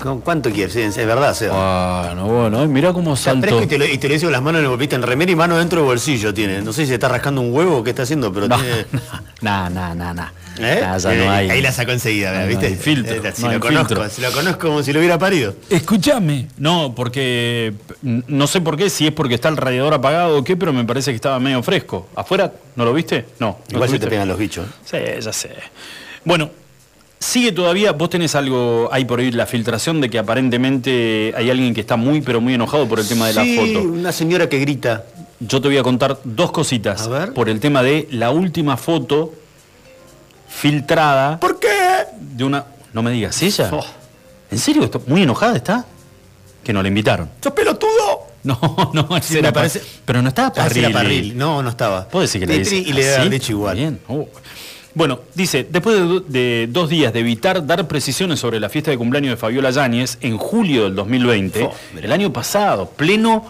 ¿Con 0.00 0.22
¿Cuánto 0.22 0.50
quieres? 0.50 0.72
Sí, 0.72 0.80
es 0.80 0.96
verdad, 0.96 1.34
Seba. 1.34 2.02
Bueno, 2.06 2.26
bueno, 2.26 2.66
mirá 2.66 2.92
cómo 2.92 3.14
fresco 3.14 3.62
y 3.62 3.66
te 3.68 3.78
lo, 3.78 3.84
y 3.84 3.96
te 3.96 4.08
lo 4.08 4.14
hice 4.16 4.26
con 4.26 4.32
las 4.32 4.42
manos 4.42 4.58
en 4.58 4.64
el 4.64 4.70
bolsito 4.70 4.96
en 4.96 5.02
remera 5.02 5.30
y 5.30 5.36
mano 5.36 5.56
dentro 5.56 5.78
del 5.78 5.86
bolsillo 5.86 6.34
tiene. 6.34 6.62
No 6.62 6.72
sé 6.72 6.82
si 6.82 6.88
se 6.88 6.94
está 6.94 7.06
rascando 7.08 7.40
un 7.40 7.54
huevo 7.54 7.76
o 7.76 7.84
qué 7.84 7.90
está 7.90 8.02
haciendo, 8.02 8.32
pero 8.32 8.48
No, 8.48 8.56
tiene. 8.58 8.86
Nah, 9.40 9.68
nah, 9.70 9.94
nah, 9.94 10.12
nah. 10.12 10.28
¿Eh? 10.60 10.78
Nah, 10.80 10.96
ya 10.98 11.14
Eh, 11.14 11.18
no 11.18 11.30
hay. 11.30 11.50
Ahí 11.50 11.60
la 11.62 11.72
sacó 11.72 11.92
enseguida, 11.92 12.32
No, 12.32 12.40
no 12.40 12.46
¿viste? 12.46 12.66
hay 12.66 12.74
filtro, 12.76 13.14
Eh, 13.16 13.32
si 13.34 13.42
no 13.42 13.52
lo 13.52 13.60
conozco, 13.60 13.88
filtro. 13.88 14.08
si 14.10 14.20
lo 14.22 14.32
conozco 14.32 14.68
como 14.68 14.82
si 14.82 14.92
lo 14.92 14.98
hubiera 15.00 15.18
parido. 15.18 15.54
Escúchame. 15.68 16.46
No, 16.58 16.94
porque 16.94 17.72
no 18.02 18.46
sé 18.46 18.60
por 18.60 18.76
qué, 18.76 18.90
si 18.90 19.06
es 19.06 19.12
porque 19.12 19.34
está 19.34 19.48
el 19.48 19.56
radiador 19.56 19.94
apagado 19.94 20.38
o 20.38 20.44
qué, 20.44 20.56
pero 20.56 20.72
me 20.72 20.84
parece 20.84 21.10
que 21.12 21.16
estaba 21.16 21.38
medio 21.40 21.62
fresco. 21.62 22.08
¿Afuera? 22.14 22.52
¿No 22.76 22.84
lo 22.84 22.92
viste? 22.92 23.24
No. 23.38 23.58
¿no 23.70 23.76
Igual 23.76 23.90
se 23.90 23.98
te 23.98 24.06
pegan 24.06 24.28
los 24.28 24.38
bichos. 24.38 24.66
Sí, 24.84 24.96
ya 25.20 25.32
sé. 25.32 25.50
Bueno, 26.24 26.50
sigue 27.18 27.52
todavía, 27.52 27.92
vos 27.92 28.10
tenés 28.10 28.34
algo, 28.34 28.88
hay 28.92 29.04
por 29.04 29.20
ahí 29.20 29.30
la 29.30 29.46
filtración 29.46 30.00
de 30.00 30.08
que 30.10 30.18
aparentemente 30.18 31.32
hay 31.36 31.50
alguien 31.50 31.74
que 31.74 31.80
está 31.80 31.96
muy, 31.96 32.20
pero 32.20 32.40
muy 32.40 32.54
enojado 32.54 32.86
por 32.86 33.00
el 33.00 33.08
tema 33.08 33.26
de 33.28 33.32
Sí, 33.34 33.56
la 33.56 33.62
foto. 33.62 33.82
una 33.88 34.12
señora 34.12 34.48
que 34.48 34.58
grita. 34.58 35.04
Yo 35.40 35.60
te 35.62 35.68
voy 35.68 35.78
a 35.78 35.82
contar 35.82 36.18
dos 36.24 36.52
cositas. 36.52 37.08
Por 37.34 37.48
el 37.48 37.60
tema 37.60 37.82
de 37.82 38.06
la 38.10 38.30
última 38.30 38.76
foto 38.76 39.32
filtrada. 40.50 41.38
¿Por 41.40 41.58
qué? 41.58 41.68
De 42.18 42.44
una. 42.44 42.64
No 42.92 43.02
me 43.02 43.10
digas, 43.12 43.40
¿ella? 43.42 43.70
¿En 44.50 44.58
serio? 44.58 44.84
¿Está 44.84 44.98
¿Muy 45.06 45.22
enojada 45.22 45.56
está? 45.56 45.84
Que 46.64 46.72
no 46.72 46.82
la 46.82 46.88
invitaron. 46.88 47.30
¡Sos 47.42 47.52
pelotudo! 47.52 48.26
No, 48.42 48.58
no, 48.94 49.16
ese 49.16 49.34
Sí, 49.34 49.38
era 49.38 49.52
parece- 49.52 49.78
Pa- 49.80 49.86
Pero 50.06 50.22
no 50.22 50.28
estaba 50.28 50.48
Ah, 50.48 50.52
Parrilli. 50.54 50.92
Parrilli. 50.92 51.34
No, 51.34 51.62
no 51.62 51.70
estaba. 51.70 52.08
Puedo 52.08 52.22
decir 52.22 52.40
que 52.40 52.46
le 52.46 52.58
dice 52.58 52.76
y 52.76 52.92
le 52.92 53.08
así. 53.08 53.20
haber 53.20 53.30
dicho 53.30 53.52
igual. 53.52 53.76
Bien. 53.76 54.00
Oh. 54.08 54.28
Bueno, 54.92 55.20
dice, 55.34 55.68
después 55.70 55.96
de, 55.96 56.02
do- 56.02 56.20
de 56.20 56.66
dos 56.68 56.88
días 56.90 57.12
de 57.12 57.20
evitar 57.20 57.64
dar 57.64 57.86
precisiones 57.86 58.40
sobre 58.40 58.58
la 58.58 58.68
fiesta 58.68 58.90
de 58.90 58.98
cumpleaños 58.98 59.30
de 59.30 59.36
Fabiola 59.36 59.70
Yáñez 59.70 60.18
en 60.20 60.36
julio 60.36 60.84
del 60.84 60.96
2020, 60.96 61.62
Oh, 61.64 61.72
el 61.96 62.10
año 62.10 62.32
pasado, 62.32 62.90
pleno, 62.90 63.44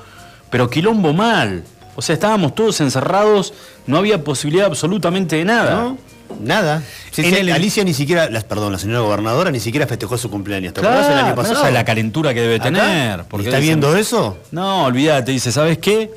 pero 0.51 0.69
quilombo 0.69 1.15
mal. 1.15 1.65
O 1.97 2.03
sea, 2.03 2.13
estábamos 2.15 2.55
todos 2.55 2.81
encerrados, 2.83 3.55
no 3.87 3.97
había 3.97 4.23
posibilidad 4.23 4.67
absolutamente 4.67 5.37
de 5.37 5.45
nada. 5.47 5.81
¿No? 5.83 5.99
Nada. 6.43 6.83
Sí, 7.11 7.23
sí, 7.23 7.35
el- 7.35 7.51
Alicia 7.53 7.85
ni 7.85 7.95
siquiera, 7.95 8.29
las- 8.31 8.45
perdón, 8.45 8.73
la 8.73 8.79
señora 8.79 9.01
gobernadora 9.01 9.51
ni 9.51 9.61
siquiera 9.61 9.87
festejó 9.87 10.17
su 10.19 10.31
cumpleaños. 10.31 10.73
¿Te 10.75 10.81
acuerdas 10.81 11.07
el 11.07 11.13
año 11.15 11.35
Claro, 11.35 11.37
pasado? 11.37 11.71
la 11.71 11.85
calentura 11.85 12.35
que 12.35 12.41
debe 12.41 12.55
Acá. 12.57 12.65
tener. 12.65 13.21
¿Y 13.21 13.23
porque 13.29 13.47
¿Está 13.49 13.59
dicen- 13.59 13.81
viendo 13.81 13.97
eso? 13.97 14.39
No, 14.51 14.85
olvídate, 14.85 15.33
dice, 15.33 15.53
¿sabes 15.53 15.79
qué? 15.79 16.11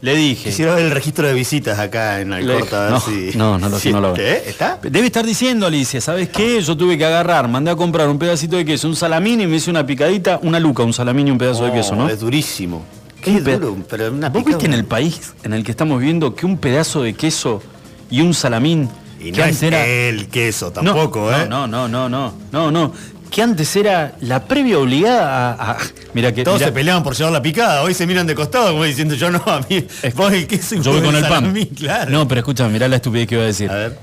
Le 0.00 0.14
dije. 0.14 0.50
Quisiera 0.50 0.74
ver 0.74 0.84
el 0.84 0.90
registro 0.90 1.26
de 1.26 1.32
visitas 1.32 1.78
acá 1.78 2.20
en 2.20 2.30
Alcorta, 2.34 2.90
no, 2.90 3.00
si. 3.00 3.30
no, 3.36 3.56
no 3.58 3.70
lo- 3.70 3.78
si- 3.80 3.90
no 3.90 4.00
lo 4.02 4.12
veo. 4.12 4.36
¿Está? 4.46 4.78
Debe 4.82 5.06
estar 5.06 5.24
diciendo 5.24 5.66
Alicia, 5.66 5.98
¿sabes 6.02 6.28
qué? 6.28 6.60
Yo 6.60 6.76
tuve 6.76 6.98
que 6.98 7.06
agarrar, 7.06 7.48
mandé 7.48 7.70
a 7.70 7.76
comprar 7.76 8.08
un 8.10 8.18
pedacito 8.18 8.56
de 8.56 8.66
queso, 8.66 8.86
un 8.86 8.96
salamín 8.96 9.40
y 9.40 9.46
me 9.46 9.56
hice 9.56 9.70
una 9.70 9.86
picadita, 9.86 10.38
una 10.42 10.60
luca, 10.60 10.82
un 10.82 10.92
salamín 10.92 11.28
y 11.28 11.30
un 11.30 11.38
pedazo 11.38 11.64
de 11.64 11.72
queso, 11.72 11.94
¿no? 11.96 12.08
Es 12.10 12.20
durísimo. 12.20 12.84
Qué 13.22 13.38
pe- 13.40 13.56
duro, 13.58 13.78
pero 13.88 14.12
una 14.12 14.28
¿Vos 14.28 14.44
viste 14.44 14.66
en 14.66 14.74
el 14.74 14.84
país 14.84 15.32
en 15.42 15.54
el 15.54 15.64
que 15.64 15.70
estamos 15.70 15.98
viviendo 15.98 16.34
que 16.34 16.44
un 16.44 16.58
pedazo 16.58 17.02
de 17.02 17.14
queso 17.14 17.62
y 18.10 18.20
un 18.20 18.34
salamín 18.34 18.90
Y 19.28 19.32
no 19.32 19.42
antes 19.42 19.56
es 19.56 19.62
era- 19.62 19.84
el 19.86 20.28
queso 20.28 20.70
tampoco, 20.72 21.30
no, 21.30 21.38
¿eh? 21.38 21.46
No, 21.48 21.66
no, 21.66 21.88
no, 21.88 22.08
no, 22.08 22.34
no, 22.52 22.70
no. 22.70 22.92
Que 23.30 23.42
antes 23.42 23.74
era 23.74 24.12
la 24.20 24.44
previa 24.44 24.78
obligada 24.78 25.52
a. 25.54 25.70
a- 25.72 25.76
mira 26.12 26.32
que. 26.32 26.44
Todos 26.44 26.58
mirá, 26.58 26.68
se 26.68 26.72
peleaban 26.72 27.02
por 27.02 27.14
llevar 27.16 27.32
la 27.32 27.42
picada, 27.42 27.82
hoy 27.82 27.92
se 27.94 28.06
miran 28.06 28.26
de 28.26 28.34
costado 28.34 28.70
como 28.72 28.84
diciendo 28.84 29.14
yo 29.14 29.30
no, 29.30 29.42
a 29.46 29.60
mí, 29.68 29.84
vos 30.14 30.32
el 30.32 30.46
queso 30.46 30.76
y 30.76 30.82
yo 30.82 30.92
voy 30.92 31.00
vos 31.00 31.08
con 31.10 31.16
el 31.16 31.26
pan. 31.28 31.54
claro. 31.76 32.10
No, 32.10 32.28
pero 32.28 32.40
escucha, 32.40 32.68
mirá 32.68 32.86
la 32.88 32.96
estupidez 32.96 33.26
que 33.26 33.34
iba 33.34 33.44
a 33.44 33.46
decir. 33.46 33.70
A 33.70 33.74
ver. 33.74 33.98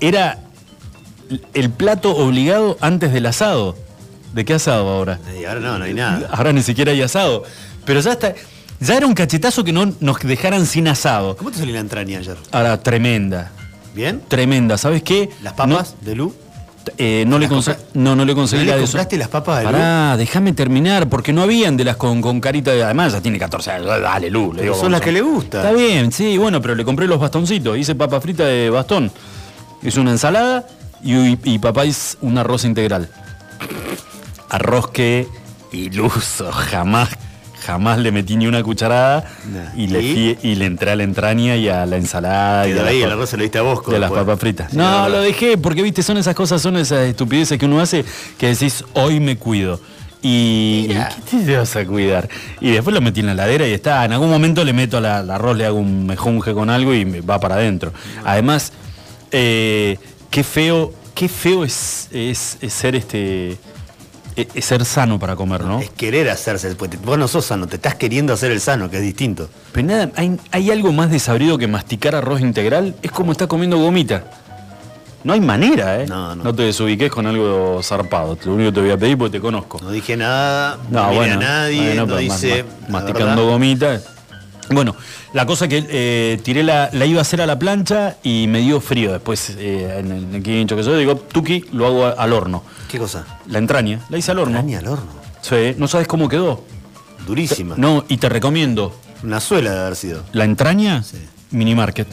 Era 0.00 0.38
el 1.54 1.70
plato 1.70 2.14
obligado 2.16 2.76
antes 2.80 3.12
del 3.12 3.26
asado. 3.26 3.76
¿De 4.34 4.44
qué 4.44 4.54
asado 4.54 4.88
ahora? 4.88 5.20
Y 5.40 5.44
ahora 5.44 5.60
no, 5.60 5.78
no 5.78 5.84
hay 5.84 5.94
nada. 5.94 6.28
Ahora 6.32 6.52
ni 6.52 6.62
siquiera 6.62 6.90
hay 6.92 7.00
asado. 7.00 7.44
Pero 7.84 8.00
ya 8.00 8.12
está. 8.12 8.34
Ya 8.80 8.96
era 8.96 9.06
un 9.06 9.14
cachetazo 9.14 9.62
que 9.64 9.72
no 9.72 9.94
nos 10.00 10.18
dejaran 10.18 10.66
sin 10.66 10.88
asado. 10.88 11.36
¿Cómo 11.36 11.50
te 11.52 11.58
salió 11.58 11.72
la 11.72 11.80
entraña 11.80 12.18
ayer? 12.18 12.36
Ahora, 12.50 12.82
tremenda. 12.82 13.52
¿Bien? 13.94 14.20
Tremenda. 14.28 14.76
¿Sabes 14.78 15.02
qué? 15.02 15.30
¿Las 15.42 15.52
papas 15.54 15.94
de 16.00 16.14
Lu? 16.16 16.34
Eh, 16.98 17.24
no, 17.26 17.38
le 17.38 17.46
¿Las 17.48 17.52
conse- 17.56 17.76
compra- 17.76 17.86
no, 17.94 18.14
no 18.16 18.24
le 18.26 18.34
conseguí 18.34 18.60
¿No 18.60 18.64
le 18.66 18.70
la 18.72 18.76
de 18.76 18.82
compraste 18.82 19.16
las 19.16 19.28
papas 19.28 19.58
de 19.60 19.64
Lu? 19.64 19.70
Pará, 19.72 20.16
déjame 20.18 20.52
terminar, 20.52 21.08
porque 21.08 21.32
no 21.32 21.42
habían 21.42 21.76
de 21.78 21.84
las 21.84 21.96
con, 21.96 22.20
con 22.20 22.40
carita 22.40 22.72
de. 22.72 22.82
Además, 22.82 23.12
ya 23.14 23.22
tiene 23.22 23.38
14 23.38 23.70
años. 23.70 23.86
Dale, 23.86 24.28
Lu. 24.30 24.52
Le 24.52 24.62
digo, 24.62 24.74
son 24.74 24.82
¿cómo 24.84 24.90
las 24.90 25.00
que 25.00 25.12
le 25.12 25.22
gusta. 25.22 25.58
Está 25.62 25.72
bien, 25.72 26.12
sí, 26.12 26.36
bueno, 26.36 26.60
pero 26.60 26.74
le 26.74 26.84
compré 26.84 27.06
los 27.06 27.18
bastoncitos. 27.18 27.78
Hice 27.78 27.94
papa 27.94 28.20
frita 28.20 28.44
de 28.44 28.68
bastón. 28.68 29.10
Hice 29.82 29.98
una 30.00 30.10
ensalada 30.10 30.66
y, 31.02 31.38
y 31.50 31.58
papá 31.58 31.86
hizo 31.86 32.18
un 32.20 32.36
arroz 32.36 32.64
integral. 32.64 33.08
Arroz 34.50 34.88
que 34.90 35.26
iluso, 35.72 36.50
jamás, 36.52 37.08
jamás 37.64 37.98
le 37.98 38.12
metí 38.12 38.36
ni 38.36 38.46
una 38.46 38.62
cucharada 38.62 39.24
Nah. 39.52 39.74
y, 39.76 39.86
le 39.88 40.02
¿Y? 40.02 40.38
y 40.42 40.54
le 40.56 40.66
entré 40.66 40.90
a 40.90 40.96
la 40.96 41.02
entraña 41.04 41.56
y 41.56 41.68
a 41.68 41.86
la 41.86 41.96
ensalada 41.96 42.68
y 42.68 42.72
las 42.74 42.84
ahí, 42.86 43.02
arroz 43.02 43.30
se 43.30 43.36
lo 43.36 43.42
diste 43.42 43.58
a 43.58 43.62
vos. 43.62 43.84
de 43.86 43.98
las 43.98 44.10
papas 44.10 44.38
fritas. 44.38 44.72
No, 44.74 44.82
la 44.84 45.08
lo 45.08 45.20
dejé 45.22 45.56
porque, 45.58 45.82
viste, 45.82 46.02
son 46.02 46.16
esas 46.18 46.34
cosas, 46.34 46.60
son 46.62 46.76
esas 46.76 47.06
estupideces 47.06 47.58
que 47.58 47.66
uno 47.66 47.80
hace 47.80 48.04
que 48.38 48.48
decís, 48.48 48.84
hoy 48.94 49.20
me 49.20 49.36
cuido. 49.36 49.80
Y, 50.26 50.88
¿qué 51.30 51.36
te 51.44 51.56
vas 51.56 51.76
a 51.76 51.84
cuidar? 51.84 52.28
Y 52.60 52.70
después 52.70 52.94
lo 52.94 53.02
metí 53.02 53.20
en 53.20 53.26
la 53.26 53.32
heladera 53.32 53.68
y 53.68 53.72
está. 53.72 54.04
En 54.06 54.12
algún 54.12 54.30
momento 54.30 54.64
le 54.64 54.72
meto 54.72 54.98
la- 54.98 55.18
al 55.18 55.30
arroz, 55.30 55.54
le 55.56 55.66
hago 55.66 55.78
un 55.78 56.06
mejunje 56.06 56.54
con 56.54 56.70
algo 56.70 56.94
y 56.94 57.04
me 57.04 57.20
va 57.20 57.38
para 57.40 57.56
adentro. 57.56 57.92
Además, 58.24 58.72
eh, 59.32 59.98
qué 60.30 60.42
feo, 60.42 60.92
qué 61.14 61.28
feo 61.28 61.62
es, 61.64 62.08
es- 62.10 62.56
es 62.62 62.72
ser 62.72 62.94
este. 62.96 63.58
Es- 64.36 64.46
es 64.54 64.64
ser 64.64 64.84
sano 64.84 65.18
para 65.18 65.36
comer, 65.36 65.62
¿no? 65.64 65.80
Es 65.80 65.90
querer 65.90 66.28
hacerse. 66.30 66.74
Vos 67.04 67.18
no 67.18 67.28
sos 67.28 67.44
sano, 67.44 67.66
te 67.66 67.76
estás 67.76 67.94
queriendo 67.94 68.32
hacer 68.32 68.50
el 68.52 68.60
sano, 68.60 68.90
que 68.90 68.96
es 68.98 69.02
distinto. 69.02 69.48
Pero 69.72 69.86
nada, 69.88 70.10
¿hay, 70.16 70.38
hay 70.50 70.70
algo 70.70 70.92
más 70.92 71.10
desabrido 71.10 71.58
que 71.58 71.66
masticar 71.68 72.14
arroz 72.14 72.40
integral? 72.40 72.94
Es 73.02 73.10
como 73.10 73.32
estar 73.32 73.48
comiendo 73.48 73.78
gomita. 73.78 74.24
No 75.24 75.32
hay 75.32 75.40
manera, 75.40 76.02
¿eh? 76.02 76.06
No, 76.06 76.36
no. 76.36 76.54
te 76.54 76.64
desubiques 76.64 77.10
con 77.10 77.26
algo 77.26 77.80
zarpado. 77.82 78.36
Lo 78.44 78.52
único 78.54 78.70
que 78.70 78.74
te 78.74 78.80
voy 78.82 78.90
a 78.90 78.98
pedir 78.98 79.16
porque 79.16 79.38
te 79.38 79.40
conozco. 79.40 79.80
No 79.82 79.90
dije 79.90 80.18
nada, 80.18 80.76
no, 80.90 81.00
No, 81.00 81.08
miré 81.08 81.16
bueno, 81.18 81.34
a 81.34 81.38
nadie, 81.42 81.86
bueno, 81.86 82.06
no 82.06 82.20
la 82.20 82.64
masticando 82.90 83.46
gomita. 83.46 84.00
Bueno, 84.70 84.96
la 85.32 85.46
cosa 85.46 85.68
que 85.68 85.84
eh, 85.88 86.40
tiré 86.42 86.62
la, 86.62 86.88
la 86.92 87.06
iba 87.06 87.18
a 87.18 87.22
hacer 87.22 87.42
a 87.42 87.46
la 87.46 87.58
plancha 87.58 88.16
y 88.22 88.46
me 88.46 88.60
dio 88.60 88.80
frío. 88.80 89.12
Después, 89.12 89.54
eh, 89.58 89.98
en 89.98 90.34
el, 90.34 90.42
quincho 90.42 90.76
que 90.76 90.82
yo 90.82 90.96
digo, 90.96 91.16
Tuki, 91.16 91.66
lo 91.72 91.86
hago 91.86 92.06
al 92.06 92.32
horno. 92.32 92.62
¿Qué 92.88 92.98
cosa? 92.98 93.26
La 93.46 93.58
entraña, 93.58 94.00
la 94.08 94.18
hice 94.18 94.30
al 94.30 94.38
horno. 94.38 94.58
Entraña 94.58 94.78
al 94.78 94.88
horno. 94.88 95.12
Sí, 95.42 95.74
no 95.76 95.88
sabes 95.88 96.08
cómo 96.08 96.28
quedó. 96.28 96.64
Durísima. 97.26 97.74
No, 97.76 98.04
y 98.08 98.16
te 98.16 98.28
recomiendo. 98.28 98.94
Una 99.22 99.40
suela 99.40 99.72
de 99.72 99.80
haber 99.80 99.96
sido. 99.96 100.22
La 100.32 100.44
entraña, 100.44 101.02
mini 101.50 101.74
market. 101.74 102.08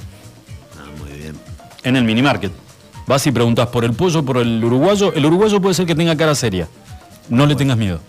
Ah, 0.77 0.85
muy 0.99 1.17
bien. 1.17 1.35
En 1.83 1.95
el 1.95 2.03
mini 2.03 2.21
market. 2.21 2.51
Vas 3.07 3.25
y 3.27 3.31
preguntas 3.31 3.67
por 3.67 3.83
el 3.83 3.93
pollo, 3.93 4.23
por 4.23 4.37
el 4.37 4.63
uruguayo. 4.63 5.13
El 5.13 5.25
uruguayo 5.25 5.61
puede 5.61 5.75
ser 5.75 5.85
que 5.85 5.95
tenga 5.95 6.15
cara 6.15 6.35
seria. 6.35 6.67
No 7.29 7.45
le 7.45 7.55
tengas 7.55 7.77
miedo. 7.77 7.99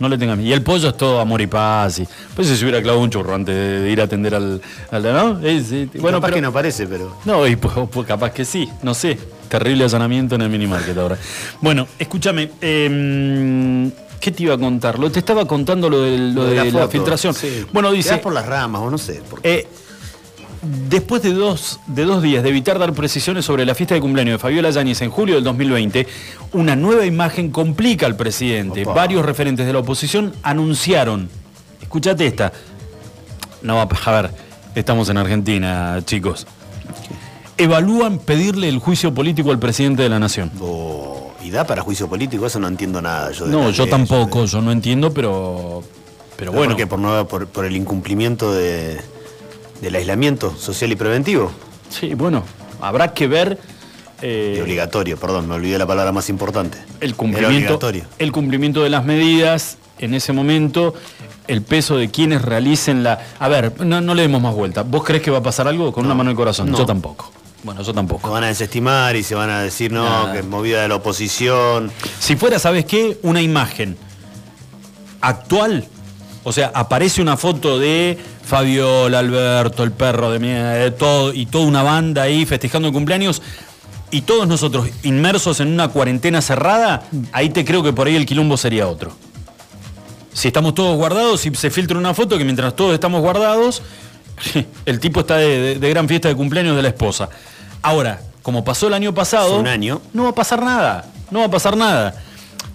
No 0.00 0.08
le 0.08 0.18
tengas 0.18 0.36
miedo. 0.36 0.50
Y 0.50 0.52
el 0.52 0.62
pollo 0.62 0.88
es 0.88 0.96
todo 0.96 1.20
amor 1.20 1.40
y 1.40 1.46
paz. 1.46 2.00
Y, 2.00 2.08
pues 2.34 2.48
si 2.48 2.56
se 2.56 2.64
hubiera 2.64 2.82
clavado 2.82 3.02
un 3.04 3.10
churro 3.10 3.34
antes 3.34 3.54
de, 3.54 3.80
de 3.80 3.90
ir 3.92 4.00
a 4.00 4.04
atender 4.04 4.34
al. 4.34 4.60
al- 4.90 5.02
¿no? 5.02 5.38
Es, 5.46 5.70
Bueno, 6.00 6.16
capaz 6.18 6.26
pero- 6.28 6.34
que 6.36 6.40
no 6.42 6.52
parece, 6.52 6.86
pero. 6.88 7.16
no, 7.24 7.46
y 7.46 7.54
pues, 7.56 7.74
pues 7.92 8.06
capaz 8.08 8.30
que 8.32 8.44
sí, 8.44 8.68
no 8.82 8.94
sé. 8.94 9.18
Terrible 9.48 9.84
allanamiento 9.84 10.36
en 10.36 10.42
el 10.42 10.48
minimarket 10.50 10.96
ahora. 10.96 11.18
Bueno, 11.60 11.86
escúchame, 11.98 12.50
em, 12.60 13.90
¿qué 14.20 14.30
te 14.30 14.42
iba 14.44 14.54
a 14.54 14.58
contar? 14.58 14.98
Lo, 14.98 15.10
te 15.10 15.18
estaba 15.18 15.44
contando 15.46 15.90
lo, 15.90 16.02
del- 16.02 16.34
lo 16.34 16.44
de, 16.44 16.70
la, 16.72 16.88
filtración. 16.88 17.34
sí. 17.34 17.66
Bueno, 17.72 17.90
Te 17.90 17.96
dice, 17.96 18.10
das 18.10 18.20
por 18.20 18.32
las 18.32 18.46
ramas, 18.46 18.80
o 18.82 18.90
no 18.90 18.98
sé. 18.98 19.22
por- 19.28 19.40
eh, 19.42 19.66
después 20.62 21.22
de 21.22 21.32
dos, 21.32 21.80
de 21.86 22.04
dos 22.04 22.22
días 22.22 22.42
de 22.42 22.50
evitar 22.50 22.78
dar 22.78 22.92
precisiones 22.92 23.44
sobre 23.44 23.64
la 23.64 23.74
fiesta 23.74 23.94
de 23.94 24.00
cumpleaños 24.00 24.34
de 24.34 24.38
Fabiola 24.38 24.70
Yáñez 24.70 25.00
en 25.02 25.10
julio 25.10 25.36
del 25.36 25.44
2020, 25.44 26.06
una 26.52 26.76
nueva 26.76 27.06
imagen 27.06 27.50
complica 27.50 28.06
al 28.06 28.16
presidente. 28.16 28.82
Opa. 28.82 28.92
Varios 28.94 29.24
referentes 29.24 29.66
de 29.66 29.72
la 29.72 29.78
oposición 29.80 30.34
anunciaron, 30.42 31.28
escúchate 31.80 32.26
esta, 32.26 32.52
no 33.62 33.76
va 33.76 33.82
a 34.04 34.12
ver, 34.22 34.30
estamos 34.74 35.08
en 35.08 35.16
Argentina, 35.18 36.00
chicos. 36.04 36.46
Evalúan 37.56 38.18
pedirle 38.18 38.68
el 38.68 38.78
juicio 38.78 39.12
político 39.12 39.50
al 39.50 39.58
presidente 39.58 40.02
de 40.02 40.08
la 40.08 40.18
nación. 40.18 40.50
Oh, 40.60 41.30
¿Y 41.44 41.50
da 41.50 41.66
para 41.66 41.82
juicio 41.82 42.08
político? 42.08 42.46
Eso 42.46 42.58
no 42.58 42.68
entiendo 42.68 43.02
nada. 43.02 43.32
Yo 43.32 43.44
de 43.46 43.50
No, 43.50 43.70
yo 43.70 43.82
ley, 43.84 43.90
tampoco, 43.90 44.46
yo 44.46 44.62
no 44.62 44.72
entiendo, 44.72 45.12
pero. 45.12 45.82
Pero 46.36 46.36
¿Pero 46.36 46.52
bueno. 46.52 46.70
por 46.72 46.76
qué? 46.78 46.86
¿Por, 46.86 46.98
no- 46.98 47.28
por, 47.28 47.46
por 47.48 47.66
el 47.66 47.76
incumplimiento 47.76 48.52
de, 48.54 48.98
del 49.80 49.94
aislamiento 49.96 50.54
social 50.56 50.92
y 50.92 50.96
preventivo? 50.96 51.50
Sí, 51.88 52.14
bueno, 52.14 52.44
habrá 52.80 53.12
que 53.14 53.26
ver. 53.26 53.58
eh, 54.22 54.54
Y 54.58 54.60
obligatorio, 54.60 55.16
perdón, 55.16 55.48
me 55.48 55.54
olvidé 55.54 55.78
la 55.78 55.86
palabra 55.86 56.12
más 56.12 56.28
importante. 56.28 56.78
el 57.00 57.14
cumplimiento, 57.16 57.56
obligatorio. 57.56 58.04
el 58.18 58.32
cumplimiento 58.32 58.82
de 58.82 58.90
las 58.90 59.04
medidas 59.04 59.78
en 59.98 60.14
ese 60.14 60.32
momento, 60.32 60.94
el 61.46 61.62
peso 61.62 61.96
de 61.96 62.10
quienes 62.10 62.40
realicen 62.42 63.02
la. 63.02 63.18
A 63.38 63.48
ver, 63.48 63.84
no, 63.84 64.00
no 64.00 64.14
le 64.14 64.22
demos 64.22 64.40
más 64.40 64.54
vuelta. 64.54 64.82
¿Vos 64.82 65.04
crees 65.04 65.22
que 65.22 65.30
va 65.30 65.38
a 65.38 65.42
pasar 65.42 65.68
algo 65.68 65.92
con 65.92 66.06
una 66.06 66.14
mano 66.14 66.30
en 66.30 66.32
el 66.32 66.36
corazón? 66.36 66.70
no. 66.70 66.78
Yo 66.78 66.86
tampoco. 66.86 67.30
Bueno, 67.62 67.80
yo 67.82 67.86
Se 67.88 67.92
tampoco. 67.92 68.30
van 68.30 68.44
a 68.44 68.46
desestimar 68.46 69.14
y 69.16 69.22
se 69.22 69.34
van 69.34 69.50
a 69.50 69.60
decir, 69.60 69.92
no, 69.92 70.04
Nada. 70.04 70.32
que 70.32 70.38
es 70.38 70.46
movida 70.46 70.80
de 70.80 70.88
la 70.88 70.94
oposición. 70.94 71.92
Si 72.18 72.34
fuera, 72.36 72.58
¿sabes 72.58 72.86
qué? 72.86 73.18
Una 73.22 73.42
imagen 73.42 73.98
actual, 75.20 75.86
o 76.44 76.52
sea, 76.52 76.70
aparece 76.74 77.20
una 77.22 77.36
foto 77.36 77.78
de 77.78 78.18
Fabiola, 78.44 79.18
Alberto, 79.18 79.82
el 79.84 79.92
perro 79.92 80.30
de 80.30 80.38
mi, 80.38 80.48
de 80.48 80.90
todo, 80.90 81.32
y 81.34 81.46
toda 81.46 81.66
una 81.66 81.82
banda 81.82 82.22
ahí 82.22 82.46
festejando 82.46 82.88
el 82.88 82.94
cumpleaños, 82.94 83.42
y 84.10 84.22
todos 84.22 84.48
nosotros 84.48 84.88
inmersos 85.02 85.60
en 85.60 85.68
una 85.68 85.88
cuarentena 85.88 86.40
cerrada, 86.42 87.02
ahí 87.32 87.50
te 87.50 87.64
creo 87.64 87.82
que 87.82 87.92
por 87.92 88.06
ahí 88.08 88.16
el 88.16 88.26
quilombo 88.26 88.56
sería 88.56 88.88
otro. 88.88 89.12
Si 90.32 90.48
estamos 90.48 90.74
todos 90.74 90.96
guardados, 90.96 91.40
si 91.40 91.54
se 91.54 91.70
filtra 91.70 91.98
una 91.98 92.14
foto 92.14 92.38
que 92.38 92.44
mientras 92.44 92.74
todos 92.74 92.94
estamos 92.94 93.20
guardados, 93.20 93.82
el 94.86 95.00
tipo 95.00 95.20
está 95.20 95.36
de, 95.36 95.58
de- 95.60 95.78
de 95.78 95.90
gran 95.90 96.08
fiesta 96.08 96.28
de 96.28 96.36
cumpleaños 96.36 96.74
de 96.76 96.82
la 96.82 96.88
esposa. 96.88 97.28
Ahora, 97.82 98.20
como 98.42 98.64
pasó 98.64 98.86
el 98.88 98.94
año 98.94 99.12
pasado, 99.14 99.52
Hace 99.52 99.60
un 99.60 99.68
año. 99.68 100.00
no 100.12 100.24
va 100.24 100.30
a 100.30 100.34
pasar 100.34 100.62
nada, 100.62 101.04
no 101.30 101.40
va 101.40 101.46
a 101.46 101.50
pasar 101.50 101.76
nada. 101.76 102.14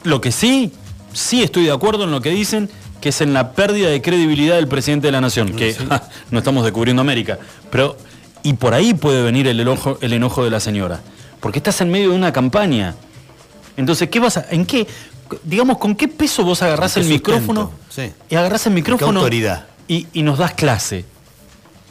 Lo 0.04 0.22
que 0.22 0.32
sí, 0.32 0.72
sí 1.14 1.44
estoy 1.44 1.64
de 1.66 1.72
acuerdo 1.72 2.04
en 2.04 2.12
lo 2.12 2.22
que 2.22 2.30
dicen, 2.30 2.70
que 3.06 3.10
es 3.10 3.22
en 3.22 3.36
la 3.36 3.52
pérdida 3.52 3.90
de 3.92 4.02
credibilidad 4.02 4.56
del 4.56 4.68
presidente 4.68 5.06
de 5.06 5.12
la 5.12 5.22
nación, 5.22 5.54
que 5.54 5.76
ja, 5.76 6.10
no 6.32 6.40
estamos 6.40 6.64
descubriendo 6.64 7.04
América, 7.04 7.38
pero 7.70 7.96
y 8.42 8.54
por 8.54 8.74
ahí 8.74 8.96
puede 8.96 9.22
venir 9.22 9.46
el 9.48 9.60
enojo, 9.60 10.00
el 10.02 10.12
enojo 10.14 10.44
de 10.44 10.50
la 10.50 10.60
señora, 10.60 11.02
porque 11.40 11.60
estás 11.60 11.80
en 11.82 11.92
medio 11.92 12.10
de 12.10 12.16
una 12.16 12.34
campaña. 12.34 12.96
Entonces, 13.78 14.10
¿qué 14.10 14.20
vas 14.20 14.38
a, 14.38 14.48
en 14.50 14.66
qué, 14.66 14.88
digamos, 15.44 15.78
con 15.78 15.94
qué 15.94 16.08
peso 16.08 16.44
vos 16.44 16.64
agarrás 16.64 16.96
¿Con 16.96 17.04
el 17.04 17.10
micrófono? 17.10 17.72
Sí. 17.90 18.12
y 18.28 18.34
agarrás 18.34 18.66
el 18.66 18.74
micrófono 18.74 19.20
autoridad? 19.20 19.68
Y, 19.88 20.08
y 20.14 20.24
nos 20.24 20.40
das 20.40 20.56
clase? 20.56 21.06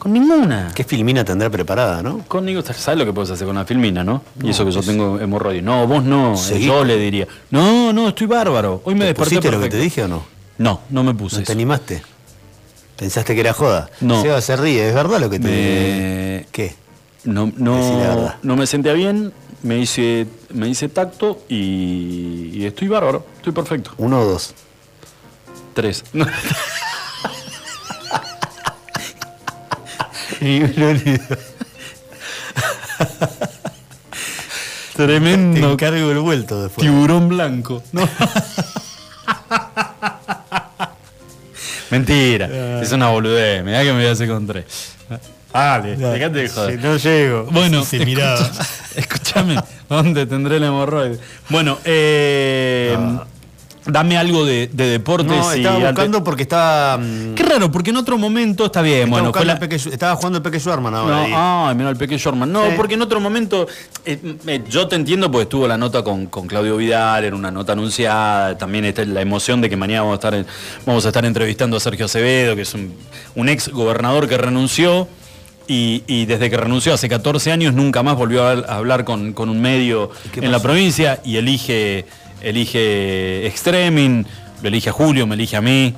Con 0.00 0.12
ninguna. 0.14 0.72
¿Qué 0.74 0.82
filmina 0.82 1.24
tendrá 1.24 1.48
preparada, 1.48 2.02
no? 2.02 2.24
Con 2.26 2.44
ninguna. 2.44 2.74
¿Sabes 2.74 2.98
lo 2.98 3.04
que 3.06 3.12
puedes 3.12 3.30
hacer 3.30 3.46
con 3.46 3.54
la 3.54 3.64
filmina, 3.64 4.02
no? 4.02 4.24
y 4.42 4.50
eso 4.50 4.64
que 4.64 4.72
yo 4.72 4.80
tengo 4.82 5.20
hemorroides. 5.20 5.62
No, 5.62 5.86
vos 5.86 6.02
no. 6.02 6.34
eh, 6.34 6.38
Seguí. 6.38 6.66
Yo 6.66 6.84
le 6.84 6.96
diría. 6.96 7.28
No, 7.52 7.92
no, 7.92 8.08
estoy 8.08 8.26
bárbaro. 8.26 8.82
Hoy 8.84 8.94
me 8.94 9.02
¿Te 9.02 9.06
desperté 9.06 9.36
pusiste 9.36 9.52
lo 9.52 9.60
que 9.62 9.68
te 9.68 9.78
dije 9.78 10.02
o 10.02 10.08
no? 10.08 10.33
No, 10.58 10.80
no 10.90 11.04
me 11.04 11.14
puse. 11.14 11.38
¿No 11.38 11.44
te 11.44 11.52
animaste? 11.52 12.02
¿Pensaste 12.96 13.34
que 13.34 13.40
era 13.40 13.52
joda? 13.52 13.90
No. 14.00 14.22
Seba 14.22 14.40
se 14.40 14.56
ríe, 14.56 14.88
¿es 14.88 14.94
verdad 14.94 15.20
lo 15.20 15.30
que 15.30 15.40
te 15.40 15.48
Me- 15.48 16.46
¿Qué? 16.52 16.74
No, 17.24 17.50
no, 17.56 18.34
no 18.42 18.56
me 18.56 18.66
sentía 18.66 18.92
bien, 18.92 19.32
me 19.62 19.78
hice, 19.78 20.26
me 20.50 20.68
hice 20.68 20.88
tacto 20.88 21.42
y, 21.48 22.50
y 22.54 22.64
estoy 22.66 22.88
bárbaro, 22.88 23.26
estoy 23.36 23.52
perfecto. 23.52 23.92
¿Uno 23.96 24.20
o 24.20 24.24
dos? 24.26 24.54
Tres. 25.74 26.04
Tremendo. 34.96 35.60
Te 35.60 35.72
encargo 35.72 36.10
el 36.10 36.18
vuelto 36.20 36.62
después. 36.62 36.86
Tiburón 36.86 37.28
blanco. 37.28 37.82
¿no? 37.92 38.08
Mentira, 41.90 42.80
es 42.82 42.92
una 42.92 43.08
boludez. 43.08 43.62
Mirá 43.64 43.80
que 43.82 43.92
me 43.92 43.98
voy 43.98 44.06
a 44.06 44.12
hacer 44.12 44.28
con 44.28 44.46
tres. 44.46 44.64
Dale, 45.52 45.96
dejate 45.96 46.38
de 46.38 46.48
joder. 46.48 46.80
Si 46.80 46.84
no 46.86 46.96
llego. 46.96 47.44
Bueno, 47.52 47.84
Si 47.84 47.96
escucha- 47.98 48.50
escúchame, 48.96 49.56
¿dónde 49.88 50.26
tendré 50.26 50.56
el 50.56 50.64
hemorroide? 50.64 51.18
Bueno, 51.48 51.78
eh, 51.84 52.96
dame 53.86 54.16
algo 54.16 54.44
de, 54.44 54.68
de 54.72 54.88
deportes 54.88 55.26
No, 55.36 55.52
estaba 55.52 55.78
buscando 55.78 56.24
porque 56.24 56.42
estaba. 56.44 56.96
mm, 56.98 57.34
Qué 57.34 57.42
raro, 57.42 57.70
porque 57.70 57.90
en 57.90 57.96
otro 57.96 58.16
momento 58.18 58.66
está 58.66 58.80
bien, 58.82 59.00
estaba, 59.04 59.10
bueno, 59.22 59.32
fue 59.32 59.44
la- 59.44 59.58
Peque 59.58 59.76
estaba 59.76 60.16
jugando 60.16 60.38
el 60.38 60.42
Peque 60.42 60.58
Schwarman 60.58 60.94
ahora. 60.94 61.16
No, 61.16 61.22
ahí. 61.22 61.32
ay, 61.70 61.74
mira 61.76 61.90
el 61.90 61.96
pequeño 61.96 62.18
Shortman. 62.18 62.50
No, 62.50 62.64
Sí. 62.66 62.72
porque 62.76 62.94
en 62.94 63.02
otro 63.02 63.20
momento, 63.20 63.66
eh, 64.04 64.18
eh, 64.46 64.62
yo 64.70 64.88
te 64.88 64.96
entiendo 64.96 65.30
porque 65.30 65.42
estuvo 65.42 65.68
la 65.68 65.76
nota 65.76 66.02
con, 66.02 66.26
con 66.26 66.46
Claudio 66.46 66.76
Vidal, 66.76 67.24
era 67.24 67.36
una 67.36 67.50
nota 67.50 67.72
anunciada, 67.72 68.56
también 68.56 68.84
está 68.86 69.04
la 69.04 69.20
emoción 69.20 69.60
de 69.60 69.68
que 69.70 69.76
mañana 69.76 70.00
vamos 70.02 70.14
a 70.14 70.16
estar, 70.16 70.34
en- 70.34 70.46
vamos 70.86 71.04
a 71.04 71.08
estar 71.08 71.24
entrevistando 71.24 71.76
a 71.76 71.80
Sergio 71.80 72.06
Acevedo, 72.06 72.56
que 72.56 72.62
es 72.62 72.74
un, 72.74 72.94
un 73.34 73.48
ex 73.48 73.68
gobernador 73.68 74.28
que 74.28 74.36
renunció. 74.38 75.08
Y, 75.66 76.02
y 76.06 76.26
desde 76.26 76.50
que 76.50 76.58
renunció 76.58 76.92
hace 76.92 77.08
14 77.08 77.50
años 77.50 77.72
nunca 77.72 78.02
más 78.02 78.16
volvió 78.16 78.46
a, 78.46 78.50
hablar 78.52 79.04
con, 79.06 79.32
con 79.32 79.48
un 79.48 79.62
medio 79.62 80.10
en 80.36 80.52
la 80.52 80.60
provincia 80.60 81.20
y 81.24 81.36
elige, 81.36 82.04
elige 82.48 83.46
Extremin, 83.46 84.26
lo 84.62 84.68
elige 84.68 84.90
a 84.90 84.92
Julio, 84.92 85.26
me 85.26 85.34
elige 85.34 85.56
a 85.56 85.60
mí. 85.60 85.94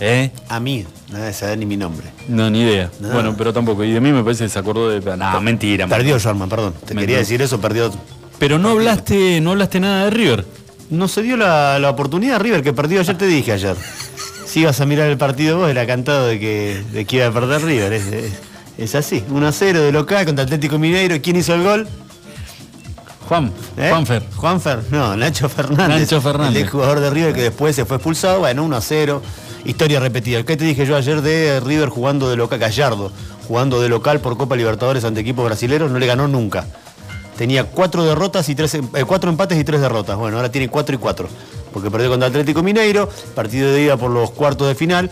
¿eh? 0.00 0.30
A 0.48 0.60
mí, 0.60 0.84
nada 1.12 1.26
de 1.26 1.32
saber 1.32 1.58
ni 1.58 1.66
mi 1.66 1.76
nombre. 1.76 2.06
No, 2.28 2.48
ni 2.50 2.62
idea. 2.62 2.90
Bueno, 3.00 3.34
pero 3.36 3.52
tampoco. 3.52 3.84
Y 3.84 3.92
de 3.92 4.00
mí 4.00 4.12
me 4.12 4.22
parece 4.22 4.44
que 4.44 4.50
se 4.50 4.58
acordó 4.58 4.88
de. 4.90 5.00
No, 5.16 5.40
mentira. 5.40 5.86
Perdió 5.86 6.18
Schwarman, 6.18 6.48
perdón. 6.48 6.74
Te 6.86 6.94
quería 6.94 7.16
no. 7.16 7.20
decir 7.20 7.42
eso, 7.42 7.60
perdió. 7.60 7.92
Pero 8.38 8.58
no 8.58 8.70
hablaste, 8.70 9.40
no 9.40 9.50
hablaste 9.50 9.80
nada 9.80 10.04
de 10.04 10.10
River. 10.10 10.44
No 10.90 11.08
se 11.08 11.22
dio 11.22 11.36
la, 11.36 11.78
la 11.78 11.90
oportunidad 11.90 12.40
River 12.40 12.62
que 12.62 12.72
perdió 12.72 13.00
ayer, 13.00 13.18
te 13.18 13.26
dije 13.26 13.52
ayer. 13.52 13.76
Si 14.46 14.60
ibas 14.60 14.80
a 14.80 14.86
mirar 14.86 15.08
el 15.10 15.18
partido 15.18 15.58
vos, 15.58 15.68
era 15.68 15.86
cantado 15.86 16.26
de 16.28 16.38
que, 16.40 16.82
de 16.92 17.04
que 17.04 17.16
iba 17.16 17.26
a 17.26 17.32
perder 17.32 17.62
River. 17.62 17.92
Es, 17.92 18.06
es- 18.06 18.32
es 18.78 18.94
así. 18.94 19.24
1 19.28 19.46
a 19.48 19.50
0 19.50 19.82
de 19.82 19.90
local 19.90 20.24
contra 20.24 20.44
Atlético 20.44 20.78
Mineiro. 20.78 21.16
¿Quién 21.20 21.34
hizo 21.34 21.52
el 21.52 21.64
gol? 21.64 21.88
Juan, 23.28 23.52
¿Eh? 23.76 23.88
Juanfer. 23.90 24.22
Juanfer, 24.36 24.82
no, 24.90 25.14
Nacho 25.14 25.50
Fernández. 25.50 26.00
Nacho 26.00 26.20
Fernández. 26.22 26.62
El 26.62 26.68
jugador 26.70 27.00
de 27.00 27.10
River 27.10 27.34
que 27.34 27.42
después 27.42 27.76
se 27.76 27.84
fue 27.84 27.96
expulsado. 27.98 28.40
Bueno, 28.40 28.64
1 28.64 28.76
a 28.76 28.80
0. 28.80 29.22
Historia 29.66 30.00
repetida. 30.00 30.42
¿Qué 30.44 30.56
te 30.56 30.64
dije 30.64 30.86
yo 30.86 30.96
ayer 30.96 31.20
de 31.20 31.60
River 31.60 31.90
jugando 31.90 32.30
de 32.30 32.36
local? 32.36 32.58
Gallardo, 32.58 33.12
jugando 33.46 33.82
de 33.82 33.90
local 33.90 34.20
por 34.20 34.38
Copa 34.38 34.56
Libertadores 34.56 35.04
ante 35.04 35.20
equipos 35.20 35.44
brasileños, 35.44 35.90
no 35.90 35.98
le 35.98 36.06
ganó 36.06 36.26
nunca. 36.26 36.64
Tenía 37.36 37.64
cuatro 37.64 38.02
derrotas 38.04 38.48
y 38.48 38.54
tres, 38.54 38.74
eh, 38.74 38.82
cuatro 39.06 39.28
empates 39.28 39.58
y 39.58 39.64
tres 39.64 39.82
derrotas. 39.82 40.16
Bueno, 40.16 40.38
ahora 40.38 40.50
tiene 40.50 40.68
cuatro 40.68 40.94
y 40.94 40.98
cuatro. 40.98 41.28
Porque 41.72 41.90
perdió 41.90 42.08
contra 42.08 42.28
Atlético 42.28 42.62
Mineiro, 42.62 43.10
partido 43.34 43.70
de 43.70 43.82
ida 43.82 43.96
por 43.98 44.10
los 44.10 44.30
cuartos 44.30 44.68
de 44.68 44.74
final. 44.74 45.10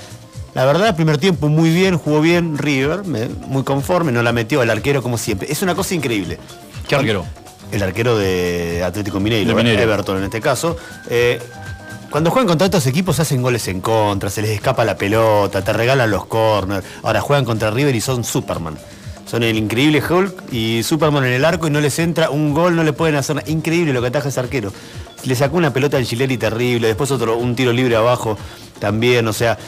La 0.55 0.65
verdad, 0.65 0.97
primer 0.97 1.19
tiempo 1.19 1.51
muy 1.51 1.69
bien, 1.69 1.99
jugó 1.99 2.23
bien 2.23 2.57
River, 2.57 3.05
muy 3.05 3.63
conforme, 3.63 4.11
no 4.11 4.23
la 4.23 4.33
metió 4.33 4.63
el 4.63 4.71
arquero 4.71 5.03
como 5.03 5.19
siempre. 5.19 5.53
Es 5.53 5.61
una 5.61 5.75
cosa 5.75 5.95
increíble. 5.95 6.39
¿Qué 6.89 6.95
arquero? 6.95 7.27
El 7.73 7.83
arquero 7.83 8.17
de 8.17 8.83
Atlético 8.85 9.21
Mineiro, 9.21 9.49
De 9.49 9.55
Mineiro. 9.55 9.83
Everton 9.83 10.19
en 10.19 10.25
este 10.25 10.41
caso. 10.41 10.77
Eh, 11.09 11.41
cuando 12.11 12.31
juegan 12.31 12.47
contra 12.47 12.67
estos 12.67 12.87
equipos 12.87 13.19
hacen 13.21 13.43
goles 13.43 13.67
en 13.69 13.81
contra, 13.81 14.31
se 14.31 14.41
les 14.41 14.51
escapa 14.53 14.85
la 14.85 14.97
pelota, 14.97 15.63
te 15.63 15.73
regalan 15.73 16.11
los 16.11 16.27
corners. 16.27 16.87
Ahora 17.03 17.21
juegan 17.21 17.45
contra 17.45 17.71
River 17.71 17.95
y 17.95 18.01
son 18.01 18.25
Superman. 18.25 18.79
Son 19.27 19.43
el 19.43 19.57
increíble 19.57 20.01
Hulk 20.09 20.53
y 20.53 20.85
Superman 20.85 21.25
en 21.25 21.33
el 21.33 21.45
arco 21.45 21.67
y 21.67 21.71
no 21.71 21.81
les 21.81 21.99
entra 21.99 22.31
un 22.31 22.55
gol, 22.55 22.77
no 22.77 22.85
le 22.85 22.93
pueden 22.93 23.17
hacer 23.17 23.37
nada. 23.37 23.51
Increíble 23.51 23.93
lo 23.93 24.01
que 24.01 24.09
ataja 24.09 24.29
ese 24.29 24.39
arquero. 24.39 24.73
Le 25.25 25.35
sacó 25.35 25.57
una 25.57 25.73
pelota 25.73 25.97
al 25.97 26.05
Gileri 26.05 26.39
terrible, 26.39 26.87
después 26.87 27.11
otro, 27.11 27.37
un 27.37 27.57
tiro 27.57 27.73
libre 27.73 27.97
abajo 27.97 28.39
también, 28.79 29.27
o 29.27 29.33
sea, 29.33 29.59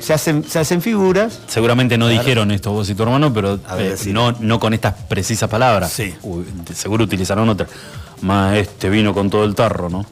se 0.00 0.12
hacen, 0.14 0.44
se 0.44 0.58
hacen 0.58 0.80
figuras. 0.82 1.40
Seguramente 1.48 1.96
no 1.98 2.06
Claro. 2.06 2.20
dijeron 2.20 2.50
esto 2.50 2.72
vos 2.72 2.88
y 2.90 2.94
tu 2.94 3.02
hermano, 3.02 3.32
pero 3.32 3.58
ver, 3.76 3.92
eh, 3.92 4.12
no, 4.12 4.32
no 4.32 4.58
con 4.60 4.74
estas 4.74 4.94
precisas 4.94 5.48
palabras. 5.48 5.92
Sí. 5.92 6.14
Uy, 6.22 6.44
de- 6.66 6.74
seguro 6.74 7.04
utilizaron 7.04 7.48
otra. 7.48 7.66
Más 8.22 8.56
este 8.56 8.88
vino 8.90 9.14
con 9.14 9.30
todo 9.30 9.44
el 9.44 9.54
tarro, 9.54 9.88
¿no? 9.88 10.04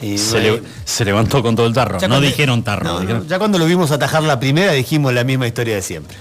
Y 0.00 0.18
se, 0.18 0.40
bueno, 0.40 0.56
le- 0.56 0.62
se 0.84 1.04
levantó 1.06 1.42
con 1.42 1.56
todo 1.56 1.66
el 1.66 1.72
tarro. 1.72 1.98
Ya 1.98 2.06
No 2.08 2.14
cuando- 2.16 2.26
dijeron 2.28 2.62
tarro. 2.62 2.84
No, 2.84 2.92
no, 2.94 3.00
dijeron- 3.00 3.26
ya 3.28 3.38
cuando 3.38 3.58
lo 3.58 3.64
vimos 3.64 3.90
atajar 3.92 4.22
la 4.22 4.38
primera 4.38 4.72
dijimos 4.72 5.12
la 5.14 5.24
misma 5.24 5.46
historia 5.46 5.74
de 5.76 5.82
siempre. 5.82 6.16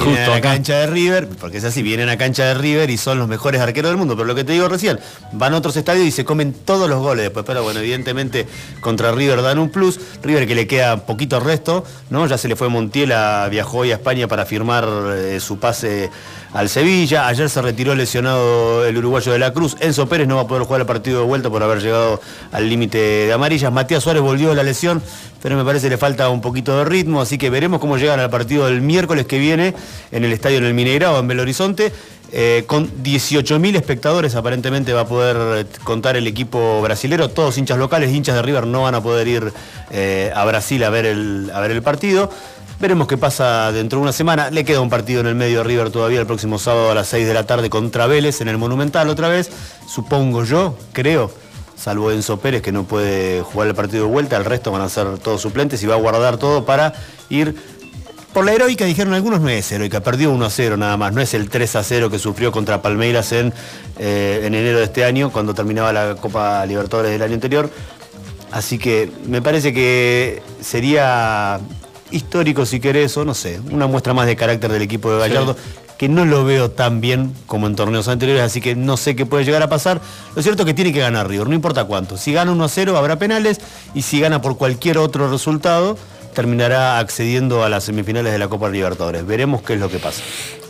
Vienen 0.00 0.16
Justo 0.16 0.32
a 0.32 0.34
la 0.34 0.38
acá. 0.38 0.52
cancha 0.54 0.78
de 0.78 0.86
River, 0.86 1.28
porque 1.40 1.58
es 1.58 1.64
así, 1.64 1.82
vienen 1.82 2.08
a 2.08 2.16
cancha 2.16 2.44
de 2.44 2.54
River 2.54 2.90
y 2.90 2.96
son 2.96 3.18
los 3.18 3.28
mejores 3.28 3.60
arqueros 3.60 3.90
del 3.90 3.98
mundo. 3.98 4.14
Pero 4.16 4.26
lo 4.26 4.34
que 4.34 4.44
te 4.44 4.52
digo 4.52 4.68
recién, 4.68 4.98
van 5.32 5.54
a 5.54 5.58
otros 5.58 5.76
estadios 5.76 6.06
y 6.06 6.10
se 6.10 6.24
comen 6.24 6.52
todos 6.52 6.88
los 6.88 6.98
goles 7.00 7.24
después. 7.24 7.44
Pero 7.46 7.62
bueno, 7.62 7.80
evidentemente 7.80 8.46
contra 8.80 9.12
River 9.12 9.42
dan 9.42 9.58
un 9.58 9.70
plus. 9.70 10.00
River 10.22 10.46
que 10.46 10.54
le 10.54 10.66
queda 10.66 11.04
poquito 11.06 11.40
resto, 11.40 11.84
¿no? 12.08 12.26
Ya 12.26 12.38
se 12.38 12.48
le 12.48 12.56
fue 12.56 12.68
Montiela, 12.68 13.46
viajó 13.50 13.78
hoy 13.78 13.92
a 13.92 13.96
España 13.96 14.26
para 14.28 14.46
firmar 14.46 14.88
eh, 15.14 15.38
su 15.40 15.58
pase 15.58 16.10
al 16.52 16.68
Sevilla. 16.68 17.26
Ayer 17.26 17.48
se 17.48 17.62
retiró 17.62 17.94
lesionado 17.94 18.84
el 18.84 18.96
uruguayo 18.96 19.32
de 19.32 19.38
la 19.38 19.52
Cruz. 19.52 19.76
Enzo 19.80 20.08
Pérez 20.08 20.26
no 20.28 20.36
va 20.36 20.42
a 20.42 20.46
poder 20.46 20.64
jugar 20.64 20.80
el 20.80 20.86
partido 20.86 21.20
de 21.20 21.26
vuelta 21.26 21.50
por 21.50 21.62
haber 21.62 21.80
llegado 21.80 22.20
al 22.52 22.68
límite 22.68 22.98
de 22.98 23.32
amarillas. 23.32 23.72
Matías 23.72 24.02
Suárez 24.02 24.22
volvió 24.22 24.50
de 24.50 24.56
la 24.56 24.62
lesión, 24.62 25.02
pero 25.42 25.56
me 25.56 25.64
parece 25.64 25.86
que 25.86 25.90
le 25.90 25.98
falta 25.98 26.28
un 26.28 26.40
poquito 26.40 26.76
de 26.78 26.84
ritmo. 26.84 27.20
Así 27.20 27.38
que 27.38 27.50
veremos 27.50 27.80
cómo 27.80 27.98
llegan 27.98 28.20
al 28.20 28.30
partido 28.30 28.66
del 28.66 28.80
miércoles 28.80 29.26
que 29.26 29.38
viene 29.38 29.74
en 30.10 30.24
el 30.24 30.32
estadio 30.32 30.58
en 30.58 30.64
el 30.64 30.74
Mineirao, 30.74 31.18
en 31.18 31.28
Belo 31.28 31.42
Horizonte. 31.42 31.92
Eh, 32.32 32.62
con 32.68 32.88
18.000 33.02 33.74
espectadores 33.74 34.36
aparentemente 34.36 34.92
va 34.92 35.00
a 35.00 35.06
poder 35.06 35.66
eh, 35.66 35.66
contar 35.82 36.16
el 36.16 36.28
equipo 36.28 36.80
brasilero, 36.80 37.28
todos 37.30 37.58
hinchas 37.58 37.76
locales, 37.76 38.12
hinchas 38.12 38.36
de 38.36 38.42
River 38.42 38.68
no 38.68 38.82
van 38.82 38.94
a 38.94 39.02
poder 39.02 39.26
ir 39.26 39.52
eh, 39.90 40.30
a 40.32 40.44
Brasil 40.44 40.84
a 40.84 40.90
ver, 40.90 41.06
el, 41.06 41.50
a 41.52 41.58
ver 41.58 41.72
el 41.72 41.82
partido. 41.82 42.30
Veremos 42.80 43.06
qué 43.06 43.18
pasa 43.18 43.72
dentro 43.72 43.98
de 43.98 44.04
una 44.04 44.12
semana. 44.12 44.50
Le 44.50 44.64
queda 44.64 44.80
un 44.80 44.88
partido 44.88 45.20
en 45.20 45.26
el 45.26 45.34
medio 45.34 45.58
de 45.58 45.64
River 45.64 45.90
todavía 45.90 46.18
el 46.18 46.26
próximo 46.26 46.58
sábado 46.58 46.90
a 46.90 46.94
las 46.94 47.08
6 47.08 47.26
de 47.26 47.34
la 47.34 47.44
tarde 47.44 47.68
contra 47.68 48.06
Vélez 48.06 48.40
en 48.40 48.48
el 48.48 48.56
Monumental 48.56 49.10
otra 49.10 49.28
vez. 49.28 49.50
Supongo 49.86 50.44
yo, 50.44 50.78
creo, 50.94 51.30
salvo 51.76 52.10
Enzo 52.10 52.40
Pérez 52.40 52.62
que 52.62 52.72
no 52.72 52.84
puede 52.84 53.42
jugar 53.42 53.68
el 53.68 53.74
partido 53.74 54.06
de 54.06 54.10
vuelta, 54.10 54.38
el 54.38 54.46
resto 54.46 54.72
van 54.72 54.80
a 54.80 54.88
ser 54.88 55.18
todos 55.18 55.42
suplentes 55.42 55.82
y 55.82 55.86
va 55.86 55.96
a 55.96 55.98
guardar 55.98 56.38
todo 56.38 56.64
para 56.64 56.94
ir 57.28 57.54
por 58.32 58.46
la 58.46 58.54
heroica, 58.54 58.86
dijeron 58.86 59.12
algunos, 59.12 59.42
no 59.42 59.50
es 59.50 59.70
heroica, 59.70 60.00
perdió 60.00 60.30
1 60.30 60.42
a 60.42 60.50
0 60.50 60.78
nada 60.78 60.96
más, 60.96 61.12
no 61.12 61.20
es 61.20 61.34
el 61.34 61.50
3 61.50 61.76
a 61.76 61.82
0 61.82 62.08
que 62.08 62.18
sufrió 62.18 62.50
contra 62.50 62.80
Palmeiras 62.80 63.30
eh, 63.32 63.50
en 63.98 64.54
enero 64.54 64.78
de 64.78 64.84
este 64.84 65.04
año, 65.04 65.30
cuando 65.30 65.52
terminaba 65.52 65.92
la 65.92 66.14
Copa 66.14 66.64
Libertadores 66.64 67.10
del 67.10 67.20
año 67.20 67.34
anterior. 67.34 67.68
Así 68.52 68.78
que 68.78 69.12
me 69.26 69.42
parece 69.42 69.74
que 69.74 70.42
sería 70.60 71.60
histórico, 72.10 72.66
si 72.66 72.80
querés, 72.80 73.16
o 73.16 73.24
no 73.24 73.34
sé, 73.34 73.60
una 73.70 73.86
muestra 73.86 74.14
más 74.14 74.26
de 74.26 74.36
carácter 74.36 74.72
del 74.72 74.82
equipo 74.82 75.12
de 75.12 75.18
Gallardo, 75.18 75.56
que 75.98 76.08
no 76.08 76.24
lo 76.24 76.44
veo 76.44 76.70
tan 76.70 77.00
bien 77.00 77.34
como 77.46 77.66
en 77.66 77.76
torneos 77.76 78.08
anteriores, 78.08 78.42
así 78.42 78.60
que 78.60 78.74
no 78.74 78.96
sé 78.96 79.14
qué 79.14 79.26
puede 79.26 79.44
llegar 79.44 79.62
a 79.62 79.68
pasar. 79.68 80.00
Lo 80.34 80.42
cierto 80.42 80.62
es 80.62 80.66
que 80.66 80.74
tiene 80.74 80.92
que 80.92 81.00
ganar 81.00 81.28
River, 81.28 81.48
no 81.48 81.54
importa 81.54 81.84
cuánto. 81.84 82.16
Si 82.16 82.32
gana 82.32 82.52
1 82.52 82.64
a 82.64 82.68
0 82.68 82.96
habrá 82.96 83.18
penales 83.18 83.60
y 83.94 84.02
si 84.02 84.18
gana 84.18 84.40
por 84.40 84.56
cualquier 84.56 84.96
otro 84.96 85.30
resultado, 85.30 85.98
terminará 86.34 86.98
accediendo 86.98 87.64
a 87.64 87.68
las 87.68 87.84
semifinales 87.84 88.32
de 88.32 88.38
la 88.38 88.48
Copa 88.48 88.68
Libertadores. 88.68 89.26
Veremos 89.26 89.62
qué 89.62 89.74
es 89.74 89.80
lo 89.80 89.88
que 89.90 89.98
pasa. 89.98 90.22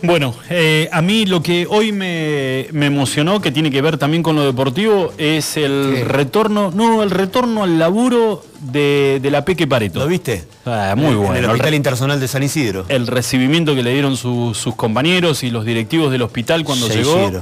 Bueno, 0.03 0.33
eh, 0.49 0.89
a 0.91 1.01
mí 1.01 1.25
lo 1.27 1.43
que 1.43 1.67
hoy 1.69 1.91
me, 1.91 2.67
me 2.71 2.87
emocionó, 2.87 3.39
que 3.41 3.51
tiene 3.51 3.69
que 3.69 3.81
ver 3.81 3.97
también 3.97 4.23
con 4.23 4.35
lo 4.35 4.43
deportivo, 4.43 5.13
es 5.19 5.57
el 5.57 5.93
¿Qué? 5.97 6.03
retorno, 6.05 6.71
no, 6.73 7.03
el 7.03 7.11
retorno 7.11 7.63
al 7.63 7.77
laburo 7.77 8.43
de, 8.61 9.19
de 9.21 9.29
la 9.31 9.45
Peque 9.45 9.67
Pareto. 9.67 9.99
¿Lo 9.99 10.07
viste? 10.07 10.43
Ah, 10.65 10.95
muy 10.97 11.11
En 11.11 11.17
bueno. 11.17 11.35
el 11.35 11.43
El 11.45 11.49
Hospital 11.51 11.73
Internacional 11.75 12.19
de 12.19 12.27
San 12.27 12.41
Isidro. 12.43 12.85
el 12.89 13.05
recibimiento 13.05 13.75
que 13.75 13.83
le 13.83 13.93
dieron 13.93 14.17
su- 14.17 14.53
sus 14.55 14.75
compañeros 14.75 15.43
y 15.43 15.51
los 15.51 15.65
directivos 15.65 16.11
del 16.11 16.23
hospital 16.23 16.63
cuando 16.63 16.87
llegó. 16.87 17.13
Seishiro. 17.13 17.41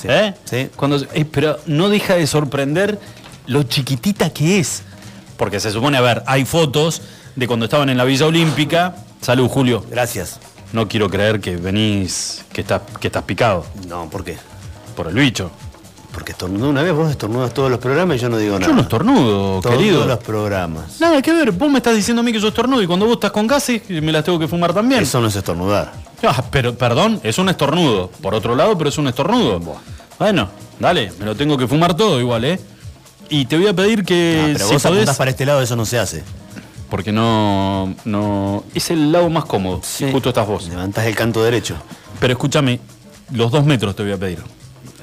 Sí. 0.00 0.06
¿Eh? 0.08 0.34
Sí. 0.44 0.68
Cuando, 0.76 0.96
eh, 1.12 1.24
pero 1.24 1.58
no 1.66 1.88
deja 1.88 2.14
de 2.14 2.28
sorprender 2.28 3.00
lo 3.48 3.64
chiquitita 3.64 4.30
que 4.30 4.60
es. 4.60 4.82
Porque 5.36 5.58
se 5.58 5.72
supone, 5.72 5.96
a 5.96 6.00
ver, 6.00 6.22
hay 6.26 6.44
fotos 6.44 7.00
de 7.38 7.46
cuando 7.46 7.66
estaban 7.66 7.88
en 7.88 7.96
la 7.96 8.04
Villa 8.04 8.26
Olímpica. 8.26 8.96
Salud, 9.20 9.48
Julio. 9.48 9.84
Gracias. 9.90 10.40
No 10.72 10.88
quiero 10.88 11.08
creer 11.08 11.40
que 11.40 11.56
venís, 11.56 12.44
que 12.52 12.60
estás, 12.62 12.82
que 13.00 13.06
estás 13.06 13.22
picado 13.22 13.64
No, 13.86 14.10
¿por 14.10 14.24
qué? 14.24 14.36
por 14.96 15.06
el 15.06 15.14
bicho. 15.14 15.50
Porque 16.12 16.32
estornudó 16.32 16.68
una 16.70 16.82
vez, 16.82 16.92
vos 16.92 17.08
estornudas 17.10 17.54
todos 17.54 17.70
los 17.70 17.78
programas 17.78 18.16
y 18.16 18.20
yo 18.20 18.28
no 18.28 18.36
digo 18.38 18.54
nada. 18.58 18.66
Yo 18.66 18.74
no 18.74 18.82
estornudo, 18.82 19.60
Todos 19.60 19.76
querido. 19.76 20.04
los 20.04 20.18
programas. 20.18 21.00
Nada 21.00 21.22
que 21.22 21.32
ver, 21.32 21.52
vos 21.52 21.70
me 21.70 21.78
estás 21.78 21.94
diciendo 21.94 22.20
a 22.20 22.24
mí 22.24 22.32
que 22.32 22.40
yo 22.40 22.48
estornudo 22.48 22.82
y 22.82 22.86
cuando 22.88 23.06
vos 23.06 23.14
estás 23.14 23.30
con 23.30 23.46
gases 23.46 23.82
me 23.88 24.10
las 24.10 24.24
tengo 24.24 24.38
que 24.40 24.48
fumar 24.48 24.74
también. 24.74 25.02
Eso 25.02 25.20
no 25.20 25.28
es 25.28 25.36
estornudar. 25.36 25.92
Ah, 26.24 26.42
pero, 26.50 26.74
perdón, 26.76 27.20
es 27.22 27.38
un 27.38 27.48
estornudo. 27.48 28.10
Por 28.20 28.34
otro 28.34 28.56
lado, 28.56 28.76
pero 28.76 28.90
es 28.90 28.98
un 28.98 29.06
estornudo. 29.06 29.60
Bueno, 30.18 30.48
dale, 30.80 31.12
me 31.20 31.24
lo 31.26 31.36
tengo 31.36 31.56
que 31.56 31.68
fumar 31.68 31.94
todo 31.96 32.18
igual, 32.18 32.44
¿eh? 32.44 32.58
Y 33.30 33.44
te 33.44 33.56
voy 33.56 33.68
a 33.68 33.74
pedir 33.74 34.04
que 34.04 34.40
Ah, 34.42 34.50
pero 34.54 34.66
si 34.66 34.72
vos 34.74 34.82
podés, 34.82 34.96
apuntás 34.96 35.16
para 35.16 35.30
este 35.30 35.46
lado, 35.46 35.62
eso 35.62 35.76
no 35.76 35.84
se 35.86 35.98
hace. 36.00 36.24
Porque 36.90 37.12
no, 37.12 37.94
no, 38.04 38.64
es 38.74 38.90
el 38.90 39.12
lado 39.12 39.28
más 39.30 39.44
cómodo. 39.44 39.80
Sí. 39.84 40.06
Justo 40.12 40.28
estás 40.30 40.46
vos. 40.46 40.68
Levantás 40.68 41.06
el 41.06 41.14
canto 41.14 41.42
derecho. 41.42 41.76
Pero 42.20 42.32
escúchame, 42.32 42.80
los 43.32 43.50
dos 43.50 43.64
metros 43.64 43.94
te 43.96 44.02
voy 44.02 44.12
a 44.12 44.16
pedir. 44.18 44.38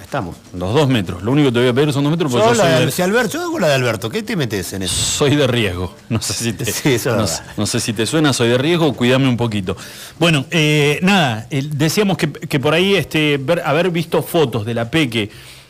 Estamos. 0.01 0.35
Los 0.55 0.73
dos 0.73 0.87
metros. 0.87 1.23
Lo 1.23 1.31
único 1.31 1.49
que 1.49 1.53
te 1.53 1.59
voy 1.59 1.67
a 1.69 1.73
pedir 1.73 1.91
son 1.91 2.03
dos 2.03 2.11
metros 2.11 2.31
porque 2.31 2.47
Yo 2.47 2.55
soy 2.55 2.85
de- 2.85 2.91
si 2.91 3.01
Alberto, 3.01 3.33
yo 3.33 3.43
hago 3.43 3.59
la 3.59 3.67
de 3.67 3.73
Alberto, 3.73 4.09
¿qué 4.09 4.21
te 4.23 4.35
metes 4.35 4.71
en 4.73 4.83
eso? 4.83 4.95
soy 4.95 5.35
de 5.35 5.47
riesgo. 5.47 5.93
No 6.09 6.21
sé 6.21 6.33
si 6.33 6.53
te, 6.53 6.63
Sí, 6.65 6.93
eso 6.93 7.09
es 7.11 7.15
no, 7.17 7.27
sé- 7.27 7.41
no 7.57 7.65
sé 7.65 7.79
si 7.79 7.91
te 7.91 8.05
suena, 8.05 8.31
soy 8.31 8.49
de 8.49 8.57
riesgo, 8.57 8.93
cuídame 8.93 9.27
un 9.27 9.35
poquito. 9.35 9.75
Bueno, 10.19 10.45
eh, 10.51 10.99
nada, 11.01 11.47
eh, 11.49 11.67
decíamos 11.69 12.17
que, 12.17 12.31
que 12.31 12.59
por 12.59 12.73
ahí 12.73 12.95
este, 12.95 13.37
ver- 13.37 13.63
haber 13.65 13.89
visto 13.89 14.21
fotos 14.21 14.65
de 14.65 14.73
la 14.75 14.89
Peque 14.89 15.29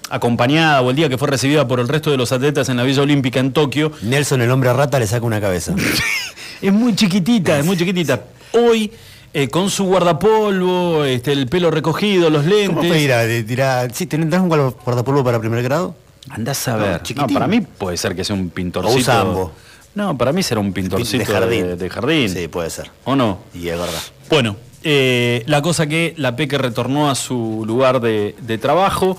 acompañada 0.10 0.82
o 0.82 0.90
el 0.90 0.95
día 0.95 1.10
que 1.10 1.18
fue 1.18 1.27
recibida 1.27 1.68
por 1.68 1.80
el 1.80 1.88
resto 1.88 2.11
de 2.11 2.18
los 2.18 2.32
atletas 2.32 2.69
en 2.69 2.77
la 2.77 2.84
Villa 2.84 3.02
Olímpica 3.02 3.40
en 3.40 3.52
Tokio, 3.52 3.91
Nelson, 4.02 4.41
el 4.41 4.52
hombre 4.52 4.72
rata, 4.73 4.99
le 4.99 5.07
saca 5.07 5.26
una 5.26 5.41
cabeza. 5.41 5.73
es 6.61 6.73
muy 6.73 6.95
chiquitita, 6.95 7.57
es 7.60 7.65
muy 7.65 7.77
chiquitita. 7.77 8.22
Hoy, 8.53 8.91
eh, 9.34 9.48
con 9.49 9.69
su 9.69 9.86
guardapolvo, 9.86 11.03
este, 11.06 11.32
el 11.32 11.48
pelo 11.48 11.72
recogido, 11.72 12.30
los 12.30 12.44
¿Cómo 12.44 12.56
lentes. 12.56 12.91
pedirá? 12.91 13.26
De 13.26 13.44
tirar- 13.44 13.91
¿Sí, 13.94 14.06
¿Tendrás 14.06 14.41
un 14.41 14.49
guarda- 14.49 14.73
guardapolvo 14.84 15.23
para 15.23 15.40
primer 15.40 15.61
grado? 15.64 15.95
Andás 16.30 16.68
a 16.68 16.73
No, 16.77 16.84
ver. 16.84 16.91
No, 16.94 17.03
chiquitín. 17.03 17.34
para 17.34 17.48
mí 17.48 17.61
puede 17.61 17.98
ser 17.98 18.15
que 18.15 18.23
sea 18.23 18.36
un 18.36 18.49
pintorcito. 18.49 18.95
O 18.95 18.99
usa 18.99 19.22
ambos. 19.22 19.52
No, 19.94 20.18
para 20.18 20.34
mí 20.34 20.44
será 20.44 20.60
un 20.60 20.73
pintorcito 20.73 21.19
De 21.19 21.26
jardín. 21.26 21.61
de- 21.68 21.76
de 21.77 21.90
jardín. 21.90 22.30
Sí, 22.30 22.48
puede 22.48 22.69
ser. 22.69 22.91
¿O 23.06 23.15
no? 23.15 23.40
Y 23.53 23.68
es 23.69 23.77
verdad. 23.77 23.99
Bueno, 24.30 24.56
eh, 24.84 25.44
la 25.45 25.61
cosa 25.61 25.88
que 25.88 26.14
la 26.18 26.36
Peque 26.36 26.57
retornó 26.57 27.10
a 27.10 27.15
su 27.15 27.64
lugar 27.65 28.02
de, 28.02 28.36
de 28.41 28.57
trabajo 28.57 29.18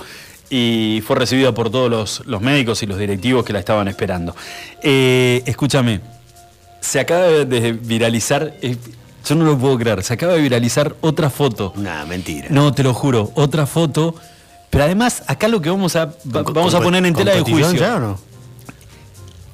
y 0.50 1.02
fue 1.06 1.16
recibida 1.16 1.52
por 1.52 1.70
todos 1.70 1.90
los, 1.90 2.22
los 2.26 2.40
médicos 2.40 2.82
y 2.82 2.86
los 2.86 2.98
directivos 2.98 3.44
que 3.44 3.52
la 3.52 3.58
estaban 3.58 3.88
esperando. 3.88 4.34
Eh, 4.82 5.42
escúchame, 5.46 6.00
se 6.80 7.00
acaba 7.00 7.22
de 7.26 7.72
viralizar, 7.72 8.54
eh, 8.62 8.76
yo 9.24 9.34
no 9.34 9.44
lo 9.44 9.58
puedo 9.58 9.76
creer, 9.78 10.02
se 10.04 10.14
acaba 10.14 10.34
de 10.34 10.40
viralizar 10.40 10.94
otra 11.00 11.30
foto. 11.30 11.72
Nah, 11.76 12.04
mentira. 12.04 12.46
No, 12.50 12.72
te 12.72 12.82
lo 12.82 12.94
juro, 12.94 13.32
otra 13.34 13.66
foto. 13.66 14.14
Pero 14.70 14.84
además, 14.84 15.22
acá 15.26 15.48
lo 15.48 15.60
que 15.62 15.70
vamos 15.70 15.96
a, 15.96 16.06
va- 16.06 16.44
¿Con- 16.44 16.54
vamos 16.54 16.74
a 16.74 16.80
poner 16.80 17.04
en 17.06 17.14
tela 17.14 17.32
de 17.34 17.40
juicio. 17.40 17.72
ya 17.72 17.96
o 17.96 18.00
no? 18.00 18.18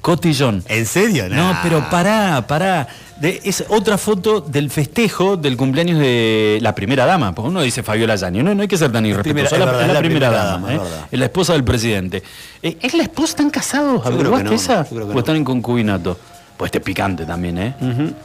Cotillón. 0.01 0.63
¿En 0.67 0.85
serio? 0.85 1.29
No, 1.29 1.53
Nah. 1.53 1.59
pero 1.63 1.89
pará, 1.89 2.45
pará. 2.45 2.87
De- 3.23 3.39
es 3.45 3.63
otra 3.69 3.97
foto 3.97 4.41
del 4.41 4.69
festejo 4.69 5.37
del 5.37 5.55
cumpleaños 5.55 5.97
de 5.97 6.59
la 6.61 6.75
primera 6.75 7.05
dama. 7.05 7.33
Porque 7.33 7.49
uno 7.49 7.61
dice 7.61 7.81
Fabiola 7.81 8.15
Yaño. 8.17 8.43
No, 8.43 8.53
no 8.53 8.61
hay 8.63 8.67
que 8.67 8.77
ser 8.77 8.91
tan 8.91 9.05
irrespetuoso. 9.05 9.55
Es 9.55 9.59
la, 9.59 9.65
verdad, 9.65 9.81
es 9.81 9.87
la 9.87 9.93
es 9.93 9.93
la 9.95 9.99
primera, 10.01 10.27
primera 10.29 10.45
dama. 10.45 10.67
dama, 10.73 10.83
¿eh? 10.85 11.05
es 11.11 11.19
la 11.19 11.25
esposa 11.25 11.53
del 11.53 11.63
presidente. 11.63 12.21
Eh, 12.61 12.77
¿Es 12.81 12.93
la 12.93 13.03
esposa? 13.03 13.29
¿Están 13.31 13.49
casados? 13.49 14.05
¿Averiguaste 14.05 14.49
no, 14.49 14.55
esa? 14.55 14.85
¿O 14.91 14.95
no. 14.95 15.19
están 15.19 15.37
en 15.37 15.45
concubinato? 15.45 16.17
Pues 16.57 16.67
este 16.67 16.77
es 16.79 16.83
picante 16.83 17.25
también, 17.25 17.57
¿eh? 17.57 17.73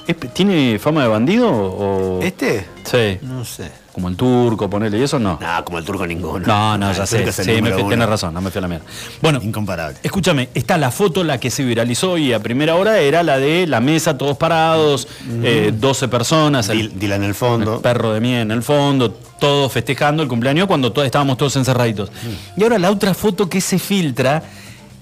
¿Es- 0.07 0.17
¿Tiene 0.35 0.79
fama 0.79 1.03
de 1.03 1.09
bandido 1.09 1.49
o...? 1.51 2.21
¿Este? 2.23 2.67
Sí. 2.85 3.19
No 3.23 3.45
sé. 3.45 3.71
Como 3.99 4.09
el 4.11 4.17
turco, 4.17 4.71
ponele, 4.71 4.97
y 4.97 5.03
eso 5.03 5.19
no. 5.19 5.41
No, 5.41 5.65
como 5.65 5.79
el 5.79 5.85
turco 5.85 6.07
ninguno. 6.07 6.47
No, 6.47 6.79
no, 6.79 6.93
ya 6.93 7.05
sé. 7.05 7.33
Sí, 7.33 7.61
me 7.61 7.73
fui- 7.73 7.89
tenés 7.89 8.09
razón, 8.09 8.33
no 8.33 8.41
me 8.41 8.53
fui 8.53 8.59
a 8.59 8.63
la 8.63 8.69
mierda. 8.69 8.85
Bueno, 9.21 9.41
Incomparable. 9.43 9.99
Escúchame, 10.05 10.51
está 10.55 10.79
la 10.79 10.93
foto, 10.93 11.25
la 11.25 11.41
que 11.41 11.51
se 11.51 11.65
viralizó 11.65 12.17
y 12.17 12.33
a 12.33 12.41
primera 12.41 12.77
hora 12.77 13.01
era 13.01 13.25
la 13.25 13.39
de 13.39 13.67
la 13.67 13.81
mesa, 13.81 14.17
todos 14.17 14.37
parados, 14.37 15.09
eh, 15.43 15.73
12 15.77 16.07
personas, 16.07 16.69
el, 16.69 16.93
Dil- 16.93 16.99
Dylan 16.99 17.23
en 17.25 17.29
el 17.31 17.35
fondo. 17.35 17.75
el 17.75 17.81
perro 17.81 18.13
de 18.13 18.21
miel 18.21 18.43
en 18.43 18.51
el 18.53 18.63
fondo, 18.63 19.11
todos 19.11 19.73
festejando 19.73 20.23
el 20.23 20.29
cumpleaños 20.29 20.69
cuando 20.69 20.93
todos 20.93 21.07
estábamos 21.07 21.37
todos 21.37 21.57
encerraditos. 21.57 22.11
Mm. 22.11 22.61
Y 22.61 22.63
ahora 22.63 22.79
la 22.79 22.93
otra 22.93 23.15
foto 23.15 23.49
que 23.49 23.61
se 23.61 23.81
filtra 23.81 24.45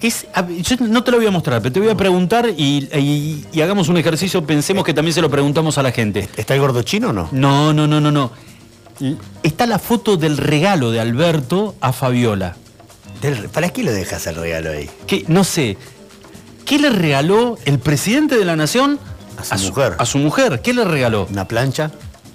es. 0.00 0.26
Yo 0.62 0.76
no 0.80 1.02
te 1.02 1.10
lo 1.10 1.16
voy 1.16 1.26
a 1.26 1.30
mostrar, 1.30 1.60
pero 1.62 1.72
te 1.72 1.80
voy 1.80 1.88
a 1.88 1.96
preguntar 1.96 2.46
y, 2.56 2.88
y- 2.94 3.44
y 3.52 3.60
hagamos 3.62 3.88
un 3.88 3.96
ejercicio, 3.96 4.44
pensemos 4.46 4.84
que 4.84 4.92
también 4.94 5.14
se 5.14 5.22
lo 5.22 5.30
preguntamos 5.30 5.78
a 5.78 5.82
la 5.82 5.90
gente. 5.90 6.28
¿Está 6.36 6.54
el 6.54 6.60
gordo 6.60 6.82
chino 6.82 7.10
o 7.10 7.12
no? 7.12 7.28
No, 7.32 7.72
no, 7.72 7.86
no, 7.86 8.00
no, 8.00 8.10
no. 8.12 8.30
Está 9.42 9.66
la 9.66 9.78
foto 9.78 10.16
del 10.16 10.36
regalo 10.38 10.90
de 10.90 11.00
Alberto 11.00 11.74
a 11.80 11.92
Fabiola. 11.92 12.56
¿Para 13.52 13.70
qué 13.70 13.82
lo 13.82 13.92
dejas 13.92 14.26
el 14.26 14.36
regalo 14.36 14.70
ahí? 14.70 14.88
que 15.06 15.24
no 15.28 15.42
sé, 15.44 15.76
¿qué 16.64 16.78
le 16.78 16.90
regaló 16.90 17.58
el 17.64 17.78
presidente 17.78 18.36
de 18.36 18.44
la 18.44 18.56
nación 18.56 18.98
A 19.50 19.58
su 19.58 19.68
mujer. 19.68 19.96
A 19.98 20.06
su 20.06 20.18
mujer, 20.18 20.60
¿qué 20.62 20.72
le 20.72 20.84
regaló? 20.84 21.26
¿Una 21.30 21.46
plancha? 21.46 21.90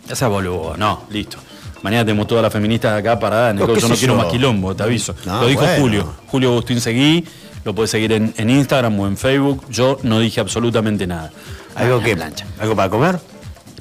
Esa 0.09 0.27
boludo, 0.27 0.75
no, 0.77 1.03
listo. 1.09 1.38
Mañana 1.83 2.05
tenemos 2.05 2.27
todas 2.27 2.43
las 2.43 2.51
feministas 2.53 2.99
acá 2.99 3.17
paradas. 3.19 3.55
No, 3.55 3.65
qué 3.65 3.79
yo 3.79 3.88
no 3.88 3.95
quiero 3.95 4.15
más 4.15 4.27
quilombo, 4.27 4.75
te 4.75 4.83
aviso. 4.83 5.15
No, 5.25 5.41
lo 5.41 5.47
dijo 5.47 5.61
bueno. 5.61 5.81
Julio. 5.81 6.13
Julio 6.27 6.49
Agustín 6.51 6.79
Seguí, 6.81 7.25
lo 7.63 7.73
puedes 7.73 7.89
seguir 7.89 8.11
en, 8.11 8.33
en 8.38 8.49
Instagram 8.51 8.99
o 8.99 9.07
en 9.07 9.17
Facebook. 9.17 9.63
Yo 9.69 9.97
no 10.03 10.19
dije 10.19 10.39
absolutamente 10.41 11.07
nada. 11.07 11.31
¿Algo 11.75 11.99
Ah, 12.01 12.03
que 12.03 12.15
plancha. 12.15 12.45
¿Algo 12.59 12.75
para 12.75 12.89
comer? 12.89 13.19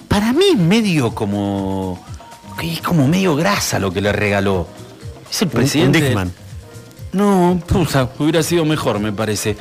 Para 0.08 0.32
mí 0.32 0.54
medio 0.56 1.14
como. 1.14 2.02
Que 2.58 2.72
es 2.72 2.80
como 2.80 3.06
medio 3.08 3.36
grasa 3.36 3.78
lo 3.78 3.92
que 3.92 4.00
le 4.00 4.12
regaló. 4.12 4.66
Es 5.30 5.42
el 5.42 5.48
presidente. 5.48 5.98
Un 5.98 6.04
Dickman. 6.04 6.32
No, 7.12 7.60
puta, 7.66 8.08
hubiera 8.18 8.42
sido 8.42 8.64
mejor, 8.64 8.98
me 9.00 9.12
parece. 9.12 9.56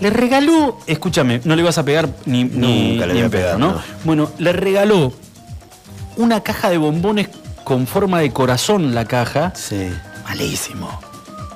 Le 0.00 0.10
regaló, 0.10 0.78
escúchame, 0.86 1.40
no 1.44 1.54
le 1.54 1.62
vas 1.62 1.78
a 1.78 1.84
pegar 1.84 2.08
ni, 2.26 2.44
ni, 2.44 2.92
Nunca 2.92 3.06
le 3.06 3.14
ni 3.14 3.20
voy 3.20 3.28
a 3.28 3.30
pegar, 3.30 3.58
¿no? 3.58 3.72
no. 3.72 3.82
Bueno, 4.04 4.30
le 4.38 4.52
regaló 4.52 5.12
una 6.16 6.42
caja 6.42 6.68
de 6.70 6.78
bombones 6.78 7.28
con 7.62 7.86
forma 7.86 8.20
de 8.20 8.32
corazón 8.32 8.94
la 8.94 9.04
caja. 9.04 9.52
Sí. 9.54 9.90
Malísimo, 10.24 10.88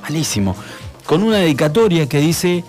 malísimo. 0.03 0.57
Con 1.05 1.23
una 1.23 1.39
dedicatoria 1.39 2.09
que 2.09 2.19
dice, 2.19 2.65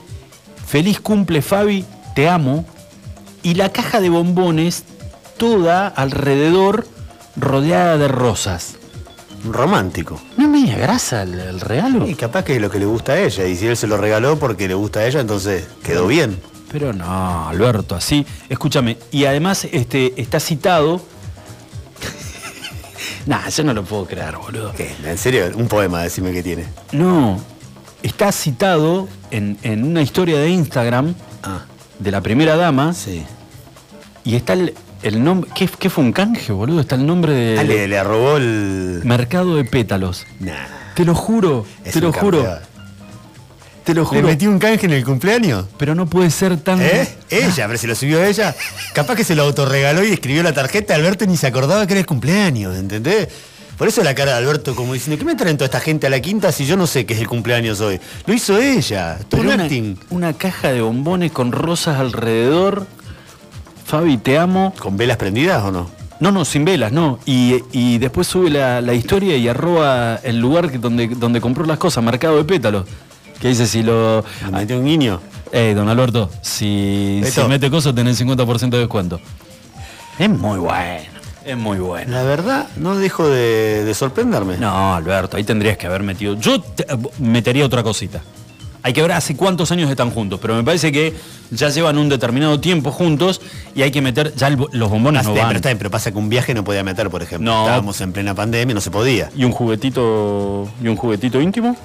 feliz 0.65 0.99
cumple 0.99 1.41
Fabi, 1.41 1.85
te 2.15 2.27
amo. 2.29 2.65
Y 3.43 3.53
la 3.53 3.69
caja 3.69 4.01
de 4.01 4.09
bombones 4.09 4.83
toda 5.37 5.87
alrededor 5.87 6.87
rodeada 7.35 7.97
de 7.97 8.07
rosas. 8.07 8.75
Romántico. 9.49 10.19
¿No 10.37 10.43
es 10.43 10.49
media 10.49 10.77
grasa 10.77 11.21
el, 11.23 11.39
el 11.39 11.61
regalo? 11.61 12.05
Y 12.07 12.15
capaz 12.15 12.43
que 12.43 12.55
es 12.55 12.61
lo 12.61 12.69
que 12.69 12.79
le 12.79 12.85
gusta 12.85 13.13
a 13.13 13.19
ella. 13.19 13.45
Y 13.47 13.55
si 13.55 13.67
él 13.67 13.77
se 13.77 13.87
lo 13.87 13.95
regaló 13.97 14.37
porque 14.37 14.67
le 14.67 14.73
gusta 14.73 14.99
a 14.99 15.05
ella, 15.07 15.21
entonces 15.21 15.65
quedó 15.81 16.07
bien. 16.07 16.39
Pero 16.71 16.91
no, 16.93 17.47
Alberto, 17.47 17.95
así. 17.95 18.25
Escúchame, 18.49 18.97
y 19.11 19.25
además 19.25 19.65
este, 19.71 20.19
está 20.21 20.39
citado. 20.41 21.01
nah, 23.25 23.47
yo 23.49 23.63
no 23.63 23.73
lo 23.73 23.83
puedo 23.83 24.05
creer, 24.05 24.35
boludo. 24.37 24.73
¿Qué? 24.73 24.93
¿En 25.05 25.17
serio? 25.17 25.49
Un 25.55 25.67
poema, 25.67 26.03
decime 26.03 26.31
que 26.33 26.43
tiene. 26.43 26.65
No, 26.91 27.39
está 28.03 28.31
citado 28.31 29.07
en, 29.31 29.57
en 29.63 29.83
una 29.83 30.01
historia 30.01 30.37
de 30.37 30.49
Instagram 30.49 31.15
Ah, 31.43 31.61
de 31.99 32.11
la 32.11 32.19
primera 32.19 32.57
dama 32.57 32.93
sí. 32.93 33.23
y 34.25 34.35
está 34.35 34.51
el, 34.53 34.73
el 35.03 35.23
nombre. 35.23 35.49
¿qué, 35.55 35.67
qué 35.79 35.89
fue 35.89 36.03
un 36.03 36.11
canje, 36.11 36.51
boludo? 36.51 36.81
Está 36.81 36.95
el 36.95 37.05
nombre 37.05 37.33
de 37.33 37.59
Ah, 37.59 37.63
le, 37.63 37.87
le 37.87 37.97
arrobó 37.97 38.37
el. 38.37 39.01
Mercado 39.03 39.55
de 39.55 39.63
Pétalos. 39.65 40.25
Nah. 40.39 40.53
Te 40.95 41.05
lo 41.05 41.15
juro, 41.15 41.65
es 41.85 41.93
te 41.93 42.01
lo 42.01 42.11
juro, 42.11 42.43
campeón. 42.43 42.59
te 43.85 43.93
lo 43.93 44.01
¿Le 44.01 44.07
juro. 44.07 44.21
metió 44.23 44.49
un 44.49 44.59
canje 44.59 44.85
en 44.85 44.93
el 44.93 45.05
cumpleaños? 45.05 45.65
Pero 45.77 45.95
no 45.95 46.05
puede 46.07 46.29
ser 46.29 46.57
tan. 46.57 46.81
¿Eh? 46.81 47.07
Ella, 47.29 47.67
pero 47.67 47.77
se 47.79 47.87
lo 47.87 47.95
subió 47.95 48.23
ella. 48.23 48.53
Capaz 48.93 49.15
que 49.15 49.23
se 49.23 49.35
lo 49.35 49.43
autorregaló 49.43 50.03
y 50.03 50.11
escribió 50.11 50.43
la 50.43 50.53
tarjeta. 50.53 50.95
Alberto 50.95 51.25
ni 51.25 51.37
se 51.37 51.47
acordaba 51.47 51.87
que 51.87 51.93
era 51.93 51.99
el 52.01 52.05
cumpleaños, 52.05 52.77
¿entendés? 52.77 53.29
Por 53.77 53.87
eso 53.87 54.03
la 54.03 54.13
cara 54.13 54.33
de 54.33 54.37
Alberto 54.39 54.75
como 54.75 54.93
diciendo, 54.93 55.17
¿qué 55.17 55.23
me 55.23 55.35
traen 55.35 55.55
toda 55.55 55.67
esta 55.67 55.79
gente 55.79 56.07
a 56.07 56.09
la 56.09 56.19
quinta 56.19 56.51
si 56.51 56.65
yo 56.65 56.75
no 56.75 56.85
sé 56.85 57.05
qué 57.05 57.13
es 57.13 57.21
el 57.21 57.29
cumpleaños 57.29 57.79
hoy? 57.79 57.97
Lo 58.25 58.33
hizo 58.33 58.57
ella, 58.59 59.17
todo 59.29 59.39
una, 59.39 59.69
una 60.09 60.33
caja 60.33 60.73
de 60.73 60.81
bombones 60.81 61.31
con 61.31 61.53
rosas 61.53 61.97
alrededor. 61.97 62.85
Fabi, 63.89 64.17
te 64.17 64.37
amo. 64.37 64.71
¿Con 64.79 64.95
velas 64.97 65.17
prendidas 65.17 65.63
o 65.63 65.71
no? 65.71 65.89
No, 66.19 66.31
no, 66.31 66.45
sin 66.45 66.63
velas, 66.63 66.91
no. 66.91 67.17
Y, 67.25 67.55
y 67.71 67.97
después 67.97 68.27
sube 68.27 68.49
la, 68.51 68.81
la 68.81 68.93
historia 68.93 69.35
y 69.35 69.47
arroba 69.47 70.17
el 70.21 70.37
lugar 70.39 70.69
que- 70.69 70.77
donde, 70.77 71.07
donde 71.07 71.41
compró 71.41 71.65
las 71.65 71.77
cosas, 71.79 72.03
Mercado 72.03 72.37
de 72.37 72.43
Pétalos. 72.43 72.85
Que 73.41 73.47
dice, 73.47 73.65
si 73.65 73.81
lo... 73.81 74.23
¿Le 74.45 74.51
metió 74.51 74.77
un 74.77 74.85
guiño? 74.85 75.19
Eh, 75.51 75.73
don 75.75 75.89
Alberto, 75.89 76.29
si, 76.41 77.21
si 77.25 77.41
mete 77.45 77.71
cosas 77.71 77.95
tenés 77.95 78.21
50% 78.21 78.69
de 78.69 78.77
descuento. 78.79 79.19
Es 80.19 80.29
muy 80.29 80.59
bueno, 80.59 81.05
es 81.45 81.57
muy 81.57 81.79
bueno. 81.79 82.11
La 82.11 82.21
verdad, 82.23 82.67
no 82.75 82.95
dejo 82.95 83.27
de, 83.27 83.83
de 83.85 83.93
sorprenderme. 83.95 84.57
No, 84.57 84.93
Alberto, 84.93 85.37
ahí 85.37 85.43
tendrías 85.45 85.77
que 85.77 85.87
haber 85.87 86.03
metido... 86.03 86.35
Yo 86.35 86.61
te- 86.61 86.85
metería 87.17 87.65
otra 87.65 87.81
cosita. 87.81 88.21
Hay 88.81 88.93
que 88.93 89.01
ver 89.01 89.11
hace 89.11 89.35
cuántos 89.35 89.71
años 89.71 89.89
están 89.89 90.09
juntos, 90.11 90.39
pero 90.41 90.55
me 90.55 90.63
parece 90.63 90.91
que 90.91 91.13
ya 91.51 91.67
llevan 91.69 91.97
un 91.97 92.07
determinado 92.07 92.59
tiempo 92.61 92.91
juntos 92.91 93.41
y 93.75 93.81
hay 93.81 93.91
que 93.91 94.01
meter... 94.01 94.33
Ya 94.35 94.47
el 94.47 94.57
los 94.71 94.89
bombones 94.89 95.25
no 95.25 95.33
van. 95.33 95.47
pero, 95.47 95.57
está 95.57 95.69
bien, 95.69 95.77
pero 95.77 95.91
pasa 95.91 96.11
que 96.11 96.17
un 96.17 96.29
viaje 96.29 96.53
no 96.53 96.63
podía 96.63 96.83
meter, 96.83 97.09
por 97.09 97.21
ejemplo. 97.21 97.51
No. 97.51 97.61
Estábamos 97.63 97.99
en 98.01 98.13
plena 98.13 98.33
pandemia, 98.35 98.73
no 98.73 98.79
se 98.81 98.89
podía. 98.91 99.29
¿Y 99.35 99.43
un 99.43 99.51
juguetito 99.51 100.69
y 100.81 100.87
un 100.87 100.95
juguetito 100.95 101.41
íntimo? 101.41 101.75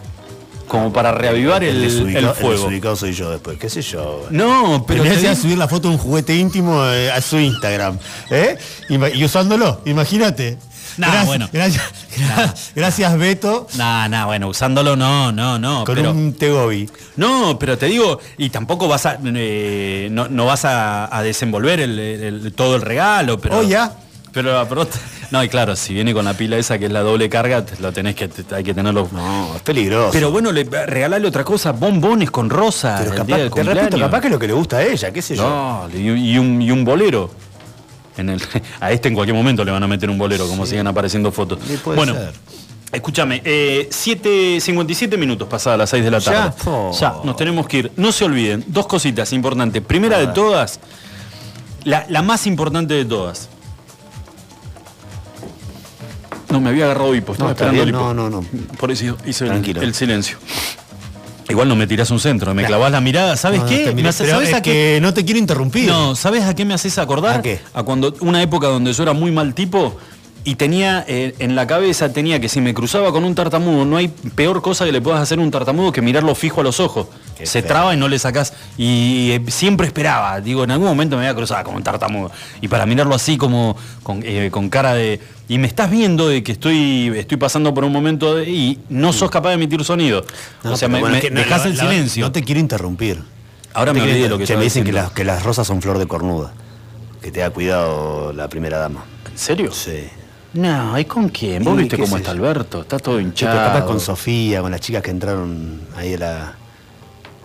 Como 0.68 0.92
para 0.92 1.12
reavivar 1.12 1.62
el, 1.62 1.82
desubicado- 1.82 2.30
el 2.30 2.34
fuego. 2.34 2.52
desubicado 2.52 2.96
soy 2.96 3.12
yo 3.12 3.30
después, 3.30 3.58
qué 3.58 3.68
sé 3.68 3.82
yo. 3.82 4.26
No, 4.30 4.84
pero 4.86 5.02
me 5.04 5.10
hacía 5.10 5.34
subir 5.36 5.58
la 5.58 5.68
foto 5.68 5.88
de 5.88 5.94
un 5.94 6.00
juguete 6.00 6.34
íntimo 6.36 6.84
eh, 6.86 7.10
a 7.10 7.20
su 7.20 7.38
Instagram. 7.38 7.98
¿eh? 8.30 8.56
Y 8.88 9.24
usándolo, 9.24 9.80
imagínate. 9.84 10.56
Nah, 10.96 11.06
gracias, 11.08 11.26
bueno. 11.26 11.48
Gracias, 11.52 11.84
gracias, 12.74 13.18
Beto, 13.18 13.66
Nah, 13.76 14.08
nah, 14.08 14.26
bueno, 14.26 14.48
usándolo 14.48 14.96
no, 14.96 15.32
no, 15.32 15.58
no. 15.58 15.84
con 15.84 15.94
pero, 15.94 16.10
un 16.12 16.32
Tegobi. 16.34 16.88
No, 17.16 17.58
pero 17.58 17.76
te 17.78 17.86
digo, 17.86 18.20
y 18.38 18.50
tampoco 18.50 18.86
vas 18.88 19.06
a. 19.06 19.18
eh, 19.24 20.08
no, 20.10 20.28
no 20.28 20.46
vas 20.46 20.64
a, 20.64 21.14
a 21.16 21.22
desenvolver 21.22 21.80
el- 21.80 21.98
el- 21.98 22.52
todo 22.52 22.76
el 22.76 22.82
regalo, 22.82 23.38
pero. 23.38 23.58
Oh, 23.58 23.62
ya. 23.62 23.92
Pero, 24.32 24.66
pero- 24.68 24.86
No, 25.30 25.42
y 25.44 25.48
claro, 25.48 25.76
si 25.76 25.94
viene 25.94 26.12
con 26.12 26.24
la 26.24 26.34
pila 26.34 26.56
esa 26.56 26.76
que 26.78 26.86
es 26.86 26.92
la 26.92 27.00
doble 27.00 27.28
carga, 27.28 27.64
lo 27.80 27.92
tenés 27.92 28.14
que, 28.16 28.26
te- 28.28 28.52
hay 28.54 28.64
que 28.64 28.74
tenerlo. 28.74 29.08
No, 29.12 29.54
es 29.56 29.62
peligroso. 29.62 30.10
Pero 30.12 30.30
bueno, 30.32 30.50
le, 30.52 30.64
regalarle 30.64 31.26
otra 31.28 31.44
cosa, 31.44 31.70
bombones 31.72 32.30
con 32.32 32.50
rosa. 32.50 32.96
Pero 32.98 33.10
capaz, 33.12 33.36
te 33.36 33.62
repito, 33.62 33.98
capaz 33.98 34.20
que 34.20 34.26
es 34.26 34.32
lo 34.32 34.38
que 34.38 34.46
le 34.48 34.52
gusta 34.52 34.78
a 34.78 34.82
ella, 34.84 35.12
qué 35.12 35.22
sé 35.22 35.36
yo. 35.36 35.42
No, 35.88 35.88
y 35.98 36.36
un, 36.38 36.60
y 36.62 36.70
un 36.70 36.84
bolero. 36.84 37.30
En 38.16 38.28
el, 38.30 38.40
a 38.80 38.92
este 38.92 39.08
en 39.08 39.14
cualquier 39.14 39.36
momento 39.36 39.64
le 39.64 39.72
van 39.72 39.82
a 39.82 39.86
meter 39.88 40.08
un 40.10 40.18
bolero, 40.18 40.46
como 40.48 40.66
sigan 40.66 40.86
apareciendo 40.86 41.32
fotos. 41.32 41.58
Sí, 41.66 41.76
puede 41.82 41.96
bueno, 41.96 42.14
ser. 42.14 42.32
escúchame, 42.92 43.42
eh, 43.44 43.88
7.57 43.90 45.16
minutos 45.18 45.48
pasadas 45.48 45.78
las 45.78 45.90
6 45.90 46.04
de 46.04 46.10
la 46.10 46.18
¿Ya? 46.18 46.32
tarde. 46.50 46.54
Oh. 46.66 46.96
Ya, 46.98 47.14
nos 47.24 47.36
tenemos 47.36 47.66
que 47.66 47.78
ir. 47.78 47.92
No 47.96 48.12
se 48.12 48.24
olviden, 48.24 48.64
dos 48.68 48.86
cositas 48.86 49.32
importantes. 49.32 49.82
Primera 49.82 50.18
de 50.18 50.28
todas, 50.28 50.78
la, 51.84 52.06
la 52.08 52.22
más 52.22 52.46
importante 52.46 52.94
de 52.94 53.04
todas. 53.04 53.48
No, 56.50 56.60
me 56.60 56.70
había 56.70 56.84
agarrado 56.84 57.12
hipo, 57.16 57.32
estaba 57.32 57.50
No, 57.50 57.54
esperando 57.54 57.82
el 57.82 57.88
hipo. 57.88 57.98
no, 57.98 58.14
no, 58.14 58.30
no. 58.30 58.44
Por 58.78 58.90
eso 58.92 59.16
hice 59.26 59.46
el 59.46 59.94
silencio. 59.94 60.38
Igual 61.48 61.68
no 61.68 61.76
me 61.76 61.86
tirás 61.86 62.10
un 62.10 62.20
centro, 62.20 62.54
me 62.54 62.64
clavás 62.64 62.90
la 62.90 63.00
mirada. 63.00 63.36
¿Sabes 63.36 63.60
No, 63.60 63.66
qué? 63.66 63.92
Me 63.94 64.08
hace- 64.08 64.24
pero 64.24 64.36
¿sabes 64.36 64.48
es 64.48 64.54
a 64.54 64.62
qué? 64.62 64.70
que 64.94 64.98
no 65.02 65.12
te 65.12 65.24
quiero 65.24 65.38
interrumpir. 65.38 65.86
No, 65.88 66.14
¿sabes 66.16 66.44
a 66.44 66.54
qué 66.54 66.64
me 66.64 66.74
haces 66.74 66.96
acordar? 66.98 67.38
¿A 67.38 67.42
qué? 67.42 67.60
cuando 67.84 68.14
una 68.20 68.40
época 68.42 68.68
donde 68.68 68.92
yo 68.92 69.02
era 69.02 69.12
muy 69.12 69.30
mal 69.30 69.54
tipo 69.54 69.96
y 70.46 70.56
tenía 70.56 71.04
eh, 71.08 71.34
en 71.38 71.56
la 71.56 71.66
cabeza 71.66 72.12
tenía 72.12 72.38
que 72.38 72.48
si 72.50 72.60
me 72.60 72.74
cruzaba 72.74 73.10
con 73.12 73.24
un 73.24 73.34
tartamudo, 73.34 73.84
no 73.86 73.96
hay 73.96 74.08
peor 74.08 74.60
cosa 74.60 74.84
que 74.84 74.92
le 74.92 75.00
puedas 75.00 75.20
hacer 75.20 75.38
a 75.38 75.42
un 75.42 75.50
tartamudo 75.50 75.90
que 75.90 76.02
mirarlo 76.02 76.34
fijo 76.34 76.60
a 76.60 76.64
los 76.64 76.80
ojos. 76.80 77.06
Qué 77.38 77.46
Se 77.46 77.62
feo. 77.62 77.68
traba 77.68 77.94
y 77.94 77.96
no 77.96 78.08
le 78.08 78.18
sacás. 78.18 78.52
Y 78.76 79.30
eh, 79.32 79.42
siempre 79.48 79.86
esperaba, 79.86 80.40
digo, 80.40 80.62
en 80.64 80.70
algún 80.70 80.86
momento 80.86 81.16
me 81.16 81.22
voy 81.22 81.30
a 81.30 81.34
cruzar 81.34 81.64
con 81.64 81.74
un 81.74 81.82
tartamudo. 81.82 82.30
Y 82.60 82.68
para 82.68 82.84
mirarlo 82.86 83.14
así 83.14 83.36
como 83.38 83.76
con, 84.02 84.20
eh, 84.22 84.50
con 84.52 84.68
cara 84.68 84.92
de. 84.94 85.18
Y 85.48 85.58
me 85.58 85.66
estás 85.66 85.90
viendo 85.90 86.28
de 86.28 86.42
que 86.42 86.52
estoy, 86.52 87.12
estoy 87.16 87.36
pasando 87.38 87.72
por 87.74 87.84
un 87.84 87.92
momento 87.92 88.36
de- 88.36 88.48
y 88.50 88.78
no 88.90 89.12
sos 89.12 89.30
capaz 89.30 89.48
de 89.50 89.54
emitir 89.56 89.82
sonido. 89.84 90.24
No, 90.62 90.72
o 90.72 90.76
sea, 90.76 90.88
me, 90.88 91.00
bueno, 91.00 91.16
me 91.22 91.30
no, 91.30 91.40
dejás 91.40 91.64
el 91.66 91.76
la- 91.76 91.82
silencio. 91.84 92.24
No 92.26 92.32
te 92.32 92.42
quiero 92.42 92.60
interrumpir. 92.60 93.22
Ahora 93.72 93.92
me 93.92 94.02
olvidé 94.02 94.28
lo 94.28 94.38
que 94.38 94.44
che, 94.44 94.56
me 94.56 94.64
dicen 94.64 94.84
que 94.84 94.92
las, 94.92 95.10
que 95.10 95.24
las 95.24 95.42
rosas 95.42 95.66
son 95.66 95.80
flor 95.82 95.98
de 95.98 96.06
cornuda. 96.06 96.52
Que 97.20 97.30
te 97.30 97.40
da 97.40 97.50
cuidado 97.50 98.32
la 98.34 98.48
primera 98.48 98.78
dama. 98.78 99.04
¿En 99.30 99.38
serio? 99.38 99.72
Sí. 99.72 100.04
No, 100.54 100.98
¿y 100.98 101.04
con 101.04 101.28
quién? 101.28 101.62
¿Vos 101.64 101.76
viste 101.76 101.98
cómo 101.98 102.16
está 102.16 102.32
yo. 102.32 102.38
Alberto? 102.38 102.80
Está 102.82 102.98
todo 102.98 103.20
hinchado. 103.20 103.56
pero 103.56 103.66
capaz 103.72 103.86
con 103.86 104.00
Sofía, 104.00 104.60
con 104.62 104.70
las 104.70 104.80
chicas 104.80 105.02
que 105.02 105.10
entraron 105.10 105.80
ahí 105.96 106.14
a 106.14 106.18
la. 106.18 106.52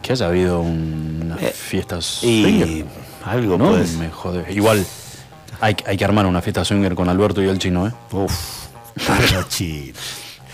Que 0.01 0.13
haya 0.13 0.27
habido 0.27 0.61
una 0.61 1.35
Eh, 1.41 1.51
fiesta 1.53 1.97
y 1.97 2.01
swinger. 2.01 2.85
algo 3.25 3.57
no 3.57 3.69
puede 3.69 3.85
ser. 3.87 3.97
me 3.97 4.09
jode. 4.09 4.45
Igual 4.53 4.85
hay, 5.59 5.75
hay 5.85 5.97
que 5.97 6.05
armar 6.05 6.25
una 6.25 6.41
fiesta 6.41 6.63
swinger 6.63 6.95
con 6.95 7.09
Alberto 7.09 7.41
y 7.43 7.47
el 7.49 7.59
chino, 7.59 7.87
¿eh? 7.87 7.91
Uf. 8.11 8.31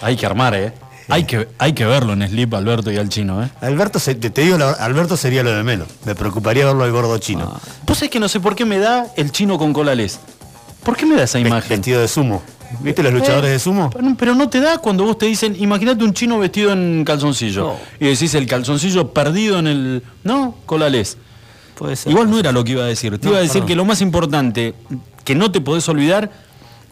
Hay 0.01 0.15
que 0.15 0.25
armar, 0.25 0.53
¿eh? 0.55 0.73
Hay 1.07 1.23
que, 1.25 1.47
hay 1.59 1.73
que 1.73 1.85
verlo 1.85 2.13
en 2.13 2.27
Slip, 2.27 2.53
Alberto 2.55 2.91
y 2.91 2.97
al 2.97 3.09
chino, 3.09 3.43
¿eh? 3.43 3.49
Alberto, 3.61 3.99
se- 3.99 4.15
te, 4.15 4.29
te 4.31 4.41
digo, 4.41 4.57
Alberto 4.79 5.15
sería 5.17 5.43
lo 5.43 5.51
de 5.51 5.61
menos. 5.63 5.87
Me 6.03 6.15
preocuparía 6.15 6.65
verlo 6.65 6.83
al 6.83 6.91
gordo 6.91 7.17
chino. 7.19 7.59
Vos 7.85 8.01
es 8.01 8.09
que 8.09 8.19
no 8.19 8.27
sé 8.27 8.39
por 8.39 8.55
qué 8.55 8.65
me 8.65 8.79
da 8.79 9.07
el 9.15 9.31
chino 9.31 9.57
con 9.59 9.71
colales. 9.71 10.19
¿Por 10.85 10.95
qué 10.95 11.05
me 11.05 11.15
da 11.15 11.23
esa 11.23 11.39
imagen? 11.39 11.69
Vestido 11.69 11.99
de 12.01 12.07
sumo. 12.07 12.41
¿Viste 12.81 13.03
los 13.03 13.13
luchadores 13.13 13.49
Eh, 13.49 13.53
de 13.53 13.59
sumo? 13.59 13.89
Pero, 14.17 14.35
no 14.35 14.49
te 14.49 14.59
da 14.59 14.77
cuando 14.77 15.03
vos 15.03 15.17
te 15.17 15.25
dicen, 15.25 15.55
imagínate 15.59 16.03
un 16.03 16.13
chino 16.13 16.39
vestido 16.39 16.71
en 16.71 17.03
calzoncillo. 17.05 17.73
Y 17.99 18.05
decís 18.05 18.33
el 18.35 18.47
calzoncillo 18.47 19.11
perdido 19.13 19.59
en 19.59 19.67
el. 19.67 20.03
No, 20.23 20.55
colales. 20.65 21.17
Puede 21.77 21.95
ser. 21.95 22.11
Igual 22.11 22.29
no 22.29 22.39
era 22.39 22.51
lo 22.51 22.63
que 22.63 22.71
iba 22.73 22.83
a 22.83 22.87
decir. 22.87 23.17
Te 23.19 23.25
No, 23.25 23.31
iba 23.31 23.39
a 23.39 23.41
decir 23.41 23.53
perdón. 23.55 23.67
que 23.67 23.75
lo 23.75 23.85
más 23.85 24.01
importante 24.01 24.73
que 25.23 25.35
no 25.35 25.51
te 25.51 25.59
podés 25.61 25.87
olvidar 25.89 26.31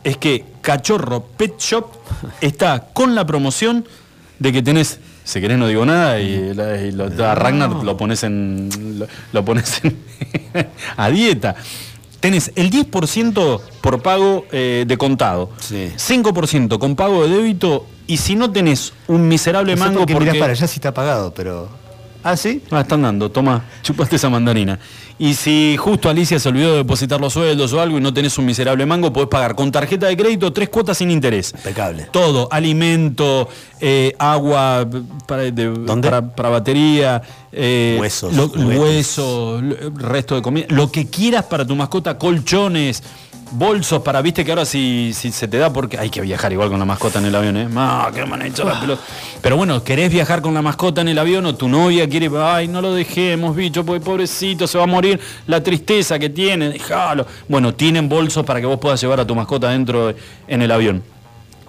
es 0.03 0.18
que 0.18 0.44
Cachorro 0.61 1.24
Pet 1.38 1.57
Shop 1.60 1.88
está 2.41 2.88
con 2.94 3.15
la 3.15 3.26
promoción 3.26 3.86
de 4.40 4.52
que 4.52 4.61
tenés, 4.61 4.99
si 5.24 5.40
querés 5.40 5.57
no 5.57 5.68
digo 5.68 5.86
nada, 5.86 6.20
y, 6.20 6.53
la- 6.53 6.78
y 6.82 6.91
lo- 6.91 7.06
a 7.26 7.36
Ragnar 7.36 7.70
lo 7.72 7.95
pones 7.98 8.24
en. 8.24 8.70
lo, 8.99 9.07
lo 9.32 9.45
pones 9.45 9.82
en 9.84 9.98
a 10.98 11.10
dieta. 11.10 11.56
Tenés 12.24 12.54
el 12.56 12.72
10% 12.72 13.60
por 13.82 14.02
pago 14.02 14.45
eh, 14.54 14.86
de 14.88 14.98
contado, 14.98 15.50
Sí. 15.60 15.91
5% 15.98 16.80
con 16.80 16.95
pago 16.95 17.28
de 17.28 17.36
débito, 17.36 17.86
y 18.08 18.16
si 18.16 18.36
no 18.38 18.50
tenés 18.50 18.94
un 19.08 19.28
miserable 19.28 19.76
mango 19.76 20.00
por 20.00 20.08
qué 20.08 20.14
mirás 20.14 20.28
porque- 20.28 20.40
para 20.40 20.54
allá 20.54 20.66
si 20.68 20.76
está 20.78 20.90
apagado, 20.90 21.34
pero. 21.34 21.68
Ah, 22.24 22.38
sí. 22.38 22.62
Ah, 22.72 22.82
están 22.82 23.02
dando, 23.02 23.30
toma, 23.30 23.64
chupaste 23.82 24.16
esa 24.16 24.30
mandarina. 24.30 24.80
Y 25.20 25.34
si 25.36 25.76
justo 25.78 26.10
Alicia 26.10 26.40
se 26.40 26.50
olvidó 26.50 26.72
de 26.72 26.78
depositar 26.78 27.20
los 27.22 27.34
sueldos 27.34 27.72
o 27.74 27.82
algo 27.82 27.98
y 27.98 28.02
no 28.02 28.14
tenés 28.14 28.38
un 28.38 28.45
miserable 28.45 28.86
mango, 28.86 29.14
podés 29.14 29.30
pagar 29.30 29.56
con 29.56 29.72
tarjeta 29.72 30.08
de 30.08 30.18
crédito 30.18 30.52
tres 30.52 30.70
cuotas 30.70 30.98
sin 30.98 31.12
interés. 31.12 31.54
Impecable. 31.56 32.08
Todo, 32.12 32.48
alimento, 32.52 33.48
eh, 33.80 34.14
agua 34.18 34.88
para, 35.28 35.44
para, 36.02 36.36
para 36.36 36.50
batería, 36.50 37.22
eh, 37.52 37.98
Huesos, 38.00 38.34
lo- 38.34 38.50
juguetes. 38.50 38.80
hueso, 38.80 39.62
lo- 39.62 39.90
resto 39.91 40.36
de 40.36 40.41
comida, 40.41 40.66
lo 40.70 40.91
que 40.91 41.08
quieras 41.08 41.45
para 41.45 41.66
tu 41.66 41.76
mascota, 41.76 42.18
colchones, 42.18 43.04
bolsos 43.54 44.02
para, 44.02 44.22
viste 44.22 44.44
que 44.44 44.52
ahora 44.52 44.66
si, 44.66 45.14
si 45.14 45.32
se 45.32 45.48
te 45.48 45.58
da 45.58 45.72
porque 45.72 45.98
hay 45.98 46.10
que 46.10 46.22
viajar 46.22 46.52
igual 46.52 46.70
con 46.70 46.80
la 46.80 46.86
mascota 46.86 47.20
en 47.20 47.26
el 47.26 47.36
avión, 47.36 47.58
¿eh? 47.58 47.68
Ah, 47.76 48.12
qué 48.14 48.26
me 48.26 48.36
han 48.36 48.42
hecho 48.44 48.64
la 48.64 48.80
pelota. 48.80 49.02
Pero 49.42 49.58
bueno, 49.58 49.84
querés 49.84 50.12
viajar 50.12 50.42
con 50.42 50.54
la 50.54 50.62
mascota 50.62 51.02
en 51.02 51.10
el 51.10 51.20
avión 51.20 51.46
o 51.46 51.56
tu 51.56 51.68
novia 51.68 52.10
quiere, 52.10 52.30
ay, 52.38 52.68
no 52.68 52.82
lo 52.82 52.94
dejemos, 52.94 53.56
bicho, 53.56 53.86
porque 53.86 54.04
pobrecito, 54.04 54.68
se 54.68 54.78
va 54.78 54.86
a 54.86 54.88
morir 54.88 55.20
la 55.48 55.62
tristeza 55.62 56.18
que 56.20 56.30
tiene, 56.30 56.70
déjalo. 56.70 57.26
Bueno, 57.48 57.74
tienen 57.74 58.10
bolsos 58.10 58.46
para 58.46 58.60
que 58.60 58.66
vos 58.66 58.80
puedas 58.80 59.00
llevar 59.00 59.20
a 59.20 59.28
tu 59.28 59.36
mascota 59.36 59.70
dentro 59.70 60.14
en 60.48 60.62
el 60.62 60.72
avión. 60.72 61.04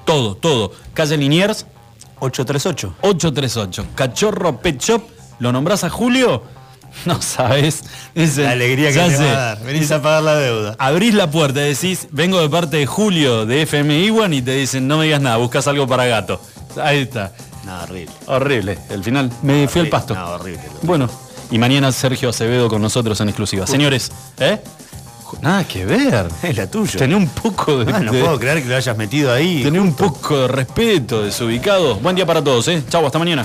Todo, 0.04 0.34
todo. 0.34 0.72
Calle 0.92 1.16
Liniers, 1.16 1.66
838. 2.18 2.94
838. 3.00 3.86
Cachorro 3.94 4.58
Pet 4.58 4.80
Shop, 4.80 5.02
¿lo 5.38 5.52
nombrás 5.52 5.84
a 5.84 5.90
Julio? 5.90 6.42
No 7.06 7.20
sabes. 7.20 7.82
La 8.14 8.52
alegría 8.52 8.88
que 8.88 8.94
te 8.98 9.16
va 9.16 9.30
a 9.30 9.34
dar. 9.56 9.62
Venís 9.64 9.90
a 9.90 10.00
pagar 10.00 10.22
la 10.22 10.36
deuda. 10.36 10.74
Abrís 10.78 11.12
la 11.14 11.30
puerta 11.30 11.60
y 11.60 11.70
decís, 11.70 12.08
vengo 12.12 12.40
de 12.40 12.48
parte 12.48 12.76
de 12.78 12.86
Julio 12.86 13.44
de 13.46 13.62
FM 13.62 14.04
Iwan 14.04 14.32
y 14.32 14.40
te 14.42 14.52
dicen, 14.52 14.88
no 14.88 14.98
me 14.98 15.04
digas 15.04 15.20
nada, 15.20 15.36
buscas 15.36 15.66
algo 15.68 15.86
para 15.86 16.06
gato. 16.06 16.40
Ahí 16.82 17.00
está. 17.02 17.32
No, 17.66 17.82
horrible. 17.82 18.12
Horrible. 18.26 18.78
El 18.90 19.02
final 19.04 19.30
me 19.42 19.68
fui 19.68 19.80
al 19.82 19.88
pasto. 19.88 20.14
No, 20.14 20.30
horrible. 20.34 20.62
Bueno, 20.82 21.08
y 21.50 21.58
mañana 21.58 21.92
Sergio 21.92 22.30
Acevedo 22.30 22.68
con 22.68 22.80
nosotros 22.80 23.20
en 23.20 23.28
exclusiva. 23.28 23.66
Señores, 23.66 24.10
¿eh? 24.38 24.60
Nada 25.40 25.64
que 25.64 25.84
ver. 25.84 26.28
Es 26.42 26.56
la 26.56 26.66
tuya. 26.70 26.96
Tenía 26.98 27.16
un 27.16 27.28
poco 27.28 27.84
de. 27.84 27.92
Ah, 27.92 28.00
no 28.00 28.12
de- 28.12 28.20
puedo 28.20 28.38
creer 28.38 28.62
que 28.62 28.68
lo 28.68 28.76
hayas 28.76 28.96
metido 28.96 29.32
ahí. 29.32 29.62
Tenía 29.62 29.82
un 29.82 29.94
poco 29.94 30.38
de 30.42 30.48
respeto, 30.48 31.22
desubicado. 31.22 31.96
Buen 31.96 32.14
día 32.16 32.24
para 32.24 32.42
todos, 32.42 32.68
¿eh? 32.68 32.82
Chau, 32.88 33.04
hasta 33.04 33.18
mañana. 33.18 33.44